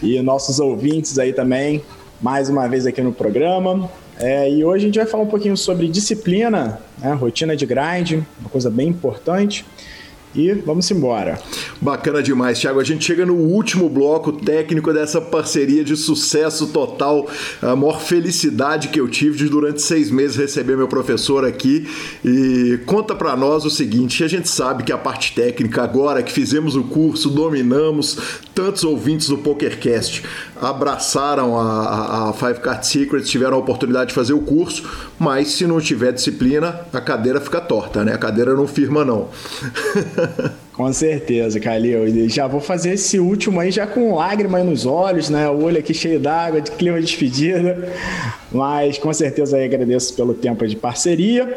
E 0.00 0.22
nossos 0.22 0.60
ouvintes 0.60 1.18
aí 1.18 1.32
também, 1.32 1.82
mais 2.20 2.48
uma 2.48 2.68
vez 2.68 2.86
aqui 2.86 3.02
no 3.02 3.12
programa. 3.12 3.90
É, 4.22 4.48
e 4.48 4.64
hoje 4.64 4.84
a 4.84 4.86
gente 4.86 4.98
vai 4.98 5.06
falar 5.06 5.24
um 5.24 5.28
pouquinho 5.28 5.56
sobre 5.56 5.88
disciplina, 5.88 6.78
né? 6.98 7.12
rotina 7.12 7.56
de 7.56 7.66
grind, 7.66 8.22
uma 8.38 8.48
coisa 8.48 8.70
bem 8.70 8.88
importante 8.88 9.66
e 10.34 10.52
vamos 10.52 10.90
embora. 10.90 11.38
Bacana 11.80 12.22
demais, 12.22 12.58
Thiago. 12.58 12.80
A 12.80 12.84
gente 12.84 13.04
chega 13.04 13.26
no 13.26 13.34
último 13.34 13.88
bloco 13.88 14.32
técnico 14.32 14.92
dessa 14.92 15.20
parceria 15.20 15.84
de 15.84 15.96
sucesso 15.96 16.68
total. 16.68 17.28
A 17.60 17.76
maior 17.76 18.00
felicidade 18.00 18.88
que 18.88 19.00
eu 19.00 19.08
tive 19.08 19.36
de 19.36 19.48
durante 19.48 19.82
seis 19.82 20.10
meses 20.10 20.36
receber 20.36 20.76
meu 20.76 20.88
professor 20.88 21.44
aqui. 21.44 21.88
E 22.24 22.80
conta 22.86 23.14
para 23.14 23.36
nós 23.36 23.64
o 23.64 23.70
seguinte: 23.70 24.24
a 24.24 24.28
gente 24.28 24.48
sabe 24.48 24.84
que 24.84 24.92
a 24.92 24.98
parte 24.98 25.34
técnica, 25.34 25.82
agora 25.82 26.22
que 26.22 26.32
fizemos 26.32 26.76
o 26.76 26.84
curso, 26.84 27.28
dominamos, 27.28 28.18
tantos 28.54 28.84
ouvintes 28.84 29.28
do 29.28 29.38
PokerCast 29.38 30.22
abraçaram 30.62 31.58
a, 31.58 32.28
a 32.28 32.32
Five 32.32 32.60
Card 32.60 32.86
Secrets, 32.86 33.28
tiveram 33.28 33.56
a 33.56 33.60
oportunidade 33.60 34.10
de 34.10 34.14
fazer 34.14 34.32
o 34.32 34.40
curso, 34.40 34.88
mas 35.18 35.48
se 35.48 35.66
não 35.66 35.80
tiver 35.80 36.12
disciplina, 36.12 36.80
a 36.92 37.00
cadeira 37.00 37.40
fica 37.40 37.60
torta, 37.60 38.04
né? 38.04 38.14
A 38.14 38.18
cadeira 38.18 38.54
não 38.54 38.68
firma, 38.68 39.04
não. 39.04 39.28
Com 40.72 40.90
certeza, 40.90 41.60
Calil. 41.60 42.28
Já 42.30 42.46
vou 42.46 42.60
fazer 42.60 42.94
esse 42.94 43.18
último 43.18 43.60
aí 43.60 43.70
já 43.70 43.86
com 43.86 44.14
lágrimas 44.14 44.64
nos 44.64 44.86
olhos, 44.86 45.28
né? 45.28 45.48
O 45.48 45.64
olho 45.64 45.78
aqui 45.78 45.92
cheio 45.92 46.18
d'água, 46.18 46.62
de 46.62 46.70
clima 46.70 46.98
de 46.98 47.06
despedida. 47.06 47.92
Mas 48.50 48.96
com 48.96 49.12
certeza 49.12 49.58
aí 49.58 49.64
agradeço 49.64 50.14
pelo 50.14 50.32
tempo 50.32 50.66
de 50.66 50.74
parceria. 50.74 51.56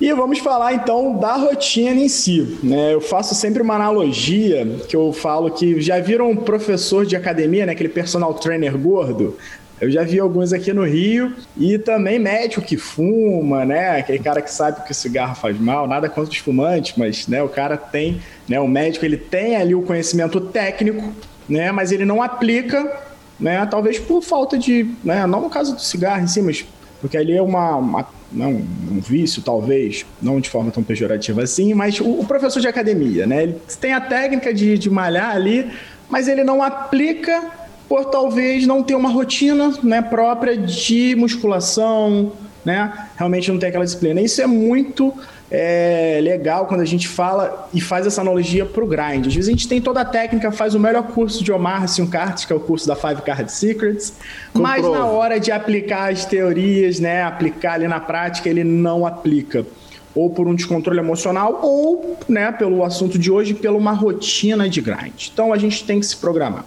E 0.00 0.12
vamos 0.12 0.40
falar 0.40 0.74
então 0.74 1.16
da 1.16 1.36
rotina 1.36 2.00
em 2.00 2.08
si. 2.08 2.58
Né? 2.62 2.92
Eu 2.92 3.00
faço 3.00 3.36
sempre 3.36 3.62
uma 3.62 3.74
analogia 3.76 4.66
que 4.88 4.96
eu 4.96 5.12
falo 5.12 5.50
que 5.50 5.80
já 5.80 6.00
viram 6.00 6.30
um 6.30 6.36
professor 6.36 7.06
de 7.06 7.14
academia, 7.14 7.66
né? 7.66 7.72
aquele 7.72 7.88
personal 7.88 8.34
trainer 8.34 8.76
gordo? 8.76 9.36
Eu 9.80 9.90
já 9.90 10.02
vi 10.02 10.18
alguns 10.18 10.52
aqui 10.52 10.72
no 10.72 10.84
Rio 10.84 11.34
e 11.56 11.78
também 11.78 12.18
médico 12.18 12.62
que 12.62 12.78
fuma, 12.78 13.64
né? 13.64 13.98
Aquele 13.98 14.18
cara 14.18 14.40
que 14.40 14.50
sabe 14.50 14.82
que 14.84 14.92
o 14.92 14.94
cigarro 14.94 15.34
faz 15.34 15.58
mal, 15.60 15.86
nada 15.86 16.08
contra 16.08 16.30
os 16.30 16.38
fumantes, 16.38 16.94
mas 16.96 17.26
né, 17.28 17.42
o 17.42 17.48
cara 17.48 17.76
tem, 17.76 18.20
né? 18.48 18.58
O 18.58 18.66
médico 18.66 19.04
ele 19.04 19.18
tem 19.18 19.56
ali 19.56 19.74
o 19.74 19.82
conhecimento 19.82 20.40
técnico, 20.40 21.12
né? 21.46 21.70
Mas 21.72 21.92
ele 21.92 22.06
não 22.06 22.22
aplica, 22.22 22.90
né? 23.38 23.66
Talvez 23.66 23.98
por 23.98 24.22
falta 24.22 24.56
de, 24.56 24.90
né? 25.04 25.26
Não 25.26 25.42
no 25.42 25.50
caso 25.50 25.74
do 25.74 25.80
cigarro 25.80 26.22
em 26.22 26.26
si, 26.26 26.40
mas 26.40 26.64
porque 27.00 27.18
ali 27.18 27.36
é 27.36 27.42
uma, 27.42 27.76
uma 27.76 28.08
não, 28.32 28.52
né, 28.52 28.64
um 28.90 29.00
vício, 29.00 29.42
talvez, 29.42 30.06
não 30.20 30.40
de 30.40 30.48
forma 30.48 30.70
tão 30.70 30.82
pejorativa 30.82 31.42
assim, 31.42 31.74
mas 31.74 32.00
o, 32.00 32.20
o 32.20 32.24
professor 32.26 32.60
de 32.60 32.66
academia, 32.66 33.26
né? 33.26 33.42
Ele 33.42 33.56
tem 33.78 33.92
a 33.92 34.00
técnica 34.00 34.54
de, 34.54 34.78
de 34.78 34.88
malhar 34.88 35.36
ali, 35.36 35.70
mas 36.08 36.28
ele 36.28 36.42
não 36.42 36.62
aplica 36.62 37.65
por 37.88 38.06
talvez 38.06 38.66
não 38.66 38.82
ter 38.82 38.94
uma 38.94 39.08
rotina 39.08 39.72
né, 39.82 40.02
própria 40.02 40.56
de 40.56 41.14
musculação, 41.16 42.32
né? 42.64 43.08
Realmente 43.16 43.50
não 43.50 43.58
tem 43.58 43.68
aquela 43.68 43.84
disciplina. 43.84 44.20
Isso 44.20 44.42
é 44.42 44.46
muito 44.46 45.14
é, 45.50 46.18
legal 46.20 46.66
quando 46.66 46.80
a 46.80 46.84
gente 46.84 47.06
fala 47.06 47.68
e 47.72 47.80
faz 47.80 48.06
essa 48.06 48.20
analogia 48.20 48.66
para 48.66 48.82
o 48.82 48.86
grind. 48.86 49.26
Às 49.26 49.34
vezes 49.34 49.48
a 49.48 49.52
gente 49.52 49.68
tem 49.68 49.80
toda 49.80 50.00
a 50.00 50.04
técnica, 50.04 50.50
faz 50.50 50.74
o 50.74 50.80
melhor 50.80 51.04
curso 51.04 51.44
de 51.44 51.52
Omar 51.52 51.84
Cartes, 52.10 52.44
que 52.44 52.52
é 52.52 52.56
o 52.56 52.60
curso 52.60 52.86
da 52.86 52.96
Five 52.96 53.22
Card 53.22 53.50
Secrets, 53.52 54.14
mas 54.52 54.82
na 54.82 55.06
hora 55.06 55.38
de 55.38 55.52
aplicar 55.52 56.12
as 56.12 56.24
teorias, 56.24 56.98
né, 56.98 57.22
aplicar 57.22 57.74
ali 57.74 57.86
na 57.86 58.00
prática, 58.00 58.48
ele 58.48 58.64
não 58.64 59.06
aplica 59.06 59.64
ou 60.12 60.30
por 60.30 60.48
um 60.48 60.54
descontrole 60.54 60.98
emocional, 60.98 61.60
ou, 61.62 62.16
né, 62.26 62.50
pelo 62.50 62.82
assunto 62.82 63.18
de 63.18 63.30
hoje, 63.30 63.52
pela 63.52 63.76
uma 63.76 63.92
rotina 63.92 64.66
de 64.66 64.80
grind. 64.80 65.28
Então 65.30 65.52
a 65.52 65.58
gente 65.58 65.84
tem 65.84 66.00
que 66.00 66.06
se 66.06 66.16
programar 66.16 66.64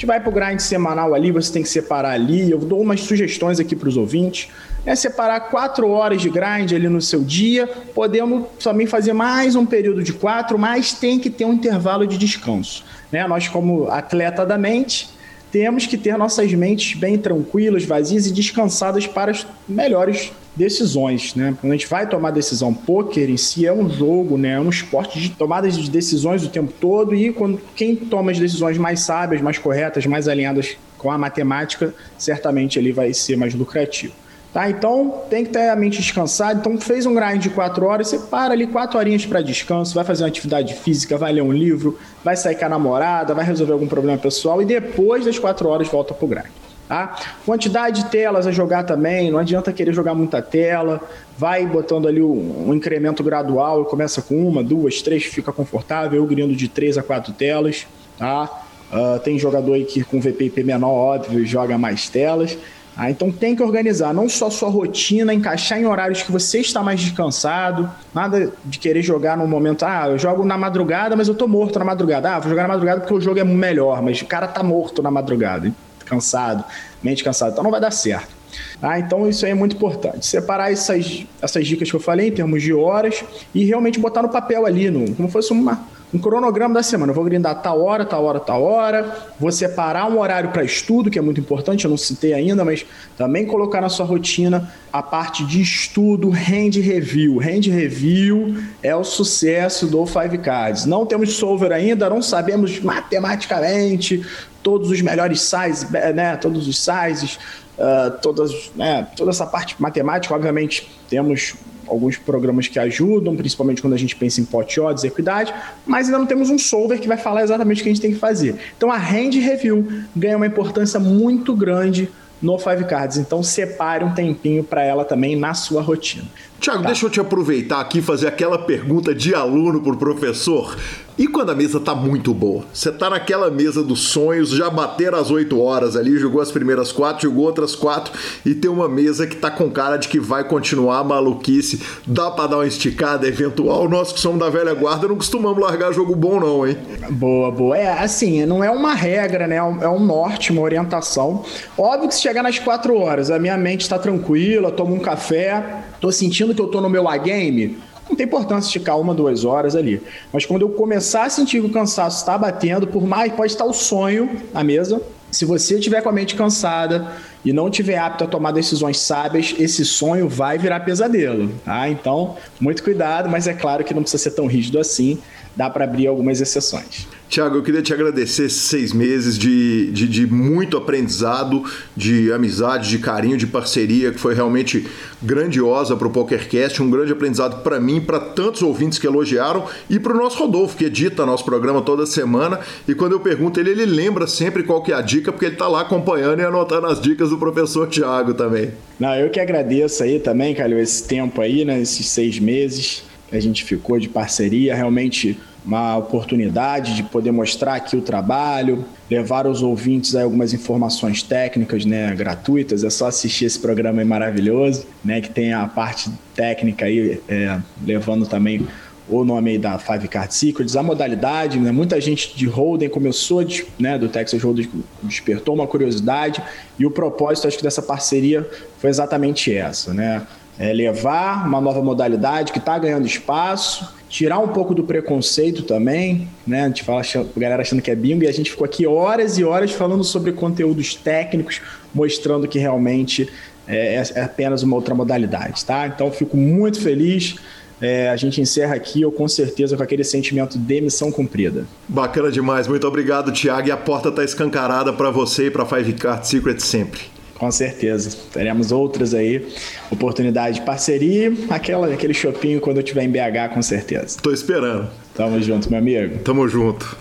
gente 0.00 0.06
vai 0.06 0.18
para 0.18 0.30
o 0.30 0.32
grind 0.32 0.58
semanal 0.60 1.14
ali, 1.14 1.30
você 1.30 1.52
tem 1.52 1.62
que 1.62 1.68
separar 1.68 2.12
ali. 2.12 2.50
Eu 2.50 2.58
dou 2.58 2.80
umas 2.80 3.00
sugestões 3.02 3.60
aqui 3.60 3.76
para 3.76 3.86
os 3.86 3.98
ouvintes. 3.98 4.48
É 4.86 4.94
separar 4.94 5.50
quatro 5.50 5.90
horas 5.90 6.22
de 6.22 6.30
grind 6.30 6.72
ali 6.72 6.88
no 6.88 7.02
seu 7.02 7.22
dia. 7.22 7.66
Podemos 7.94 8.46
também 8.64 8.86
fazer 8.86 9.12
mais 9.12 9.54
um 9.54 9.66
período 9.66 10.02
de 10.02 10.14
quatro, 10.14 10.58
mas 10.58 10.94
tem 10.94 11.18
que 11.18 11.28
ter 11.28 11.44
um 11.44 11.52
intervalo 11.52 12.06
de 12.06 12.16
descanso. 12.16 12.82
Né? 13.12 13.28
Nós, 13.28 13.46
como 13.46 13.90
atleta 13.90 14.46
da 14.46 14.56
mente, 14.56 15.10
temos 15.50 15.86
que 15.86 15.96
ter 15.96 16.16
nossas 16.16 16.52
mentes 16.52 16.98
bem 16.98 17.18
tranquilas, 17.18 17.84
vazias 17.84 18.26
e 18.26 18.32
descansadas 18.32 19.06
para 19.06 19.30
as 19.30 19.46
melhores 19.68 20.32
decisões, 20.54 21.34
né? 21.34 21.56
Quando 21.60 21.72
a 21.72 21.76
gente 21.76 21.86
vai 21.86 22.08
tomar 22.08 22.30
decisão, 22.30 22.74
poker 22.74 23.30
em 23.30 23.36
si 23.36 23.66
é 23.66 23.72
um 23.72 23.88
jogo, 23.88 24.36
né? 24.36 24.54
É 24.54 24.60
um 24.60 24.68
esporte 24.68 25.18
de 25.20 25.30
tomadas 25.30 25.76
de 25.76 25.90
decisões 25.90 26.44
o 26.44 26.48
tempo 26.48 26.72
todo 26.80 27.14
e 27.14 27.32
quando 27.32 27.60
quem 27.74 27.96
toma 27.96 28.30
as 28.30 28.38
decisões 28.38 28.76
mais 28.76 29.00
sábias, 29.00 29.40
mais 29.40 29.58
corretas, 29.58 30.06
mais 30.06 30.28
alinhadas 30.28 30.76
com 30.98 31.10
a 31.10 31.16
matemática, 31.16 31.94
certamente 32.18 32.78
ele 32.78 32.92
vai 32.92 33.12
ser 33.14 33.36
mais 33.36 33.54
lucrativo. 33.54 34.12
Tá? 34.52 34.68
Então 34.68 35.22
tem 35.30 35.44
que 35.44 35.50
ter 35.50 35.68
a 35.68 35.76
mente 35.76 35.98
descansada. 35.98 36.58
Então 36.58 36.78
fez 36.80 37.06
um 37.06 37.14
grind 37.14 37.40
de 37.40 37.50
quatro 37.50 37.86
horas, 37.86 38.08
você 38.08 38.18
para 38.18 38.52
ali 38.52 38.66
quatro 38.66 38.98
horinhas 38.98 39.24
para 39.24 39.40
descanso, 39.40 39.94
vai 39.94 40.04
fazer 40.04 40.24
uma 40.24 40.28
atividade 40.28 40.74
física, 40.74 41.16
vai 41.16 41.32
ler 41.32 41.42
um 41.42 41.52
livro, 41.52 41.98
vai 42.24 42.36
sair 42.36 42.56
com 42.56 42.64
a 42.64 42.68
namorada, 42.68 43.32
vai 43.32 43.44
resolver 43.44 43.72
algum 43.72 43.86
problema 43.86 44.18
pessoal 44.18 44.60
e 44.60 44.64
depois 44.64 45.24
das 45.24 45.38
quatro 45.38 45.68
horas 45.68 45.88
volta 45.88 46.12
pro 46.14 46.26
grind. 46.26 46.50
Tá? 46.88 47.16
Quantidade 47.46 48.02
de 48.02 48.10
telas 48.10 48.48
a 48.48 48.50
jogar 48.50 48.82
também, 48.82 49.30
não 49.30 49.38
adianta 49.38 49.72
querer 49.72 49.94
jogar 49.94 50.12
muita 50.12 50.42
tela, 50.42 51.00
vai 51.38 51.64
botando 51.64 52.08
ali 52.08 52.20
um, 52.20 52.68
um 52.68 52.74
incremento 52.74 53.22
gradual, 53.22 53.84
começa 53.84 54.20
com 54.20 54.34
uma, 54.44 54.60
duas, 54.64 55.00
três, 55.00 55.22
fica 55.22 55.52
confortável, 55.52 56.20
eu 56.20 56.26
grindo 56.26 56.52
de 56.52 56.66
três 56.66 56.98
a 56.98 57.02
quatro 57.04 57.32
telas, 57.32 57.86
tá? 58.18 58.50
Uh, 58.92 59.20
tem 59.20 59.38
jogador 59.38 59.74
aí 59.74 59.84
que 59.84 60.02
com 60.02 60.20
VPP 60.20 60.64
menor, 60.64 60.90
óbvio, 60.90 61.46
joga 61.46 61.78
mais 61.78 62.08
telas. 62.08 62.58
Ah, 62.96 63.10
então 63.10 63.30
tem 63.30 63.56
que 63.56 63.62
organizar 63.62 64.12
não 64.12 64.28
só 64.28 64.50
sua 64.50 64.68
rotina, 64.68 65.32
encaixar 65.32 65.78
em 65.78 65.86
horários 65.86 66.22
que 66.22 66.30
você 66.30 66.58
está 66.58 66.82
mais 66.82 67.00
descansado, 67.00 67.90
nada 68.14 68.52
de 68.64 68.78
querer 68.78 69.02
jogar 69.02 69.36
no 69.36 69.46
momento, 69.46 69.84
ah, 69.84 70.08
eu 70.08 70.18
jogo 70.18 70.44
na 70.44 70.58
madrugada, 70.58 71.16
mas 71.16 71.28
eu 71.28 71.34
tô 71.34 71.48
morto 71.48 71.78
na 71.78 71.84
madrugada. 71.84 72.36
Ah, 72.36 72.38
vou 72.38 72.50
jogar 72.50 72.62
na 72.62 72.68
madrugada 72.68 73.00
porque 73.00 73.14
o 73.14 73.20
jogo 73.20 73.38
é 73.38 73.44
melhor, 73.44 74.02
mas 74.02 74.20
o 74.20 74.26
cara 74.26 74.46
tá 74.46 74.62
morto 74.62 75.02
na 75.02 75.10
madrugada 75.10 75.72
cansado, 76.10 76.64
mente 77.00 77.22
cansada, 77.22 77.52
então 77.52 77.62
não 77.62 77.70
vai 77.70 77.80
dar 77.80 77.92
certo. 77.92 78.40
Ah, 78.82 78.98
então 78.98 79.28
isso 79.28 79.44
aí 79.44 79.52
é 79.52 79.54
muito 79.54 79.76
importante. 79.76 80.26
Separar 80.26 80.72
essas, 80.72 81.24
essas 81.40 81.66
dicas 81.66 81.88
que 81.88 81.94
eu 81.94 82.00
falei 82.00 82.28
em 82.28 82.32
termos 82.32 82.62
de 82.62 82.74
horas 82.74 83.24
e 83.54 83.64
realmente 83.64 84.00
botar 84.00 84.22
no 84.22 84.28
papel 84.28 84.66
ali, 84.66 84.90
no, 84.90 85.14
como 85.14 85.28
fosse 85.28 85.52
uma, 85.52 85.86
um 86.12 86.18
cronograma 86.18 86.74
da 86.74 86.82
semana. 86.82 87.10
Eu 87.10 87.14
vou 87.14 87.24
grindar 87.24 87.62
tal 87.62 87.80
hora, 87.82 88.04
tal 88.04 88.24
hora, 88.24 88.40
tal 88.40 88.62
hora. 88.62 89.16
Vou 89.38 89.50
separar 89.52 90.10
um 90.10 90.18
horário 90.18 90.50
para 90.50 90.64
estudo, 90.64 91.10
que 91.10 91.18
é 91.18 91.22
muito 91.22 91.40
importante, 91.40 91.84
eu 91.84 91.90
não 91.90 91.96
citei 91.96 92.32
ainda, 92.32 92.64
mas 92.64 92.84
também 93.16 93.46
colocar 93.46 93.80
na 93.80 93.88
sua 93.88 94.04
rotina 94.04 94.72
a 94.92 95.02
parte 95.02 95.44
de 95.44 95.60
estudo, 95.60 96.30
hand 96.30 96.80
review. 96.80 97.38
Hand 97.40 97.70
review 97.70 98.56
é 98.82 98.94
o 98.94 99.04
sucesso 99.04 99.86
do 99.86 100.04
Five 100.04 100.38
Cards. 100.38 100.84
Não 100.84 101.06
temos 101.06 101.32
solver 101.34 101.72
ainda, 101.72 102.10
não 102.10 102.20
sabemos 102.20 102.80
matematicamente 102.80 104.24
todos 104.62 104.90
os 104.90 105.00
melhores 105.00 105.40
sizes, 105.40 105.88
né, 105.90 106.36
todos 106.36 106.68
os 106.68 106.78
sizes, 106.78 107.38
uh, 107.78 108.10
todas, 108.20 108.70
né, 108.76 109.06
toda 109.16 109.30
essa 109.30 109.46
parte 109.46 109.80
matemática, 109.80 110.34
obviamente 110.34 110.90
temos 111.08 111.54
alguns 111.90 112.16
programas 112.16 112.68
que 112.68 112.78
ajudam, 112.78 113.36
principalmente 113.36 113.82
quando 113.82 113.94
a 113.94 113.98
gente 113.98 114.16
pensa 114.16 114.40
em 114.40 114.44
pot 114.44 114.80
odds, 114.80 115.04
equidade, 115.04 115.52
mas 115.84 116.06
ainda 116.06 116.18
não 116.18 116.26
temos 116.26 116.48
um 116.48 116.58
solver 116.58 117.00
que 117.00 117.08
vai 117.08 117.16
falar 117.16 117.42
exatamente 117.42 117.80
o 117.80 117.82
que 117.82 117.90
a 117.90 117.92
gente 117.92 118.02
tem 118.02 118.12
que 118.12 118.18
fazer. 118.18 118.56
Então 118.76 118.90
a 118.90 118.96
hand 118.96 119.32
review 119.32 119.86
ganha 120.14 120.36
uma 120.36 120.46
importância 120.46 121.00
muito 121.00 121.54
grande 121.54 122.08
no 122.40 122.58
Five 122.58 122.84
Cards. 122.84 123.18
Então 123.18 123.42
separe 123.42 124.04
um 124.04 124.14
tempinho 124.14 124.64
para 124.64 124.82
ela 124.82 125.04
também 125.04 125.36
na 125.36 125.54
sua 125.54 125.82
rotina. 125.82 126.24
Tiago, 126.60 126.82
tá. 126.82 126.88
deixa 126.88 127.06
eu 127.06 127.10
te 127.10 127.18
aproveitar 127.18 127.80
aqui 127.80 128.00
e 128.00 128.02
fazer 128.02 128.28
aquela 128.28 128.58
pergunta 128.58 129.14
de 129.14 129.34
aluno 129.34 129.80
para 129.80 129.94
o 129.94 129.96
professor. 129.96 130.76
E 131.16 131.26
quando 131.26 131.50
a 131.50 131.54
mesa 131.54 131.80
tá 131.80 131.94
muito 131.94 132.32
boa? 132.32 132.64
Você 132.72 132.90
tá 132.90 133.10
naquela 133.10 133.50
mesa 133.50 133.82
dos 133.82 134.08
sonhos, 134.08 134.50
já 134.50 134.70
bateram 134.70 135.18
as 135.18 135.30
8 135.30 135.60
horas 135.60 135.96
ali, 135.96 136.18
jogou 136.18 136.40
as 136.40 136.50
primeiras 136.50 136.92
quatro, 136.92 137.28
jogou 137.28 137.44
outras 137.44 137.74
quatro 137.74 138.12
e 138.44 138.54
tem 138.54 138.70
uma 138.70 138.88
mesa 138.88 139.26
que 139.26 139.36
tá 139.36 139.50
com 139.50 139.70
cara 139.70 139.96
de 139.96 140.08
que 140.08 140.18
vai 140.18 140.44
continuar 140.44 141.04
maluquice. 141.04 141.82
Dá 142.06 142.30
pra 142.30 142.46
dar 142.46 142.56
uma 142.56 142.66
esticada 142.66 143.26
eventual? 143.26 143.88
Nós 143.88 144.12
que 144.12 144.20
somos 144.20 144.38
da 144.38 144.48
velha 144.48 144.72
guarda 144.72 145.08
não 145.08 145.16
costumamos 145.16 145.60
largar 145.60 145.92
jogo 145.92 146.14
bom, 146.14 146.40
não, 146.40 146.66
hein? 146.66 146.76
Boa, 147.10 147.50
boa. 147.50 147.76
É 147.76 148.02
assim, 148.02 148.46
não 148.46 148.62
é 148.64 148.70
uma 148.70 148.94
regra, 148.94 149.46
né? 149.46 149.56
É 149.56 149.88
um 149.88 150.00
norte, 150.00 150.52
uma 150.52 150.62
orientação. 150.62 151.44
Óbvio 151.76 152.08
que 152.08 152.14
se 152.14 152.22
chegar 152.22 152.42
nas 152.42 152.58
4 152.58 152.96
horas, 152.96 153.30
a 153.30 153.38
minha 153.38 153.58
mente 153.58 153.88
tá 153.88 153.98
tranquila, 153.98 154.70
tomo 154.70 154.94
um 154.94 155.00
café, 155.00 155.84
tô 156.00 156.10
sentindo 156.10 156.54
que 156.54 156.60
eu 156.60 156.68
tô 156.68 156.80
no 156.80 156.88
meu 156.88 157.08
A-game 157.08 157.78
não 158.10 158.16
tem 158.16 158.26
importância 158.26 158.66
esticar 158.66 158.98
uma, 158.98 159.14
duas 159.14 159.44
horas 159.44 159.76
ali. 159.76 160.02
Mas 160.32 160.44
quando 160.44 160.62
eu 160.62 160.70
começar 160.70 161.24
a 161.24 161.30
sentir 161.30 161.60
que 161.60 161.66
o 161.66 161.70
cansaço 161.70 162.18
está 162.18 162.36
batendo, 162.36 162.88
por 162.88 163.06
mais 163.06 163.32
pode 163.32 163.52
estar 163.52 163.64
o 163.64 163.72
sonho 163.72 164.28
na 164.52 164.64
mesa. 164.64 165.00
Se 165.30 165.44
você 165.44 165.76
estiver 165.76 166.02
com 166.02 166.08
a 166.08 166.12
mente 166.12 166.34
cansada 166.34 167.06
e 167.44 167.52
não 167.52 167.68
estiver 167.68 167.96
apto 167.96 168.24
a 168.24 168.26
tomar 168.26 168.50
decisões 168.50 168.98
sábias, 168.98 169.54
esse 169.60 169.84
sonho 169.84 170.28
vai 170.28 170.58
virar 170.58 170.80
pesadelo, 170.80 171.52
tá? 171.64 171.88
Então, 171.88 172.36
muito 172.60 172.82
cuidado, 172.82 173.28
mas 173.28 173.46
é 173.46 173.54
claro 173.54 173.84
que 173.84 173.94
não 173.94 174.02
precisa 174.02 174.24
ser 174.24 174.32
tão 174.32 174.48
rígido 174.48 174.80
assim, 174.80 175.18
dá 175.54 175.70
para 175.70 175.84
abrir 175.84 176.08
algumas 176.08 176.40
exceções. 176.40 177.06
Tiago, 177.30 177.58
eu 177.58 177.62
queria 177.62 177.80
te 177.80 177.94
agradecer 177.94 178.46
esses 178.46 178.62
seis 178.62 178.92
meses 178.92 179.38
de, 179.38 179.92
de, 179.92 180.08
de, 180.08 180.26
muito 180.26 180.76
aprendizado, 180.76 181.62
de 181.96 182.32
amizade, 182.32 182.90
de 182.90 182.98
carinho, 182.98 183.36
de 183.36 183.46
parceria, 183.46 184.10
que 184.10 184.18
foi 184.18 184.34
realmente 184.34 184.84
grandiosa 185.22 185.94
para 185.94 186.08
o 186.08 186.10
PokerCast, 186.10 186.82
um 186.82 186.90
grande 186.90 187.12
aprendizado 187.12 187.62
para 187.62 187.78
mim, 187.78 188.00
para 188.00 188.18
tantos 188.18 188.62
ouvintes 188.62 188.98
que 188.98 189.06
elogiaram 189.06 189.64
e 189.88 190.00
para 190.00 190.12
o 190.12 190.16
nosso 190.16 190.38
Rodolfo, 190.38 190.76
que 190.76 190.86
edita 190.86 191.24
nosso 191.24 191.44
programa 191.44 191.80
toda 191.82 192.04
semana. 192.04 192.58
E 192.88 192.96
quando 192.96 193.12
eu 193.12 193.20
pergunto 193.20 193.60
ele, 193.60 193.70
ele 193.70 193.86
lembra 193.86 194.26
sempre 194.26 194.64
qual 194.64 194.82
que 194.82 194.90
é 194.90 194.96
a 194.96 195.00
dica, 195.00 195.30
porque 195.30 195.44
ele 195.44 195.54
está 195.54 195.68
lá 195.68 195.82
acompanhando 195.82 196.40
e 196.40 196.44
anotando 196.44 196.88
as 196.88 197.00
dicas 197.00 197.30
do 197.30 197.38
professor 197.38 197.88
Tiago 197.88 198.34
também. 198.34 198.72
Não, 198.98 199.14
eu 199.14 199.30
que 199.30 199.38
agradeço 199.38 200.02
aí 200.02 200.18
também, 200.18 200.52
Calil, 200.52 200.80
esse 200.80 201.06
tempo 201.06 201.40
aí, 201.40 201.64
né, 201.64 201.80
esses 201.80 202.08
seis 202.08 202.40
meses 202.40 203.04
que 203.28 203.36
a 203.36 203.40
gente 203.40 203.62
ficou 203.62 204.00
de 204.00 204.08
parceria, 204.08 204.74
realmente 204.74 205.38
uma 205.64 205.96
oportunidade 205.96 206.94
de 206.94 207.02
poder 207.02 207.30
mostrar 207.30 207.74
aqui 207.74 207.96
o 207.96 208.00
trabalho, 208.00 208.84
levar 209.10 209.46
aos 209.46 209.62
ouvintes 209.62 210.14
algumas 210.14 210.54
informações 210.54 211.22
técnicas, 211.22 211.84
né, 211.84 212.14
gratuitas. 212.14 212.82
É 212.84 212.90
só 212.90 213.06
assistir 213.06 213.44
esse 213.44 213.58
programa 213.58 214.04
maravilhoso, 214.04 214.86
né, 215.04 215.20
que 215.20 215.30
tem 215.30 215.52
a 215.52 215.66
parte 215.66 216.10
técnica 216.34 216.86
aí, 216.86 217.20
é, 217.28 217.58
levando 217.84 218.26
também 218.26 218.66
o 219.10 219.24
nome 219.24 219.50
aí 219.50 219.58
da 219.58 219.78
Five 219.78 220.06
Card 220.06 220.32
Secrets, 220.32 220.76
a 220.76 220.82
modalidade, 220.82 221.58
né? 221.58 221.72
Muita 221.72 222.00
gente 222.00 222.36
de 222.36 222.46
Holden 222.46 222.88
começou, 222.88 223.42
de, 223.42 223.66
né, 223.78 223.98
do 223.98 224.08
Texas 224.08 224.40
Hold'em 224.40 224.70
despertou 225.02 225.54
uma 225.54 225.66
curiosidade 225.66 226.40
e 226.78 226.86
o 226.86 226.90
propósito, 226.90 227.48
acho 227.48 227.56
que 227.56 227.62
dessa 227.62 227.82
parceria 227.82 228.48
foi 228.78 228.88
exatamente 228.88 229.52
essa, 229.52 229.92
né? 229.92 230.22
É 230.62 230.74
levar 230.74 231.46
uma 231.48 231.58
nova 231.58 231.82
modalidade 231.82 232.52
que 232.52 232.58
está 232.58 232.78
ganhando 232.78 233.06
espaço, 233.06 233.94
tirar 234.10 234.38
um 234.40 234.48
pouco 234.48 234.74
do 234.74 234.84
preconceito 234.84 235.62
também, 235.62 236.28
né? 236.46 236.64
A 236.64 236.68
gente 236.68 236.84
fala, 236.84 237.00
a 237.00 237.40
galera 237.40 237.62
achando 237.62 237.80
que 237.80 237.90
é 237.90 237.94
bingo, 237.94 238.24
e 238.24 238.28
a 238.28 238.32
gente 238.32 238.50
ficou 238.50 238.66
aqui 238.66 238.86
horas 238.86 239.38
e 239.38 239.44
horas 239.44 239.72
falando 239.72 240.04
sobre 240.04 240.32
conteúdos 240.32 240.94
técnicos, 240.94 241.62
mostrando 241.94 242.46
que 242.46 242.58
realmente 242.58 243.26
é, 243.66 243.94
é, 243.94 244.02
é 244.16 244.22
apenas 244.22 244.62
uma 244.62 244.76
outra 244.76 244.94
modalidade, 244.94 245.64
tá? 245.64 245.86
Então, 245.86 246.12
fico 246.12 246.36
muito 246.36 246.78
feliz. 246.78 247.36
É, 247.80 248.10
a 248.10 248.16
gente 248.16 248.38
encerra 248.40 248.74
aqui, 248.74 249.00
eu 249.00 249.10
com 249.10 249.26
certeza, 249.26 249.74
com 249.76 249.82
aquele 249.82 250.04
sentimento 250.04 250.58
de 250.58 250.80
missão 250.82 251.10
cumprida. 251.10 251.64
Bacana 251.88 252.30
demais, 252.30 252.68
muito 252.68 252.86
obrigado, 252.86 253.32
Thiago. 253.32 253.68
E 253.68 253.70
a 253.70 253.76
porta 253.78 254.10
está 254.10 254.22
escancarada 254.22 254.92
para 254.92 255.10
você 255.10 255.46
e 255.46 255.50
para 255.50 255.64
Five 255.64 255.94
Card 255.94 256.28
Secret 256.28 256.60
sempre. 256.60 257.00
Com 257.40 257.50
certeza. 257.50 258.14
Teremos 258.34 258.70
outras 258.70 259.14
aí, 259.14 259.48
oportunidade 259.90 260.56
de 260.56 260.66
parceria, 260.66 261.32
aquela, 261.48 261.90
aquele 261.90 262.12
shopping 262.12 262.58
quando 262.58 262.76
eu 262.76 262.82
estiver 262.82 263.02
em 263.02 263.10
BH, 263.10 263.54
com 263.54 263.62
certeza. 263.62 264.18
Tô 264.22 264.30
esperando. 264.30 264.90
Tamo 265.14 265.40
junto, 265.40 265.70
meu 265.70 265.78
amigo. 265.78 266.18
Tamo 266.18 266.46
junto. 266.46 266.98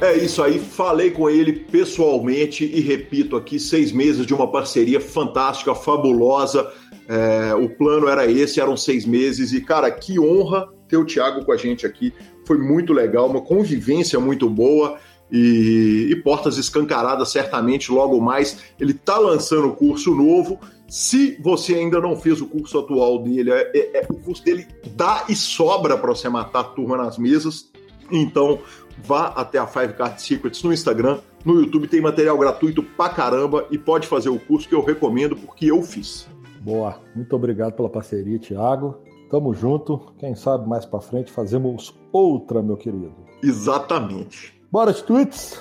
É 0.00 0.16
isso 0.16 0.42
aí, 0.42 0.58
falei 0.58 1.12
com 1.12 1.30
ele 1.30 1.52
pessoalmente 1.52 2.64
e 2.64 2.80
repito 2.80 3.36
aqui, 3.36 3.60
seis 3.60 3.92
meses 3.92 4.26
de 4.26 4.34
uma 4.34 4.50
parceria 4.50 5.00
fantástica, 5.00 5.76
fabulosa. 5.76 6.68
É, 7.08 7.54
o 7.54 7.68
plano 7.68 8.08
era 8.08 8.28
esse, 8.28 8.60
eram 8.60 8.76
seis 8.76 9.06
meses, 9.06 9.52
e 9.52 9.60
cara, 9.60 9.88
que 9.92 10.18
honra 10.18 10.68
ter 10.88 10.96
o 10.96 11.04
Thiago 11.04 11.44
com 11.44 11.52
a 11.52 11.56
gente 11.56 11.86
aqui 11.86 12.12
foi 12.44 12.58
muito 12.58 12.92
legal, 12.92 13.28
uma 13.28 13.40
convivência 13.40 14.18
muito 14.20 14.48
boa. 14.48 14.98
E, 15.32 16.08
e, 16.10 16.16
portas 16.16 16.58
escancaradas, 16.58 17.30
certamente, 17.30 17.90
logo 17.90 18.20
mais. 18.20 18.58
Ele 18.78 18.92
está 18.92 19.18
lançando 19.18 19.68
o 19.68 19.74
curso 19.74 20.14
novo. 20.14 20.60
Se 20.86 21.36
você 21.42 21.74
ainda 21.74 21.98
não 21.98 22.14
fez 22.14 22.40
o 22.40 22.46
curso 22.46 22.78
atual 22.78 23.20
dele, 23.20 23.50
é, 23.50 23.72
é, 23.74 24.00
é 24.00 24.06
o 24.08 24.14
curso 24.14 24.44
dele 24.44 24.66
dá 24.94 25.24
e 25.28 25.34
sobra 25.34 25.96
para 25.96 26.10
você 26.10 26.28
matar 26.28 26.60
a 26.60 26.64
turma 26.64 26.96
nas 26.96 27.18
mesas. 27.18 27.70
Então, 28.12 28.60
vá 29.02 29.28
até 29.28 29.58
a 29.58 29.66
Five 29.66 29.94
Card 29.94 30.20
Secrets 30.20 30.62
no 30.62 30.72
Instagram, 30.72 31.18
no 31.44 31.60
YouTube, 31.60 31.88
tem 31.88 32.00
material 32.00 32.38
gratuito 32.38 32.82
pra 32.82 33.08
caramba 33.08 33.66
e 33.70 33.78
pode 33.78 34.06
fazer 34.06 34.28
o 34.28 34.38
curso 34.38 34.68
que 34.68 34.74
eu 34.74 34.84
recomendo 34.84 35.36
porque 35.36 35.70
eu 35.70 35.82
fiz. 35.82 36.28
Boa, 36.60 37.00
muito 37.14 37.34
obrigado 37.34 37.74
pela 37.74 37.88
parceria, 37.88 38.38
Thiago. 38.38 38.96
Tamo 39.30 39.54
junto. 39.54 40.12
Quem 40.18 40.34
sabe 40.34 40.68
mais 40.68 40.84
para 40.84 41.00
frente 41.00 41.32
fazemos 41.32 41.94
outra, 42.12 42.62
meu 42.62 42.76
querido. 42.76 43.14
Exatamente. 43.42 44.54
Bora 44.70 44.92
de 44.92 45.02
tweets? 45.04 45.60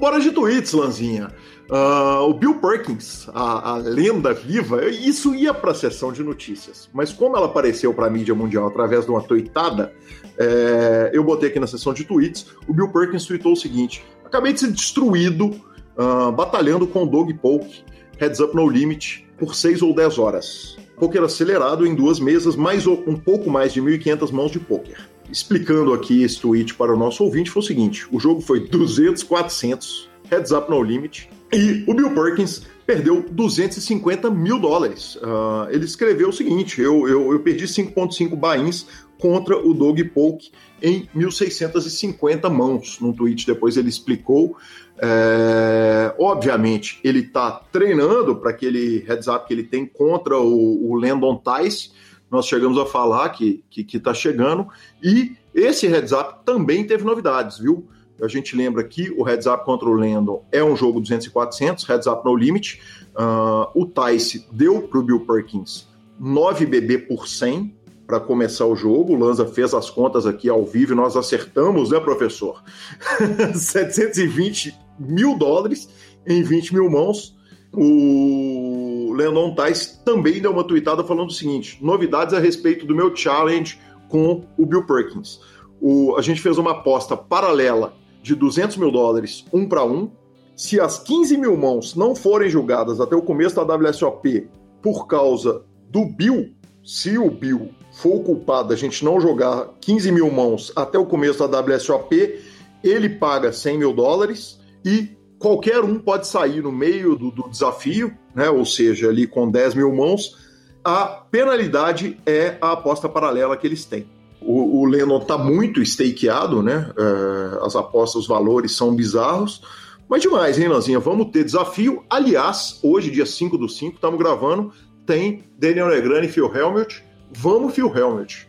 Bora 0.00 0.20
de 0.20 0.30
tweets, 0.30 0.72
Lanzinha. 0.72 1.32
Uh, 1.70 2.28
o 2.28 2.34
Bill 2.34 2.54
Perkins, 2.60 3.28
a, 3.34 3.72
a, 3.72 3.76
lenda 3.76 4.32
viva, 4.32 4.86
isso 4.86 5.34
ia 5.34 5.52
para 5.52 5.72
a 5.72 5.74
sessão 5.74 6.10
de 6.10 6.24
notícias, 6.24 6.88
mas 6.94 7.12
como 7.12 7.36
ela 7.36 7.44
apareceu 7.44 7.92
para 7.92 8.06
a 8.06 8.10
mídia 8.10 8.34
mundial 8.34 8.66
através 8.66 9.04
de 9.04 9.10
uma 9.10 9.20
tweetada, 9.20 9.92
é, 10.38 11.10
eu 11.12 11.22
botei 11.22 11.50
aqui 11.50 11.60
na 11.60 11.66
sessão 11.66 11.92
de 11.92 12.04
tweets. 12.04 12.46
O 12.66 12.72
Bill 12.72 12.90
Perkins 12.90 13.26
tweetou 13.26 13.52
o 13.52 13.56
seguinte: 13.56 14.02
Acabei 14.24 14.54
de 14.54 14.60
ser 14.60 14.72
destruído 14.72 15.50
uh, 15.98 16.32
batalhando 16.32 16.86
com 16.86 17.02
o 17.02 17.06
Doug 17.06 17.30
Polk, 17.34 17.84
Heads 18.18 18.40
Up 18.40 18.56
No 18.56 18.66
Limit, 18.66 19.28
por 19.36 19.54
6 19.54 19.82
ou 19.82 19.94
10 19.94 20.18
horas 20.18 20.78
poker 20.98 21.22
acelerado 21.22 21.86
em 21.86 21.94
duas 21.94 22.18
mesas, 22.20 22.56
mais 22.56 22.86
um 22.86 23.16
pouco 23.16 23.50
mais 23.50 23.72
de 23.72 23.80
1.500 23.80 24.32
mãos 24.32 24.50
de 24.50 24.58
poker. 24.58 25.08
Explicando 25.30 25.92
aqui 25.92 26.22
esse 26.22 26.40
tweet 26.40 26.74
para 26.74 26.92
o 26.92 26.96
nosso 26.96 27.22
ouvinte, 27.22 27.50
foi 27.50 27.62
o 27.62 27.66
seguinte: 27.66 28.06
o 28.10 28.18
jogo 28.18 28.40
foi 28.40 28.68
200, 28.68 29.22
400, 29.22 30.08
heads 30.30 30.52
up 30.52 30.70
no 30.70 30.82
limit, 30.82 31.28
e 31.52 31.84
o 31.86 31.94
Bill 31.94 32.14
Perkins 32.14 32.62
perdeu 32.86 33.24
250 33.30 34.30
mil 34.30 34.58
dólares. 34.58 35.16
Uh, 35.16 35.68
ele 35.70 35.84
escreveu 35.84 36.30
o 36.30 36.32
seguinte: 36.32 36.80
eu, 36.80 37.06
eu, 37.06 37.32
eu 37.32 37.40
perdi 37.40 37.64
5,5 37.64 38.34
bains 38.34 38.86
contra 39.18 39.58
o 39.58 39.74
Doug 39.74 40.00
Polk 40.14 40.50
em 40.80 41.08
1.650 41.14 42.48
mãos. 42.50 42.98
Num 43.00 43.12
tweet 43.12 43.46
depois 43.46 43.76
ele 43.76 43.88
explicou 43.88 44.56
é, 45.00 46.14
obviamente, 46.18 47.00
ele 47.04 47.20
está 47.20 47.50
treinando 47.72 48.36
para 48.36 48.50
aquele 48.50 48.98
heads 49.06 49.28
up 49.28 49.46
que 49.46 49.54
ele 49.54 49.62
tem 49.62 49.86
contra 49.86 50.38
o, 50.38 50.90
o 50.90 50.94
Landon 50.94 51.40
Tice. 51.42 51.92
Nós 52.30 52.46
chegamos 52.46 52.76
a 52.78 52.84
falar 52.84 53.30
que 53.30 53.44
está 53.44 53.64
que, 53.70 53.84
que 53.84 54.00
tá 54.00 54.12
chegando. 54.12 54.66
E 55.02 55.36
esse 55.54 55.86
heads 55.86 56.12
up 56.12 56.44
também 56.44 56.84
teve 56.86 57.04
novidades, 57.04 57.58
viu? 57.58 57.86
A 58.20 58.26
gente 58.26 58.56
lembra 58.56 58.82
que 58.82 59.10
o 59.10 59.22
heads 59.22 59.46
up 59.46 59.64
contra 59.64 59.88
o 59.88 59.92
Landon 59.92 60.44
é 60.50 60.62
um 60.62 60.74
jogo 60.74 61.00
200 61.00 61.28
e 61.28 61.30
400, 61.30 61.84
heads 61.84 62.06
up 62.06 62.24
no 62.24 62.34
limit. 62.34 62.80
Uh, 63.14 63.70
o 63.74 63.86
Tice 63.86 64.46
deu 64.50 64.82
para 64.82 64.98
o 64.98 65.02
Bill 65.02 65.20
Perkins 65.20 65.86
9 66.18 66.66
BB 66.66 66.98
por 66.98 67.28
100, 67.28 67.72
para 68.08 68.18
começar 68.18 68.66
o 68.66 68.74
jogo. 68.74 69.12
O 69.12 69.18
Lanza 69.18 69.46
fez 69.46 69.72
as 69.74 69.88
contas 69.90 70.26
aqui 70.26 70.48
ao 70.48 70.64
vivo 70.64 70.94
e 70.94 70.96
nós 70.96 71.16
acertamos, 71.16 71.90
né, 71.90 72.00
professor? 72.00 72.62
720 73.54 74.87
mil 74.98 75.36
dólares 75.36 75.88
em 76.26 76.42
20 76.42 76.74
mil 76.74 76.90
mãos. 76.90 77.36
O 77.72 79.12
Leonon 79.14 79.54
Tais 79.54 80.00
também 80.04 80.40
deu 80.40 80.52
uma 80.52 80.64
tweetada 80.64 81.04
falando 81.04 81.28
o 81.28 81.32
seguinte: 81.32 81.78
novidades 81.82 82.34
a 82.34 82.38
respeito 82.38 82.86
do 82.86 82.94
meu 82.94 83.14
challenge 83.14 83.78
com 84.08 84.44
o 84.56 84.66
Bill 84.66 84.86
Perkins. 84.86 85.40
O, 85.80 86.16
a 86.16 86.22
gente 86.22 86.40
fez 86.40 86.58
uma 86.58 86.72
aposta 86.72 87.16
paralela 87.16 87.94
de 88.22 88.34
200 88.34 88.76
mil 88.76 88.90
dólares, 88.90 89.44
um 89.52 89.68
para 89.68 89.84
um. 89.84 90.10
Se 90.56 90.80
as 90.80 90.98
15 90.98 91.36
mil 91.36 91.56
mãos 91.56 91.94
não 91.94 92.16
forem 92.16 92.50
julgadas 92.50 93.00
até 93.00 93.14
o 93.14 93.22
começo 93.22 93.54
da 93.54 93.76
WSOP 93.76 94.48
por 94.82 95.06
causa 95.06 95.62
do 95.88 96.04
Bill, 96.04 96.50
se 96.84 97.16
o 97.16 97.30
Bill 97.30 97.70
for 97.92 98.16
o 98.16 98.24
culpado 98.24 98.70
da 98.70 98.76
gente 98.76 99.04
não 99.04 99.20
jogar 99.20 99.68
15 99.80 100.10
mil 100.10 100.30
mãos 100.32 100.72
até 100.74 100.98
o 100.98 101.06
começo 101.06 101.46
da 101.46 101.60
WSOP, 101.60 102.40
ele 102.82 103.08
paga 103.08 103.52
100 103.52 103.78
mil 103.78 103.92
dólares 103.92 104.57
e 104.88 105.18
qualquer 105.38 105.80
um 105.80 105.98
pode 105.98 106.26
sair 106.26 106.62
no 106.62 106.72
meio 106.72 107.14
do, 107.14 107.30
do 107.30 107.46
desafio, 107.50 108.16
né? 108.34 108.48
ou 108.48 108.64
seja, 108.64 109.10
ali 109.10 109.26
com 109.26 109.50
10 109.50 109.74
mil 109.74 109.94
mãos, 109.94 110.34
a 110.82 111.04
penalidade 111.04 112.18
é 112.24 112.56
a 112.58 112.72
aposta 112.72 113.06
paralela 113.06 113.54
que 113.54 113.66
eles 113.66 113.84
têm. 113.84 114.06
O, 114.40 114.80
o 114.80 114.86
Lennon 114.86 115.18
está 115.18 115.36
muito 115.36 115.82
stakeado, 115.82 116.62
né? 116.62 116.90
É, 116.96 117.66
as 117.66 117.76
apostas, 117.76 118.22
os 118.22 118.26
valores 118.26 118.74
são 118.74 118.94
bizarros. 118.94 119.60
Mas 120.08 120.22
demais, 120.22 120.58
hein, 120.58 120.68
Lanzinha? 120.68 120.98
Vamos 120.98 121.30
ter 121.32 121.44
desafio. 121.44 122.02
Aliás, 122.08 122.80
hoje, 122.82 123.10
dia 123.10 123.26
5 123.26 123.58
do 123.58 123.68
5, 123.68 123.96
estamos 123.96 124.18
gravando, 124.18 124.72
tem 125.04 125.44
Daniel 125.58 125.88
Negrani 125.88 126.28
e 126.28 126.30
Phil 126.30 126.50
Helmut. 126.54 127.04
Vamos, 127.36 127.74
Phil 127.74 127.94
Helmut. 127.94 128.48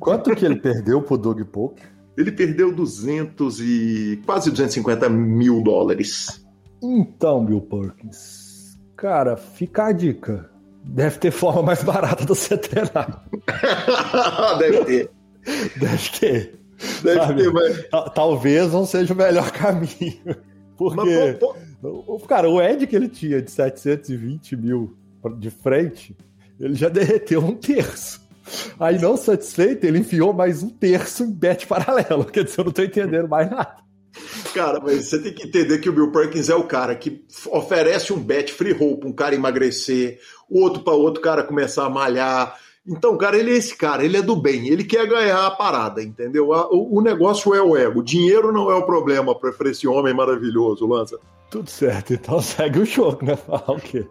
Quanto 0.00 0.34
que 0.34 0.46
ele 0.46 0.56
perdeu 0.56 1.02
pro 1.02 1.18
Doug 1.18 1.42
Polk? 1.42 1.82
Ele 2.18 2.32
perdeu 2.32 2.74
200 2.74 3.60
e 3.60 4.20
quase 4.26 4.50
250 4.50 5.08
mil 5.08 5.62
dólares. 5.62 6.44
Então, 6.82 7.44
Bill 7.44 7.60
Perkins, 7.60 8.76
cara, 8.96 9.36
fica 9.36 9.86
a 9.86 9.92
dica. 9.92 10.50
Deve 10.84 11.16
ter 11.18 11.30
forma 11.30 11.62
mais 11.62 11.84
barata 11.84 12.24
do 12.24 12.34
você 12.34 12.58
treinar. 12.58 13.24
Deve 14.58 14.84
ter. 14.84 15.10
Deve 15.78 16.10
ter. 16.18 16.60
Deve 17.04 17.20
sabe? 17.20 17.42
ter, 17.42 17.52
mas... 17.52 17.88
Talvez 18.12 18.72
não 18.72 18.84
seja 18.84 19.14
o 19.14 19.16
melhor 19.16 19.50
caminho. 19.54 20.36
Porque, 20.76 20.96
mas, 20.96 21.38
pô, 21.38 21.54
pô... 21.80 22.18
cara, 22.26 22.50
o 22.50 22.60
Ed 22.60 22.84
que 22.88 22.96
ele 22.96 23.08
tinha 23.08 23.40
de 23.40 23.50
720 23.52 24.56
mil 24.56 24.96
de 25.38 25.50
frente, 25.50 26.16
ele 26.58 26.74
já 26.74 26.88
derreteu 26.88 27.40
um 27.40 27.54
terço. 27.54 28.27
Aí, 28.78 28.98
não 29.00 29.16
satisfeito, 29.16 29.84
ele 29.84 29.98
enfiou 29.98 30.32
mais 30.32 30.62
um 30.62 30.68
terço 30.68 31.24
em 31.24 31.30
bet 31.30 31.66
paralelo. 31.66 32.24
Quer 32.24 32.44
dizer, 32.44 32.60
eu 32.60 32.64
não 32.64 32.72
tô 32.72 32.82
entendendo 32.82 33.28
mais 33.28 33.50
nada. 33.50 33.76
Cara, 34.54 34.80
mas 34.80 35.06
você 35.06 35.20
tem 35.20 35.32
que 35.32 35.46
entender 35.46 35.78
que 35.78 35.88
o 35.88 35.92
Bill 35.92 36.10
Perkins 36.10 36.48
é 36.48 36.54
o 36.54 36.64
cara 36.64 36.94
que 36.94 37.24
oferece 37.46 38.12
um 38.12 38.18
bet 38.18 38.52
free 38.52 38.72
roll 38.72 38.98
para 38.98 39.08
um 39.08 39.12
cara 39.12 39.34
emagrecer, 39.34 40.18
outro 40.50 40.82
para 40.82 40.94
outro 40.94 41.22
cara 41.22 41.42
começar 41.42 41.84
a 41.84 41.90
malhar. 41.90 42.58
Então, 42.88 43.16
cara, 43.18 43.36
ele 43.36 43.52
é 43.52 43.56
esse 43.56 43.76
cara, 43.76 44.02
ele 44.02 44.16
é 44.16 44.22
do 44.22 44.34
bem, 44.34 44.68
ele 44.68 44.82
quer 44.82 45.06
ganhar 45.06 45.46
a 45.46 45.50
parada, 45.50 46.02
entendeu? 46.02 46.48
O, 46.48 46.98
o 46.98 47.02
negócio 47.02 47.54
é 47.54 47.60
o 47.60 47.76
ego, 47.76 48.00
o 48.00 48.02
dinheiro 48.02 48.50
não 48.50 48.70
é 48.70 48.74
o 48.74 48.86
problema 48.86 49.34
para 49.34 49.70
esse 49.70 49.86
homem 49.86 50.14
maravilhoso, 50.14 50.86
Lança. 50.86 51.18
Tudo 51.50 51.68
certo, 51.68 52.14
então 52.14 52.40
segue 52.40 52.80
o 52.80 52.84
jogo, 52.86 53.24
né? 53.24 53.36
Falar 53.46 53.70
o 53.70 53.80
quê? 53.80 54.06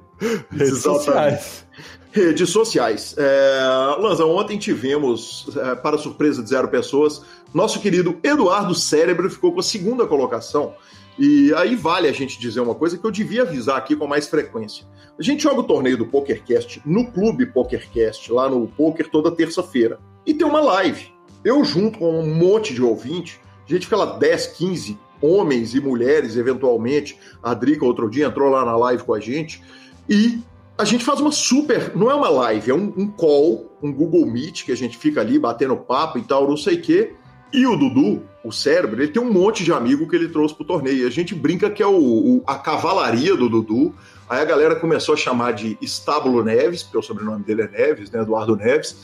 Redes 0.51 0.81
sociais. 0.81 1.65
Redes 2.11 2.49
sociais. 2.49 3.15
É, 3.17 3.95
Lanza, 3.99 4.25
ontem 4.25 4.57
tivemos, 4.57 5.47
é, 5.55 5.75
para 5.75 5.97
surpresa 5.97 6.43
de 6.43 6.49
zero 6.49 6.67
pessoas, 6.67 7.23
nosso 7.53 7.79
querido 7.79 8.17
Eduardo 8.23 8.73
Cérebro 8.75 9.29
ficou 9.29 9.53
com 9.53 9.59
a 9.59 9.63
segunda 9.63 10.05
colocação. 10.05 10.73
E 11.17 11.53
aí 11.55 11.75
vale 11.75 12.07
a 12.07 12.11
gente 12.11 12.39
dizer 12.39 12.59
uma 12.59 12.75
coisa 12.75 12.97
que 12.97 13.05
eu 13.05 13.11
devia 13.11 13.41
avisar 13.41 13.77
aqui 13.77 13.95
com 13.95 14.05
mais 14.05 14.27
frequência. 14.27 14.85
A 15.17 15.23
gente 15.23 15.41
joga 15.41 15.61
o 15.61 15.63
torneio 15.63 15.97
do 15.97 16.05
PokerCast 16.05 16.81
no 16.85 17.11
Clube 17.11 17.47
PokerCast, 17.47 18.31
lá 18.31 18.47
no 18.47 18.67
Poker, 18.67 19.09
toda 19.09 19.31
terça-feira. 19.31 19.99
E 20.25 20.33
tem 20.33 20.45
uma 20.45 20.61
live. 20.61 21.11
Eu, 21.43 21.63
junto 21.63 21.99
com 21.99 22.19
um 22.19 22.35
monte 22.35 22.73
de 22.73 22.83
ouvinte, 22.83 23.39
a 23.67 23.71
gente 23.71 23.85
fica 23.85 23.97
lá 23.97 24.17
10, 24.17 24.47
15 24.47 24.97
homens 25.21 25.73
e 25.73 25.79
mulheres, 25.79 26.35
eventualmente. 26.35 27.17
A 27.41 27.53
Drica, 27.53 27.85
outro 27.85 28.09
dia, 28.09 28.27
entrou 28.27 28.49
lá 28.49 28.63
na 28.63 28.75
live 28.77 29.03
com 29.03 29.13
a 29.13 29.19
gente. 29.19 29.61
E 30.07 30.39
a 30.77 30.85
gente 30.85 31.03
faz 31.03 31.19
uma 31.19 31.31
super. 31.31 31.95
Não 31.95 32.11
é 32.11 32.13
uma 32.13 32.29
live, 32.29 32.69
é 32.69 32.73
um, 32.73 32.93
um, 32.95 33.07
call, 33.07 33.71
um 33.81 33.91
Google 33.91 34.25
Meet, 34.25 34.65
que 34.65 34.71
a 34.71 34.77
gente 34.77 34.97
fica 34.97 35.21
ali 35.21 35.39
batendo 35.39 35.75
papo 35.75 36.19
e 36.19 36.21
tal, 36.21 36.47
não 36.47 36.57
sei 36.57 36.75
o 36.75 36.81
quê. 36.81 37.13
E 37.53 37.65
o 37.65 37.77
Dudu, 37.77 38.23
o 38.43 38.51
cérebro, 38.51 39.01
ele 39.01 39.11
tem 39.11 39.21
um 39.21 39.31
monte 39.31 39.63
de 39.63 39.71
amigo 39.71 40.07
que 40.07 40.15
ele 40.15 40.27
trouxe 40.27 40.53
pro 40.53 40.65
torneio. 40.65 41.07
A 41.07 41.09
gente 41.09 41.33
brinca 41.33 41.69
que 41.69 41.81
é 41.81 41.87
o, 41.87 41.97
o, 41.97 42.43
a 42.45 42.55
cavalaria 42.55 43.35
do 43.35 43.49
Dudu. 43.49 43.95
Aí 44.29 44.41
a 44.41 44.45
galera 44.45 44.75
começou 44.75 45.13
a 45.13 45.17
chamar 45.17 45.53
de 45.53 45.77
Estábulo 45.81 46.43
Neves, 46.43 46.83
porque 46.83 46.97
o 46.97 47.01
sobrenome 47.01 47.43
dele 47.43 47.63
é 47.63 47.67
Neves, 47.67 48.11
né? 48.11 48.21
Eduardo 48.21 48.55
Neves. 48.55 48.95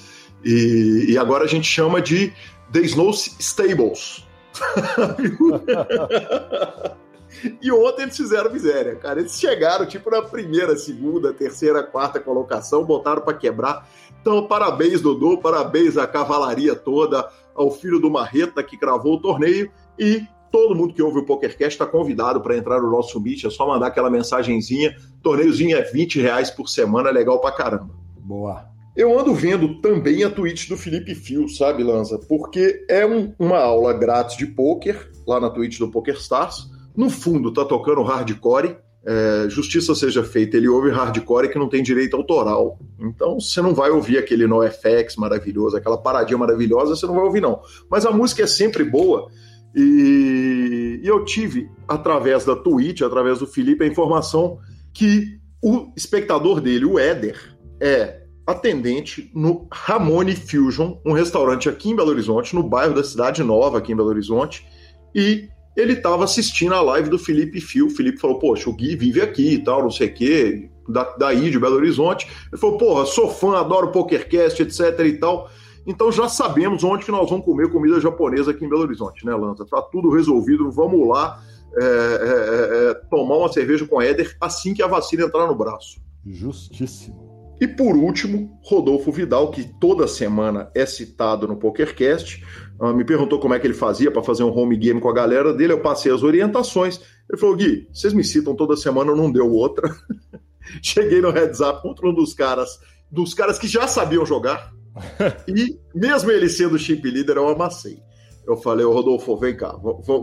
E, 0.44 1.06
e 1.10 1.18
agora 1.18 1.46
a 1.46 1.48
gente 1.48 1.68
chama 1.68 2.02
de 2.02 2.34
The 2.72 2.82
Snow 2.82 3.12
Stables. 3.12 4.26
E 7.62 7.72
ontem 7.72 8.04
eles 8.04 8.16
fizeram 8.16 8.52
miséria, 8.52 8.96
cara. 8.96 9.20
Eles 9.20 9.40
chegaram, 9.40 9.86
tipo, 9.86 10.10
na 10.10 10.22
primeira, 10.22 10.78
segunda, 10.78 11.34
terceira, 11.34 11.84
quarta 11.84 12.20
colocação, 12.20 12.86
botaram 12.86 13.22
para 13.22 13.34
quebrar. 13.34 13.88
Então, 14.22 14.48
parabéns, 14.48 15.02
Dodô, 15.02 15.38
parabéns 15.38 15.98
à 15.98 16.08
cavalaria 16.08 16.76
toda, 16.76 17.30
ao 17.56 17.72
filho 17.72 18.00
do 18.00 18.10
Marreta 18.10 18.64
que 18.64 18.78
cravou 18.78 19.16
o 19.16 19.22
torneio 19.22 19.72
e 19.98 20.24
todo 20.52 20.76
mundo 20.76 20.94
que 20.94 21.02
ouve 21.02 21.20
o 21.20 21.26
PokerCast 21.26 21.74
está 21.74 21.86
convidado 21.86 22.40
para 22.40 22.56
entrar 22.56 22.80
no 22.80 22.92
nosso 22.92 23.20
Meet, 23.20 23.46
é 23.46 23.50
só 23.50 23.68
mandar 23.68 23.88
aquela 23.88 24.10
mensagenzinha. 24.10 24.96
Torneiozinho 25.24 25.76
é 25.76 25.82
20 25.82 26.22
reais 26.22 26.52
por 26.52 26.70
semana, 26.70 27.10
é 27.10 27.12
legal 27.12 27.42
pra 27.42 27.52
caramba. 27.52 27.90
Boa. 28.20 28.72
Eu 28.96 29.20
ando 29.20 29.34
vendo 29.34 29.82
também 29.82 30.24
a 30.24 30.30
Twitch 30.30 30.70
do 30.70 30.78
Felipe 30.78 31.16
Fio, 31.16 31.50
sabe, 31.50 31.84
Lanza? 31.84 32.20
Porque 32.20 32.86
é 32.88 33.04
um, 33.04 33.34
uma 33.40 33.58
aula 33.58 33.92
grátis 33.92 34.38
de 34.38 34.46
poker 34.46 35.12
lá 35.26 35.40
na 35.40 35.50
Twitch 35.50 35.80
do 35.80 35.90
PokerStars. 35.90 36.70
No 36.96 37.10
fundo, 37.10 37.52
tá 37.52 37.66
tocando 37.66 38.04
hardcore. 38.04 38.78
É, 39.06 39.50
justiça 39.50 39.94
seja 39.94 40.24
feita, 40.24 40.56
ele 40.56 40.70
ouve 40.70 40.90
hardcore 40.90 41.50
que 41.50 41.60
não 41.60 41.68
tem 41.68 41.84
direito 41.84 42.16
autoral. 42.16 42.80
Então 43.00 43.40
você 43.40 43.62
não 43.62 43.74
vai 43.74 43.90
ouvir 43.90 44.18
aquele 44.18 44.48
NoFX 44.48 45.18
maravilhoso, 45.18 45.76
aquela 45.76 45.98
paradinha 45.98 46.38
maravilhosa, 46.38 46.96
você 46.96 47.06
não 47.06 47.16
vai 47.16 47.26
ouvir, 47.26 47.42
não. 47.42 47.62
Mas 47.90 48.06
a 48.06 48.12
música 48.12 48.44
é 48.44 48.48
sempre 48.48 48.84
boa. 48.84 49.30
E, 49.76 51.02
e 51.04 51.08
eu 51.08 51.26
tive, 51.26 51.70
através 51.88 52.46
da 52.46 52.56
Twitch, 52.56 53.02
através 53.02 53.40
do 53.40 53.48
Felipe, 53.48 53.84
a 53.84 53.88
informação 53.88 54.60
que 54.94 55.40
o 55.62 55.92
espectador 55.98 56.62
dele, 56.62 56.86
o 56.86 57.00
Éder, 57.00 57.58
é 57.82 58.24
atendente 58.46 59.32
no 59.34 59.68
Ramone 59.72 60.36
Fusion, 60.36 60.98
um 61.06 61.14
restaurante 61.14 61.70
aqui 61.70 61.90
em 61.90 61.96
Belo 61.96 62.10
Horizonte, 62.10 62.54
no 62.54 62.64
bairro 62.64 62.94
da 62.94 63.04
Cidade 63.04 63.44
Nova, 63.44 63.78
aqui 63.78 63.94
em 63.94 63.96
Belo 63.96 64.10
Horizonte, 64.10 64.66
e 65.16 65.50
ele 65.76 65.94
estava 65.94 66.24
assistindo 66.24 66.74
a 66.74 66.82
live 66.82 67.10
do 67.10 67.20
Felipe 67.20 67.60
Fio. 67.60 67.88
O 67.88 67.90
Felipe 67.90 68.20
falou, 68.20 68.40
poxa, 68.40 68.70
o 68.70 68.74
Gui 68.74 68.96
vive 68.96 69.22
aqui 69.22 69.54
e 69.54 69.64
tal, 69.64 69.84
não 69.84 69.92
sei 69.92 70.08
o 70.08 70.14
quê, 70.14 70.70
da, 70.88 71.04
daí 71.18 71.50
de 71.50 71.60
Belo 71.60 71.76
Horizonte. 71.76 72.28
Ele 72.52 72.60
falou, 72.60 72.78
porra, 72.78 73.06
sou 73.06 73.30
fã, 73.30 73.58
adoro 73.58 73.92
PokerCast, 73.92 74.62
etc 74.62 75.00
e 75.00 75.14
tal. 75.14 75.50
Então 75.86 76.12
já 76.12 76.30
sabemos 76.30 76.84
onde 76.84 77.06
que 77.06 77.12
nós 77.12 77.30
vamos 77.30 77.46
comer 77.46 77.70
comida 77.70 78.00
japonesa 78.00 78.52
aqui 78.52 78.64
em 78.64 78.70
Belo 78.70 78.84
Horizonte, 78.84 79.26
né, 79.26 79.36
Lanza? 79.36 79.66
Tá 79.66 79.82
tudo 79.82 80.10
resolvido, 80.10 80.72
vamos 80.72 81.08
lá 81.08 81.42
é, 81.76 81.84
é, 81.84 82.92
é, 82.92 82.94
tomar 83.10 83.38
uma 83.38 83.52
cerveja 83.52 83.86
com 83.88 84.02
Éder 84.02 84.36
assim 84.40 84.74
que 84.74 84.84
a 84.84 84.88
vacina 84.88 85.24
entrar 85.24 85.48
no 85.48 85.56
braço. 85.56 86.00
Justíssimo. 86.26 87.34
E 87.60 87.68
por 87.68 87.96
último, 87.96 88.60
Rodolfo 88.64 89.12
Vidal, 89.12 89.50
que 89.52 89.64
toda 89.80 90.08
semana 90.08 90.70
é 90.76 90.86
citado 90.86 91.48
no 91.48 91.56
PokerCast, 91.56 92.44
me 92.94 93.06
perguntou 93.06 93.40
como 93.40 93.54
é 93.54 93.60
que 93.60 93.68
ele 93.68 93.74
fazia 93.74 94.12
para 94.12 94.24
fazer 94.24 94.44
um 94.44 94.56
home 94.56 94.76
game 94.76 95.00
com 95.00 95.10
a 95.10 95.14
galera 95.14 95.54
dele. 95.54 95.74
Eu 95.74 95.82
passei 95.82 96.12
as 96.12 96.24
orientações. 96.24 97.00
Ele 97.30 97.40
falou: 97.40 97.56
Gui, 97.56 97.88
vocês 97.94 98.14
me 98.14 98.24
citam 98.24 98.56
toda 98.56 98.76
semana, 98.76 99.16
não 99.16 99.32
deu 99.32 99.50
outra. 99.52 99.96
Cheguei 100.82 101.22
no 101.22 101.30
heads 101.30 101.60
up 101.60 101.82
contra 101.82 102.08
um 102.08 102.14
dos 102.14 102.34
caras, 102.34 102.80
dos 103.12 103.34
caras 103.34 103.60
que 103.60 103.68
já 103.68 103.88
sabiam 103.88 104.26
jogar. 104.26 104.74
e 105.48 105.80
mesmo 105.94 106.32
ele 106.32 106.50
sendo 106.50 106.78
chip 106.78 107.10
leader, 107.10 107.38
eu 107.38 107.48
amassei. 107.48 108.00
Eu 108.46 108.58
falei, 108.58 108.86
Rodolfo, 108.86 109.38
vem 109.38 109.56
cá, 109.56 109.76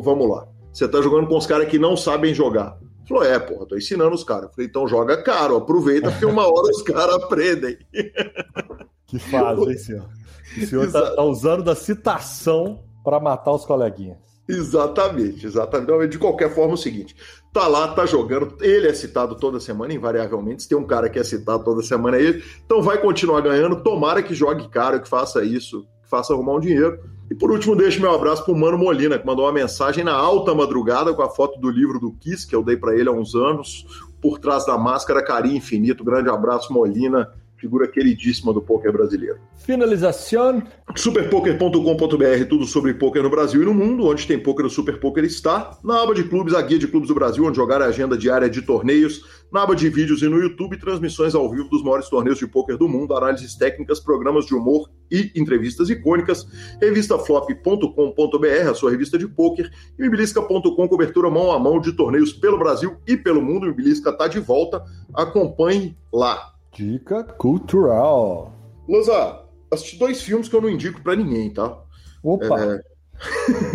vamos 0.02 0.28
lá. 0.28 0.46
Você 0.72 0.86
tá 0.86 1.00
jogando 1.00 1.26
com 1.26 1.36
os 1.36 1.46
caras 1.46 1.68
que 1.68 1.78
não 1.78 1.96
sabem 1.96 2.34
jogar. 2.34 2.78
Falou, 3.08 3.24
é, 3.24 3.38
porra, 3.38 3.66
tô 3.66 3.76
ensinando 3.76 4.14
os 4.14 4.22
caras. 4.22 4.50
Falei, 4.54 4.68
então 4.68 4.86
joga 4.86 5.20
caro, 5.22 5.56
aproveita, 5.56 6.10
porque 6.10 6.26
uma 6.26 6.46
hora 6.46 6.70
os 6.70 6.82
caras 6.84 7.16
aprendem. 7.16 7.78
Que 9.06 9.18
fase, 9.18 9.62
hein, 9.62 9.78
senhor? 9.78 10.08
O 10.56 10.66
senhor 10.66 10.90
tá, 10.90 11.14
tá 11.14 11.22
usando 11.22 11.62
da 11.62 11.74
citação 11.74 12.80
para 13.04 13.20
matar 13.20 13.52
os 13.52 13.64
coleguinhas. 13.64 14.18
Exatamente, 14.50 15.46
exatamente. 15.46 15.84
Então, 15.84 16.06
de 16.08 16.18
qualquer 16.18 16.52
forma, 16.52 16.72
é 16.72 16.74
o 16.74 16.78
seguinte: 16.78 17.14
tá 17.52 17.68
lá, 17.68 17.88
tá 17.88 18.04
jogando, 18.04 18.56
ele 18.60 18.88
é 18.88 18.92
citado 18.92 19.36
toda 19.36 19.60
semana, 19.60 19.94
invariavelmente. 19.94 20.64
Se 20.64 20.68
tem 20.68 20.76
um 20.76 20.86
cara 20.86 21.08
que 21.08 21.18
é 21.18 21.24
citado 21.24 21.62
toda 21.62 21.82
semana, 21.82 22.16
é 22.16 22.22
ele. 22.22 22.44
Então 22.64 22.82
vai 22.82 22.98
continuar 22.98 23.40
ganhando. 23.42 23.82
Tomara 23.82 24.22
que 24.22 24.34
jogue 24.34 24.68
caro, 24.68 25.00
que 25.00 25.08
faça 25.08 25.44
isso, 25.44 25.86
que 26.02 26.10
faça 26.10 26.32
arrumar 26.32 26.54
um 26.54 26.60
dinheiro. 26.60 26.98
E 27.30 27.34
por 27.34 27.52
último, 27.52 27.76
deixo 27.76 28.00
meu 28.00 28.12
abraço 28.12 28.44
para 28.44 28.52
o 28.52 28.58
Mano 28.58 28.76
Molina, 28.76 29.16
que 29.16 29.24
mandou 29.24 29.44
uma 29.44 29.52
mensagem 29.52 30.02
na 30.02 30.14
alta 30.14 30.52
madrugada 30.52 31.14
com 31.14 31.22
a 31.22 31.30
foto 31.30 31.60
do 31.60 31.70
livro 31.70 32.00
do 32.00 32.12
Kiss, 32.14 32.44
que 32.44 32.56
eu 32.56 32.64
dei 32.64 32.76
para 32.76 32.96
ele 32.96 33.08
há 33.08 33.12
uns 33.12 33.36
anos, 33.36 33.86
por 34.20 34.40
trás 34.40 34.66
da 34.66 34.76
máscara, 34.76 35.22
carinho 35.22 35.56
infinito. 35.56 36.02
Grande 36.02 36.28
abraço, 36.28 36.72
Molina 36.72 37.28
figura 37.60 37.86
queridíssima 37.86 38.52
do 38.52 38.62
poker 38.62 38.90
brasileiro. 38.90 39.38
Finalização. 39.58 40.62
Superpoker.com.br, 40.96 42.44
tudo 42.48 42.64
sobre 42.64 42.94
poker 42.94 43.22
no 43.22 43.30
Brasil 43.30 43.62
e 43.62 43.64
no 43.64 43.74
mundo. 43.74 44.06
Onde 44.06 44.26
tem 44.26 44.38
poker, 44.38 44.64
o 44.64 44.70
Super 44.70 44.98
Poker 44.98 45.24
está. 45.24 45.78
Na 45.84 46.02
aba 46.02 46.14
de 46.14 46.24
clubes, 46.24 46.54
a 46.54 46.62
guia 46.62 46.78
de 46.78 46.88
clubes 46.88 47.08
do 47.08 47.14
Brasil, 47.14 47.44
onde 47.44 47.56
jogar 47.56 47.82
a 47.82 47.86
agenda 47.86 48.16
diária 48.16 48.48
de 48.48 48.62
torneios. 48.62 49.22
Na 49.52 49.62
aba 49.62 49.76
de 49.76 49.88
vídeos 49.88 50.22
e 50.22 50.28
no 50.28 50.38
YouTube, 50.38 50.78
transmissões 50.78 51.34
ao 51.34 51.50
vivo 51.50 51.68
dos 51.68 51.82
maiores 51.82 52.08
torneios 52.08 52.38
de 52.38 52.46
poker 52.46 52.78
do 52.78 52.88
mundo, 52.88 53.14
análises 53.14 53.54
técnicas, 53.54 54.00
programas 54.00 54.46
de 54.46 54.54
humor 54.54 54.88
e 55.10 55.30
entrevistas 55.36 55.90
icônicas. 55.90 56.46
Revistaflop.com.br, 56.80 58.70
a 58.70 58.74
sua 58.74 58.90
revista 58.90 59.18
de 59.18 59.28
poker. 59.28 59.70
E 59.98 60.02
Mibilisca.com, 60.02 60.88
cobertura 60.88 61.28
mão 61.28 61.52
a 61.52 61.58
mão 61.58 61.80
de 61.80 61.92
torneios 61.92 62.32
pelo 62.32 62.58
Brasil 62.58 62.96
e 63.06 63.16
pelo 63.16 63.42
mundo. 63.42 63.66
Mibilisca 63.66 64.10
está 64.10 64.26
de 64.26 64.38
volta. 64.38 64.82
Acompanhe 65.14 65.96
lá. 66.12 66.49
Dica 66.72 67.24
cultural. 67.24 68.52
Lanza, 68.88 69.44
assisti 69.70 69.98
dois 69.98 70.22
filmes 70.22 70.48
que 70.48 70.56
eu 70.56 70.60
não 70.60 70.70
indico 70.70 71.02
para 71.02 71.16
ninguém, 71.16 71.50
tá? 71.50 71.78
Opa! 72.22 72.60
É... 72.60 72.80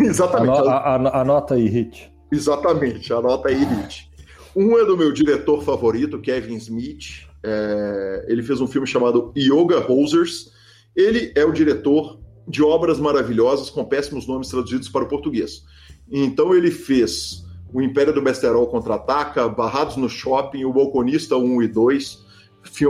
Exatamente. 0.04 0.58
Ano, 0.58 0.68
an, 0.68 1.10
anota 1.12 1.54
aí, 1.54 1.68
Hit. 1.68 2.12
Exatamente, 2.32 3.12
anota 3.12 3.48
aí, 3.48 3.64
Hit. 3.64 4.10
Um 4.54 4.78
é 4.78 4.84
do 4.84 4.96
meu 4.96 5.12
diretor 5.12 5.62
favorito, 5.62 6.20
Kevin 6.20 6.56
Smith. 6.56 7.26
É... 7.42 8.26
Ele 8.28 8.42
fez 8.42 8.60
um 8.60 8.66
filme 8.66 8.86
chamado 8.86 9.32
Yoga 9.36 9.90
Hosers. 9.90 10.52
Ele 10.94 11.32
é 11.36 11.44
o 11.44 11.52
diretor 11.52 12.18
de 12.48 12.62
obras 12.62 12.98
maravilhosas 12.98 13.70
com 13.70 13.84
péssimos 13.84 14.26
nomes 14.26 14.48
traduzidos 14.48 14.88
para 14.88 15.04
o 15.04 15.08
português. 15.08 15.64
Então 16.10 16.54
ele 16.54 16.70
fez 16.70 17.44
O 17.72 17.82
Império 17.82 18.12
do 18.12 18.22
Besterol 18.22 18.66
Contra-Ataca, 18.68 19.48
Barrados 19.48 19.96
no 19.96 20.08
Shopping, 20.08 20.64
O 20.64 20.72
Balconista 20.72 21.36
1 21.36 21.62
e 21.62 21.68
2, 21.68 22.25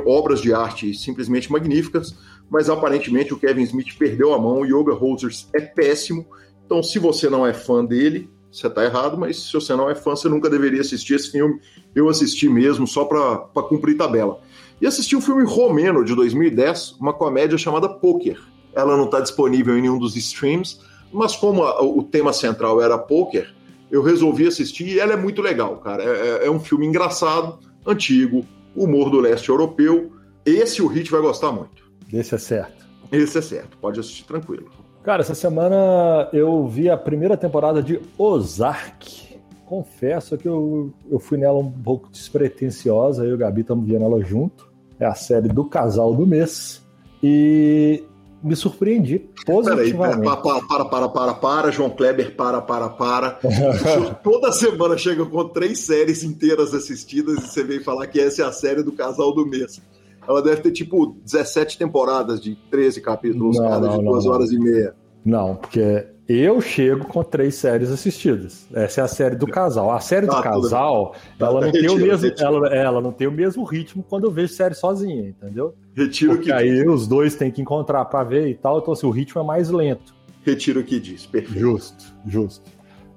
obras 0.06 0.40
de 0.40 0.52
arte 0.52 0.94
simplesmente 0.94 1.50
magníficas, 1.50 2.16
mas 2.50 2.70
aparentemente 2.70 3.34
o 3.34 3.38
Kevin 3.38 3.62
Smith 3.62 3.96
perdeu 3.98 4.32
a 4.32 4.38
mão, 4.38 4.60
o 4.60 4.64
Yoga 4.64 4.94
Hosers 4.94 5.48
é 5.54 5.60
péssimo, 5.60 6.26
então 6.64 6.82
se 6.82 6.98
você 6.98 7.28
não 7.28 7.46
é 7.46 7.52
fã 7.52 7.84
dele, 7.84 8.30
você 8.50 8.68
está 8.68 8.84
errado, 8.84 9.18
mas 9.18 9.36
se 9.36 9.52
você 9.52 9.74
não 9.76 9.90
é 9.90 9.94
fã, 9.94 10.16
você 10.16 10.28
nunca 10.28 10.48
deveria 10.48 10.80
assistir 10.80 11.14
esse 11.14 11.30
filme. 11.30 11.60
Eu 11.94 12.08
assisti 12.08 12.48
mesmo 12.48 12.86
só 12.86 13.04
para 13.04 13.62
cumprir 13.62 13.96
tabela. 13.96 14.40
E 14.80 14.86
assisti 14.86 15.14
um 15.14 15.20
filme 15.20 15.44
romeno 15.44 16.04
de 16.04 16.14
2010, 16.14 16.96
uma 16.98 17.12
comédia 17.12 17.58
chamada 17.58 17.88
Poker. 17.88 18.40
Ela 18.74 18.96
não 18.96 19.04
está 19.04 19.20
disponível 19.20 19.76
em 19.76 19.82
nenhum 19.82 19.98
dos 19.98 20.16
streams, 20.16 20.80
mas 21.12 21.36
como 21.36 21.64
a, 21.64 21.82
o 21.82 22.02
tema 22.02 22.32
central 22.32 22.80
era 22.80 22.98
poker, 22.98 23.54
eu 23.90 24.02
resolvi 24.02 24.46
assistir 24.46 24.88
e 24.88 25.00
ela 25.00 25.12
é 25.12 25.16
muito 25.16 25.40
legal, 25.40 25.76
cara. 25.78 26.02
É, 26.02 26.08
é, 26.08 26.46
é 26.46 26.50
um 26.50 26.60
filme 26.60 26.86
engraçado, 26.86 27.58
antigo, 27.86 28.44
humor 28.76 29.10
do 29.10 29.20
leste 29.20 29.48
europeu. 29.48 30.12
Esse 30.44 30.82
o 30.82 30.86
Hit 30.86 31.10
vai 31.10 31.20
gostar 31.20 31.50
muito. 31.52 31.90
Esse 32.12 32.34
é 32.34 32.38
certo. 32.38 32.86
Esse 33.10 33.38
é 33.38 33.42
certo, 33.42 33.76
pode 33.78 34.00
assistir 34.00 34.24
tranquilo. 34.24 34.68
Cara, 35.02 35.22
essa 35.22 35.34
semana 35.34 36.28
eu 36.32 36.66
vi 36.66 36.90
a 36.90 36.96
primeira 36.96 37.36
temporada 37.36 37.80
de 37.80 38.00
Ozark. 38.18 39.38
Confesso 39.64 40.36
que 40.36 40.48
eu, 40.48 40.92
eu 41.08 41.18
fui 41.18 41.38
nela 41.38 41.58
um 41.58 41.70
pouco 41.70 42.08
despretensiosa, 42.10 43.24
eu 43.24 43.30
e 43.30 43.34
o 43.34 43.38
Gabi 43.38 43.60
estamos 43.60 43.86
vendo 43.86 44.04
ela 44.04 44.20
junto. 44.22 44.68
É 44.98 45.06
a 45.06 45.14
série 45.14 45.48
do 45.48 45.64
casal 45.64 46.14
do 46.14 46.26
mês. 46.26 46.84
E 47.22 48.02
me 48.42 48.54
surpreendi 48.54 49.18
positivamente. 49.44 49.96
Peraí, 49.96 50.22
para, 50.22 50.60
para, 50.60 50.84
para, 50.84 51.08
para, 51.08 51.34
para, 51.34 51.70
João 51.70 51.90
Kleber, 51.90 52.34
para, 52.36 52.60
para, 52.60 52.88
para. 52.88 53.38
Toda 54.22 54.52
semana 54.52 54.96
chega 54.96 55.24
com 55.24 55.48
três 55.48 55.80
séries 55.80 56.22
inteiras 56.22 56.74
assistidas 56.74 57.38
e 57.38 57.48
você 57.48 57.64
vem 57.64 57.80
falar 57.80 58.06
que 58.06 58.20
essa 58.20 58.42
é 58.42 58.44
a 58.44 58.52
série 58.52 58.82
do 58.82 58.92
casal 58.92 59.32
do 59.32 59.46
mês. 59.46 59.80
Ela 60.28 60.42
deve 60.42 60.60
ter 60.60 60.72
tipo 60.72 61.16
17 61.24 61.78
temporadas 61.78 62.40
de 62.40 62.56
13 62.70 63.00
capítulos, 63.00 63.56
não, 63.56 63.68
cada 63.68 63.86
não, 63.86 63.98
de 63.98 64.04
duas 64.04 64.24
não, 64.24 64.32
horas 64.32 64.50
e 64.50 64.58
meia. 64.58 64.94
Não, 65.24 65.56
porque 65.56 66.06
eu 66.28 66.60
chego 66.60 67.06
com 67.06 67.22
três 67.22 67.54
séries 67.54 67.90
assistidas. 67.90 68.66
Essa 68.74 69.00
é 69.00 69.04
a 69.04 69.08
série 69.08 69.36
do 69.36 69.46
casal. 69.46 69.92
A 69.92 70.00
série 70.00 70.26
do 70.26 70.32
ah, 70.32 70.42
casal, 70.42 71.14
ela 71.38 71.60
não 71.60 71.72
tem 71.72 71.88
o 71.88 71.96
mesmo, 71.96 72.32
ela, 72.38 72.68
ela, 72.74 73.00
não 73.00 73.12
tem 73.12 73.26
o 73.28 73.32
mesmo 73.32 73.62
ritmo 73.62 74.04
quando 74.08 74.24
eu 74.24 74.30
vejo 74.30 74.52
série 74.52 74.74
sozinha, 74.74 75.28
entendeu? 75.28 75.74
Retiro 75.94 76.32
Porque 76.32 76.46
que 76.46 76.52
aí 76.52 76.82
diz. 76.82 76.86
os 76.86 77.06
dois 77.06 77.36
têm 77.36 77.50
que 77.50 77.62
encontrar 77.62 78.04
para 78.06 78.24
ver 78.24 78.48
e 78.48 78.54
tal, 78.54 78.78
então 78.78 78.92
assim, 78.92 79.06
o 79.06 79.10
ritmo 79.10 79.40
é 79.40 79.44
mais 79.44 79.70
lento. 79.70 80.14
Retiro 80.44 80.80
o 80.80 80.84
que 80.84 80.98
diz, 80.98 81.26
perfeito. 81.26 81.58
Justo, 81.58 82.04
justo. 82.26 82.70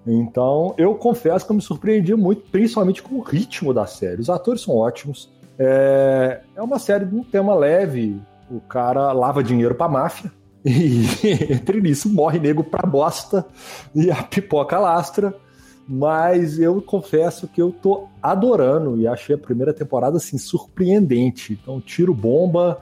Então, 0.05 0.73
eu 0.77 0.95
confesso 0.95 1.45
que 1.45 1.51
eu 1.51 1.55
me 1.55 1.61
surpreendi 1.61 2.15
muito, 2.15 2.43
principalmente 2.51 3.01
com 3.01 3.15
o 3.15 3.21
ritmo 3.21 3.73
da 3.73 3.85
série. 3.85 4.21
Os 4.21 4.29
atores 4.29 4.61
são 4.61 4.75
ótimos. 4.75 5.31
É, 5.57 6.41
é 6.55 6.61
uma 6.61 6.79
série 6.79 7.05
de 7.05 7.15
um 7.15 7.23
tema 7.23 7.53
leve. 7.53 8.19
O 8.49 8.59
cara 8.59 9.11
lava 9.11 9.43
dinheiro 9.43 9.75
pra 9.75 9.87
máfia. 9.87 10.31
E 10.69 11.49
entre 11.51 11.79
isso 11.89 12.07
morre 12.09 12.39
nego 12.39 12.63
pra 12.63 12.87
bosta 12.87 13.45
e 13.95 14.11
a 14.11 14.21
pipoca 14.21 14.77
lastra. 14.77 15.33
Mas 15.91 16.59
eu 16.59 16.79
confesso 16.83 17.47
que 17.47 17.59
eu 17.59 17.71
tô 17.71 18.07
adorando 18.21 18.95
e 18.95 19.07
achei 19.07 19.33
a 19.33 19.39
primeira 19.39 19.73
temporada 19.73 20.17
assim 20.17 20.37
surpreendente. 20.37 21.57
Então, 21.59 21.81
tiro 21.81 22.13
bomba, 22.13 22.79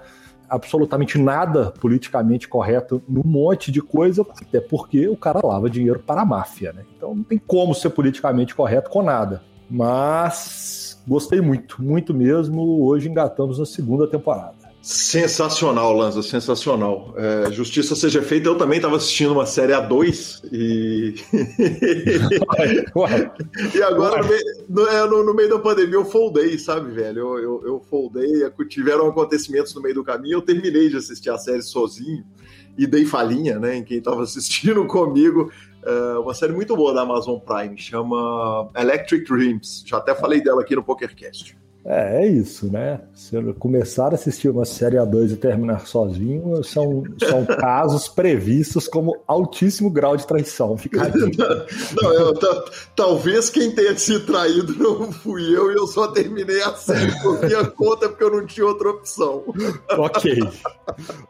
absolutamente 0.50 1.18
nada 1.18 1.72
politicamente 1.80 2.50
correto 2.50 3.02
num 3.08 3.24
monte 3.24 3.72
de 3.72 3.82
coisa, 3.82 4.26
até 4.30 4.60
porque 4.60 5.08
o 5.08 5.16
cara 5.16 5.40
lava 5.42 5.70
dinheiro 5.70 6.00
para 6.00 6.24
a 6.24 6.26
máfia, 6.26 6.74
né? 6.74 6.84
Então 6.98 7.16
não 7.16 7.24
tem 7.24 7.38
como 7.38 7.74
ser 7.74 7.92
politicamente 7.92 8.54
correto 8.54 8.90
com 8.90 9.02
nada. 9.02 9.42
Mas 9.70 11.02
gostei 11.08 11.40
muito, 11.40 11.82
muito 11.82 12.14
mesmo. 12.14 12.84
Hoje 12.84 13.08
engatamos 13.08 13.58
na 13.58 13.66
segunda 13.66 14.06
temporada. 14.06 14.57
Sensacional, 14.88 15.92
Lanza, 15.92 16.24
sensacional. 16.24 17.14
É, 17.18 17.52
justiça 17.52 17.94
seja 17.94 18.22
feita, 18.22 18.48
eu 18.48 18.58
também 18.58 18.78
estava 18.78 18.96
assistindo 18.96 19.34
uma 19.34 19.46
série 19.46 19.74
A2 19.74 20.46
e. 20.50 21.16
e 23.76 23.84
agora, 23.84 24.24
no 24.24 24.30
meio, 24.30 24.88
é, 24.88 25.06
no, 25.06 25.26
no, 25.26 25.34
meio 25.34 25.50
da 25.50 25.60
pandemia, 25.60 25.96
eu 25.96 26.06
foldei, 26.06 26.58
sabe, 26.58 26.94
velho? 26.94 27.20
Eu, 27.20 27.38
eu, 27.38 27.62
eu 27.66 27.82
foldei, 27.82 28.50
tiveram 28.70 29.08
acontecimentos 29.08 29.76
no 29.76 29.82
meio 29.82 29.96
do 29.96 30.06
caminho, 30.06 30.38
eu 30.38 30.42
terminei 30.42 30.88
de 30.88 30.96
assistir 30.96 31.32
a 31.32 31.38
série 31.38 31.64
sozinho 31.64 32.24
e 32.78 32.88
dei 32.88 33.04
falinha, 33.04 33.60
né, 33.60 33.76
em 33.76 33.84
quem 33.84 33.98
estava 33.98 34.24
assistindo 34.24 34.86
comigo. 34.86 35.52
É 35.84 36.18
uma 36.18 36.34
série 36.34 36.54
muito 36.54 36.78
boa 36.78 36.94
da 36.94 37.02
Amazon 37.02 37.40
Prime, 37.40 37.78
chama 37.78 38.70
Electric 38.74 39.26
Dreams. 39.26 39.84
Já 39.86 39.98
até 39.98 40.16
falei 40.16 40.42
dela 40.42 40.62
aqui 40.62 40.78
no 40.78 40.84
PokerCast. 40.84 41.58
É, 41.88 42.24
é 42.24 42.28
isso, 42.28 42.70
né? 42.70 43.00
Se 43.14 43.36
eu 43.36 43.54
começar 43.54 44.12
a 44.12 44.16
assistir 44.16 44.50
uma 44.50 44.66
série 44.66 44.98
A2 44.98 45.32
e 45.32 45.36
terminar 45.38 45.88
sozinho, 45.88 46.62
são, 46.62 47.04
são 47.18 47.46
casos 47.58 48.10
previstos 48.10 48.90
como 48.90 49.18
altíssimo 49.26 49.90
grau 49.90 50.18
de 50.18 50.28
traição. 50.28 50.78
Fica 50.78 51.08
não, 52.02 52.14
eu, 52.14 52.34
talvez 52.94 53.50
quem 53.50 53.72
tenha 53.72 53.98
sido 53.98 54.26
traído 54.26 54.76
não 54.78 55.14
fui 55.14 55.56
eu 55.56 55.72
e 55.72 55.76
eu 55.76 55.88
só 55.88 56.10
terminei 56.10 56.62
a 56.62 56.74
série 56.76 57.18
por 57.22 57.42
minha 57.42 57.64
conta 57.64 58.10
porque 58.10 58.24
eu 58.24 58.32
não 58.32 58.46
tinha 58.46 58.66
outra 58.66 58.90
opção. 58.90 59.44
ok. 59.98 60.40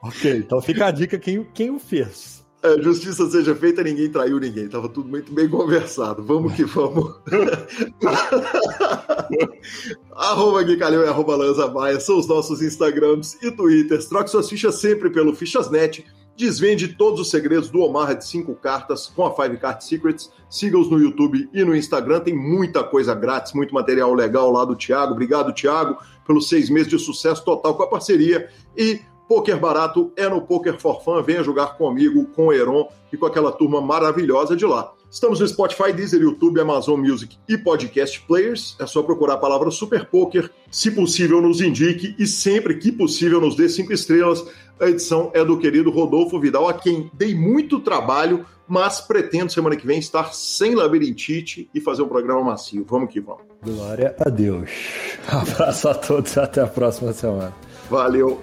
Ok, 0.01 0.37
então 0.37 0.59
fica 0.59 0.87
a 0.87 0.91
dica 0.91 1.19
quem, 1.19 1.43
quem 1.53 1.69
o 1.69 1.77
fez. 1.77 2.36
É, 2.63 2.81
justiça 2.81 3.29
seja 3.29 3.55
feita, 3.55 3.83
ninguém 3.83 4.09
traiu 4.09 4.39
ninguém. 4.39 4.67
Tava 4.67 4.89
tudo 4.89 5.09
muito 5.09 5.31
bem 5.31 5.47
conversado. 5.47 6.23
Vamos 6.23 6.53
que 6.53 6.63
vamos. 6.63 7.15
arroba 10.15 10.63
Gui 10.63 10.77
Calhão 10.77 11.03
e 11.03 11.07
arroba 11.07 11.35
Lanza 11.35 11.67
Maia 11.67 11.99
são 11.99 12.17
os 12.17 12.27
nossos 12.27 12.61
Instagrams 12.61 13.37
e 13.43 13.51
Twitters. 13.51 14.07
Troque 14.07 14.31
suas 14.31 14.49
fichas 14.49 14.75
sempre 14.75 15.11
pelo 15.11 15.35
Fichasnet. 15.35 16.05
Desvende 16.35 16.89
todos 16.89 17.19
os 17.19 17.29
segredos 17.29 17.69
do 17.69 17.81
Omar 17.81 18.15
de 18.15 18.25
5 18.25 18.53
cartas 18.55 19.07
com 19.07 19.25
a 19.25 19.35
Five 19.35 19.57
Card 19.57 19.83
Secrets. 19.83 20.31
Siga-os 20.49 20.89
no 20.89 20.99
YouTube 20.99 21.49
e 21.53 21.63
no 21.63 21.75
Instagram. 21.75 22.21
Tem 22.21 22.35
muita 22.35 22.83
coisa 22.83 23.13
grátis, 23.13 23.53
muito 23.53 23.73
material 23.73 24.13
legal 24.13 24.51
lá 24.51 24.65
do 24.65 24.75
Thiago. 24.75 25.13
Obrigado, 25.13 25.53
Thiago, 25.53 25.97
pelos 26.25 26.49
seis 26.49 26.69
meses 26.69 26.89
de 26.89 26.99
sucesso 26.99 27.45
total 27.45 27.75
com 27.75 27.83
a 27.83 27.87
parceria. 27.87 28.49
E 28.75 28.99
Poker 29.27 29.59
barato 29.59 30.11
é 30.15 30.29
no 30.29 30.41
Poker 30.41 30.79
for 30.79 31.03
Fun. 31.03 31.21
Venha 31.21 31.43
jogar 31.43 31.77
comigo, 31.77 32.25
com 32.27 32.47
o 32.47 32.53
Heron 32.53 32.87
e 33.11 33.17
com 33.17 33.25
aquela 33.25 33.51
turma 33.51 33.81
maravilhosa 33.81 34.55
de 34.55 34.65
lá. 34.65 34.93
Estamos 35.09 35.39
no 35.39 35.47
Spotify, 35.47 35.93
Deezer, 35.93 36.21
YouTube, 36.21 36.59
Amazon 36.59 36.99
Music 36.99 37.37
e 37.47 37.57
Podcast 37.57 38.21
Players. 38.21 38.75
É 38.79 38.85
só 38.85 39.01
procurar 39.01 39.35
a 39.35 39.37
palavra 39.37 39.71
Super 39.71 40.05
Poker. 40.05 40.49
Se 40.69 40.91
possível, 40.91 41.41
nos 41.41 41.61
indique 41.61 42.15
e 42.19 42.27
sempre 42.27 42.75
que 42.77 42.91
possível 42.91 43.39
nos 43.39 43.55
dê 43.55 43.69
cinco 43.69 43.93
estrelas. 43.93 44.45
A 44.79 44.87
edição 44.87 45.31
é 45.33 45.43
do 45.43 45.57
querido 45.57 45.89
Rodolfo 45.89 46.39
Vidal, 46.39 46.67
a 46.67 46.73
quem 46.73 47.09
dei 47.13 47.33
muito 47.33 47.79
trabalho, 47.79 48.45
mas 48.67 49.01
pretendo 49.01 49.51
semana 49.51 49.75
que 49.75 49.87
vem 49.87 49.97
estar 49.97 50.33
sem 50.33 50.75
labirintite 50.75 51.69
e 51.73 51.81
fazer 51.81 52.03
um 52.03 52.07
programa 52.07 52.43
macio. 52.43 52.85
Vamos 52.87 53.11
que 53.11 53.19
vamos. 53.19 53.43
Glória 53.63 54.15
a 54.19 54.29
Deus. 54.29 54.69
Abraço 55.27 55.87
a 55.87 55.95
todos 55.95 56.35
e 56.35 56.39
até 56.39 56.61
a 56.61 56.67
próxima 56.67 57.13
semana. 57.13 57.55
Valeu. 57.89 58.41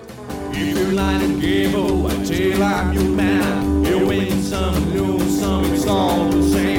If 0.56 0.78
you're 0.78 0.93
lying 0.93 1.40
game, 1.40 1.72
oh, 1.74 2.06
I 2.06 2.24
tell 2.24 2.62
I'm 2.62 2.93
your 2.93 3.05
man. 3.05 3.85
You 3.85 4.06
win 4.06 4.43
some, 4.43 4.94
lose 4.94 5.40
some, 5.40 5.64
it's 5.72 5.86
all 5.86 6.28
the 6.28 6.43
same 6.43 6.73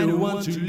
I 0.00 0.06
don't 0.06 0.18
want 0.18 0.44
to. 0.46 0.59